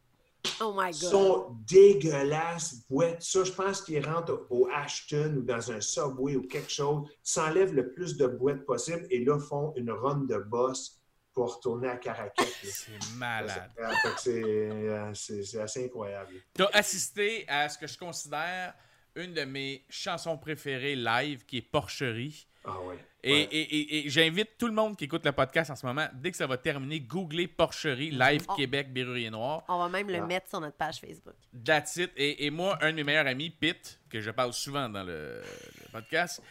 Oh 0.60 0.74
my 0.76 0.90
God. 0.92 0.94
sont 0.96 1.56
dégueulasses, 1.68 2.84
boîtes. 2.90 3.22
Ça, 3.22 3.44
je 3.44 3.52
pense 3.52 3.82
qu'ils 3.84 4.04
rentrent 4.04 4.48
au 4.50 4.68
Ashton 4.74 5.36
ou 5.38 5.42
dans 5.44 5.72
un 5.72 5.80
Subway 5.80 6.36
ou 6.36 6.42
quelque 6.48 6.72
chose, 6.72 7.08
s'enlèvent 7.24 7.74
le 7.76 7.92
plus 7.94 8.18
de 8.18 8.26
boîtes 8.26 8.66
possible 8.66 9.06
et 9.12 9.24
là 9.24 9.38
font 9.40 9.74
une 9.76 9.92
run 9.92 10.26
de 10.28 10.38
boss 10.38 11.01
pour 11.34 11.56
retourner 11.56 11.88
à 11.90 11.98
Caracat. 11.98 12.44
C'est 12.64 12.92
malade. 13.16 13.72
c'est 14.18 14.44
euh, 14.44 15.14
c'est- 15.14 15.60
assez 15.60 15.86
incroyable. 15.86 16.34
T'as 16.54 16.68
assisté 16.74 17.46
à 17.48 17.70
ce 17.70 17.78
que 17.78 17.88
je 17.88 17.98
considère 17.98 18.74
une 19.16 19.34
de 19.34 19.44
mes 19.44 19.84
chansons 19.90 20.38
préférées 20.38 20.96
live, 20.96 21.46
qui 21.46 21.58
est 21.58 21.62
Porcherie. 21.62 22.48
Ah 22.64 22.80
ouais. 22.82 22.96
Et, 23.24 23.32
Ouais. 23.34 23.42
et- 23.52 23.62
et- 23.62 24.06
et 24.06 24.10
j'invite 24.10 24.58
tout 24.58 24.68
le 24.68 24.74
monde 24.74 24.96
qui 24.98 25.06
écoute 25.06 25.26
le 25.26 25.32
podcast 25.32 25.72
en 25.72 25.76
ce 25.76 25.86
moment, 25.86 26.08
dès 26.14 26.32
que 26.32 26.38
ça 26.38 26.48
va 26.48 26.58
terminer, 26.58 27.00
googler 27.00 27.48
Porcherie, 27.48 28.12
live 28.12 28.46
Oh. 28.50 28.56
Québec, 28.56 28.92
Berrurier 28.94 29.30
Noir. 29.30 29.64
On 29.68 29.80
va 29.80 29.90
même 29.90 30.10
le 30.10 30.18
Ah. 30.18 30.26
mettre 30.26 30.50
sur 30.50 30.60
notre 30.60 30.78
page 30.78 31.00
Facebook. 31.00 31.36
That's 31.66 31.96
it. 31.98 32.12
Et, 32.16 32.46
et 32.46 32.50
moi, 32.52 32.78
un 32.82 32.92
de 32.92 32.96
mes 32.98 33.04
meilleurs 33.04 33.28
amis, 33.28 33.50
Pitt, 33.50 34.00
que 34.10 34.22
je 34.22 34.32
parle 34.32 34.54
souvent 34.54 34.88
dans 34.90 35.04
le, 35.04 35.42
le 35.42 35.92
podcast, 35.92 36.42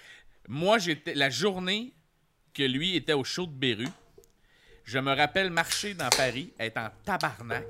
moi, 0.49 0.79
j'étais 0.79 1.15
la 1.15 1.31
journée 1.31 1.93
que 2.55 2.63
lui 2.65 2.97
était 2.97 3.13
au 3.15 3.23
show 3.25 3.47
de 3.47 3.53
Béru, 3.53 3.87
je 4.91 4.99
me 4.99 5.15
rappelle 5.15 5.51
marcher 5.51 5.95
dans 5.95 6.09
Paris, 6.11 6.53
être 6.59 6.77
en 6.77 6.91
tabarnak. 7.05 7.65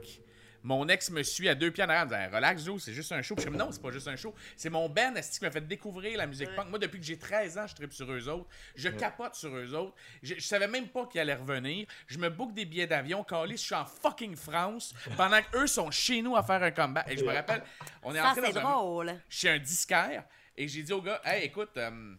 Mon 0.63 0.89
ex 0.89 1.11
me 1.11 1.23
suit 1.23 1.51
à 1.51 1.55
deux 1.55 1.71
pieds 1.71 1.85
en 1.85 1.89
arrière, 1.91 2.03
en 2.03 2.07
me 2.07 2.11
disant 2.27 2.37
Relax, 2.37 2.65
Joe, 2.65 2.83
c'est 2.83 2.95
juste 2.95 3.13
un 3.13 3.21
show. 3.21 3.35
Puis 3.35 3.45
je 3.45 3.49
suis 3.51 3.59
comme, 3.59 3.67
non, 3.67 3.73
c'est 3.73 3.83
pas 3.83 3.91
juste 3.91 4.09
un 4.09 4.17
show. 4.17 4.35
C'est 4.57 4.71
mon 4.71 4.89
Ben 4.89 5.15
esti, 5.17 5.39
qui 5.39 5.45
m'a 5.45 5.51
fait 5.51 5.67
découvrir 5.67 6.17
la 6.17 6.27
musique 6.27 6.55
punk? 6.55 6.69
Moi, 6.71 6.79
depuis 6.79 6.99
que 6.99 7.05
j'ai 7.05 7.19
13 7.19 7.59
ans, 7.59 7.67
je 7.67 7.75
tripe 7.75 7.93
sur 7.93 8.11
eux 8.11 8.27
autres. 8.29 8.47
Je 8.75 8.89
capote 8.89 9.35
sur 9.35 9.55
eux 9.55 9.75
autres. 9.75 9.95
Je, 10.23 10.35
je 10.35 10.41
savais 10.41 10.67
même 10.69 10.89
pas 10.89 11.07
qu'ils 11.07 11.21
allaient 11.21 11.35
revenir. 11.35 11.87
Je 12.07 12.17
me 12.19 12.31
book 12.31 12.55
des 12.55 12.65
billets 12.65 12.87
d'avion. 12.87 13.23
Callis, 13.25 13.59
je 13.59 13.65
suis 13.65 13.75
en 13.75 13.85
fucking 13.85 14.35
France 14.37 14.95
pendant 15.17 15.41
qu'eux 15.43 15.67
sont 15.67 15.91
chez 15.91 16.23
nous 16.23 16.37
à 16.37 16.43
faire 16.43 16.63
un 16.63 16.71
comeback. 16.71 17.11
Et 17.11 17.19
je 17.19 17.25
me 17.25 17.33
rappelle, 17.33 17.63
on 18.03 18.15
est 18.15 18.19
Ça, 18.19 18.31
entré 18.31 18.47
c'est 18.47 18.53
dans 18.55 18.61
un, 18.61 18.73
drôle. 18.73 19.15
chez 19.29 19.49
un 19.51 19.59
disquaire 19.59 20.25
et 20.57 20.69
j'ai 20.69 20.83
dit 20.83 20.93
au 20.93 21.01
gars 21.03 21.21
Hey, 21.25 21.45
écoute, 21.45 21.71
euh, 21.79 22.15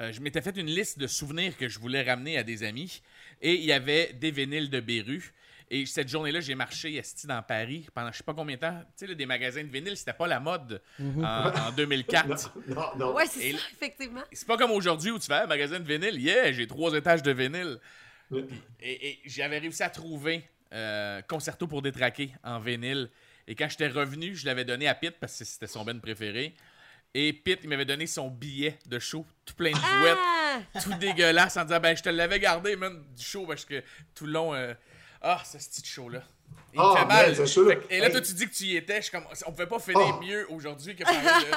euh, 0.00 0.12
je 0.12 0.20
m'étais 0.20 0.42
fait 0.42 0.56
une 0.56 0.66
liste 0.66 0.98
de 0.98 1.06
souvenirs 1.06 1.56
que 1.56 1.68
je 1.68 1.78
voulais 1.78 2.02
ramener 2.02 2.36
à 2.36 2.42
des 2.42 2.62
amis 2.62 3.02
et 3.42 3.54
il 3.54 3.64
y 3.64 3.72
avait 3.72 4.12
des 4.12 4.30
vinyles 4.30 4.70
de 4.70 4.80
Béru. 4.80 5.32
Et 5.68 5.84
cette 5.84 6.08
journée-là, 6.08 6.38
j'ai 6.40 6.54
marché 6.54 6.94
esti 6.94 7.26
dans 7.26 7.42
Paris 7.42 7.88
pendant 7.92 8.12
je 8.12 8.18
sais 8.18 8.22
pas 8.22 8.34
combien 8.34 8.54
de 8.54 8.60
temps. 8.60 8.78
Tu 8.96 9.04
sais, 9.04 9.06
là, 9.08 9.14
des 9.14 9.26
magasins 9.26 9.64
de 9.64 9.68
vinyles, 9.68 9.96
c'était 9.96 10.12
pas 10.12 10.28
la 10.28 10.38
mode 10.38 10.80
en, 11.00 11.22
en 11.24 11.72
2004. 11.76 12.52
Non, 12.68 12.74
non, 12.76 12.90
non. 12.96 13.14
Ouais, 13.14 13.26
c'est 13.26 13.46
Et 13.46 13.50
ça, 13.52 13.56
là- 13.58 13.62
effectivement. 13.72 14.22
C'est 14.32 14.46
pas 14.46 14.56
comme 14.56 14.70
aujourd'hui 14.70 15.10
où 15.10 15.18
tu 15.18 15.26
fais 15.26 15.34
un 15.34 15.46
magasin 15.48 15.80
de 15.80 15.84
vinyle. 15.84 16.20
Yeah, 16.20 16.52
j'ai 16.52 16.68
trois 16.68 16.94
étages 16.94 17.22
de 17.22 17.32
vinyle. 17.32 17.78
Et, 18.80 19.08
et 19.08 19.20
j'avais 19.24 19.58
réussi 19.58 19.82
à 19.82 19.90
trouver 19.90 20.44
euh, 20.72 21.20
Concerto 21.22 21.66
pour 21.66 21.82
détraquer 21.82 22.30
en 22.44 22.60
vinyle. 22.60 23.10
Et 23.48 23.54
quand 23.56 23.68
j'étais 23.68 23.88
revenu, 23.88 24.34
je 24.36 24.46
l'avais 24.46 24.64
donné 24.64 24.86
à 24.88 24.94
Pete 24.94 25.16
parce 25.20 25.36
que 25.38 25.44
c'était 25.44 25.66
son 25.68 25.84
ben 25.84 26.00
préféré. 26.00 26.54
Et 27.14 27.32
Pete, 27.32 27.60
il 27.64 27.68
m'avait 27.70 27.84
donné 27.84 28.06
son 28.06 28.28
billet 28.28 28.78
de 28.86 28.98
show, 28.98 29.24
tout 29.44 29.54
plein 29.54 29.70
de 29.70 29.76
bouettes, 30.00 30.18
Ah! 30.20 30.35
tout 30.82 30.94
dégueulasse, 30.98 31.56
en 31.56 31.64
disant 31.64 31.80
Ben, 31.80 31.96
je 31.96 32.02
te 32.02 32.08
l'avais 32.08 32.40
gardé, 32.40 32.76
man, 32.76 33.02
du 33.16 33.22
show, 33.24 33.46
parce 33.46 33.64
que 33.64 33.82
tout 34.14 34.26
le 34.26 34.32
long. 34.32 34.54
euh, 34.54 34.74
Ah, 35.22 35.40
ce 35.44 35.56
petit 35.58 35.84
show-là. 35.88 36.22
Il 36.72 36.78
me 36.78 36.84
Ah, 36.84 36.96
fait 36.98 37.06
mal. 37.06 37.48
sûr. 37.48 37.72
Et 37.90 38.00
là, 38.00 38.10
toi, 38.10 38.20
tu 38.20 38.34
dis 38.34 38.46
que 38.48 38.54
tu 38.54 38.64
y 38.64 38.76
étais. 38.76 39.00
Je 39.02 39.10
comme, 39.10 39.24
on 39.46 39.50
pouvait 39.50 39.66
pas 39.66 39.78
finir 39.78 40.18
Oh. 40.18 40.22
mieux 40.22 40.46
aujourd'hui 40.52 40.94
que 40.94 41.02
parler 41.04 41.18
de 41.18 41.50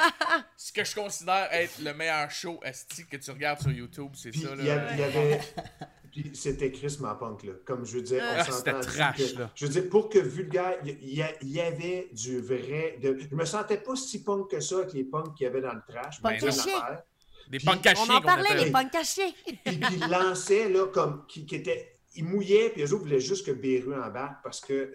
ce 0.58 0.72
que 0.72 0.84
je 0.84 0.96
considère 0.96 1.50
être 1.52 1.78
le 1.84 1.94
meilleur 1.94 2.32
show 2.32 2.60
esti 2.64 3.06
que 3.06 3.18
tu 3.18 3.30
regardes 3.32 3.60
sur 3.62 3.72
YouTube. 3.72 4.12
C'est 4.16 4.34
ça, 4.34 4.50
il 4.58 4.66
y, 4.66 4.70
a- 4.70 4.76
là. 4.76 4.96
y 4.96 5.04
avait. 5.04 5.40
Puis 6.12 6.32
c'était 6.34 6.72
Chris 6.72 6.98
Punk, 7.00 7.44
là. 7.44 7.54
Comme 7.66 7.86
je 7.86 7.98
veux 7.98 8.02
dire, 8.02 8.24
on 8.24 8.40
Ah, 8.40 8.44
s'entend 8.46 8.80
trash, 8.80 9.18
que- 9.34 9.40
là. 9.40 9.52
Je 9.54 9.66
veux 9.68 9.72
dire, 9.72 9.90
pour 9.90 10.10
que 10.10 10.18
Vulgaire, 10.20 10.78
il 10.84 10.98
y, 11.04 11.24
y 11.44 11.62
avait 11.62 12.10
du 12.14 12.40
vrai. 12.42 12.98
De, 13.02 13.20
je 13.30 13.36
me 13.36 13.46
sentais 13.46 13.78
pas 13.78 13.96
si 13.96 14.24
punk 14.24 14.50
que 14.50 14.60
ça 14.62 14.78
avec 14.78 14.94
les 14.94 15.04
punks 15.04 15.36
qu'il 15.36 15.44
y 15.44 15.48
avait 15.48 15.62
dans 15.62 15.74
le 15.74 15.82
trash. 15.88 16.20
Ben. 16.22 16.40
Des 17.50 17.58
Puis- 17.58 17.66
punks 17.68 17.82
cachés 17.82 18.02
On 18.08 18.14
en 18.14 18.22
parlait, 18.22 18.50
appelle. 18.50 18.66
les 18.66 18.72
punks 18.72 18.92
cachés. 18.92 19.34
Puis 19.66 19.80
ils 19.94 20.08
lançaient, 20.10 20.70
là, 20.70 20.88
comme. 20.88 21.26
Qui, 21.28 21.46
qui 21.46 21.56
était, 21.56 22.00
ils 22.16 22.24
mouillaient, 22.26 22.70
puis 22.70 22.82
eux 22.84 22.94
autres 22.94 23.04
voulaient 23.04 23.20
juste 23.20 23.46
que 23.46 23.52
Béru 23.52 23.94
embarque 23.96 24.44
parce 24.44 24.62
que. 24.62 24.94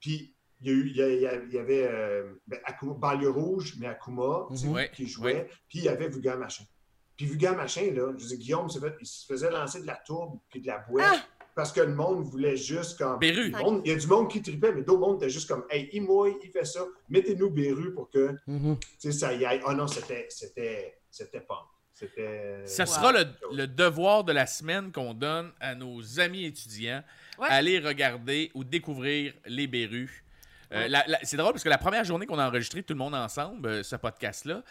Puis 0.00 0.34
il 0.60 0.66
y, 0.66 0.70
a 0.70 0.72
eu, 0.72 0.86
il 0.88 0.96
y 0.96 1.02
a- 1.26 1.34
il 1.50 1.58
avait 1.58 1.86
euh, 1.86 2.32
ben, 2.46 2.58
Akuma- 2.64 2.98
Banlieue 2.98 3.28
Rouge, 3.30 3.74
mais 3.78 3.86
Akuma, 3.86 4.46
tu 4.50 4.56
sais, 4.56 4.66
Ouais, 4.68 4.90
qui 4.94 5.06
jouait. 5.06 5.34
ouais. 5.34 5.50
Puis 5.68 5.78
il 5.80 5.84
y 5.84 5.88
avait 5.88 6.08
Vulgaire 6.08 6.38
Machin. 6.38 6.64
Puis 7.16 7.26
Vulgaire 7.26 7.56
Machin, 7.56 7.90
là, 7.94 8.12
je 8.16 8.26
dire, 8.26 8.38
Guillaume, 8.38 8.70
fait- 8.70 8.94
il 9.00 9.06
se 9.06 9.26
faisait 9.26 9.50
lancer 9.50 9.80
de 9.82 9.86
la 9.86 9.96
tourbe 10.06 10.38
puis 10.50 10.60
de 10.60 10.66
la 10.66 10.78
boîte 10.88 11.06
Ah! 11.10 11.26
parce 11.54 11.72
que 11.72 11.80
le 11.80 11.94
monde 11.94 12.22
voulait 12.24 12.56
juste 12.56 12.98
comme. 12.98 13.18
Béru. 13.18 13.50
Monde- 13.50 13.82
Il 13.84 13.90
y 13.92 13.94
a 13.94 13.98
du 13.98 14.06
monde 14.06 14.30
qui 14.30 14.40
tripait, 14.42 14.72
mais 14.72 14.82
d'autres 14.82 15.00
monde 15.00 15.16
étaient 15.22 15.30
juste 15.30 15.48
comme, 15.48 15.64
hey, 15.70 15.88
il 15.92 16.02
mouille, 16.02 16.36
il 16.42 16.50
fait 16.50 16.64
ça, 16.64 16.86
mettez-nous 17.10 17.50
Béru 17.50 17.92
pour 17.94 18.08
que, 18.10 18.34
Mhm. 18.46 18.78
tu 18.78 18.88
sais, 18.98 19.12
ça 19.12 19.32
y 19.34 19.44
aille. 19.44 19.60
Ah 19.66 19.74
non, 19.74 19.86
c'était, 19.86 20.26
c'était, 20.30 20.98
c'était 21.10 21.40
Ça 22.66 22.84
Wow. 22.84 22.90
sera 22.92 23.12
le, 23.12 23.24
le 23.54 23.66
devoir 23.66 24.22
de 24.24 24.32
la 24.32 24.46
semaine 24.46 24.92
qu'on 24.92 25.14
donne 25.14 25.50
à 25.60 25.74
nos 25.74 26.20
amis 26.20 26.44
étudiants. 26.44 27.02
Ouais. 27.38 27.48
Aller 27.50 27.78
regarder 27.78 28.50
ou 28.54 28.64
découvrir 28.64 29.32
les 29.46 29.66
Bérus. 29.66 30.10
Euh, 30.72 30.88
c'est 31.22 31.36
drôle 31.36 31.52
parce 31.52 31.62
que 31.62 31.68
la 31.68 31.78
première 31.78 32.02
journée 32.04 32.26
qu'on 32.26 32.38
a 32.40 32.46
enregistré 32.48 32.82
tout 32.82 32.92
le 32.92 32.98
monde 32.98 33.14
ensemble, 33.14 33.68
euh, 33.68 33.82
ce 33.84 33.94
podcast-là, 33.96 34.62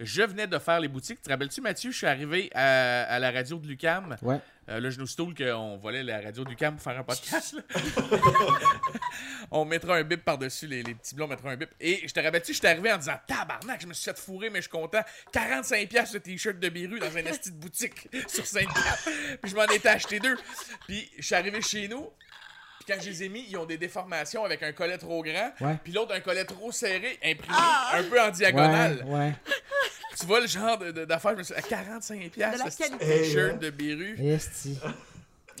je 0.00 0.22
venais 0.22 0.46
de 0.48 0.58
faire 0.58 0.80
les 0.80 0.88
boutiques. 0.88 1.18
Tu 1.18 1.26
te 1.26 1.30
rappelles-tu, 1.30 1.60
Mathieu? 1.60 1.92
Je 1.92 1.96
suis 1.96 2.06
arrivé 2.08 2.50
à, 2.54 3.02
à 3.04 3.18
la 3.20 3.30
radio 3.30 3.58
de 3.58 3.66
Lucam. 3.68 4.16
Ouais. 4.22 4.40
Euh, 4.68 4.80
là, 4.80 4.90
je 4.90 4.98
nous 4.98 5.06
stoule 5.06 5.34
qu'on 5.34 5.76
volait 5.76 6.02
la 6.02 6.20
radio 6.20 6.44
de 6.44 6.50
Lucam 6.50 6.74
pour 6.74 6.82
faire 6.82 6.98
un 6.98 7.04
podcast. 7.04 7.56
on 9.50 9.64
mettra 9.64 9.96
un 9.96 10.04
bip 10.04 10.24
par-dessus, 10.24 10.66
les, 10.66 10.82
les 10.82 10.94
petits 10.94 11.14
blonds 11.14 11.28
mettront 11.28 11.50
un 11.50 11.56
bip. 11.56 11.70
Et 11.80 12.06
je 12.06 12.12
te 12.12 12.20
rappelle-tu, 12.20 12.52
je 12.52 12.58
suis 12.58 12.66
arrivé 12.66 12.92
en 12.92 12.98
disant 12.98 13.18
Tabarnak, 13.26 13.82
je 13.82 13.86
me 13.86 13.92
suis 13.92 14.04
fait 14.04 14.18
fourrer, 14.18 14.48
mais 14.50 14.58
je 14.58 14.68
suis 14.68 14.70
content. 14.70 15.02
45$ 15.32 16.06
ce 16.06 16.18
t-shirt 16.18 16.58
de 16.58 16.68
Biru 16.68 16.98
dans 16.98 17.14
un 17.14 17.24
esti 17.24 17.50
de 17.50 17.56
boutique 17.56 18.08
sur 18.26 18.46
Sainte-Cap. 18.46 18.98
Puis 19.42 19.50
je 19.50 19.56
m'en 19.56 19.66
étais 19.66 19.88
acheté 19.88 20.18
deux. 20.18 20.36
Puis 20.86 21.10
je 21.18 21.22
suis 21.22 21.34
arrivé 21.34 21.60
chez 21.60 21.88
nous. 21.88 22.08
Puis 22.84 22.94
quand 22.94 23.00
je 23.02 23.08
les 23.10 23.22
ai 23.24 23.28
mis, 23.28 23.46
ils 23.48 23.56
ont 23.56 23.64
des 23.64 23.78
déformations 23.78 24.44
avec 24.44 24.62
un 24.62 24.72
collet 24.72 24.98
trop 24.98 25.22
grand. 25.22 25.52
Ouais. 25.60 25.76
Puis 25.82 25.92
l'autre, 25.92 26.14
un 26.14 26.20
collet 26.20 26.44
trop 26.44 26.70
serré, 26.72 27.18
imprimé 27.24 27.56
un 27.92 28.02
peu 28.04 28.20
en 28.20 28.30
diagonale. 28.30 29.04
Ouais, 29.06 29.18
ouais. 29.18 29.32
Tu 30.18 30.26
vois 30.26 30.40
le 30.40 30.46
genre 30.46 30.78
d'affaires, 30.78 31.32
je 31.32 31.38
me 31.38 31.42
suis 31.42 31.54
dit, 31.54 31.74
à 31.74 31.82
45$, 31.82 32.30
De 32.36 32.40
la 32.40 32.70
ce 32.70 32.76
petit 32.76 32.76
qualité. 32.90 33.06
t-shirt 33.06 33.58
de 33.58 33.70
Biru. 33.70 34.16
Esti. 34.24 34.78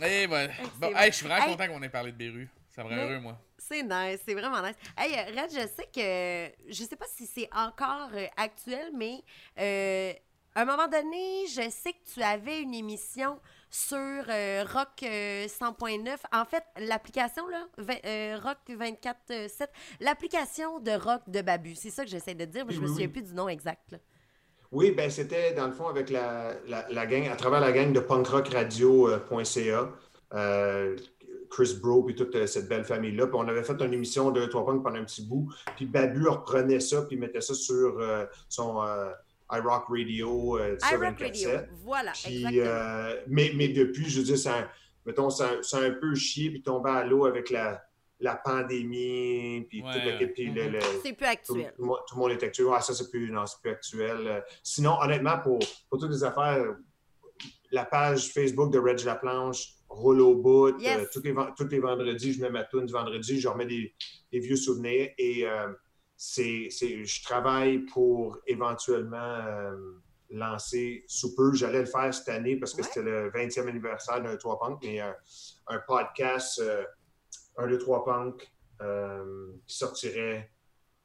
Et 0.04 0.26
voilà. 0.28 0.52
Bon, 0.78 0.94
hey, 0.96 1.10
je 1.10 1.16
suis 1.16 1.26
vraiment 1.26 1.44
Hey. 1.46 1.50
content 1.56 1.66
qu'on 1.68 1.82
ait 1.82 1.88
parlé 1.88 2.12
de 2.12 2.16
Béru. 2.16 2.48
Ça 2.74 2.84
me 2.84 2.88
rend 2.88 2.96
heureux, 2.96 3.18
moi. 3.18 3.36
C'est 3.58 3.82
nice, 3.82 4.20
c'est 4.26 4.34
vraiment 4.34 4.60
nice. 4.62 4.76
Hey, 4.96 5.12
Red, 5.32 5.50
je 5.50 5.66
sais 5.66 5.88
que, 5.92 6.54
je 6.72 6.84
sais 6.84 6.96
pas 6.96 7.06
si 7.16 7.26
c'est 7.26 7.48
encore 7.52 8.10
euh, 8.14 8.26
actuel, 8.36 8.90
mais 8.96 9.22
euh, 9.58 10.12
à 10.54 10.62
un 10.62 10.64
moment 10.64 10.86
donné, 10.86 11.46
je 11.48 11.68
sais 11.70 11.92
que 11.92 12.14
tu 12.14 12.22
avais 12.22 12.60
une 12.60 12.74
émission 12.74 13.40
sur 13.74 13.96
euh, 14.28 14.64
Rock 14.72 15.02
euh, 15.02 15.46
100.9. 15.46 16.16
En 16.32 16.44
fait, 16.44 16.62
l'application, 16.78 17.48
là, 17.48 17.66
vingt- 17.76 18.04
euh, 18.06 18.38
Rock 18.40 18.58
24.7, 18.68 19.66
l'application 20.00 20.78
de 20.78 20.92
Rock 20.92 21.22
de 21.26 21.42
Babu. 21.42 21.74
C'est 21.74 21.90
ça 21.90 22.04
que 22.04 22.10
j'essaie 22.10 22.34
de 22.36 22.44
dire, 22.44 22.64
mais 22.66 22.72
je 22.72 22.78
me 22.80 22.84
Oui, 22.84 22.90
oui, 22.90 22.94
souviens 22.94 23.08
plus 23.08 23.22
du 23.22 23.34
nom 23.34 23.48
exact. 23.48 23.90
là. 23.90 23.98
Oui, 24.70 24.90
ben 24.92 25.08
c'était 25.10 25.52
dans 25.54 25.66
le 25.66 25.72
fond 25.72 25.88
avec 25.88 26.08
la, 26.10 26.54
la, 26.66 26.86
la 26.88 27.06
gang, 27.06 27.26
à 27.28 27.36
travers 27.36 27.60
la 27.60 27.70
gang 27.72 27.92
de 27.92 28.00
punkrockradio.ca, 28.00 29.92
euh, 30.34 30.96
Chris 31.50 31.76
Bro 31.80 32.08
et 32.10 32.14
toute 32.14 32.34
euh, 32.34 32.46
cette 32.46 32.68
belle 32.68 32.84
famille-là. 32.84 33.26
Puis 33.26 33.36
on 33.36 33.46
avait 33.48 33.62
fait 33.62 33.80
une 33.80 33.92
émission 33.92 34.30
de 34.30 34.44
Trois 34.46 34.64
Punk 34.66 34.82
pendant 34.82 34.98
un 34.98 35.04
petit 35.04 35.22
bout. 35.26 35.48
Puis 35.76 35.86
Babu 35.86 36.26
reprenait 36.28 36.80
ça 36.80 37.02
puis 37.02 37.16
mettait 37.16 37.40
ça 37.40 37.54
sur 37.54 37.98
euh, 38.00 38.24
son 38.48 38.82
euh, 38.82 39.10
iRock 39.58 39.84
Radio, 39.88 40.58
euh, 40.58 40.76
ça, 40.78 40.92
iRock 40.94 41.18
24/7. 41.18 41.22
Radio. 41.56 41.66
Voilà, 41.82 42.12
Puis, 42.12 42.36
exactement. 42.36 42.64
euh, 42.66 43.20
mais, 43.28 43.52
mais 43.54 43.68
depuis, 43.68 44.08
je 44.08 44.18
veux 44.20 44.24
dire, 44.24 44.38
ça, 44.38 44.70
mettons, 45.06 45.30
ça, 45.30 45.50
ça 45.62 45.78
a 45.78 45.82
un 45.82 45.90
peu 45.92 46.14
chié 46.14 46.50
puis 46.50 46.62
tombé 46.62 46.90
à 46.90 47.04
l'eau 47.04 47.26
avec 47.26 47.50
la, 47.50 47.82
la 48.20 48.36
pandémie, 48.36 49.66
puis 49.68 49.80
tout 49.80 49.86
Ouais. 49.86 50.18
le, 50.20 50.32
puis 50.32 50.46
le- 50.50 50.68
le- 50.68 50.80
C'est 51.02 51.12
plus 51.12 51.16
tout, 51.16 51.24
actuel. 51.24 51.72
tout 51.76 51.82
le 51.82 51.86
monde- 51.86 51.98
tout 52.08 52.14
le 52.16 52.20
monde 52.22 52.30
est 52.32 52.42
actuel. 52.42 52.66
Ah, 52.74 52.80
ça, 52.80 52.94
c'est 52.94 53.10
plus, 53.10 53.30
non, 53.30 53.44
c'est 53.46 53.60
plus 53.60 53.70
actuel. 53.70 54.16
Euh, 54.26 54.40
Sinon, 54.62 54.96
honnêtement, 55.00 55.38
pour, 55.38 55.58
pour 55.90 55.98
toutes 55.98 56.10
les 56.10 56.24
affaires, 56.24 56.64
la 57.70 57.84
page 57.84 58.28
Facebook 58.32 58.72
de 58.72 58.78
Reg 58.78 59.00
Laplanche 59.04 59.68
roule 59.88 60.20
au 60.20 60.34
bout. 60.36 60.78
Yes. 60.80 60.98
Euh, 60.98 61.04
tous, 61.12 61.22
les, 61.22 61.34
tous 61.56 61.68
les 61.68 61.78
vendredis, 61.80 62.32
je 62.32 62.40
mets 62.40 62.50
ma 62.50 62.64
tune 62.64 62.86
du 62.86 62.92
vendredi, 62.92 63.40
je 63.40 63.48
remets 63.48 63.66
des, 63.66 63.94
des 64.32 64.38
vieux 64.38 64.56
souvenirs 64.56 65.10
et 65.18 65.46
euh, 65.46 65.68
c'est, 66.16 66.68
c'est- 66.70 67.04
je 67.04 67.22
travaille 67.24 67.78
pour 67.86 68.38
éventuellement 68.46 69.16
euh, 69.46 69.76
lancer 70.30 71.04
sous 71.06 71.34
peu. 71.34 71.52
J'allais 71.54 71.80
le 71.80 71.86
faire 71.86 72.12
cette 72.12 72.28
année 72.28 72.56
parce 72.56 72.72
que 72.72 72.78
Ouais. 72.82 72.88
c'était 72.88 73.02
le 73.02 73.30
20e 73.30 73.68
anniversaire 73.68 74.22
d'un 74.22 74.36
3 74.36 74.58
Punk, 74.58 74.78
mais 74.82 75.00
euh, 75.00 75.12
un 75.68 75.78
podcast, 75.80 76.58
euh, 76.60 76.84
un 77.56 77.66
2 77.68 77.78
3 77.78 78.04
Punk, 78.04 78.50
euh, 78.80 79.52
qui 79.66 79.76
sortirait 79.76 80.50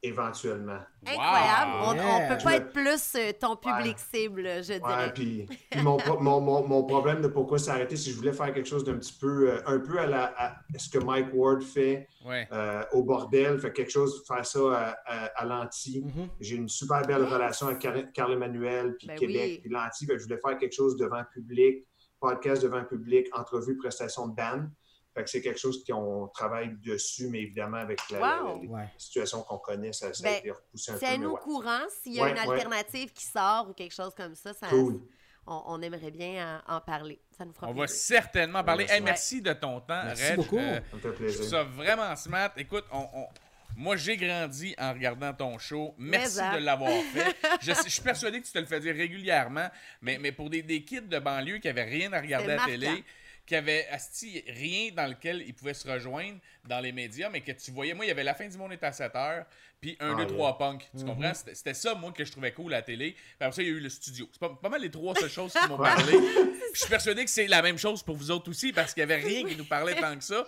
éventuellement. 0.02 0.80
Incroyable. 1.06 1.72
Wow. 1.72 1.88
On, 1.88 1.92
on 1.92 1.96
Yeah. 2.20 2.36
peut 2.36 2.44
pas 2.44 2.56
être 2.56 2.72
plus 2.72 3.16
euh, 3.16 3.32
ton 3.40 3.56
public 3.56 3.98
Ouais. 3.98 4.20
cible, 4.20 4.44
je 4.64 4.74
Ouais, 4.74 4.80
dirais. 4.80 5.14
puis, 5.14 5.46
puis 5.72 5.82
mon, 5.82 5.98
mon, 6.22 6.40
mon, 6.42 6.68
mon 6.68 6.84
problème 6.86 7.22
de 7.22 7.28
pourquoi 7.28 7.60
c'est 7.60 7.86
que 7.88 7.96
je 7.96 8.16
voulais 8.16 8.34
faire 8.34 8.54
quelque 8.54 8.68
chose 8.68 8.84
d'un 8.84 8.98
petit 8.98 9.18
peu, 9.20 9.52
euh, 9.52 9.62
un 9.66 9.80
peu 9.80 10.00
à, 10.00 10.06
la, 10.08 10.34
à 10.38 10.56
ce 10.78 10.90
que 10.90 11.00
Mike 11.04 11.30
Ward 11.34 11.62
fait 11.64 12.08
Ouais. 12.26 12.48
euh, 12.52 12.84
au 12.94 13.04
bordel, 13.04 13.60
fait 13.60 13.72
quelque 13.74 13.92
chose, 13.92 14.24
faire 14.28 14.46
ça 14.46 14.60
à, 14.60 14.98
à, 15.06 15.26
à 15.36 15.46
Lanty. 15.46 16.04
Mhm. 16.06 16.28
J'ai 16.40 16.56
une 16.56 16.70
super 16.70 17.02
belle 17.04 17.24
relation 17.24 17.68
avec 17.68 17.80
Car- 17.80 18.12
Carl 18.14 18.34
Emmanuel, 18.34 18.96
puis 18.98 19.08
Ben 19.08 19.18
Québec, 19.18 19.42
oui. 19.46 19.60
puis 19.62 19.70
Lanty. 19.70 20.06
Fait 20.06 20.14
que 20.14 20.20
je 20.20 20.24
voulais 20.26 20.40
faire 20.46 20.58
quelque 20.58 20.76
chose 20.76 20.96
devant 20.98 21.24
public, 21.34 21.86
podcast 22.20 22.62
devant 22.64 22.84
public, 22.84 23.28
entrevue, 23.34 23.78
prestation 23.78 24.28
de 24.28 24.36
band. 24.36 24.66
Fait 25.16 25.24
que 25.24 25.30
c'est 25.30 25.42
quelque 25.42 25.60
chose 25.60 25.84
qu'on 25.84 26.28
travaille 26.34 26.76
dessus, 26.86 27.28
mais 27.30 27.40
évidemment, 27.42 27.78
avec 27.78 28.00
la, 28.12 28.20
la- 28.20 28.44
Wow. 28.44 28.62
la- 28.64 28.70
Ouais. 28.70 28.82
la 28.84 28.90
situation 29.00 29.42
qu'on 29.42 29.58
connaît, 29.58 29.92
ça, 29.92 30.14
ça 30.14 30.24
Ben, 30.24 30.36
a 30.36 30.38
été 30.38 30.52
repoussé 30.52 30.92
un 30.92 30.98
peu. 31.20 31.26
au 31.26 31.34
ouais. 31.34 31.40
courant 31.42 31.80
s'il 32.02 32.14
y 32.14 32.20
a 32.20 32.24
Ouais, 32.24 32.32
une 32.32 32.38
ouais. 32.38 32.56
alternative 32.56 33.12
qui 33.14 33.26
sort 33.26 33.68
ou 33.70 33.74
quelque 33.74 33.94
chose 33.96 34.14
comme 34.16 34.36
ça. 34.36 34.54
ça 34.54 34.68
Cool. 34.68 35.02
on, 35.48 35.64
on 35.66 35.82
aimerait 35.82 36.12
bien 36.12 36.62
en, 36.68 36.76
en 36.76 36.82
parler. 36.82 37.20
Ça 37.36 37.44
nous 37.44 37.54
fera 37.54 37.68
On 37.70 37.74
va 37.74 37.88
certainement 37.88 38.64
parler. 38.64 38.86
Ouais, 38.86 38.94
Hey, 38.96 39.02
merci 39.02 39.42
de 39.42 39.52
ton 39.54 39.80
temps, 39.82 40.04
Merci 40.06 40.24
Reg. 40.28 40.36
beaucoup. 40.36 40.58
Euh, 40.60 40.80
Ça 40.92 40.96
me 40.98 41.00
fait 41.02 41.08
je 41.08 41.08
trouve 41.08 41.16
plaisir. 41.16 41.46
ça 41.46 41.64
vraiment 41.64 42.16
smart. 42.16 42.52
Écoute, 42.58 42.86
on, 42.92 43.08
on- 43.14 43.28
moi, 43.76 43.96
j'ai 43.96 44.18
grandi 44.18 44.76
en 44.78 44.94
regardant 44.94 45.34
ton 45.34 45.58
show. 45.58 45.96
Merci 45.98 46.40
hein. 46.42 46.54
de 46.60 46.64
l'avoir 46.66 46.92
fait. 47.14 47.36
Je, 47.62 47.72
suis 47.90 48.02
persuadé 48.02 48.42
que 48.42 48.46
tu 48.46 48.52
te 48.52 48.60
le 48.60 48.66
fais 48.66 48.80
dire 48.80 48.94
régulièrement, 48.96 49.70
mais, 50.02 50.18
mais 50.18 50.32
pour 50.34 50.50
des, 50.50 50.62
des 50.64 50.84
kids 50.84 51.02
de 51.08 51.18
banlieue 51.20 51.60
qui 51.60 51.70
avaient 51.70 51.84
rien 51.86 52.12
à 52.14 52.20
regarder 52.20 52.54
à 52.54 52.56
la 52.58 52.62
C'est 52.66 52.72
télé. 52.72 53.04
Qui 53.50 53.56
avaient 53.56 53.88
asti, 53.90 54.44
rien 54.48 54.92
dans 54.96 55.08
lequel 55.08 55.42
ils 55.46 55.54
pouvaient 55.56 55.74
se 55.74 55.90
rejoindre 55.90 56.38
dans 56.66 56.80
les 56.80 56.92
médias, 56.92 57.30
mais 57.30 57.42
que 57.42 57.52
tu 57.52 57.72
voyais, 57.72 57.96
moi, 57.96 58.06
il 58.06 58.10
y 58.10 58.12
avait 58.12 58.24
La 58.24 58.36
fin 58.36 58.48
du 58.48 58.56
monde 58.58 58.72
est 58.74 58.84
à 58.84 58.92
7 58.92 59.16
heures, 59.16 59.46
puis 59.82 59.98
1, 60.00 60.12
Ah, 60.12 60.14
2, 60.14 60.18
yeah. 60.20 60.26
3 60.28 60.58
punk. 60.60 60.88
Tu 60.98 61.04
comprends? 61.04 61.34
C'était 61.34 61.74
ça, 61.74 61.96
moi, 61.96 62.12
que 62.12 62.24
je 62.24 62.32
trouvais 62.32 62.52
cool 62.54 62.74
à 62.74 62.78
la 62.78 62.82
télé. 62.84 63.14
Puis 63.14 63.24
après 63.40 63.52
ça, 63.56 63.62
il 63.64 63.68
y 63.68 63.72
a 63.72 63.74
eu 63.74 63.80
le 63.80 63.90
studio. 63.90 64.30
C'est 64.32 64.40
pas, 64.40 64.50
pas 64.50 64.70
mal 64.70 64.82
les 64.82 64.92
trois 64.92 65.16
seules 65.16 65.30
choses 65.32 65.52
qui 65.52 65.68
m'ont 65.68 65.78
parlé. 65.80 66.12
Puis 66.12 66.72
je 66.76 66.80
suis 66.82 66.90
persuadé 66.90 67.26
que 67.26 67.32
c'est 67.32 67.48
la 67.48 67.62
même 67.64 67.80
chose 67.80 68.04
pour 68.04 68.16
vous 68.16 68.30
autres 68.30 68.52
aussi, 68.52 68.72
parce 68.72 68.94
qu'il 68.94 69.04
n'y 69.06 69.12
avait 69.12 69.24
rien 69.24 69.44
qui 69.48 69.56
nous 69.56 69.66
parlait 69.66 69.96
tant 69.96 70.16
que 70.16 70.24
ça. 70.24 70.46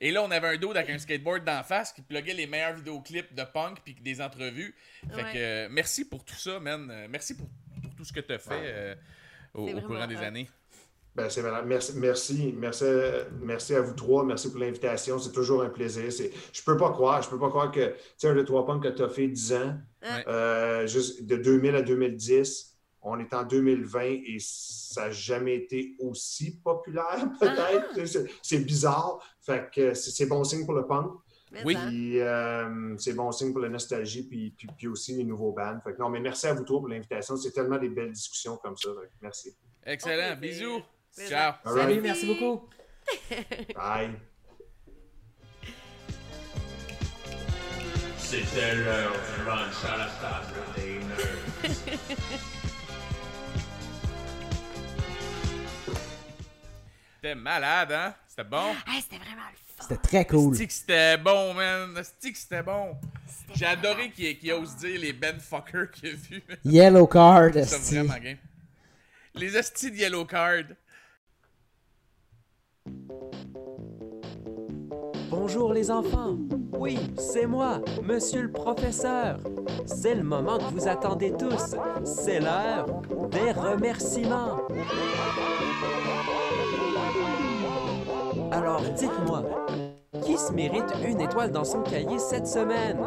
Et 0.00 0.12
là, 0.12 0.22
on 0.22 0.30
avait 0.30 0.46
un 0.48 0.56
dude 0.56 0.76
avec 0.76 0.90
un 0.90 0.98
skateboard 0.98 1.44
d'en 1.44 1.64
face 1.64 1.92
qui 1.92 2.02
pluguait 2.02 2.34
les 2.34 2.46
meilleurs 2.46 2.74
vidéoclips 2.76 3.34
de 3.34 3.42
punk 3.42 3.78
puis 3.84 3.94
des 3.94 4.20
entrevues. 4.20 4.74
Fait 5.12 5.16
Ouais. 5.24 5.32
que 5.32 5.38
euh, 5.38 5.68
merci 5.72 6.04
pour 6.08 6.24
tout 6.24 6.36
ça, 6.36 6.60
man. 6.60 6.88
Euh, 6.88 7.08
Merci 7.10 7.36
pour, 7.36 7.48
pour 7.82 7.94
tout 7.96 8.04
ce 8.04 8.12
que 8.12 8.20
tu 8.20 8.32
as 8.32 8.38
fait 8.38 8.50
euh, 8.52 8.94
au, 9.54 9.68
au 9.68 9.80
courant 9.82 10.06
des 10.06 10.16
hot. 10.16 10.22
années. 10.22 10.48
Ben, 11.14 11.30
c'est. 11.30 11.42
Merci, 11.64 11.92
merci, 11.96 12.54
merci, 12.58 12.84
merci 13.40 13.74
à 13.74 13.80
vous 13.80 13.94
trois. 13.94 14.24
Merci 14.24 14.50
pour 14.50 14.58
l'invitation. 14.60 15.18
C'est 15.18 15.30
toujours 15.32 15.62
un 15.62 15.68
plaisir. 15.68 16.10
C'est, 16.12 16.32
je 16.52 16.62
peux 16.64 16.76
pas 16.76 16.90
croire, 16.90 17.22
je 17.22 17.30
peux 17.30 17.38
pas 17.38 17.50
croire 17.50 17.70
que, 17.70 17.86
tu 17.90 17.94
sais, 18.16 18.28
un 18.28 18.34
de 18.34 18.42
trois 18.42 18.66
pommes 18.66 18.80
que 18.80 18.88
tu 18.88 19.02
as 19.02 19.08
fait 19.08 19.28
10 19.28 19.52
ans, 19.54 19.74
Ouais. 20.02 20.24
euh, 20.28 20.86
juste 20.86 21.24
de 21.24 21.36
2000 21.36 21.76
à 21.76 21.82
2010, 21.82 22.76
on 23.02 23.18
est 23.20 23.32
en 23.32 23.44
2020 23.44 24.00
et 24.02 24.36
ça 24.40 25.02
n'a 25.06 25.10
jamais 25.12 25.54
été 25.54 25.94
aussi 26.00 26.58
populaire, 26.60 27.28
peut-être. 27.40 28.06
C'est, 28.06 28.26
c'est 28.42 28.58
bizarre. 28.58 29.18
Fait 29.40 29.70
que 29.72 29.94
c'est, 29.94 30.10
c'est 30.10 30.26
bon 30.26 30.42
signe 30.42 30.64
pour 30.64 30.74
le 30.74 30.86
punk. 30.86 31.12
Oui. 31.64 31.76
Puis 31.86 32.18
euh, 32.20 32.96
c'est 32.98 33.12
bon 33.12 33.30
signe 33.30 33.52
pour 33.52 33.62
la 33.62 33.68
nostalgie, 33.68 34.24
puis, 34.28 34.52
puis, 34.58 34.66
puis 34.76 34.88
aussi 34.88 35.14
les 35.14 35.22
nouveaux 35.22 35.52
bands. 35.52 35.78
Fait 35.84 35.92
que 35.94 35.98
non, 36.00 36.08
mais 36.08 36.18
merci 36.18 36.48
à 36.48 36.54
vous 36.54 36.64
trois 36.64 36.80
pour 36.80 36.88
l'invitation. 36.88 37.36
C'est 37.36 37.52
tellement 37.52 37.78
des 37.78 37.88
belles 37.90 38.10
discussions 38.10 38.56
comme 38.56 38.76
ça. 38.76 38.88
Merci. 39.22 39.54
Excellent. 39.86 40.36
Bisous. 40.40 40.82
Ciao. 41.16 41.54
right. 41.64 41.76
Salut, 41.76 42.00
merci 42.00 42.26
beaucoup. 42.26 42.68
Bye. 43.74 44.10
C'était 48.18 48.74
l'heure 48.74 49.12
du 49.12 49.44
lunch 49.44 49.84
à 49.84 49.96
la 49.96 50.06
table 50.06 50.54
des 50.76 50.98
nerds. 51.06 51.98
C'était 57.14 57.34
malade, 57.36 57.92
hein? 57.92 58.14
C'était 58.26 58.44
bon? 58.44 58.74
Hey, 58.86 59.00
c'était 59.00 59.16
vraiment 59.16 59.42
le 59.50 59.56
fun. 59.76 59.82
C'était 59.88 60.02
très 60.02 60.26
cool. 60.26 60.54
Stick, 60.56 60.72
c'était 60.72 61.16
bon, 61.16 61.54
man. 61.54 62.02
Stick, 62.02 62.36
c'était 62.36 62.62
bon. 62.62 62.96
C'était 63.26 63.58
J'ai 63.60 63.66
adoré 63.66 64.10
qu'il 64.10 64.36
qu'il 64.38 64.52
ose 64.52 64.76
dire 64.76 65.00
les 65.00 65.12
Ben 65.12 65.38
Fucker 65.38 65.84
qu'il 65.92 66.10
a 66.10 66.12
vu. 66.14 66.42
Yellow 66.64 67.06
card, 67.06 67.52
C'est 67.54 67.94
vraiment 68.02 68.18
game. 68.18 68.36
Les 69.34 69.56
hosties 69.56 69.90
de 69.90 69.96
Yellow 69.96 70.24
Card. 70.24 70.64
Bonjour 75.30 75.72
les 75.72 75.90
enfants. 75.90 76.36
Oui, 76.78 76.98
c'est 77.16 77.46
moi, 77.46 77.80
monsieur 78.02 78.42
le 78.42 78.52
professeur. 78.52 79.38
C'est 79.84 80.14
le 80.14 80.22
moment 80.22 80.58
que 80.58 80.72
vous 80.74 80.88
attendez 80.88 81.32
tous. 81.32 81.74
C'est 82.04 82.40
l'heure 82.40 82.86
des 83.30 83.52
remerciements. 83.52 84.58
Alors 88.50 88.82
dites-moi, 88.96 89.42
qui 90.22 90.38
se 90.38 90.52
mérite 90.52 90.92
une 91.04 91.20
étoile 91.20 91.50
dans 91.50 91.64
son 91.64 91.82
cahier 91.82 92.18
cette 92.18 92.46
semaine? 92.46 92.98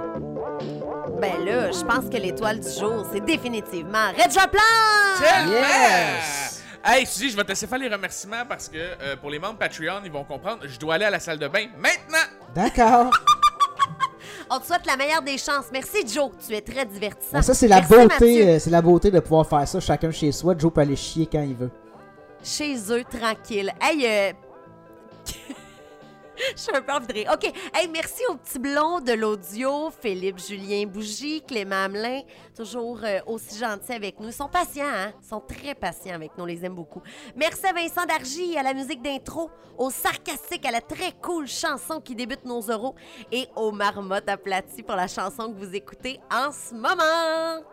Ben 1.20 1.44
là, 1.46 1.72
je 1.72 1.84
pense 1.84 2.10
que 2.10 2.18
l'étoile 2.18 2.60
du 2.60 2.70
jour, 2.70 3.06
c'est 3.12 3.24
définitivement 3.24 4.10
Red 4.18 4.34
Plan! 4.52 5.50
Yes! 5.50 6.57
Hey, 6.90 7.06
Suzy, 7.06 7.32
je 7.32 7.36
vais 7.36 7.44
te 7.44 7.50
laisser 7.50 7.68
faire 7.68 7.80
les 7.80 7.90
remerciements 7.90 8.46
parce 8.48 8.70
que 8.70 8.78
euh, 8.78 9.18
pour 9.18 9.30
les 9.30 9.40
membres 9.40 9.58
Patreon, 9.58 10.00
ils 10.06 10.12
vont 10.12 10.24
comprendre. 10.24 10.60
Je 10.66 10.80
dois 10.80 10.96
aller 10.96 11.04
à 11.04 11.10
la 11.10 11.20
salle 11.20 11.38
de 11.38 11.46
bain 11.50 11.66
maintenant! 11.78 12.18
D'accord. 12.56 13.12
On 14.50 14.58
te 14.58 14.68
souhaite 14.68 14.86
la 14.86 14.96
meilleure 14.96 15.22
des 15.22 15.38
chances. 15.38 15.66
Merci, 15.74 16.08
Joe. 16.08 16.32
Tu 16.48 16.56
es 16.56 16.62
très 16.62 16.86
divertissant. 16.86 17.42
Ça, 17.42 17.54
c'est 17.54 17.68
la 17.68 17.82
Merci, 17.82 17.94
beauté, 17.94 18.48
euh, 18.48 18.60
c'est 18.60 18.70
la 18.70 18.82
beauté 18.82 19.12
de 19.12 19.20
pouvoir 19.20 19.46
faire 19.46 19.68
ça 19.68 19.82
chacun 19.82 20.12
chez 20.12 20.32
soi. 20.32 20.56
Joe 20.58 20.72
peut 20.72 20.80
aller 20.80 20.96
chier 20.96 21.28
quand 21.30 21.42
il 21.42 21.56
veut. 21.56 21.72
Chez 22.42 22.78
eux, 22.90 23.04
tranquille. 23.04 23.74
Hey, 23.82 24.06
euh... 24.08 24.32
Je 26.56 26.62
suis 26.62 26.76
un 26.76 26.82
peu. 26.82 26.94
OK. 26.94 27.54
Hey, 27.74 27.88
merci 27.88 28.22
aux 28.30 28.36
petits 28.36 28.60
blonds 28.60 29.00
de 29.00 29.14
l'audio, 29.14 29.90
Philippe, 30.02 30.40
Julien 30.40 30.86
Bougie, 30.86 31.42
Clément 31.42 31.86
Hamelin, 31.86 32.22
toujours 32.56 33.00
euh, 33.04 33.20
aussi 33.26 33.58
gentils 33.58 33.94
avec 33.94 34.20
nous. 34.20 34.28
Ils 34.28 34.34
sont 34.34 34.48
patients, 34.48 34.86
hein? 34.86 35.14
Ils 35.22 35.28
sont 35.28 35.40
très 35.40 35.74
patients 35.74 36.14
avec 36.16 36.32
nous. 36.38 36.44
On 36.44 36.48
les 36.48 36.64
aime 36.66 36.76
beaucoup. 36.76 37.02
Merci 37.36 37.66
à 37.66 37.74
Vincent 37.74 38.06
Dargy 38.06 38.58
à 38.58 38.64
la 38.64 38.74
musique 38.74 39.02
d'intro, 39.02 39.50
au 39.78 39.90
sarcastique 39.90 40.66
à 40.66 40.72
la 40.72 40.82
très 40.82 41.14
cool 41.22 41.48
chanson 41.48 42.00
qui 42.00 42.16
débute 42.16 42.46
nos 42.46 42.62
euros 42.62 42.96
et 43.32 43.48
aux 43.56 43.72
marmottes 43.72 44.30
aplaties 44.30 44.84
pour 44.84 44.96
la 44.96 45.08
chanson 45.08 45.52
que 45.52 45.58
vous 45.58 45.76
écoutez 45.76 46.20
en 46.32 46.52
ce 46.52 46.74
moment. 46.74 47.66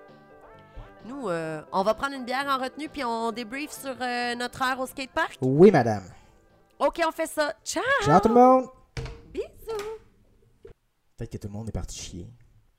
Nous, 1.05 1.29
euh, 1.29 1.61
on 1.71 1.83
va 1.83 1.93
prendre 1.93 2.15
une 2.15 2.25
bière 2.25 2.47
en 2.49 2.63
retenue 2.63 2.89
puis 2.89 3.05
on 3.05 3.31
débrief 3.31 3.71
sur 3.71 3.95
euh, 4.01 4.35
notre 4.35 4.63
heure 4.63 4.81
au 4.81 4.87
skatepark? 4.87 5.37
Oui, 5.43 5.71
madame. 5.71 6.05
OK, 6.79 7.01
on 7.07 7.13
fait 7.13 7.27
ça. 7.27 7.55
Ciao! 7.65 7.83
Ciao 8.03 8.21
tout 8.21 8.29
le 8.29 8.35
monde. 8.35 8.69
Bisous! 9.33 9.45
Peut-être 11.17 11.31
que 11.31 11.39
tout 11.39 11.49
le 11.49 11.53
monde 11.53 11.69
est 11.69 11.73
parti 11.73 11.99
chier. 11.99 12.31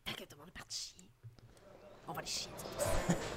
Tant 0.06 0.14
que 0.14 0.24
tout 0.24 0.36
le 0.36 0.38
monde 0.40 0.50
est 0.50 0.58
parti 0.58 0.78
chier. 0.78 1.10
On 2.08 2.14
va 2.14 2.22
les 2.22 2.28
chier. 2.28 2.52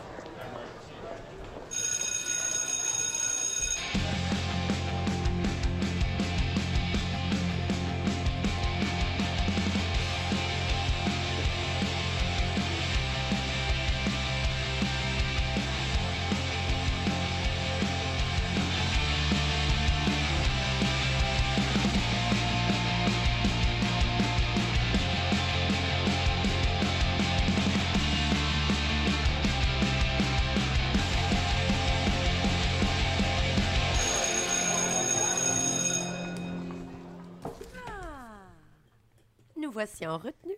voici 39.79 40.05
en 40.07 40.19
retenue. 40.19 40.57